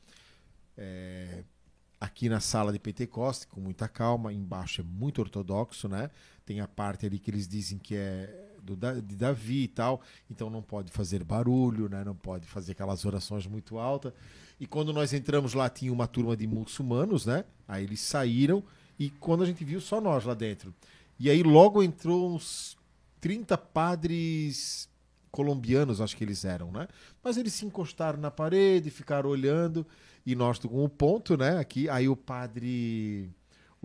é, 0.77 1.43
aqui 1.99 2.27
na 2.27 2.39
sala 2.41 2.73
de 2.73 2.79
Pentecoste, 2.79 3.47
com 3.47 3.61
muita 3.61 3.87
calma, 3.87 4.33
embaixo 4.33 4.81
é 4.81 4.83
muito 4.83 5.19
ortodoxo, 5.21 5.87
né? 5.87 6.09
Tem 6.45 6.59
a 6.59 6.67
parte 6.67 7.05
ali 7.05 7.17
que 7.17 7.31
eles 7.31 7.47
dizem 7.47 7.77
que 7.77 7.95
é 7.95 8.54
do, 8.65 9.01
de 9.01 9.15
Davi 9.15 9.63
e 9.63 9.67
tal, 9.67 10.01
então 10.29 10.49
não 10.49 10.61
pode 10.61 10.91
fazer 10.91 11.23
barulho, 11.23 11.87
né? 11.87 12.03
Não 12.03 12.15
pode 12.15 12.47
fazer 12.47 12.71
aquelas 12.71 13.05
orações 13.05 13.45
muito 13.45 13.77
altas. 13.77 14.11
E 14.59 14.65
quando 14.65 14.91
nós 14.91 15.13
entramos 15.13 15.53
lá, 15.53 15.69
tinha 15.69 15.93
uma 15.93 16.07
turma 16.07 16.35
de 16.35 16.47
muçulmanos, 16.47 17.25
né? 17.25 17.45
Aí 17.67 17.83
eles 17.83 17.99
saíram 17.99 18.63
e 18.97 19.09
quando 19.09 19.43
a 19.43 19.45
gente 19.45 19.63
viu, 19.63 19.79
só 19.79 20.01
nós 20.01 20.25
lá 20.25 20.33
dentro. 20.33 20.73
E 21.19 21.29
aí 21.29 21.43
logo 21.43 21.83
entrou 21.83 22.33
uns 22.33 22.77
30 23.21 23.57
padres 23.57 24.89
colombianos, 25.31 25.99
acho 25.99 26.15
que 26.15 26.23
eles 26.23 26.45
eram, 26.45 26.71
né? 26.71 26.87
Mas 27.23 27.37
eles 27.37 27.53
se 27.53 27.65
encostaram 27.65 28.19
na 28.19 28.31
parede, 28.31 28.89
ficaram 28.89 29.29
olhando 29.29 29.85
e 30.25 30.33
nós 30.33 30.57
com 30.59 30.83
o 30.83 30.89
ponto, 30.89 31.37
né? 31.37 31.57
Aqui, 31.57 31.89
aí 31.89 32.07
o 32.07 32.15
padre, 32.15 33.29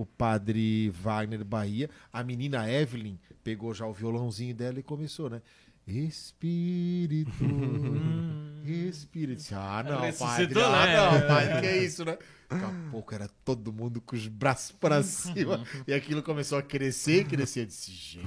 o 0.01 0.07
padre 0.07 0.89
Wagner 0.89 1.45
Bahia, 1.45 1.91
a 2.11 2.25
menina 2.25 2.71
Evelyn 2.71 3.19
pegou 3.45 3.75
já 3.75 3.87
o 3.87 3.93
violãozinho 3.93 4.55
dela 4.55 4.81
e 4.81 4.83
começou, 4.83 5.29
né? 5.29 5.43
Espírito, 5.87 7.31
Espírito. 8.65 9.43
Ah, 9.53 9.83
não, 9.83 9.91
padre, 9.97 10.07
Ressuscitou, 10.07 10.65
ah, 10.65 10.87
né? 10.87 10.97
não, 10.97 11.29
padre, 11.29 11.61
que 11.61 11.67
é 11.67 11.85
isso, 11.85 12.03
né? 12.03 12.17
Daqui 12.49 12.65
a 12.65 12.91
pouco 12.91 13.15
era 13.15 13.29
todo 13.45 13.71
mundo 13.71 14.01
com 14.01 14.17
os 14.17 14.27
braços 14.27 14.73
para 14.73 15.03
cima 15.03 15.63
e 15.87 15.93
aquilo 15.93 16.23
começou 16.23 16.57
a 16.57 16.63
crescer, 16.63 17.27
crescer. 17.27 17.61
Eu 17.61 17.67
disse, 17.67 17.93
gente 17.93 18.27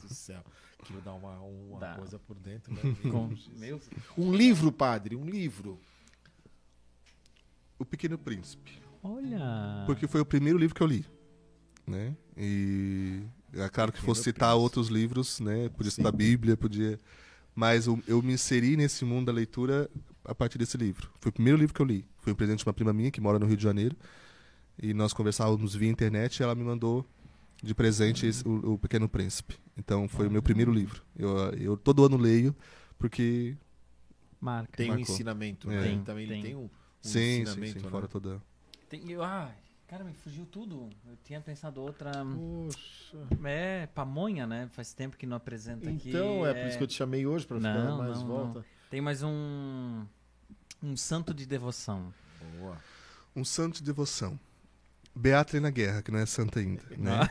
do 0.00 0.12
céu, 0.12 0.42
aquilo 0.80 1.00
dá 1.02 1.14
uma, 1.14 1.38
uma 1.40 1.78
Dá. 1.78 1.94
coisa 1.94 2.18
por 2.18 2.36
dentro, 2.36 2.74
né? 2.74 2.80
Um 4.18 4.34
livro, 4.34 4.72
padre, 4.72 5.14
um 5.14 5.24
livro. 5.24 5.80
O 7.78 7.84
Pequeno 7.84 8.18
Príncipe. 8.18 8.81
Olha. 9.02 9.82
Porque 9.86 10.06
foi 10.06 10.20
o 10.20 10.24
primeiro 10.26 10.58
livro 10.58 10.74
que 10.74 10.82
eu 10.82 10.86
li, 10.86 11.04
né? 11.86 12.16
E 12.36 13.22
é 13.54 13.68
claro 13.68 13.92
que 13.92 14.00
fosse 14.00 14.22
citar 14.24 14.54
outros 14.56 14.88
livros, 14.88 15.40
né? 15.40 15.68
Podia 15.70 15.90
citar 15.90 16.08
a 16.08 16.16
Bíblia, 16.16 16.56
podia... 16.56 16.98
Mas 17.54 17.86
eu, 17.86 18.02
eu 18.06 18.22
me 18.22 18.32
inseri 18.32 18.76
nesse 18.76 19.04
mundo 19.04 19.26
da 19.26 19.32
leitura 19.32 19.90
a 20.24 20.34
partir 20.34 20.56
desse 20.56 20.76
livro. 20.78 21.10
Foi 21.20 21.28
o 21.28 21.32
primeiro 21.32 21.58
livro 21.58 21.74
que 21.74 21.82
eu 21.82 21.86
li. 21.86 22.06
Foi 22.20 22.32
um 22.32 22.36
presente 22.36 22.60
de 22.60 22.66
uma 22.66 22.72
prima 22.72 22.92
minha 22.94 23.10
que 23.10 23.20
mora 23.20 23.38
no 23.38 23.44
Rio 23.44 23.56
de 23.58 23.62
Janeiro. 23.62 23.94
E 24.80 24.94
nós 24.94 25.12
conversávamos 25.12 25.74
via 25.74 25.90
internet 25.90 26.38
e 26.38 26.42
ela 26.42 26.54
me 26.54 26.64
mandou 26.64 27.04
de 27.62 27.74
presente 27.74 28.26
esse- 28.26 28.46
o, 28.48 28.72
o 28.72 28.78
Pequeno 28.78 29.06
Príncipe. 29.06 29.58
Então 29.76 30.08
foi 30.08 30.28
o 30.28 30.30
meu 30.30 30.42
primeiro 30.42 30.72
livro. 30.72 31.02
Eu, 31.14 31.36
eu 31.58 31.76
todo 31.76 32.04
ano 32.06 32.16
leio 32.16 32.56
porque... 32.98 33.54
Marca. 34.40 34.72
Tem 34.76 34.86
um 34.90 34.94
Marcou. 34.94 35.14
ensinamento, 35.14 35.70
É. 35.70 35.74
né? 35.76 35.82
Tem, 35.82 36.02
Também 36.04 36.26
tem. 36.26 36.36
ele 36.38 36.46
tem 36.46 36.56
um, 36.56 36.64
um 36.64 36.70
sim, 37.02 37.10
sim, 37.18 37.40
ensinamento, 37.42 37.78
sim, 37.80 37.84
né? 37.84 37.90
fora 37.90 38.08
toda... 38.08 38.40
Tem, 38.92 39.10
eu, 39.10 39.22
ai, 39.22 39.50
cara, 39.88 40.04
me 40.04 40.12
fugiu 40.12 40.44
tudo. 40.44 40.90
Eu 41.08 41.16
tinha 41.24 41.40
pensado 41.40 41.80
outra. 41.80 42.10
Poxa. 42.12 43.16
É, 43.42 43.86
pamonha, 43.94 44.46
né? 44.46 44.68
Faz 44.72 44.92
tempo 44.92 45.16
que 45.16 45.24
não 45.24 45.38
apresenta 45.38 45.88
aqui. 45.88 46.10
Então, 46.10 46.46
é 46.46 46.52
por 46.52 46.66
isso 46.68 46.76
que 46.76 46.84
eu 46.84 46.88
te 46.88 46.92
chamei 46.92 47.26
hoje, 47.26 47.46
pra 47.46 47.56
ficar 47.56 47.72
Não, 47.72 47.96
mais 47.96 48.18
não, 48.18 48.26
volta. 48.26 48.62
Tem 48.90 49.00
mais 49.00 49.22
um. 49.22 50.04
Um 50.82 50.94
santo 50.94 51.32
de 51.32 51.46
devoção. 51.46 52.12
Boa. 52.58 52.76
Um 53.34 53.46
santo 53.46 53.76
de 53.76 53.84
devoção. 53.84 54.38
Beata 55.14 55.58
na 55.58 55.70
Guerra, 55.70 56.02
que 56.02 56.10
não 56.10 56.18
é 56.18 56.26
santa 56.26 56.60
ainda. 56.60 56.82
Né? 56.98 57.20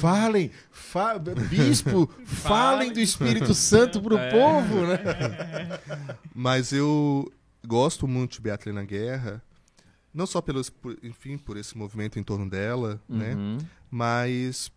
Falem, 0.00 0.50
fa- 0.70 1.18
bispo, 1.18 2.08
falem 2.24 2.92
do 2.92 3.00
Espírito 3.00 3.54
Santo 3.54 4.00
pro 4.02 4.18
É. 4.18 4.30
povo, 4.30 4.86
né? 4.86 4.98
Mas 6.34 6.72
eu 6.72 7.32
gosto 7.66 8.06
muito 8.06 8.32
de 8.34 8.40
Beata 8.42 8.72
na 8.72 8.84
Guerra, 8.84 9.42
não 10.12 10.26
só 10.26 10.40
pelos, 10.40 10.70
por- 10.70 10.98
enfim, 11.02 11.36
por 11.38 11.56
esse 11.56 11.76
movimento 11.76 12.18
em 12.18 12.22
torno 12.22 12.48
dela, 12.48 13.00
né? 13.08 13.34
Uhum. 13.34 13.58
Mas 13.90 14.70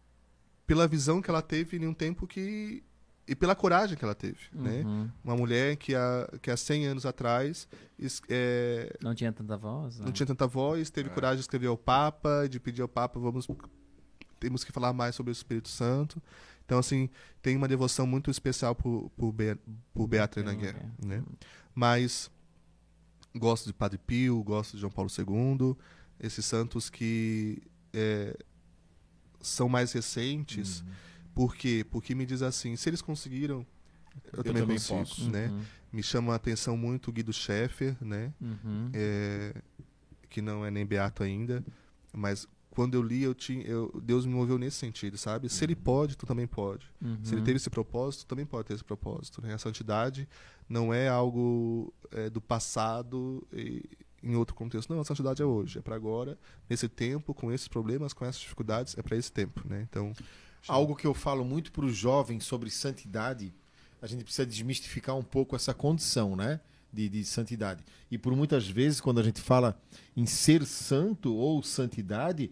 pela 0.65 0.87
visão 0.87 1.21
que 1.21 1.29
ela 1.29 1.41
teve 1.41 1.77
em 1.77 1.87
um 1.87 1.93
tempo 1.93 2.25
que 2.27 2.83
e 3.29 3.35
pela 3.35 3.53
coragem 3.55 3.97
que 3.97 4.05
ela 4.05 4.15
teve, 4.15 4.39
né? 4.53 4.83
Uhum. 4.85 5.09
Uma 5.23 5.35
mulher 5.35 5.75
que 5.75 5.93
há, 5.93 6.29
que 6.41 6.49
há 6.49 6.55
100 6.55 6.87
anos 6.87 7.05
atrás 7.05 7.67
é, 8.29 8.95
Não 9.01 9.13
tinha 9.13 9.33
tanta 9.33 9.57
voz. 9.57 9.99
né? 9.99 10.05
não 10.05 10.11
tinha 10.13 10.25
tanta 10.25 10.47
voz, 10.47 10.89
teve 10.89 11.09
coragem 11.09 11.35
de 11.37 11.41
escrever 11.41 11.67
ao 11.67 11.77
Papa, 11.77 12.47
de 12.49 12.57
pedir 12.59 12.81
ao 12.81 12.87
Papa, 12.87 13.19
vamos 13.19 13.45
temos 14.39 14.63
que 14.63 14.71
falar 14.71 14.93
mais 14.93 15.13
sobre 15.15 15.31
o 15.31 15.33
Espírito 15.33 15.67
Santo. 15.67 16.21
Então, 16.65 16.77
assim, 16.79 17.09
tem 17.41 17.55
uma 17.57 17.67
devoção 17.67 18.05
muito 18.05 18.29
especial 18.29 18.75
por, 18.75 19.09
por, 19.17 19.31
Be, 19.31 19.57
por 19.93 20.05
Beatriz 20.07 20.45
na 20.45 20.53
Guerra, 20.53 20.89
né? 21.03 21.23
Mas 21.73 22.29
gosto 23.37 23.65
de 23.65 23.73
Padre 23.73 23.97
Pio, 23.97 24.41
gosto 24.43 24.73
de 24.73 24.81
João 24.81 24.91
Paulo 24.91 25.09
II, 25.09 25.75
esses 26.19 26.45
santos 26.45 26.89
que 26.89 27.61
é, 27.93 28.37
são 29.41 29.69
mais 29.69 29.91
recentes. 29.91 30.81
Uhum. 30.81 30.87
Por 31.35 31.55
quê? 31.55 31.85
Porque 31.89 32.15
me 32.15 32.25
diz 32.25 32.41
assim, 32.41 32.75
se 32.75 32.89
eles 32.89 33.01
conseguiram, 33.01 33.65
eu, 34.33 34.43
também, 34.43 34.61
também 34.61 34.77
consigo, 34.77 34.99
posso. 34.99 35.29
né? 35.29 35.47
Uhum. 35.47 35.61
Me 35.93 36.03
chama 36.03 36.33
a 36.33 36.35
atenção 36.35 36.75
muito 36.75 37.09
o 37.09 37.13
Guido 37.13 37.31
Scheffer, 37.31 37.95
né? 38.01 38.33
Uhum. 38.41 38.89
É, 38.93 39.53
que 40.29 40.41
não 40.41 40.65
é 40.65 40.71
nem 40.71 40.85
beato 40.85 41.23
ainda, 41.23 41.63
mas 42.13 42.47
quando 42.77 42.93
eu 42.93 43.01
li, 43.01 43.23
eu 43.23 43.33
tinha, 43.33 43.63
eu, 43.65 43.91
Deus 44.03 44.23
me 44.23 44.33
moveu 44.35 44.59
nesse 44.59 44.77
sentido, 44.77 45.17
sabe? 45.17 45.49
Se 45.49 45.63
ele 45.65 45.75
pode, 45.75 46.15
tu 46.15 46.27
também 46.27 46.45
pode. 46.45 46.85
Se 47.23 47.31
ele 47.33 47.37
Uhum. 47.39 47.43
teve 47.43 47.57
esse 47.57 47.71
propósito, 47.71 48.21
tu 48.21 48.27
também 48.27 48.45
pode 48.45 48.67
ter 48.67 48.75
esse 48.75 48.83
propósito. 48.83 49.41
Né? 49.41 49.51
A 49.51 49.57
santidade 49.57 50.27
não 50.69 50.93
é 50.93 51.07
algo 51.09 51.91
é, 52.11 52.29
do 52.29 52.39
passado 52.39 53.43
e, 53.51 53.83
em 54.21 54.35
outro 54.35 54.53
contexto. 54.53 54.93
Não, 54.93 55.01
a 55.01 55.05
santidade 55.05 55.41
é 55.41 55.45
hoje, 55.45 55.79
é 55.79 55.81
para 55.81 55.95
agora, 55.95 56.37
nesse 56.69 56.87
tempo, 56.87 57.33
com 57.33 57.51
esses 57.51 57.67
problemas, 57.67 58.13
com 58.13 58.23
essas 58.25 58.41
dificuldades, 58.41 58.95
é 58.95 59.01
para 59.01 59.17
esse 59.17 59.31
tempo, 59.31 59.61
né? 59.67 59.85
Então, 59.89 60.13
Algo 60.67 60.95
que 60.95 61.07
eu 61.07 61.13
falo 61.15 61.43
muito 61.45 61.71
para 61.71 61.85
os 61.85 61.95
jovens 61.95 62.43
sobre 62.43 62.69
santidade, 62.69 63.53
a 64.01 64.05
gente 64.07 64.23
precisa 64.23 64.45
desmistificar 64.45 65.15
um 65.15 65.23
pouco 65.23 65.55
essa 65.55 65.73
condição, 65.73 66.35
né? 66.35 66.59
De, 66.93 67.09
de 67.09 67.23
santidade. 67.25 67.83
E 68.09 68.17
por 68.17 68.35
muitas 68.35 68.67
vezes, 68.67 68.99
quando 69.01 69.19
a 69.19 69.23
gente 69.23 69.39
fala 69.41 69.79
em 70.15 70.25
ser 70.25 70.65
santo 70.65 71.33
ou 71.35 71.61
santidade, 71.63 72.49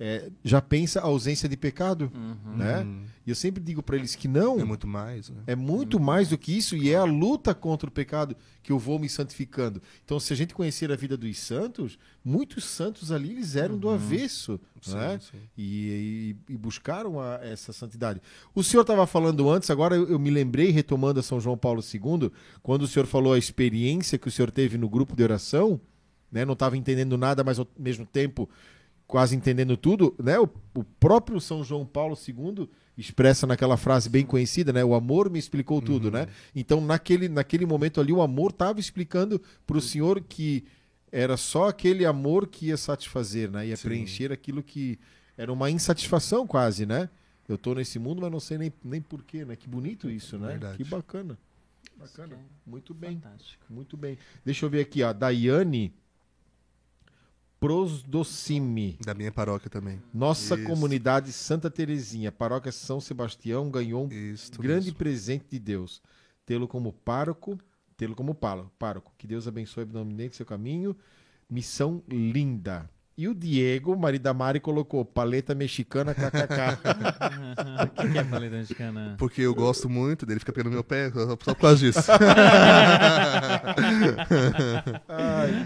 é, 0.00 0.30
já 0.44 0.60
pensa 0.62 1.00
a 1.00 1.04
ausência 1.04 1.48
de 1.48 1.56
pecado, 1.56 2.10
Uhum. 2.14 2.56
né? 2.56 2.80
hum, 2.84 3.04
E 3.26 3.30
eu 3.30 3.34
sempre 3.34 3.62
digo 3.62 3.82
para 3.82 3.96
eles 3.96 4.14
que 4.14 4.26
não, 4.26 4.58
é 4.58 4.64
muito 4.64 4.86
mais, 4.86 5.28
né? 5.28 5.42
é 5.46 5.54
muito 5.54 6.00
mais 6.00 6.28
do 6.30 6.38
que 6.38 6.56
isso 6.56 6.74
e 6.76 6.90
é 6.90 6.96
a 6.96 7.04
luta 7.04 7.54
contra 7.54 7.86
o 7.88 7.92
pecado 7.92 8.34
que 8.62 8.72
eu 8.72 8.78
vou 8.78 8.98
me 8.98 9.06
santificando. 9.08 9.82
Então, 10.04 10.18
se 10.18 10.32
a 10.32 10.36
gente 10.36 10.54
conhecer 10.54 10.90
a 10.90 10.96
vida 10.96 11.14
dos 11.14 11.36
santos, 11.38 11.98
muitos 12.24 12.64
santos 12.64 13.12
ali 13.12 13.30
eles 13.32 13.54
eram 13.54 13.76
do 13.76 13.90
avesso, 13.90 14.58
Sim, 14.80 14.94
né? 14.94 15.18
sim. 15.20 15.36
E, 15.58 16.36
e- 16.48 16.54
e 16.54 16.56
buscaram 16.56 17.20
a- 17.20 17.38
essa 17.42 17.70
santidade. 17.72 18.22
O 18.54 18.62
senhor 18.62 18.80
estava 18.82 19.06
falando 19.06 19.50
antes, 19.50 19.68
agora 19.68 19.94
eu, 19.94 20.08
eu 20.08 20.18
me 20.18 20.30
lembrei, 20.30 20.70
retomando 20.70 21.20
a 21.20 21.22
São 21.22 21.38
João 21.38 21.58
Paulo 21.58 21.82
II, 21.82 22.30
quando 22.62 22.82
o 22.82 22.88
senhor 22.88 23.04
falou 23.06 23.34
a 23.34 23.38
experiência 23.38 24.16
que 24.16 24.28
o 24.28 24.30
senhor 24.30 24.50
teve 24.50 24.78
no 24.78 24.88
grupo 24.88 25.14
de 25.14 25.22
oração, 25.22 25.78
né? 26.32 26.44
Não 26.46 26.52
estava 26.54 26.76
entendendo 26.78 27.18
nada, 27.18 27.42
mas 27.44 27.58
ao 27.58 27.66
mesmo 27.78 28.06
tempo 28.06 28.48
quase 29.08 29.34
entendendo 29.34 29.74
tudo, 29.76 30.14
né? 30.22 30.38
O, 30.38 30.48
o 30.74 30.84
próprio 30.84 31.40
São 31.40 31.64
João 31.64 31.84
Paulo 31.84 32.14
II 32.14 32.68
expressa 32.96 33.46
naquela 33.46 33.78
frase 33.78 34.08
bem 34.10 34.24
conhecida, 34.24 34.70
né? 34.70 34.84
O 34.84 34.94
amor 34.94 35.30
me 35.30 35.38
explicou 35.38 35.80
tudo, 35.80 36.10
né? 36.10 36.28
Então, 36.54 36.80
naquele, 36.80 37.26
naquele 37.26 37.64
momento 37.64 38.00
ali, 38.00 38.12
o 38.12 38.20
amor 38.20 38.50
estava 38.50 38.78
explicando 38.78 39.40
para 39.66 39.78
o 39.78 39.80
senhor 39.80 40.20
que 40.20 40.64
era 41.10 41.38
só 41.38 41.68
aquele 41.68 42.04
amor 42.04 42.48
que 42.48 42.66
ia 42.66 42.76
satisfazer, 42.76 43.50
né? 43.50 43.66
Ia 43.68 43.76
Sim. 43.76 43.88
preencher 43.88 44.30
aquilo 44.30 44.62
que 44.62 44.98
era 45.38 45.50
uma 45.50 45.70
insatisfação 45.70 46.46
quase, 46.46 46.84
né? 46.84 47.08
Eu 47.48 47.56
tô 47.56 47.74
nesse 47.74 47.98
mundo, 47.98 48.20
mas 48.20 48.30
não 48.30 48.40
sei 48.40 48.58
nem, 48.58 48.72
nem 48.84 49.00
porquê, 49.00 49.42
né? 49.42 49.56
Que 49.56 49.66
bonito 49.66 50.10
isso, 50.10 50.36
né? 50.38 50.48
Verdade. 50.48 50.76
Que 50.76 50.84
bacana. 50.84 51.38
Bacana. 51.96 52.36
Muito 52.66 52.92
bem, 52.92 53.14
Fantástico. 53.14 53.64
muito 53.70 53.96
bem. 53.96 54.18
Deixa 54.44 54.66
eu 54.66 54.70
ver 54.70 54.80
aqui, 54.80 55.02
ó. 55.02 55.14
Daiane 55.14 55.94
Prosdocime. 57.60 58.98
Da 59.04 59.14
minha 59.14 59.32
paróquia 59.32 59.68
também. 59.68 60.00
Nossa 60.14 60.54
Isso. 60.54 60.64
comunidade 60.64 61.32
Santa 61.32 61.70
Terezinha, 61.70 62.30
paróquia 62.30 62.70
São 62.70 63.00
Sebastião, 63.00 63.70
ganhou 63.70 64.06
um 64.06 64.08
Isso. 64.08 64.52
grande 64.60 64.86
mesmo. 64.86 64.98
presente 64.98 65.46
de 65.50 65.58
Deus. 65.58 66.00
Tê-lo 66.46 66.68
como 66.68 66.92
pároco, 66.92 67.58
tê-lo 67.96 68.14
como 68.14 68.34
pároco. 68.34 69.12
Que 69.18 69.26
Deus 69.26 69.48
abençoe 69.48 69.82
abundantemente 69.82 70.36
seu 70.36 70.46
caminho. 70.46 70.96
Missão 71.50 72.02
linda. 72.08 72.88
E 73.18 73.26
o 73.26 73.34
Diego, 73.34 73.98
marido 73.98 74.22
da 74.22 74.32
Mari, 74.32 74.60
colocou 74.60 75.04
paleta 75.04 75.52
mexicana 75.52 76.14
kkk. 76.14 76.78
O 77.78 77.86
que, 77.88 78.08
que 78.12 78.18
é 78.18 78.24
paleta 78.24 78.56
mexicana? 78.56 79.14
Porque 79.18 79.42
eu 79.42 79.54
gosto 79.54 79.88
muito 79.88 80.24
dele, 80.24 80.40
fica 80.40 80.52
pegando 80.52 80.72
meu 80.72 80.84
pé 80.84 81.10
só 81.14 81.34
por 81.36 81.56
causa 81.56 81.76
disso. 81.76 81.98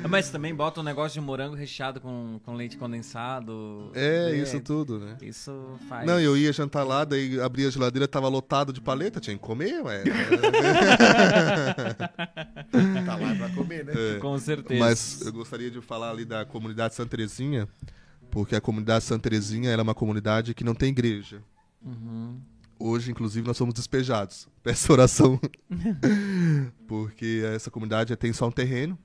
Mas 0.09 0.31
também 0.31 0.55
bota 0.55 0.81
um 0.81 0.83
negócio 0.83 1.21
de 1.21 1.27
morango 1.27 1.55
recheado 1.55 2.01
com, 2.01 2.41
com 2.45 2.55
leite 2.55 2.79
condensado. 2.79 3.91
É, 3.95 4.35
isso 4.35 4.59
tudo, 4.61 4.99
né? 4.99 5.19
Isso 5.21 5.77
faz. 5.89 6.07
Não, 6.07 6.19
eu 6.19 6.37
ia 6.37 6.53
jantar 6.53 6.85
lá, 6.85 7.05
daí 7.05 7.41
abria 7.41 7.69
a 7.69 7.71
geladeira, 7.71 8.09
tava 8.09 8.29
lotado 8.29 8.73
de 8.73 8.81
paleta, 8.81 9.21
tinha 9.21 9.37
que 9.37 9.43
comer, 9.43 9.83
ué. 9.83 10.03
tá 13.05 13.17
lá 13.17 13.35
pra 13.35 13.49
comer, 13.51 13.85
né? 13.85 13.93
Com 14.21 14.39
certeza. 14.39 14.81
Mas 14.81 15.21
eu 15.21 15.33
gostaria 15.33 15.71
de 15.71 15.81
falar 15.81 16.11
ali 16.11 16.25
da 16.25 16.45
comunidade 16.45 16.95
Santa 16.95 17.17
Terezinha, 17.43 17.69
porque 18.31 18.55
a 18.55 18.61
comunidade 18.61 19.05
Santa 19.05 19.23
Terezinha 19.25 19.71
é 19.71 19.83
uma 19.83 19.95
comunidade 19.95 20.55
que 20.55 20.65
não 20.65 20.75
tem 20.75 20.91
igreja. 20.91 21.43
Uhum. 21.85 22.41
Hoje, 22.79 23.11
inclusive, 23.11 23.47
nós 23.47 23.57
somos 23.57 23.75
despejados. 23.75 24.49
Peço 24.63 24.93
oração. 24.93 25.41
porque 26.87 27.43
essa 27.55 27.71
comunidade 27.71 28.15
tem 28.17 28.33
só 28.33 28.49
um 28.49 28.53
terreno. 28.53 28.99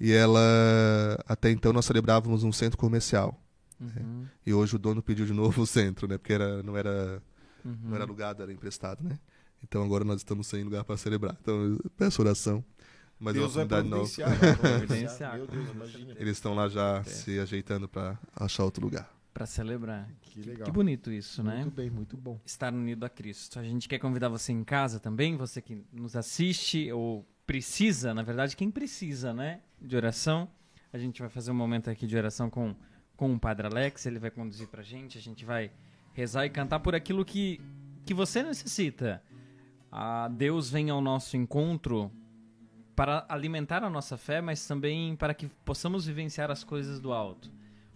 E 0.00 0.12
ela, 0.12 1.18
até 1.26 1.50
então, 1.50 1.72
nós 1.72 1.84
celebrávamos 1.84 2.44
um 2.44 2.52
centro 2.52 2.78
comercial. 2.78 3.40
Uhum. 3.80 4.26
E 4.46 4.52
hoje 4.52 4.76
o 4.76 4.78
dono 4.78 5.02
pediu 5.02 5.26
de 5.26 5.32
novo 5.32 5.62
o 5.62 5.66
centro, 5.66 6.06
né? 6.06 6.18
Porque 6.18 6.32
era, 6.32 6.62
não, 6.62 6.76
era, 6.76 7.22
Uhum. 7.64 7.76
não 7.84 7.94
era 7.94 8.04
alugado, 8.04 8.42
era 8.42 8.52
emprestado, 8.52 9.02
né? 9.02 9.18
Então 9.62 9.82
agora 9.82 10.04
nós 10.04 10.18
estamos 10.20 10.46
sem 10.46 10.62
lugar 10.62 10.84
para 10.84 10.96
celebrar. 10.96 11.36
Então 11.40 11.78
peço 11.96 12.22
oração. 12.22 12.64
Mas 13.18 13.34
Deus 13.34 13.56
é 13.56 13.60
uma 13.60 13.66
vai 13.66 13.82
comunidade 13.82 14.24
nova. 14.24 14.36
vai 14.86 15.36
Meu 15.38 15.46
Deus, 15.46 15.70
imagina. 15.70 16.14
Eles 16.16 16.36
estão 16.36 16.54
lá 16.54 16.68
já 16.68 17.02
se 17.04 17.38
ajeitando 17.38 17.88
para 17.88 18.18
achar 18.34 18.64
outro 18.64 18.84
lugar. 18.84 19.12
Pra 19.34 19.44
celebrar. 19.46 20.08
Que 20.20 20.40
legal. 20.40 20.64
Que 20.64 20.70
bonito 20.70 21.10
isso, 21.10 21.42
né? 21.42 21.62
Muito 21.62 21.74
bem, 21.74 21.90
muito 21.90 22.16
bom. 22.16 22.40
Estar 22.44 22.72
unido 22.72 23.04
a 23.04 23.08
Cristo. 23.08 23.58
A 23.58 23.62
gente 23.62 23.88
quer 23.88 23.98
convidar 23.98 24.28
você 24.28 24.52
em 24.52 24.64
casa 24.64 25.00
também, 25.00 25.36
você 25.36 25.60
que 25.60 25.84
nos 25.92 26.16
assiste 26.16 26.90
ou 26.92 27.26
precisa, 27.46 28.12
na 28.12 28.22
verdade, 28.22 28.56
quem 28.56 28.70
precisa, 28.70 29.32
né? 29.32 29.60
De 29.80 29.96
oração. 29.96 30.48
A 30.92 30.98
gente 30.98 31.20
vai 31.20 31.30
fazer 31.30 31.50
um 31.50 31.54
momento 31.54 31.90
aqui 31.90 32.06
de 32.06 32.16
oração 32.16 32.48
com, 32.48 32.74
com 33.16 33.34
o 33.34 33.38
Padre 33.38 33.66
Alex, 33.66 34.06
ele 34.06 34.18
vai 34.18 34.30
conduzir 34.30 34.68
pra 34.68 34.82
gente, 34.82 35.18
a 35.18 35.20
gente 35.20 35.44
vai 35.44 35.70
rezar 36.12 36.46
e 36.46 36.50
cantar 36.50 36.80
por 36.80 36.94
aquilo 36.94 37.24
que, 37.24 37.60
que 38.04 38.14
você 38.14 38.42
necessita. 38.42 39.22
Ah, 39.90 40.28
Deus 40.28 40.70
vem 40.70 40.90
ao 40.90 41.00
nosso 41.00 41.36
encontro 41.36 42.10
para 42.98 43.24
alimentar 43.28 43.84
a 43.84 43.88
nossa 43.88 44.16
fé, 44.16 44.40
mas 44.40 44.66
também 44.66 45.14
para 45.14 45.32
que 45.32 45.46
possamos 45.64 46.04
vivenciar 46.04 46.50
as 46.50 46.64
coisas 46.64 46.98
do 46.98 47.12
alto. 47.12 47.48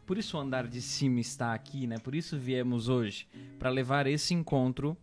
Por 0.06 0.16
isso 0.16 0.36
o 0.36 0.40
andar 0.40 0.68
de 0.68 0.80
cima 0.80 1.18
está 1.18 1.52
aqui, 1.52 1.88
né? 1.88 1.98
Por 1.98 2.14
isso 2.14 2.38
viemos 2.38 2.88
hoje 2.88 3.26
para 3.58 3.68
levar 3.68 4.06
esse 4.06 4.32
encontro 4.32 4.96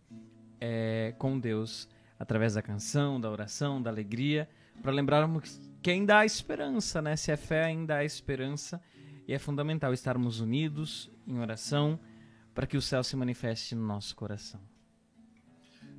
é, 0.58 1.14
com 1.18 1.38
Deus 1.38 1.86
através 2.18 2.54
da 2.54 2.62
canção, 2.62 3.20
da 3.20 3.30
oração, 3.30 3.82
da 3.82 3.90
alegria, 3.90 4.48
para 4.82 4.90
lembrarmos 4.90 5.60
que 5.82 5.90
ainda 5.90 6.20
há 6.20 6.24
esperança, 6.24 7.02
né? 7.02 7.14
Se 7.14 7.30
é 7.30 7.36
fé, 7.36 7.64
ainda 7.64 7.96
há 7.96 8.02
esperança 8.02 8.80
e 9.28 9.34
é 9.34 9.38
fundamental 9.38 9.92
estarmos 9.92 10.40
unidos 10.40 11.10
em 11.26 11.38
oração 11.38 12.00
para 12.54 12.66
que 12.66 12.78
o 12.78 12.80
céu 12.80 13.04
se 13.04 13.14
manifeste 13.16 13.74
no 13.74 13.86
nosso 13.86 14.16
coração. 14.16 14.62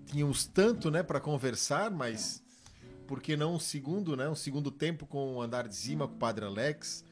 Tínhamos 0.07 0.47
tanto, 0.47 0.89
né, 0.89 1.03
para 1.03 1.19
conversar, 1.19 1.91
mas 1.91 2.43
por 3.07 3.21
que 3.21 3.35
não 3.35 3.55
um 3.55 3.59
segundo, 3.59 4.15
né, 4.15 4.29
um 4.29 4.35
segundo 4.35 4.71
tempo 4.71 5.05
com 5.05 5.35
o 5.35 5.41
andar 5.41 5.67
de 5.67 5.75
cima 5.75 6.07
com 6.07 6.15
o 6.15 6.17
Padre 6.17 6.45
Alex? 6.45 7.03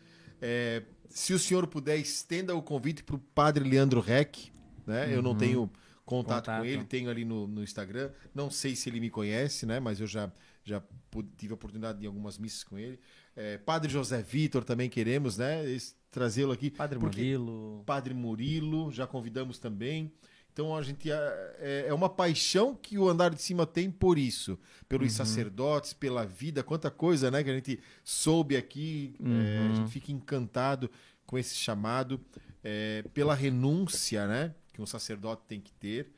É, 0.41 0.83
se 1.09 1.33
o 1.33 1.39
senhor 1.39 1.67
puder, 1.67 1.97
estenda 1.97 2.55
o 2.55 2.61
convite 2.61 3.03
para 3.03 3.15
o 3.15 3.19
Padre 3.19 3.67
Leandro 3.67 3.99
Reck, 3.99 4.51
né? 4.87 5.13
Eu 5.13 5.21
não 5.21 5.31
Uhum. 5.31 5.37
tenho 5.37 5.71
contato, 6.05 6.45
Contato. 6.45 6.59
com 6.61 6.65
ele, 6.65 6.83
tenho 6.85 7.09
ali 7.09 7.25
no, 7.25 7.45
no 7.47 7.61
Instagram. 7.63 8.11
Não 8.33 8.49
sei 8.49 8.75
se 8.75 8.89
ele 8.89 8.99
me 8.99 9.09
conhece, 9.09 9.65
né? 9.65 9.79
Mas 9.79 9.99
eu 9.99 10.07
já, 10.07 10.31
já 10.63 10.81
pude- 11.11 11.29
tive 11.37 11.51
a 11.53 11.55
oportunidade 11.55 11.99
de 11.99 12.07
algumas 12.07 12.37
missas 12.37 12.63
com 12.63 12.77
ele. 12.77 12.99
É, 13.35 13.57
Padre 13.57 13.91
José 13.91 14.21
Vitor 14.21 14.63
também 14.63 14.89
queremos, 14.89 15.37
né? 15.37 15.63
Trazê-lo 16.11 16.51
aqui. 16.51 16.71
Padre 16.71 16.97
porque- 16.99 17.17
Murilo, 17.21 17.83
Padre 17.85 18.13
Murilo, 18.13 18.91
já 18.91 19.05
convidamos 19.05 19.59
também. 19.59 20.11
Então 20.59 20.75
a 20.75 20.81
gente 20.83 21.09
é, 21.09 21.55
é- 21.59 21.85
é 21.87 21.93
uma 21.93 22.09
paixão 22.09 22.75
que 22.75 22.97
o 22.99 23.07
andar 23.07 23.33
de 23.33 23.41
cima 23.41 23.65
tem 23.65 23.89
por 23.89 24.17
isso, 24.17 24.59
pelos 24.89 25.13
sacerdotes, 25.13 25.93
pela 25.93 26.25
vida, 26.25 26.61
quanta 26.61 26.91
coisa, 26.91 27.31
né, 27.31 27.41
que 27.41 27.49
a 27.49 27.53
gente 27.53 27.79
soube 28.03 28.57
aqui, 28.57 29.15
é, 29.23 29.57
a 29.71 29.75
gente 29.75 29.89
fica 29.89 30.11
encantado 30.11 30.91
com 31.25 31.37
esse 31.37 31.55
chamado, 31.55 32.19
é, 32.61 33.05
pela 33.13 33.33
renúncia, 33.33 34.27
né, 34.27 34.53
que 34.73 34.81
um 34.81 34.85
sacerdote 34.85 35.43
tem 35.47 35.61
que 35.61 35.71
ter, 35.71 36.11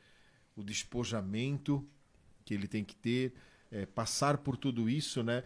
o 0.56 0.64
despojamento 0.64 1.86
que 2.44 2.52
ele 2.52 2.66
tem 2.66 2.82
que 2.82 2.96
ter, 2.96 3.32
é, 3.70 3.86
passar 3.86 4.38
por 4.38 4.56
tudo 4.56 4.90
isso, 4.90 5.22
né. 5.22 5.44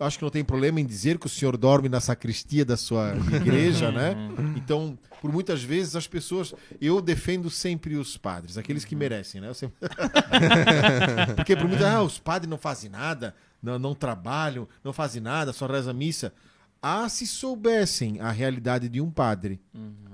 Acho 0.00 0.18
que 0.18 0.24
não 0.24 0.30
tem 0.30 0.44
problema 0.44 0.80
em 0.80 0.86
dizer 0.86 1.18
que 1.18 1.26
o 1.26 1.28
senhor 1.28 1.56
dorme 1.56 1.88
na 1.88 2.00
sacristia 2.00 2.64
da 2.64 2.76
sua 2.76 3.14
igreja, 3.34 3.90
né? 3.90 4.14
Então, 4.56 4.98
por 5.20 5.32
muitas 5.32 5.62
vezes 5.62 5.96
as 5.96 6.06
pessoas, 6.06 6.54
eu 6.80 7.00
defendo 7.00 7.48
sempre 7.50 7.96
os 7.96 8.16
padres, 8.16 8.56
aqueles 8.58 8.84
que 8.84 8.94
merecem, 8.94 9.40
né? 9.40 9.52
Sempre- 9.54 9.76
Porque 11.36 11.56
por 11.56 11.66
muitas 11.68 11.86
ah, 11.86 12.02
os 12.02 12.18
padres 12.18 12.48
não 12.48 12.58
fazem 12.58 12.90
nada, 12.90 13.34
não, 13.62 13.78
não 13.78 13.94
trabalham, 13.94 14.68
não 14.84 14.92
fazem 14.92 15.20
nada, 15.22 15.52
só 15.52 15.66
reza 15.66 15.92
missa. 15.92 16.32
Ah, 16.80 17.08
se 17.08 17.26
soubessem 17.26 18.20
a 18.20 18.30
realidade 18.30 18.88
de 18.88 19.00
um 19.00 19.10
padre. 19.10 19.60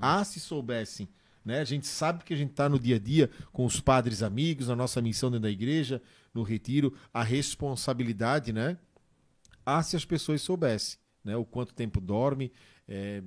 Ah, 0.01 0.25
se 0.25 0.41
soubessem. 0.41 1.09
Né? 1.45 1.61
A 1.61 1.65
gente 1.65 1.87
sabe 1.87 2.25
que 2.25 2.33
a 2.33 2.37
gente 2.37 2.53
está 2.53 2.69
no 2.71 2.79
dia 2.79 2.97
a 2.97 2.99
dia 2.99 3.29
com 3.53 3.67
os 3.67 3.79
padres 3.81 4.23
amigos, 4.23 4.69
na 4.69 4.77
nossa 4.77 5.03
missão 5.03 5.31
dentro 5.31 5.43
da 5.43 5.51
igreja, 5.51 6.01
no 6.33 6.43
retiro, 6.43 6.95
a 7.13 7.23
responsabilidade, 7.23 8.51
né? 8.53 8.79
Ah, 9.65 9.83
se 9.83 9.97
as 9.97 10.05
pessoas 10.05 10.43
soubessem 10.43 10.99
né? 11.25 11.37
o 11.37 11.45
quanto 11.45 11.75
tempo 11.75 12.01
dorme, 12.01 12.53
é, 12.87 13.23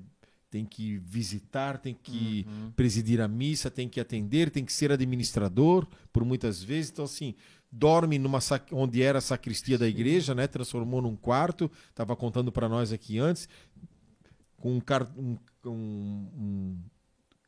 tem 0.50 0.66
que 0.66 0.98
visitar, 1.00 1.78
tem 1.78 1.94
que 1.94 2.46
presidir 2.76 3.20
a 3.20 3.28
missa, 3.28 3.70
tem 3.70 3.90
que 3.90 4.00
atender, 4.00 4.50
tem 4.50 4.64
que 4.64 4.72
ser 4.72 4.92
administrador, 4.92 5.86
por 6.14 6.24
muitas 6.24 6.64
vezes. 6.64 6.92
Então, 6.92 7.06
assim, 7.06 7.36
dorme 7.72 8.18
numa 8.18 8.40
sac- 8.40 8.72
onde 8.72 9.02
era 9.02 9.18
a 9.18 9.22
sacristia 9.22 9.78
da 9.78 9.88
igreja, 9.88 10.34
né? 10.34 10.48
Transformou 10.48 11.02
num 11.02 11.16
quarto. 11.16 11.70
Estava 11.90 12.16
contando 12.16 12.52
para 12.52 12.70
nós 12.70 12.94
aqui 12.94 13.20
antes, 13.20 13.50
com 14.58 14.76
um, 14.76 14.80
car... 14.80 15.12
um, 15.18 15.38
um- 15.66 16.30
um- 16.38 16.78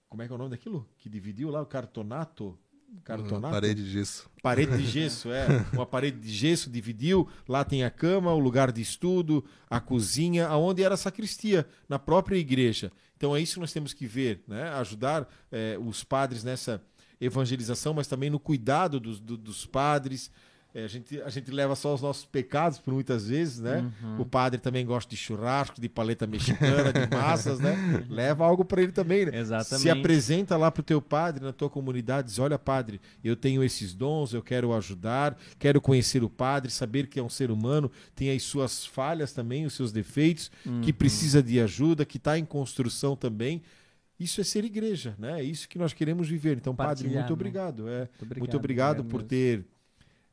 como 0.10 0.24
é 0.24 0.26
que 0.28 0.32
é 0.34 0.36
o 0.36 0.40
nome 0.40 0.50
daquilo 0.50 0.90
que 0.98 1.08
dividiu 1.08 1.50
lá 1.52 1.62
o 1.62 1.66
cartonato? 1.66 2.58
Cartonato? 3.04 3.54
Parede 3.54 3.90
disso. 3.92 4.30
Parede 4.42 4.78
de 4.78 4.86
gesso, 4.90 5.32
é. 5.32 5.48
Uma 5.74 5.86
parede 5.86 6.20
de 6.20 6.32
gesso 6.32 6.70
dividiu. 6.70 7.28
Lá 7.48 7.64
tem 7.64 7.84
a 7.84 7.90
cama, 7.90 8.34
o 8.34 8.40
lugar 8.40 8.72
de 8.72 8.82
estudo, 8.82 9.44
a 9.70 9.80
cozinha, 9.80 10.48
aonde 10.48 10.84
era 10.84 10.94
a 10.94 10.98
sacristia, 10.98 11.68
na 11.88 11.98
própria 12.00 12.38
igreja. 12.38 12.92
Então 13.18 13.36
é 13.36 13.42
isso 13.42 13.56
que 13.56 13.60
nós 13.60 13.74
temos 13.74 13.94
que 13.94 14.06
ver, 14.08 14.44
né? 14.48 14.70
Ajudar 14.76 15.28
eh, 15.52 15.78
os 15.84 16.04
padres 16.04 16.44
nessa 16.44 16.82
evangelização, 17.20 17.94
mas 17.94 18.08
também 18.08 18.30
no 18.30 18.40
cuidado 18.40 19.00
dos, 19.00 19.20
do- 19.20 19.38
dos 19.38 19.66
padres. 19.66 20.32
Eh, 20.74 20.84
a, 20.84 20.88
gente, 20.88 21.22
a 21.22 21.30
gente 21.30 21.50
leva 21.50 21.76
só 21.76 21.94
os 21.94 22.02
nossos 22.02 22.26
pecados 22.26 22.78
por 22.78 22.94
muitas 22.94 23.28
vezes, 23.28 23.60
né? 23.60 23.92
O 24.20 24.26
padre 24.26 24.60
também 24.60 24.86
gosta 24.86 25.10
de 25.10 25.18
churrasco, 25.18 25.82
de 25.82 25.90
paleta 25.90 26.28
mexicana, 26.28 26.94
de 26.94 27.16
massas, 27.16 27.60
né? 27.60 27.76
Leva 28.08 28.46
algo 28.46 28.64
para 28.64 28.82
ele 28.82 28.92
também, 28.92 29.26
né? 29.26 29.38
Exatamente. 29.40 29.82
Se 29.82 29.90
apresenta 29.90 30.56
lá 30.58 30.70
pro 30.70 30.84
teu 30.84 31.02
padre 31.02 31.44
na 31.44 31.52
tua 31.52 31.70
comunidade, 31.70 32.28
diz: 32.28 32.38
"Olha, 32.38 32.60
padre, 32.60 33.02
eu 33.24 33.36
tenho 33.36 33.64
esses 33.64 33.94
dons, 33.96 34.34
eu 34.34 34.44
quero 34.44 34.72
ajudar, 34.74 35.38
quero 35.58 35.82
conhecer 35.82 36.24
o 36.24 36.30
padre, 36.30 36.72
saber 36.72 37.08
que 37.08 37.20
é 37.20 37.24
um 37.24 37.30
ser 37.30 37.50
humano, 37.50 37.92
tem 38.14 38.32
as 38.32 38.44
suas 38.44 38.86
falhas 38.86 39.34
também, 39.34 39.66
os 39.66 39.74
seus 39.74 39.92
defeitos, 39.92 40.52
que 40.84 40.94
precisa 40.94 41.42
de 41.42 41.60
ajuda, 41.60 42.06
que 42.06 42.18
está 42.18 42.38
em 42.38 42.46
construção 42.46 43.16
também. 43.16 43.64
Isso 44.20 44.42
é 44.42 44.44
ser 44.44 44.66
igreja, 44.66 45.16
né? 45.18 45.40
É 45.40 45.44
isso 45.44 45.68
que 45.68 45.80
nós 45.80 45.94
queremos 45.94 46.28
viver. 46.28 46.58
Então, 46.58 46.76
padre, 46.76 47.06
Partilhar, 47.06 47.14
muito 47.14 47.30
né? 47.30 47.34
obrigado. 47.34 47.88
É, 47.88 48.10
obrigado, 48.22 48.40
muito 48.40 48.58
obrigado 48.58 49.04
por 49.06 49.24
ter 49.24 49.66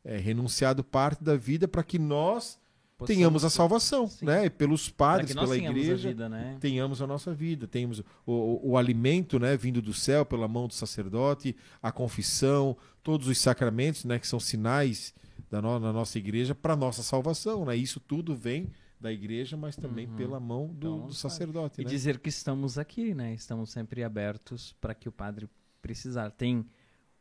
é, 0.07 0.17
renunciado 0.17 0.83
parte 0.85 1.23
da 1.23 1.37
vida 1.37 1.67
para 1.69 1.83
que 1.83 1.99
nós 1.99 2.59
Possamos 2.99 3.15
tenhamos 3.19 3.45
a 3.45 3.51
salvação, 3.51 4.07
Sim. 4.09 4.25
né? 4.25 4.47
E 4.47 4.51
pelos 4.51 4.89
padres, 4.89 5.35
pela 5.35 5.47
tenhamos 5.49 5.67
a 5.77 5.81
igreja 5.83 6.09
vida, 6.09 6.29
né? 6.31 6.57
tenhamos 6.59 7.03
a 7.03 7.07
nossa 7.07 7.35
vida, 7.35 7.67
tenhamos 7.67 7.99
o, 7.99 8.05
o- 8.33 8.71
o 8.71 8.79
alimento, 8.79 9.39
né, 9.39 9.55
vindo 9.55 9.83
do 9.83 9.93
céu 9.93 10.25
pela 10.25 10.49
mão 10.49 10.67
do 10.67 10.73
sacerdote, 10.73 11.55
a 11.83 11.93
confissão, 11.93 12.75
todos 13.03 13.29
os 13.29 13.37
sacramentos, 13.37 14.07
né, 14.07 14.19
que 14.19 14.27
são 14.27 14.41
sinais 14.41 15.13
da 15.51 15.61
no- 15.61 15.79
na 15.79 15.93
nossa 15.93 16.17
igreja 16.17 16.55
para 16.55 16.75
nossa 16.75 17.03
salvação, 17.03 17.67
né? 17.67 17.77
Isso 17.77 18.01
tudo 18.01 18.35
vem 18.35 18.71
da 18.99 19.13
igreja, 19.13 19.59
mas 19.59 19.77
também 19.77 20.09
pela 20.09 20.41
mão 20.41 20.69
do, 20.69 20.73
Então, 20.97 21.07
do 21.09 21.13
sacerdote, 21.13 21.83
E 21.83 21.85
né? 21.85 21.91
dizer 21.91 22.19
que 22.19 22.31
estamos 22.31 22.79
aqui, 22.79 23.13
né? 23.15 23.35
Estamos 23.35 23.69
sempre 23.71 24.03
abertos 24.03 24.75
para 24.81 24.95
que 24.95 25.07
o 25.07 25.13
padre 25.13 25.47
precisar. 25.83 26.31
Tem 26.31 26.65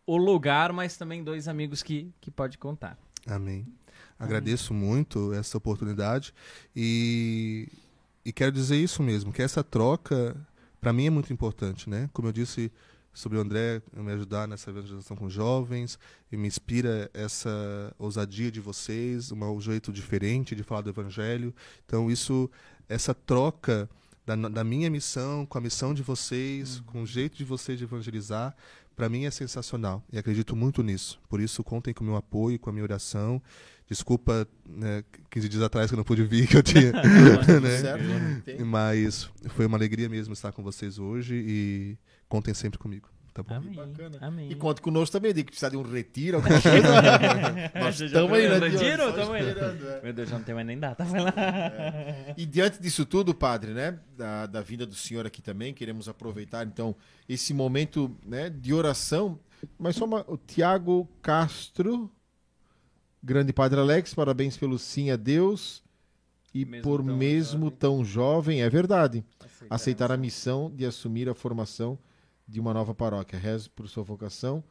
o 0.06 0.18
lugar, 0.18 0.72
mas 0.72 0.98
também 0.98 1.24
dois 1.24 1.48
amigos 1.48 1.82
que, 1.82 2.12
que 2.22 2.30
pode 2.30 2.58
contar. 2.58 2.98
Amém. 3.26 3.66
Agradeço 4.18 4.74
muito 4.74 5.34
essa 5.34 5.58
oportunidade 5.58 6.34
e, 6.76 7.68
e 8.24 8.32
quero 8.32 8.52
dizer 8.52 8.78
isso 8.78 9.04
mesmo, 9.04 9.34
que 9.34 9.42
essa 9.42 9.64
troca, 9.64 10.36
para 10.80 10.94
mim, 10.94 11.08
é 11.08 11.10
muito 11.10 11.34
importante, 11.34 11.90
né? 11.90 12.10
Como 12.14 12.28
eu 12.28 12.32
disse 12.32 12.72
sobre 13.14 13.38
o 13.38 13.42
André 13.42 13.82
me 13.94 14.12
ajudar 14.12 14.48
nessa 14.48 14.70
evangelização 14.70 15.16
com 15.16 15.30
jovens, 15.30 15.98
e 16.32 16.38
me 16.38 16.48
inspira 16.48 17.10
essa 17.14 17.94
ousadia 17.98 18.52
de 18.52 18.60
vocês, 18.60 19.32
um 19.32 19.62
jeito 19.62 19.92
diferente 19.92 20.54
de 20.54 20.64
falar 20.64 20.82
do 20.82 20.90
evangelho. 20.90 21.56
Então, 21.86 22.12
isso, 22.12 22.50
essa 22.90 23.14
troca 23.14 23.90
da, 24.26 24.36
da 24.36 24.64
minha 24.64 24.90
missão 24.90 25.46
com 25.46 25.58
a 25.58 25.62
missão 25.62 25.94
de 25.94 26.04
vocês, 26.04 26.82
com 26.88 27.04
o 27.04 27.06
jeito 27.06 27.38
de 27.38 27.46
vocês 27.46 27.78
de 27.78 27.86
evangelizar, 27.86 28.56
para 28.96 29.10
mim 29.10 29.26
é 29.26 29.32
sensacional 29.32 30.04
e 30.12 30.18
acredito 30.18 30.56
muito 30.56 30.82
nisso. 30.82 31.20
Por 31.30 31.40
isso, 31.40 31.64
contem 31.64 31.94
com 31.94 32.04
o 32.04 32.08
meu 32.08 32.16
apoio, 32.16 32.58
com 32.58 32.70
a 32.70 32.74
minha 32.74 32.84
oração. 32.84 33.42
Desculpa, 33.88 34.48
né, 34.68 35.04
15 35.30 35.50
dias 35.50 35.62
atrás 35.62 35.90
que 35.90 35.94
eu 35.94 35.98
não 35.98 36.04
pude 36.04 36.24
vir, 36.24 36.48
que 36.48 36.58
eu 36.58 36.64
tinha. 36.64 36.92
Né? 37.62 37.78
certo. 37.78 38.66
Mas 38.66 39.30
foi 39.50 39.66
uma 39.66 39.78
alegria 39.78 40.10
mesmo 40.10 40.34
estar 40.34 40.52
com 40.52 40.64
vocês 40.64 40.98
hoje 40.98 41.36
e 41.36 41.98
contem 42.28 42.54
sempre 42.54 42.80
comigo, 42.80 43.10
tá 43.36 43.44
bom? 43.44 43.56
Amém. 43.56 43.74
bacana. 43.76 44.18
Amém. 44.22 44.50
E 44.50 44.56
conta 44.56 44.82
conosco 44.82 45.12
também, 45.12 45.34
de 45.34 45.44
que 45.44 45.52
precisar 45.52 45.70
de 45.70 45.78
um 45.78 45.84
retiro, 45.84 46.38
alguma 46.38 46.56
coisa. 46.62 46.88
Nós 47.80 48.00
estamos 48.00 48.32
aí, 48.32 48.48
né? 48.48 48.68
retiro? 48.68 49.04
Só 49.04 49.12
Tamo 49.12 49.34
aí. 49.34 49.44
é. 49.46 50.00
Meu 50.02 50.14
Deus, 50.14 50.30
já 50.30 50.38
não 50.38 50.46
tem 50.46 50.56
mais 50.56 50.66
nem 50.66 50.80
data. 50.80 51.04
Vai 51.04 51.22
lá. 51.22 51.34
E 52.38 52.46
diante 52.46 52.82
disso 52.82 53.06
tudo, 53.06 53.36
padre, 53.36 53.72
né, 53.72 54.00
da, 54.18 54.46
da 54.46 54.62
vinda 54.62 54.86
do 54.86 54.96
senhor 54.96 55.26
aqui 55.28 55.42
também, 55.42 55.74
queremos 55.74 56.08
aproveitar 56.08 56.66
então 56.66 56.96
esse 57.28 57.54
momento 57.54 58.16
né, 58.26 58.50
de 58.50 58.74
oração. 58.74 59.38
Mas 59.78 59.96
só 59.98 60.06
uma, 60.06 60.24
o 60.28 60.38
Tiago 60.38 61.08
Castro, 61.22 62.10
grande 63.22 63.52
padre 63.52 63.80
Alex, 63.80 64.14
parabéns 64.14 64.56
pelo 64.56 64.80
sim 64.80 65.12
a 65.12 65.16
Deus 65.18 65.84
e 66.54 66.64
Mesmo 66.64 66.84
por 66.84 67.04
tão 67.04 67.18
mesmo 67.18 67.64
jovem. 67.66 67.78
tão 67.78 68.06
jovem, 68.06 68.62
é 68.62 68.70
verdade, 68.70 69.26
aceitar 69.70 70.10
a 70.10 70.16
missão 70.16 70.72
de 70.74 70.86
assumir 70.86 71.28
a 71.28 71.34
formação 71.36 72.00
de 72.48 72.60
uma 72.60 72.74
nova 72.74 72.94
paróquia. 72.94 73.38
Rezo 73.40 73.70
por 73.72 73.88
sua 73.88 74.04
vocação 74.04 74.64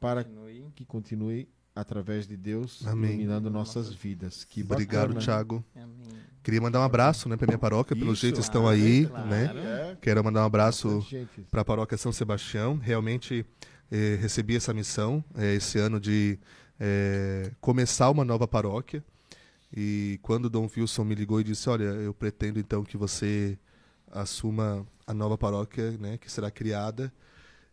para 0.00 0.24
Continue. 0.24 0.64
que 0.74 0.84
continue 0.84 1.48
através 1.74 2.26
de 2.26 2.36
Deus 2.36 2.86
Amém. 2.86 3.10
iluminando 3.10 3.50
nossas 3.50 3.92
vidas. 3.92 4.44
Que 4.44 4.62
Obrigado, 4.62 5.08
bacana. 5.08 5.20
Thiago. 5.20 5.64
Amém. 5.74 6.16
Queria 6.42 6.60
mandar 6.60 6.80
um 6.80 6.84
abraço 6.84 7.28
né, 7.28 7.36
para 7.36 7.46
minha 7.48 7.58
paróquia, 7.58 7.96
pelo 7.96 8.12
Isso, 8.12 8.22
jeito 8.22 8.40
estão 8.40 8.68
aí, 8.68 9.06
claro. 9.06 9.28
né? 9.28 9.52
É, 9.54 9.96
Quero 10.00 10.22
mandar 10.22 10.42
um 10.42 10.46
abraço 10.46 11.04
para 11.50 11.62
a 11.62 11.64
paróquia 11.64 11.98
São 11.98 12.12
Sebastião. 12.12 12.78
Realmente 12.78 13.44
eh, 13.90 14.16
recebi 14.20 14.56
essa 14.56 14.72
missão 14.72 15.24
eh, 15.36 15.56
esse 15.56 15.78
ano 15.78 15.98
de 15.98 16.38
eh, 16.78 17.50
começar 17.60 18.10
uma 18.10 18.24
nova 18.24 18.46
paróquia. 18.46 19.04
E 19.76 20.18
quando 20.22 20.46
o 20.46 20.50
Dom 20.50 20.68
Wilson 20.74 21.04
me 21.04 21.14
ligou 21.14 21.40
e 21.40 21.44
disse: 21.44 21.68
Olha, 21.68 21.82
eu 21.84 22.14
pretendo 22.14 22.60
então 22.60 22.84
que 22.84 22.96
você 22.96 23.58
assuma 24.10 24.86
a 25.06 25.14
nova 25.14 25.36
paróquia 25.36 25.92
né, 25.92 26.18
que 26.18 26.30
será 26.30 26.50
criada, 26.50 27.12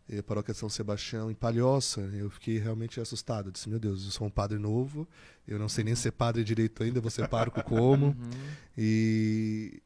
eh, 0.08 0.22
paróquia 0.22 0.54
São 0.54 0.68
Sebastião 0.68 1.30
em 1.30 1.34
Palhoça. 1.34 2.00
Eu 2.12 2.30
fiquei 2.30 2.58
realmente 2.58 3.00
assustado. 3.00 3.48
Eu 3.48 3.52
disse: 3.52 3.68
Meu 3.68 3.78
Deus, 3.78 4.04
eu 4.04 4.10
sou 4.10 4.26
um 4.26 4.30
padre 4.30 4.58
novo, 4.58 5.08
eu 5.46 5.58
não 5.58 5.68
sei 5.68 5.84
nem 5.84 5.94
ser 5.94 6.12
padre 6.12 6.44
direito 6.44 6.82
ainda, 6.82 7.00
vou 7.00 7.10
ser 7.10 7.28
pároco 7.28 7.62
como? 7.62 8.06
Uhum. 8.24 8.30
E 8.76 9.82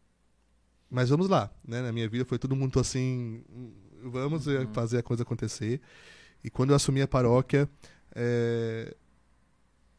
mas 0.91 1.11
vamos 1.11 1.29
lá, 1.29 1.51
né? 1.67 1.83
Na 1.83 1.93
minha 1.93 2.09
vida 2.09 2.25
foi 2.25 2.39
todo 2.39 2.57
mundo 2.57 2.81
assim, 2.81 3.45
vamos 4.03 4.49
eh, 4.49 4.67
fazer 4.73 4.99
a 4.99 5.03
coisa 5.03 5.23
acontecer. 5.23 5.81
E 6.43 6.49
quando 6.49 6.71
eu 6.71 6.77
assumi 6.77 7.03
a 7.03 7.09
paróquia, 7.09 7.69
eh, 8.15 8.97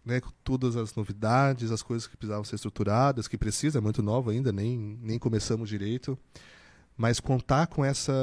né, 0.10 0.20
com 0.20 0.32
todas 0.44 0.76
as 0.76 0.94
novidades, 0.96 1.72
as 1.72 1.82
coisas 1.82 2.08
que 2.08 2.18
precisavam 2.18 2.44
ser 2.44 2.56
estruturadas, 2.56 3.28
que 3.28 3.38
precisa, 3.38 3.78
é 3.78 3.82
muito 3.82 4.02
nova 4.02 4.32
ainda, 4.32 4.52
nem 4.52 5.00
nem 5.02 5.20
começamos 5.20 5.70
direito, 5.70 6.18
mas 6.98 7.20
contar 7.20 7.68
com 7.68 7.86
essa 7.86 8.14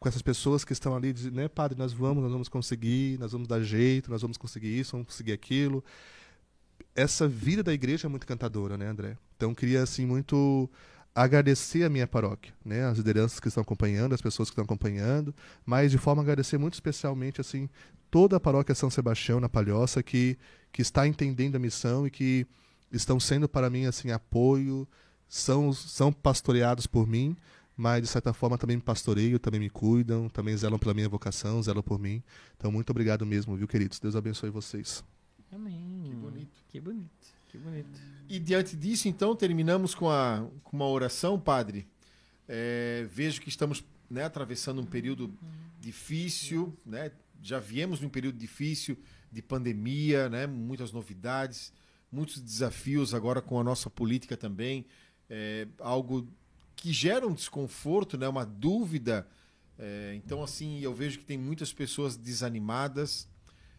com 0.00 0.08
essas 0.08 0.20
pessoas 0.20 0.64
que 0.64 0.72
estão 0.72 0.94
ali, 0.94 1.14
dizer, 1.14 1.32
né, 1.32 1.48
padre, 1.48 1.78
nós 1.78 1.92
vamos, 1.94 2.22
nós 2.22 2.30
vamos 2.30 2.48
conseguir, 2.48 3.18
nós 3.18 3.32
vamos 3.32 3.48
dar 3.48 3.62
jeito, 3.62 4.10
nós 4.10 4.20
vamos 4.20 4.36
conseguir 4.36 4.78
isso, 4.78 4.92
vamos 4.92 5.06
conseguir 5.06 5.32
aquilo. 5.32 5.82
Essa 6.94 7.26
vida 7.26 7.62
da 7.62 7.72
igreja 7.72 8.06
é 8.06 8.10
muito 8.10 8.24
encantadora, 8.24 8.76
né, 8.76 8.86
André? 8.86 9.16
Então 9.36 9.54
queria 9.54 9.82
assim 9.82 10.04
muito 10.04 10.68
agradecer 11.14 11.84
a 11.84 11.88
minha 11.88 12.06
paróquia, 12.06 12.52
né, 12.64 12.84
as 12.86 12.98
lideranças 12.98 13.38
que 13.38 13.46
estão 13.46 13.62
acompanhando, 13.62 14.14
as 14.14 14.20
pessoas 14.20 14.48
que 14.48 14.52
estão 14.52 14.64
acompanhando, 14.64 15.32
mas 15.64 15.90
de 15.92 15.98
forma 15.98 16.22
a 16.22 16.24
agradecer 16.24 16.58
muito 16.58 16.74
especialmente 16.74 17.40
assim 17.40 17.68
toda 18.10 18.36
a 18.36 18.40
paróquia 18.40 18.74
São 18.74 18.90
Sebastião 18.90 19.38
na 19.38 19.48
Palhoça 19.48 20.02
que 20.02 20.36
que 20.72 20.82
está 20.82 21.06
entendendo 21.06 21.54
a 21.54 21.58
missão 21.60 22.04
e 22.04 22.10
que 22.10 22.44
estão 22.90 23.20
sendo 23.20 23.48
para 23.48 23.70
mim 23.70 23.86
assim 23.86 24.10
apoio, 24.10 24.88
são 25.28 25.72
são 25.72 26.12
pastoreados 26.12 26.86
por 26.86 27.06
mim, 27.06 27.36
mas 27.76 28.02
de 28.02 28.08
certa 28.08 28.32
forma 28.32 28.58
também 28.58 28.76
me 28.76 28.82
pastoreiam, 28.82 29.38
também 29.38 29.60
me 29.60 29.70
cuidam, 29.70 30.28
também 30.28 30.56
zelam 30.56 30.78
pela 30.78 30.94
minha 30.94 31.08
vocação, 31.08 31.62
zelam 31.62 31.82
por 31.82 32.00
mim. 32.00 32.22
Então 32.56 32.72
muito 32.72 32.90
obrigado 32.90 33.24
mesmo, 33.24 33.56
viu, 33.56 33.68
queridos? 33.68 34.00
Deus 34.00 34.16
abençoe 34.16 34.50
vocês. 34.50 35.04
Amém. 35.52 36.02
Que 36.04 36.14
bonito. 36.14 36.64
Que 36.68 36.80
bonito. 36.80 37.33
Que 37.54 37.58
bonito. 37.58 38.00
E 38.28 38.40
diante 38.40 38.74
disso, 38.74 39.06
então, 39.06 39.36
terminamos 39.36 39.94
com, 39.94 40.10
a, 40.10 40.44
com 40.64 40.76
uma 40.76 40.88
oração, 40.88 41.38
Padre. 41.38 41.86
É, 42.48 43.06
vejo 43.08 43.40
que 43.40 43.48
estamos 43.48 43.84
né, 44.10 44.24
atravessando 44.24 44.80
um 44.80 44.84
período 44.84 45.32
difícil, 45.80 46.76
né? 46.84 47.12
já 47.40 47.60
viemos 47.60 48.00
num 48.00 48.08
período 48.08 48.36
difícil 48.36 48.98
de 49.30 49.40
pandemia, 49.40 50.28
né? 50.28 50.48
muitas 50.48 50.90
novidades, 50.90 51.72
muitos 52.10 52.40
desafios 52.40 53.14
agora 53.14 53.40
com 53.40 53.60
a 53.60 53.62
nossa 53.62 53.88
política 53.88 54.36
também. 54.36 54.84
É, 55.30 55.68
algo 55.78 56.26
que 56.74 56.92
gera 56.92 57.24
um 57.24 57.32
desconforto, 57.32 58.18
né? 58.18 58.26
uma 58.26 58.44
dúvida. 58.44 59.28
É, 59.78 60.12
então, 60.16 60.42
assim, 60.42 60.80
eu 60.80 60.92
vejo 60.92 61.20
que 61.20 61.24
tem 61.24 61.38
muitas 61.38 61.72
pessoas 61.72 62.16
desanimadas, 62.16 63.28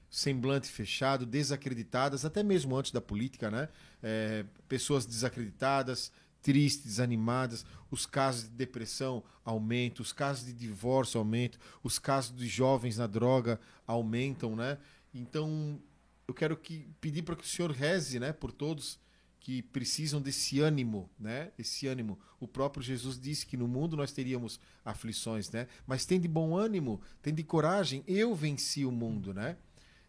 semblante 0.09 0.67
fechado, 0.67 1.25
desacreditadas, 1.25 2.25
até 2.25 2.43
mesmo 2.43 2.75
antes 2.75 2.91
da 2.91 3.01
política, 3.01 3.51
né? 3.51 3.69
É, 4.01 4.45
pessoas 4.67 5.05
desacreditadas, 5.05 6.11
tristes, 6.41 6.85
desanimadas, 6.85 7.65
os 7.89 8.05
casos 8.05 8.43
de 8.43 8.49
depressão 8.49 9.23
aumentam, 9.43 10.03
os 10.03 10.13
casos 10.13 10.45
de 10.45 10.53
divórcio 10.53 11.17
aumentam, 11.17 11.59
os 11.83 11.97
casos 11.97 12.35
de 12.35 12.47
jovens 12.47 12.97
na 12.97 13.07
droga 13.07 13.59
aumentam, 13.87 14.55
né? 14.55 14.77
Então, 15.13 15.81
eu 16.27 16.33
quero 16.33 16.55
que 16.55 16.87
pedir 17.01 17.23
para 17.23 17.35
que 17.35 17.43
o 17.43 17.47
Senhor 17.47 17.71
reze, 17.71 18.19
né, 18.19 18.31
por 18.31 18.51
todos 18.51 18.99
que 19.45 19.61
precisam 19.61 20.19
desse 20.19 20.59
ânimo, 20.59 21.07
né? 21.19 21.51
Esse 21.55 21.85
ânimo. 21.85 22.17
O 22.39 22.47
próprio 22.47 22.81
Jesus 22.81 23.19
disse 23.19 23.45
que 23.45 23.55
no 23.55 23.67
mundo 23.67 23.95
nós 23.95 24.11
teríamos 24.11 24.59
aflições, 24.83 25.51
né? 25.51 25.67
Mas 25.85 26.03
tem 26.03 26.19
de 26.19 26.27
bom 26.27 26.57
ânimo, 26.57 26.99
tem 27.21 27.31
de 27.31 27.43
coragem. 27.43 28.03
Eu 28.07 28.33
venci 28.33 28.85
o 28.85 28.91
mundo, 28.91 29.35
né? 29.35 29.55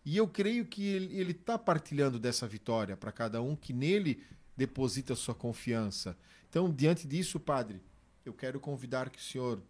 E 0.06 0.16
eu 0.16 0.28
creio 0.28 0.64
que 0.64 0.86
ele 0.86 1.32
está 1.32 1.58
partilhando 1.58 2.16
dessa 2.16 2.46
vitória 2.46 2.96
para 2.96 3.10
cada 3.10 3.42
um 3.42 3.56
que 3.56 3.72
nele 3.72 4.22
deposita 4.56 5.16
sua 5.16 5.34
confiança. 5.34 6.16
Então, 6.48 6.72
diante 6.72 7.08
disso, 7.08 7.40
Padre, 7.40 7.82
eu 8.24 8.32
quero 8.32 8.60
convidar 8.60 9.10
que 9.10 9.18
o 9.18 9.22
Senhor 9.22 9.60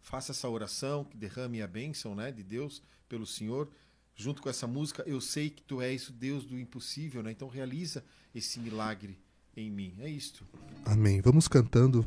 faça 0.00 0.32
essa 0.32 0.48
oração, 0.48 1.04
que 1.04 1.16
derrame 1.16 1.62
a 1.62 1.66
bênção 1.68 2.12
né, 2.12 2.32
de 2.32 2.42
Deus 2.42 2.82
pelo 3.08 3.24
Senhor. 3.24 3.70
Junto 4.16 4.42
com 4.42 4.50
essa 4.50 4.66
música, 4.66 5.04
eu 5.06 5.20
sei 5.20 5.48
que 5.48 5.62
tu 5.62 5.80
és 5.80 6.08
o 6.08 6.12
Deus 6.12 6.44
do 6.44 6.58
impossível, 6.58 7.22
né? 7.22 7.30
Então 7.30 7.48
realiza 7.48 8.04
esse 8.34 8.58
milagre 8.58 9.16
em 9.56 9.70
mim. 9.70 9.94
É 10.00 10.08
isto. 10.08 10.44
Amém. 10.84 11.20
Vamos 11.20 11.46
cantando. 11.46 12.04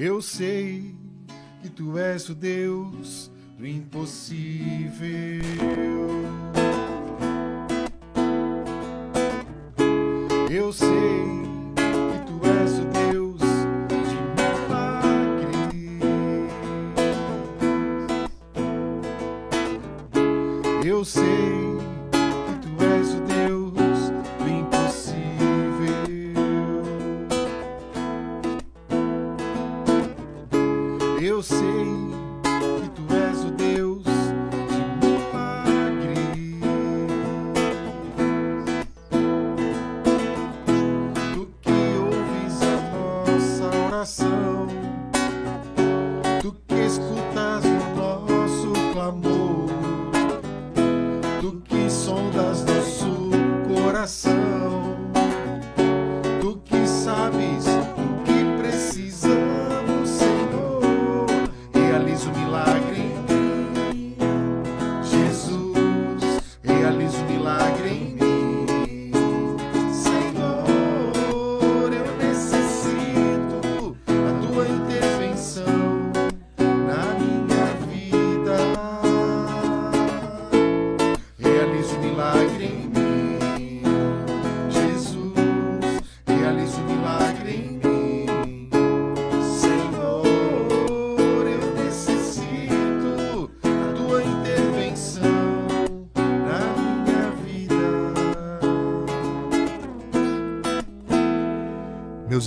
Eu 0.00 0.22
sei 0.22 0.94
que 1.60 1.68
tu 1.68 1.98
és 1.98 2.28
o 2.28 2.34
Deus 2.34 3.32
do 3.58 3.66
impossível. 3.66 5.02
Eu 10.48 10.72
sei 10.72 11.37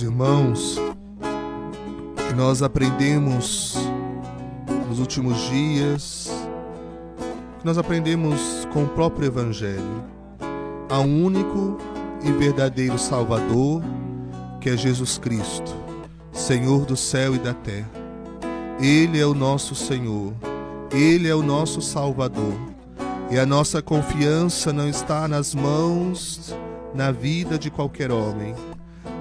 Irmãos, 0.02 0.80
que 2.28 2.34
nós 2.34 2.60
aprendemos 2.60 3.76
nos 4.88 4.98
últimos 4.98 5.38
dias, 5.48 6.28
que 7.60 7.64
nós 7.64 7.78
aprendemos 7.78 8.66
com 8.72 8.82
o 8.82 8.88
próprio 8.88 9.26
Evangelho. 9.26 10.02
Há 10.90 10.98
um 10.98 11.24
único 11.24 11.78
e 12.24 12.32
verdadeiro 12.32 12.98
Salvador, 12.98 13.80
que 14.60 14.70
é 14.70 14.76
Jesus 14.76 15.18
Cristo, 15.18 15.72
Senhor 16.32 16.84
do 16.84 16.96
céu 16.96 17.36
e 17.36 17.38
da 17.38 17.54
terra. 17.54 17.90
Ele 18.80 19.20
é 19.20 19.26
o 19.26 19.34
nosso 19.34 19.76
Senhor, 19.76 20.32
Ele 20.90 21.28
é 21.28 21.34
o 21.34 21.44
nosso 21.44 21.80
Salvador. 21.80 22.54
E 23.30 23.38
a 23.38 23.46
nossa 23.46 23.80
confiança 23.80 24.72
não 24.72 24.88
está 24.88 25.28
nas 25.28 25.54
mãos, 25.54 26.52
na 26.92 27.12
vida 27.12 27.56
de 27.56 27.70
qualquer 27.70 28.10
homem. 28.10 28.52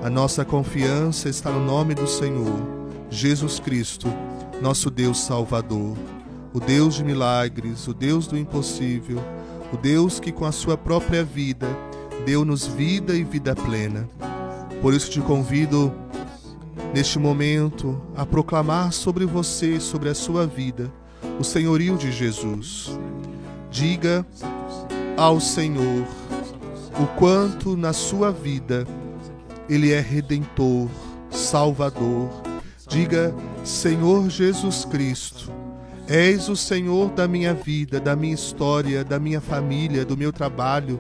A 0.04 0.10
nossa 0.10 0.44
confiança 0.44 1.30
está 1.30 1.52
no 1.52 1.64
nome 1.64 1.94
do 1.94 2.08
Senhor, 2.08 2.60
Jesus 3.08 3.60
Cristo, 3.60 4.08
nosso 4.60 4.90
Deus 4.90 5.20
Salvador, 5.20 5.96
o 6.52 6.60
Deus 6.60 6.96
de 6.96 7.04
milagres, 7.04 7.88
o 7.88 7.94
Deus 7.94 8.26
do 8.26 8.36
impossível, 8.36 9.22
o 9.72 9.78
Deus 9.78 10.20
que 10.20 10.32
com 10.32 10.44
a 10.44 10.52
sua 10.52 10.76
própria 10.76 11.24
vida 11.24 11.68
deu-nos 12.26 12.66
vida 12.66 13.14
e 13.14 13.24
vida 13.24 13.56
plena. 13.56 14.10
Por 14.82 14.92
isso 14.92 15.12
te 15.12 15.22
convido 15.22 15.94
neste 16.96 17.20
momento 17.20 18.02
a 18.16 18.26
proclamar 18.26 18.94
sobre 18.94 19.24
você, 19.24 19.80
sobre 19.80 20.10
a 20.10 20.16
sua 20.16 20.48
vida, 20.48 20.92
o 21.40 21.44
senhorio 21.44 21.96
de 21.96 22.12
Jesus. 22.12 22.90
Diga 23.70 24.26
ao 25.16 25.40
Senhor 25.40 26.08
o 27.00 27.06
quanto 27.20 27.78
na 27.78 27.94
sua 27.94 28.32
vida 28.32 28.88
ele 29.72 29.94
é 29.94 30.02
redentor, 30.02 30.90
salvador. 31.30 32.30
Diga, 32.90 33.34
Senhor 33.64 34.30
Jesus 34.30 34.84
Cristo, 34.84 35.50
és 36.10 36.50
o 36.50 36.58
Senhor 36.58 37.10
da 37.12 37.26
minha 37.26 37.54
vida, 37.54 37.98
da 37.98 38.14
minha 38.14 38.34
história, 38.34 39.02
da 39.02 39.18
minha 39.18 39.40
família, 39.40 40.04
do 40.04 40.18
meu 40.18 40.34
trabalho. 40.34 41.00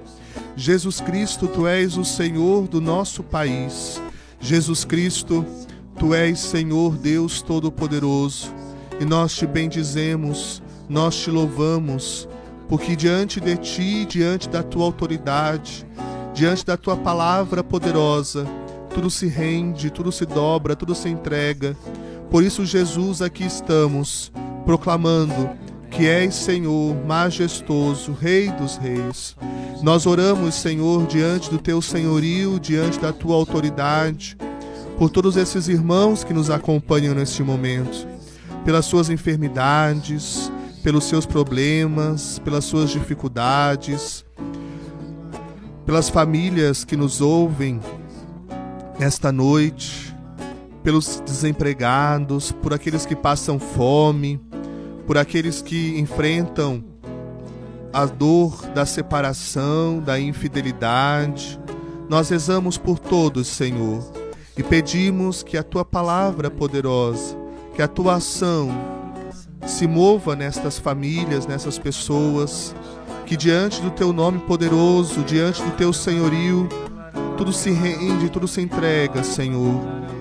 Jesus 0.55 1.01
Cristo, 1.01 1.49
tu 1.49 1.67
és 1.67 1.97
o 1.97 2.05
Senhor 2.05 2.65
do 2.65 2.79
nosso 2.79 3.21
país. 3.21 4.01
Jesus 4.39 4.85
Cristo, 4.85 5.45
tu 5.99 6.13
és 6.13 6.39
Senhor 6.39 6.95
Deus 6.95 7.41
Todo-Poderoso. 7.41 8.53
E 9.01 9.03
nós 9.03 9.35
te 9.35 9.45
bendizemos, 9.45 10.63
nós 10.87 11.17
te 11.17 11.29
louvamos, 11.29 12.25
porque 12.69 12.95
diante 12.95 13.41
de 13.41 13.57
ti, 13.57 14.05
diante 14.05 14.47
da 14.47 14.63
tua 14.63 14.85
autoridade, 14.85 15.85
diante 16.33 16.65
da 16.65 16.77
tua 16.77 16.95
palavra 16.95 17.63
poderosa, 17.63 18.45
tudo 18.93 19.09
se 19.09 19.27
rende, 19.27 19.89
tudo 19.89 20.11
se 20.11 20.25
dobra, 20.25 20.75
tudo 20.75 20.93
se 20.93 21.09
entrega. 21.09 21.75
Por 22.29 22.43
isso, 22.43 22.65
Jesus, 22.65 23.21
aqui 23.21 23.43
estamos 23.43 24.31
proclamando 24.65 25.49
que 25.89 26.07
és 26.07 26.33
Senhor 26.33 26.95
majestoso, 27.05 28.13
Rei 28.13 28.49
dos 28.51 28.77
Reis. 28.77 29.35
Nós 29.81 30.05
oramos, 30.05 30.55
Senhor, 30.55 31.05
diante 31.05 31.49
do 31.49 31.57
teu 31.57 31.81
senhorio, 31.81 32.59
diante 32.59 32.99
da 32.99 33.11
tua 33.11 33.35
autoridade, 33.35 34.37
por 34.97 35.09
todos 35.09 35.35
esses 35.35 35.67
irmãos 35.67 36.23
que 36.23 36.33
nos 36.33 36.49
acompanham 36.49 37.13
neste 37.13 37.43
momento, 37.43 38.07
pelas 38.63 38.85
suas 38.85 39.09
enfermidades, 39.09 40.51
pelos 40.81 41.03
seus 41.03 41.25
problemas, 41.25 42.39
pelas 42.39 42.63
suas 42.63 42.91
dificuldades, 42.91 44.23
pelas 45.85 46.09
famílias 46.09 46.85
que 46.85 46.95
nos 46.95 47.19
ouvem 47.19 47.79
esta 49.03 49.31
noite, 49.31 50.15
pelos 50.83 51.21
desempregados, 51.25 52.51
por 52.51 52.71
aqueles 52.71 53.03
que 53.03 53.15
passam 53.15 53.59
fome, 53.59 54.39
por 55.07 55.17
aqueles 55.17 55.59
que 55.59 55.99
enfrentam 55.99 56.83
a 57.91 58.05
dor 58.05 58.67
da 58.75 58.85
separação, 58.85 59.99
da 59.99 60.19
infidelidade. 60.19 61.59
Nós 62.07 62.29
rezamos 62.29 62.77
por 62.77 62.99
todos, 62.99 63.47
Senhor, 63.47 64.03
e 64.55 64.61
pedimos 64.61 65.41
que 65.41 65.57
a 65.57 65.63
tua 65.63 65.83
palavra 65.83 66.51
poderosa, 66.51 67.35
que 67.75 67.81
a 67.81 67.87
tua 67.87 68.15
ação 68.15 68.69
se 69.65 69.87
mova 69.87 70.35
nestas 70.35 70.77
famílias, 70.77 71.47
nessas 71.47 71.79
pessoas, 71.79 72.75
que 73.25 73.35
diante 73.35 73.81
do 73.81 73.89
teu 73.89 74.13
nome 74.13 74.39
poderoso, 74.39 75.23
diante 75.23 75.63
do 75.63 75.71
teu 75.71 75.91
senhorio, 75.91 76.69
tudo 77.37 77.51
se 77.51 77.71
rende, 77.71 78.29
tudo 78.29 78.47
se 78.47 78.61
entrega, 78.61 79.23
Senhor. 79.23 79.73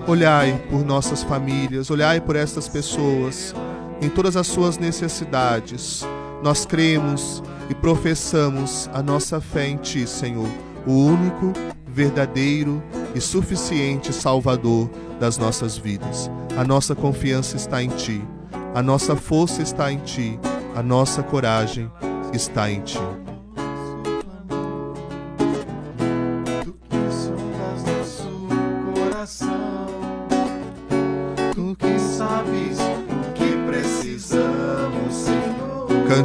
Olhai 0.07 0.59
por 0.69 0.83
nossas 0.83 1.21
famílias, 1.21 1.89
olhai 1.91 2.19
por 2.19 2.35
estas 2.35 2.67
pessoas, 2.67 3.53
em 4.01 4.09
todas 4.09 4.35
as 4.35 4.47
suas 4.47 4.77
necessidades. 4.77 6.03
Nós 6.43 6.65
cremos 6.65 7.43
e 7.69 7.75
professamos 7.75 8.89
a 8.93 9.03
nossa 9.03 9.39
fé 9.39 9.67
em 9.67 9.77
Ti, 9.77 10.07
Senhor, 10.07 10.47
o 10.87 10.91
único, 10.91 11.53
verdadeiro 11.87 12.81
e 13.13 13.21
suficiente 13.21 14.11
Salvador 14.11 14.89
das 15.19 15.37
nossas 15.37 15.77
vidas. 15.77 16.31
A 16.57 16.63
nossa 16.63 16.95
confiança 16.95 17.57
está 17.57 17.83
em 17.83 17.89
Ti, 17.89 18.23
a 18.73 18.81
nossa 18.81 19.15
força 19.15 19.61
está 19.61 19.91
em 19.91 19.99
Ti, 19.99 20.39
a 20.75 20.81
nossa 20.81 21.21
coragem 21.21 21.91
está 22.33 22.71
em 22.71 22.81
Ti. 22.81 23.30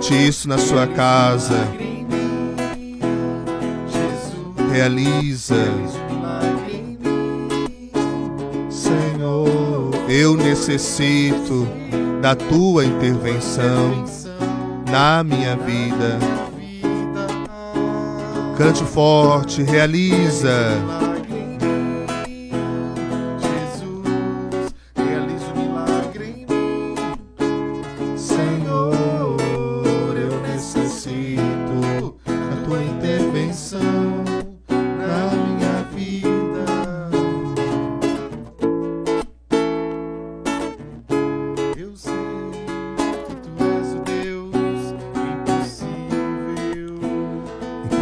Cante 0.06 0.28
isso 0.28 0.48
na 0.48 0.56
sua 0.56 0.86
casa, 0.86 1.66
realiza. 4.72 5.56
Senhor. 8.70 9.90
Eu 10.08 10.36
necessito 10.36 11.66
da 12.22 12.36
tua 12.36 12.84
intervenção 12.84 14.04
na 14.88 15.24
minha. 15.24 15.56
Vida, 15.56 16.20
Cante 18.56 18.84
forte, 18.84 19.64
realiza. 19.64 21.05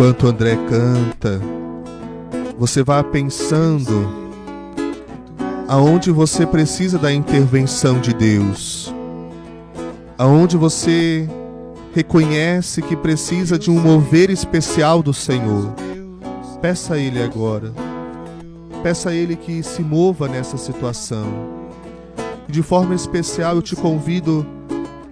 Enquanto 0.04 0.26
André 0.26 0.58
canta, 0.68 1.40
você 2.58 2.82
vá 2.82 3.02
pensando 3.02 4.06
aonde 5.66 6.10
você 6.10 6.44
precisa 6.44 6.98
da 6.98 7.10
intervenção 7.10 7.98
de 7.98 8.12
Deus. 8.12 8.94
Aonde 10.18 10.58
você 10.58 11.26
reconhece 11.94 12.82
que 12.82 12.94
precisa 12.94 13.58
de 13.58 13.70
um 13.70 13.80
mover 13.80 14.28
especial 14.28 15.02
do 15.02 15.14
Senhor. 15.14 15.72
Peça 16.60 16.96
a 16.96 16.98
Ele 16.98 17.22
agora. 17.22 17.72
Peça 18.82 19.08
a 19.08 19.14
Ele 19.14 19.36
que 19.36 19.62
se 19.62 19.80
mova 19.80 20.28
nessa 20.28 20.58
situação. 20.58 21.24
De 22.46 22.60
forma 22.60 22.94
especial 22.94 23.56
eu 23.56 23.62
te 23.62 23.74
convido 23.74 24.46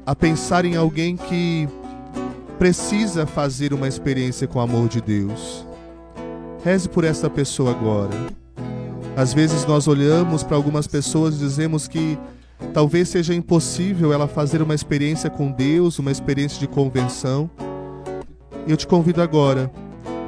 a 0.05 0.15
pensar 0.15 0.67
em 0.67 0.77
alguém 0.77 1.17
que 1.17 1.67
precisa 2.63 3.27
fazer 3.27 3.75
uma 3.75 3.89
experiência 3.89 4.47
com 4.47 4.61
o 4.61 4.63
amor 4.63 4.87
de 4.87 5.01
Deus. 5.01 5.67
Reze 6.63 6.89
por 6.89 7.03
essa 7.03 7.29
pessoa 7.29 7.73
agora. 7.73 8.15
Às 9.17 9.35
vezes 9.35 9.67
nós 9.67 9.89
olhamos 9.89 10.45
para 10.45 10.57
algumas 10.57 10.87
pessoas 10.87 11.35
e 11.35 11.39
dizemos 11.39 11.89
que 11.89 12.17
talvez 12.73 13.09
seja 13.09 13.35
impossível 13.35 14.13
ela 14.13 14.29
fazer 14.29 14.63
uma 14.63 14.77
experiência 14.77 15.29
com 15.29 15.51
Deus, 15.51 15.99
uma 15.99 16.13
experiência 16.13 16.61
de 16.61 16.69
convenção. 16.69 17.51
Eu 18.69 18.77
te 18.77 18.87
convido 18.87 19.21
agora, 19.21 19.69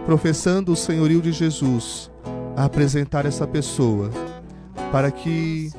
professando 0.04 0.72
o 0.72 0.76
senhorio 0.76 1.22
de 1.22 1.30
Jesus, 1.30 2.10
a 2.56 2.64
apresentar 2.64 3.26
essa 3.26 3.46
pessoa 3.46 4.10
para 4.90 5.12
que 5.12 5.70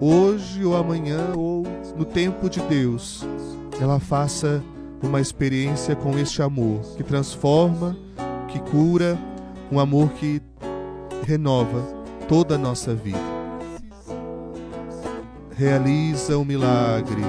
hoje 0.00 0.64
ou 0.64 0.74
amanhã 0.74 1.34
ou 1.36 1.64
no 1.94 2.06
tempo 2.06 2.48
de 2.48 2.60
Deus 2.62 3.26
ela 3.78 4.00
faça 4.00 4.64
uma 5.02 5.20
experiência 5.20 5.94
com 5.94 6.18
este 6.18 6.42
amor 6.42 6.80
que 6.96 7.02
transforma, 7.02 7.96
que 8.48 8.58
cura, 8.70 9.18
um 9.70 9.78
amor 9.78 10.10
que 10.10 10.40
renova 11.24 11.82
toda 12.28 12.54
a 12.54 12.58
nossa 12.58 12.94
vida. 12.94 13.18
Realiza 15.56 16.36
o 16.38 16.44
milagre. 16.44 17.22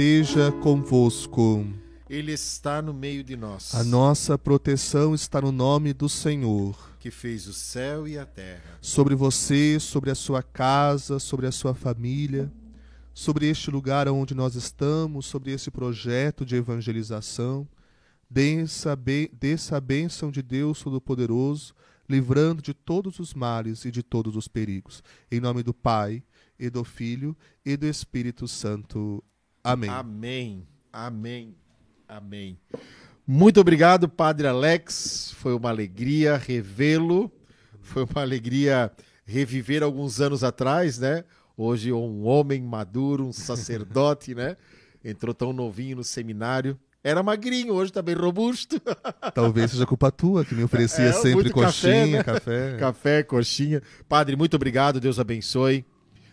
Esteja 0.00 0.50
convosco. 0.50 1.66
Ele 2.08 2.32
está 2.32 2.80
no 2.80 2.94
meio 2.94 3.22
de 3.22 3.36
nós. 3.36 3.74
A 3.74 3.84
nossa 3.84 4.38
proteção 4.38 5.14
está 5.14 5.42
no 5.42 5.52
nome 5.52 5.92
do 5.92 6.08
Senhor. 6.08 6.96
Que 6.98 7.10
fez 7.10 7.46
o 7.46 7.52
céu 7.52 8.08
e 8.08 8.16
a 8.16 8.24
terra. 8.24 8.78
Sobre 8.80 9.14
você, 9.14 9.78
sobre 9.78 10.10
a 10.10 10.14
sua 10.14 10.42
casa, 10.42 11.18
sobre 11.18 11.46
a 11.46 11.52
sua 11.52 11.74
família, 11.74 12.50
sobre 13.12 13.46
este 13.46 13.70
lugar 13.70 14.08
onde 14.08 14.34
nós 14.34 14.54
estamos, 14.54 15.26
sobre 15.26 15.52
esse 15.52 15.70
projeto 15.70 16.46
de 16.46 16.56
evangelização. 16.56 17.68
Desça, 18.30 18.96
a 19.76 19.80
bênção 19.80 20.30
de 20.30 20.40
Deus 20.40 20.80
Todo-Poderoso, 20.80 21.74
livrando 22.08 22.62
de 22.62 22.72
todos 22.72 23.18
os 23.18 23.34
males 23.34 23.84
e 23.84 23.90
de 23.90 24.02
todos 24.02 24.34
os 24.34 24.48
perigos. 24.48 25.02
Em 25.30 25.40
nome 25.40 25.62
do 25.62 25.74
Pai, 25.74 26.22
e 26.58 26.70
do 26.70 26.84
Filho, 26.84 27.36
e 27.64 27.76
do 27.76 27.86
Espírito 27.86 28.48
Santo. 28.48 29.22
Amém. 29.62 29.90
Amém. 29.90 30.66
Amém. 30.92 31.54
Amém. 32.08 32.58
Muito 33.26 33.60
obrigado, 33.60 34.08
Padre 34.08 34.46
Alex. 34.48 35.32
Foi 35.36 35.54
uma 35.54 35.68
alegria 35.68 36.36
revê-lo. 36.36 37.30
Foi 37.80 38.04
uma 38.04 38.22
alegria 38.22 38.90
reviver 39.24 39.82
alguns 39.82 40.20
anos 40.20 40.42
atrás, 40.42 40.98
né? 40.98 41.24
Hoje 41.56 41.92
um 41.92 42.24
homem 42.26 42.62
maduro, 42.62 43.26
um 43.26 43.32
sacerdote, 43.32 44.34
né? 44.36 44.56
Entrou 45.04 45.32
tão 45.34 45.52
novinho 45.52 45.96
no 45.96 46.04
seminário. 46.04 46.78
Era 47.02 47.22
magrinho, 47.22 47.72
hoje 47.72 47.92
tá 47.92 48.02
bem 48.02 48.14
robusto. 48.14 48.80
Talvez 49.34 49.70
seja 49.70 49.86
culpa 49.86 50.10
tua 50.10 50.44
que 50.44 50.54
me 50.54 50.62
oferecia 50.64 51.06
É, 51.06 51.12
sempre 51.12 51.34
muito 51.34 51.54
café, 51.54 51.64
coxinha, 51.66 52.16
né? 52.18 52.22
café. 52.24 52.76
Café, 52.80 53.22
coxinha. 53.22 53.82
Padre, 54.08 54.36
muito 54.36 54.54
obrigado. 54.54 55.00
Deus 55.00 55.18
abençoe. 55.18 55.84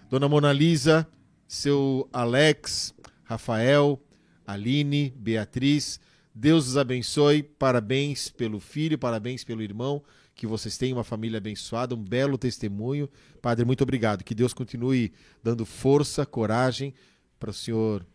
Dona 0.09 0.27
Mona 0.27 0.51
Lisa, 0.51 1.07
seu 1.47 2.09
Alex, 2.11 2.93
Rafael, 3.27 4.01
Aline, 4.45 5.13
Beatriz. 5.17 5.99
Deus 6.33 6.67
os 6.67 6.77
abençoe. 6.77 7.43
Parabéns 7.43 8.29
pelo 8.29 8.59
filho, 8.59 8.97
parabéns 8.97 9.43
pelo 9.43 9.61
irmão. 9.61 10.01
Que 10.33 10.47
vocês 10.47 10.77
tenham 10.77 10.97
uma 10.97 11.03
família 11.03 11.37
abençoada, 11.37 11.93
um 11.95 12.03
belo 12.03 12.37
testemunho. 12.37 13.09
Padre, 13.41 13.65
muito 13.65 13.81
obrigado. 13.81 14.23
Que 14.23 14.33
Deus 14.33 14.53
continue 14.53 15.11
dando 15.43 15.65
força, 15.65 16.25
coragem 16.25 16.93
para 17.39 17.49
o 17.49 17.53
senhor 17.53 18.05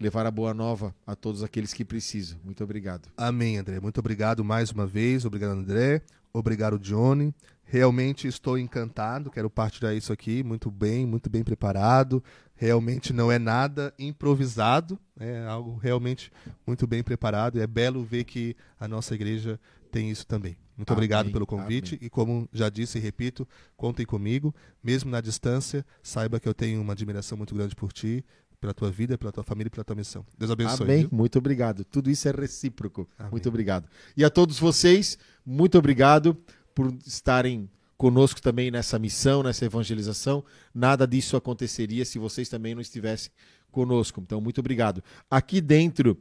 levar 0.00 0.24
a 0.24 0.30
boa 0.30 0.54
nova 0.54 0.94
a 1.06 1.14
todos 1.14 1.42
aqueles 1.42 1.74
que 1.74 1.84
precisam. 1.84 2.38
Muito 2.44 2.62
obrigado. 2.62 3.08
Amém, 3.16 3.58
André. 3.58 3.80
Muito 3.80 3.98
obrigado 3.98 4.44
mais 4.44 4.70
uma 4.70 4.86
vez. 4.86 5.24
Obrigado, 5.24 5.50
André. 5.50 6.02
Obrigado, 6.32 6.78
Johnny. 6.78 7.34
Realmente 7.64 8.26
estou 8.26 8.56
encantado. 8.56 9.30
Quero 9.30 9.50
partilhar 9.50 9.94
isso 9.94 10.12
aqui. 10.12 10.42
Muito 10.42 10.70
bem, 10.70 11.04
muito 11.04 11.28
bem 11.28 11.42
preparado. 11.42 12.22
Realmente 12.58 13.12
não 13.12 13.30
é 13.30 13.38
nada 13.38 13.94
improvisado. 13.96 14.98
É 15.18 15.46
algo 15.46 15.76
realmente 15.76 16.32
muito 16.66 16.88
bem 16.88 17.04
preparado. 17.04 17.60
É 17.60 17.66
belo 17.66 18.02
ver 18.02 18.24
que 18.24 18.56
a 18.80 18.88
nossa 18.88 19.14
igreja 19.14 19.60
tem 19.92 20.10
isso 20.10 20.26
também. 20.26 20.56
Muito 20.76 20.90
Amém, 20.90 20.98
obrigado 20.98 21.30
pelo 21.30 21.46
convite. 21.46 21.96
E 22.00 22.10
como 22.10 22.48
já 22.52 22.68
disse 22.68 22.98
e 22.98 23.00
repito, 23.00 23.46
contem 23.76 24.04
comigo. 24.04 24.52
Mesmo 24.82 25.08
na 25.08 25.20
distância, 25.20 25.86
saiba 26.02 26.40
que 26.40 26.48
eu 26.48 26.54
tenho 26.54 26.80
uma 26.80 26.94
admiração 26.94 27.38
muito 27.38 27.54
grande 27.54 27.76
por 27.76 27.92
ti, 27.92 28.24
pela 28.60 28.74
tua 28.74 28.90
vida, 28.90 29.16
pela 29.16 29.30
tua 29.30 29.44
família 29.44 29.68
e 29.68 29.70
pela 29.70 29.84
tua 29.84 29.94
missão. 29.94 30.26
Deus 30.36 30.50
abençoe. 30.50 30.84
Amém. 30.84 31.00
viu? 31.02 31.10
Muito 31.12 31.38
obrigado. 31.38 31.84
Tudo 31.84 32.10
isso 32.10 32.28
é 32.28 32.32
recíproco. 32.32 33.08
Amém. 33.16 33.30
Muito 33.30 33.48
obrigado. 33.48 33.88
E 34.16 34.24
a 34.24 34.30
todos 34.30 34.58
vocês, 34.58 35.16
muito 35.46 35.78
obrigado 35.78 36.36
por 36.74 36.92
estarem 37.06 37.70
conosco 37.98 38.40
também 38.40 38.70
nessa 38.70 38.96
missão, 38.98 39.42
nessa 39.42 39.64
evangelização. 39.64 40.44
Nada 40.72 41.06
disso 41.06 41.36
aconteceria 41.36 42.04
se 42.04 42.18
vocês 42.18 42.48
também 42.48 42.74
não 42.74 42.80
estivessem 42.80 43.32
conosco. 43.72 44.20
Então, 44.20 44.40
muito 44.40 44.60
obrigado. 44.60 45.02
Aqui 45.28 45.60
dentro 45.60 46.16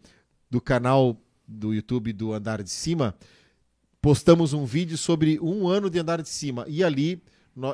do 0.49 0.59
canal 0.59 1.21
do 1.47 1.73
YouTube 1.73 2.11
do 2.11 2.33
Andar 2.33 2.63
de 2.63 2.71
Cima, 2.71 3.15
postamos 4.01 4.53
um 4.53 4.65
vídeo 4.65 4.97
sobre 4.97 5.39
um 5.39 5.67
ano 5.67 5.89
de 5.89 5.99
Andar 5.99 6.21
de 6.21 6.29
Cima. 6.29 6.65
E 6.67 6.83
ali, 6.83 7.21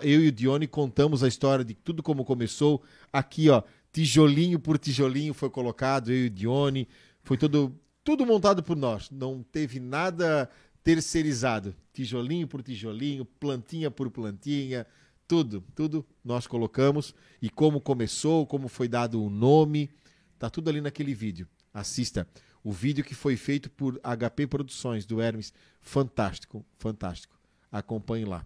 eu 0.02 0.22
e 0.22 0.28
o 0.28 0.32
Dione 0.32 0.68
contamos 0.68 1.24
a 1.24 1.28
história 1.28 1.64
de 1.64 1.74
tudo 1.74 2.04
como 2.04 2.26
começou. 2.26 2.84
Aqui, 3.12 3.50
ó, 3.50 3.64
tijolinho 3.94 4.60
por 4.60 4.78
tijolinho 4.78 5.34
foi 5.34 5.50
colocado, 5.50 6.12
eu 6.12 6.26
e 6.26 6.28
o 6.28 6.30
Dione. 6.30 6.90
Foi 7.24 7.38
tudo, 7.38 7.74
tudo 8.04 8.26
montado 8.26 8.62
por 8.62 8.76
nós. 8.76 9.10
Não 9.10 9.42
teve 9.42 9.80
nada 9.80 10.50
terceirizado. 10.84 11.76
Tijolinho 11.94 12.48
por 12.48 12.62
tijolinho, 12.62 13.26
plantinha 13.26 13.90
por 13.90 14.10
plantinha, 14.10 14.86
tudo, 15.28 15.64
tudo 15.76 16.06
nós 16.24 16.46
colocamos. 16.46 17.16
E 17.42 17.50
como 17.50 17.80
começou, 17.80 18.46
como 18.46 18.68
foi 18.68 18.88
dado 18.88 19.24
o 19.24 19.30
nome, 19.30 19.90
tá 20.38 20.50
tudo 20.50 20.70
ali 20.70 20.82
naquele 20.82 21.14
vídeo. 21.14 21.48
Assista. 21.74 22.28
O 22.64 22.72
vídeo 22.72 23.04
que 23.04 23.16
foi 23.16 23.36
feito 23.36 23.70
por 23.70 24.00
HP 24.04 24.48
Produções, 24.48 25.06
do 25.06 25.22
Hermes. 25.22 25.54
Fantástico, 25.82 26.66
fantástico. 26.78 27.38
Acompanhe 27.72 28.26
lá. 28.26 28.46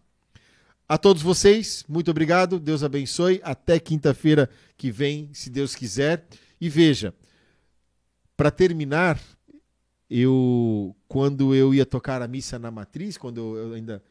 A 0.90 0.98
todos 0.98 1.22
vocês, 1.22 1.84
muito 1.88 2.10
obrigado. 2.10 2.60
Deus 2.60 2.82
abençoe. 2.82 3.42
Até 3.44 3.80
quinta-feira 3.80 4.50
que 4.78 4.90
vem, 4.90 5.30
se 5.34 5.50
Deus 5.50 5.76
quiser. 5.76 6.26
E 6.60 6.70
veja, 6.70 7.14
para 8.36 8.50
terminar, 8.50 9.20
eu 10.10 10.96
quando 11.08 11.54
eu 11.54 11.74
ia 11.74 11.86
tocar 11.86 12.22
a 12.22 12.28
missa 12.28 12.58
na 12.58 12.72
matriz, 12.72 13.18
quando 13.18 13.38
eu, 13.40 13.70
eu 13.70 13.74
ainda 13.74 14.04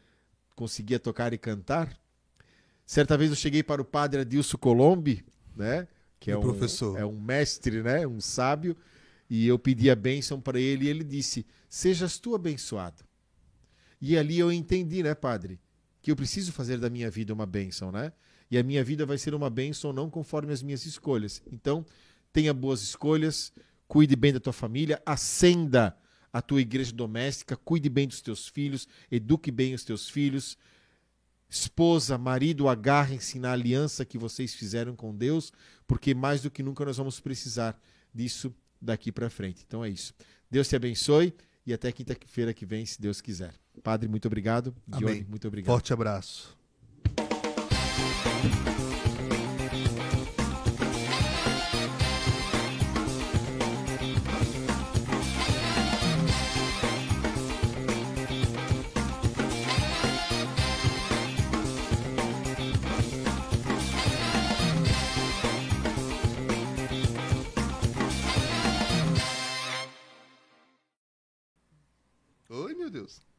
conseguia 0.55 0.98
tocar 0.98 1.32
e 1.32 1.39
cantar, 1.39 1.98
certa 2.85 3.16
vez 3.16 3.31
eu 3.31 3.36
cheguei 3.36 3.62
para 3.62 3.81
o 3.81 3.85
padre 3.85 4.20
Adilson 4.20 4.59
Colombi, 4.59 5.24
né, 5.55 5.86
que 6.18 6.31
é 6.31 6.36
um 6.36 6.40
professor. 6.40 6.98
é 6.98 7.05
um 7.05 7.18
mestre, 7.18 7.82
né, 7.82 8.06
um 8.06 8.20
sábio, 8.20 8.77
e 9.28 9.47
eu 9.47 9.59
pedi 9.59 9.90
a 9.90 9.97
bênção 9.97 10.40
para 10.40 10.60
ele 10.60 10.86
e 10.86 10.89
ele 10.89 11.05
disse: 11.05 11.47
"Sejas 11.68 12.18
tu 12.18 12.35
abençoado". 12.35 13.05
E 14.01 14.16
ali 14.16 14.39
eu 14.39 14.52
entendi, 14.52 15.02
né, 15.02 15.14
padre, 15.14 15.59
que 16.02 16.10
eu 16.10 16.16
preciso 16.16 16.52
fazer 16.52 16.78
da 16.78 16.90
minha 16.90 17.10
vida 17.10 17.32
uma 17.32 17.47
bênção, 17.47 17.90
né? 17.90 18.12
E 18.51 18.56
a 18.56 18.62
minha 18.62 18.85
vida 18.85 19.05
vai 19.05 19.18
ser 19.18 19.35
uma 19.35 19.51
bênção 19.51 19.93
não 19.93 20.09
conforme 20.09 20.52
as 20.52 20.62
minhas 20.62 20.86
escolhas. 20.86 21.43
Então, 21.51 21.85
tenha 22.32 22.55
boas 22.55 22.82
escolhas, 22.82 23.52
cuide 23.89 24.17
bem 24.17 24.33
da 24.33 24.41
tua 24.41 24.53
família, 24.53 25.01
acenda 25.05 25.97
a 26.33 26.43
tua 26.43 26.61
igreja 26.61 26.93
doméstica, 26.93 27.57
cuide 27.57 27.89
bem 27.89 28.07
dos 28.07 28.21
teus 28.21 28.49
filhos, 28.49 28.87
eduque 29.11 29.51
bem 29.51 29.75
os 29.75 29.85
teus 29.85 30.09
filhos. 30.09 30.59
Esposa, 31.49 32.19
marido, 32.19 32.69
agarrem-se 32.69 33.39
na 33.39 33.53
aliança 33.53 34.05
que 34.05 34.19
vocês 34.19 34.55
fizeram 34.55 34.97
com 34.97 35.15
Deus, 35.15 35.53
porque 35.87 36.15
mais 36.15 36.43
do 36.43 36.51
que 36.51 36.63
nunca 36.63 36.85
nós 36.85 36.97
vamos 36.97 37.21
precisar 37.21 37.81
disso 38.13 38.55
daqui 38.81 39.13
para 39.13 39.31
frente. 39.31 39.65
Então 39.67 39.85
é 39.85 39.89
isso. 39.89 40.13
Deus 40.51 40.69
te 40.69 40.77
abençoe 40.77 41.33
e 41.65 41.73
até 41.73 41.91
quinta-feira 41.91 42.53
que 42.53 42.67
vem, 42.67 42.85
se 42.85 43.01
Deus 43.01 43.21
quiser. 43.21 43.55
Padre, 43.83 44.09
muito 44.09 44.27
obrigado. 44.27 44.75
Dione, 44.87 45.13
Amém. 45.13 45.27
muito 45.29 45.49
obrigado. 45.49 45.73
Forte 45.73 45.93
abraço. 45.93 46.57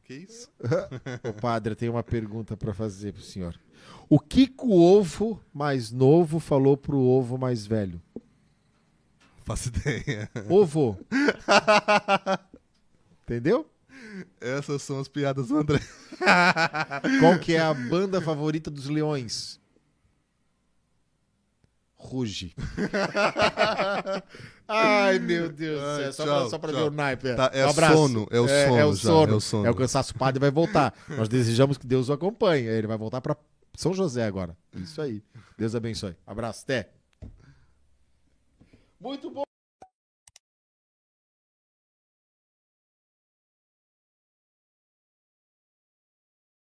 Que 0.08 0.14
isso? 0.14 0.48
Ô, 1.22 1.34
padre, 1.34 1.74
tenho 1.74 1.92
uma 1.92 2.02
pergunta 2.02 2.56
para 2.56 2.72
fazer 2.72 3.12
pro 3.12 3.20
senhor. 3.20 3.54
O 4.08 4.18
que, 4.18 4.46
que 4.46 4.64
o 4.64 4.72
ovo 4.72 5.38
mais 5.52 5.90
novo 5.90 6.40
falou 6.40 6.78
pro 6.78 6.98
ovo 6.98 7.36
mais 7.36 7.66
velho? 7.66 8.00
Faço 9.44 9.68
ideia. 9.68 10.30
Ovo. 10.48 10.98
Entendeu? 13.22 13.70
Essas 14.40 14.80
são 14.80 14.98
as 14.98 15.08
piadas 15.08 15.48
do 15.48 15.58
André. 15.58 15.78
Qual 17.20 17.38
que 17.38 17.52
é 17.52 17.60
a 17.60 17.74
banda 17.74 18.18
favorita 18.18 18.70
dos 18.70 18.86
leões? 18.86 19.60
Ruge. 21.96 22.54
Ai, 24.68 25.18
meu 25.18 25.50
Deus 25.50 25.80
do 25.80 25.96
céu. 25.96 26.12
Só 26.12 26.24
tchau, 26.24 26.40
pra, 26.40 26.50
só 26.50 26.58
pra 26.58 26.72
ver 26.72 26.82
o 26.82 26.90
naipe. 26.90 27.34
Tá, 27.34 27.50
é 27.54 27.64
um 27.64 27.70
abraço. 27.70 27.94
sono, 27.94 28.28
é 28.30 28.38
o 28.38 28.46
sono 28.46 28.76
É, 28.76 28.84
o 28.84 28.94
já, 28.94 29.02
sono. 29.02 29.32
é 29.32 29.36
o 29.36 29.40
sono. 29.40 29.66
É 29.66 29.70
o 29.70 29.74
cansaço. 29.74 30.14
Padre 30.14 30.38
vai 30.38 30.50
voltar. 30.50 30.94
Nós 31.08 31.26
desejamos 31.28 31.78
que 31.78 31.86
Deus 31.86 32.10
o 32.10 32.12
acompanhe. 32.12 32.66
Ele 32.66 32.86
vai 32.86 32.98
voltar 32.98 33.22
pra 33.22 33.34
São 33.74 33.94
José 33.94 34.24
agora. 34.24 34.54
Isso 34.74 35.00
aí. 35.00 35.22
Deus 35.56 35.74
abençoe. 35.74 36.14
Abraço. 36.26 36.64
Até. 36.64 36.90
Muito 39.00 39.30
bom. 39.30 39.47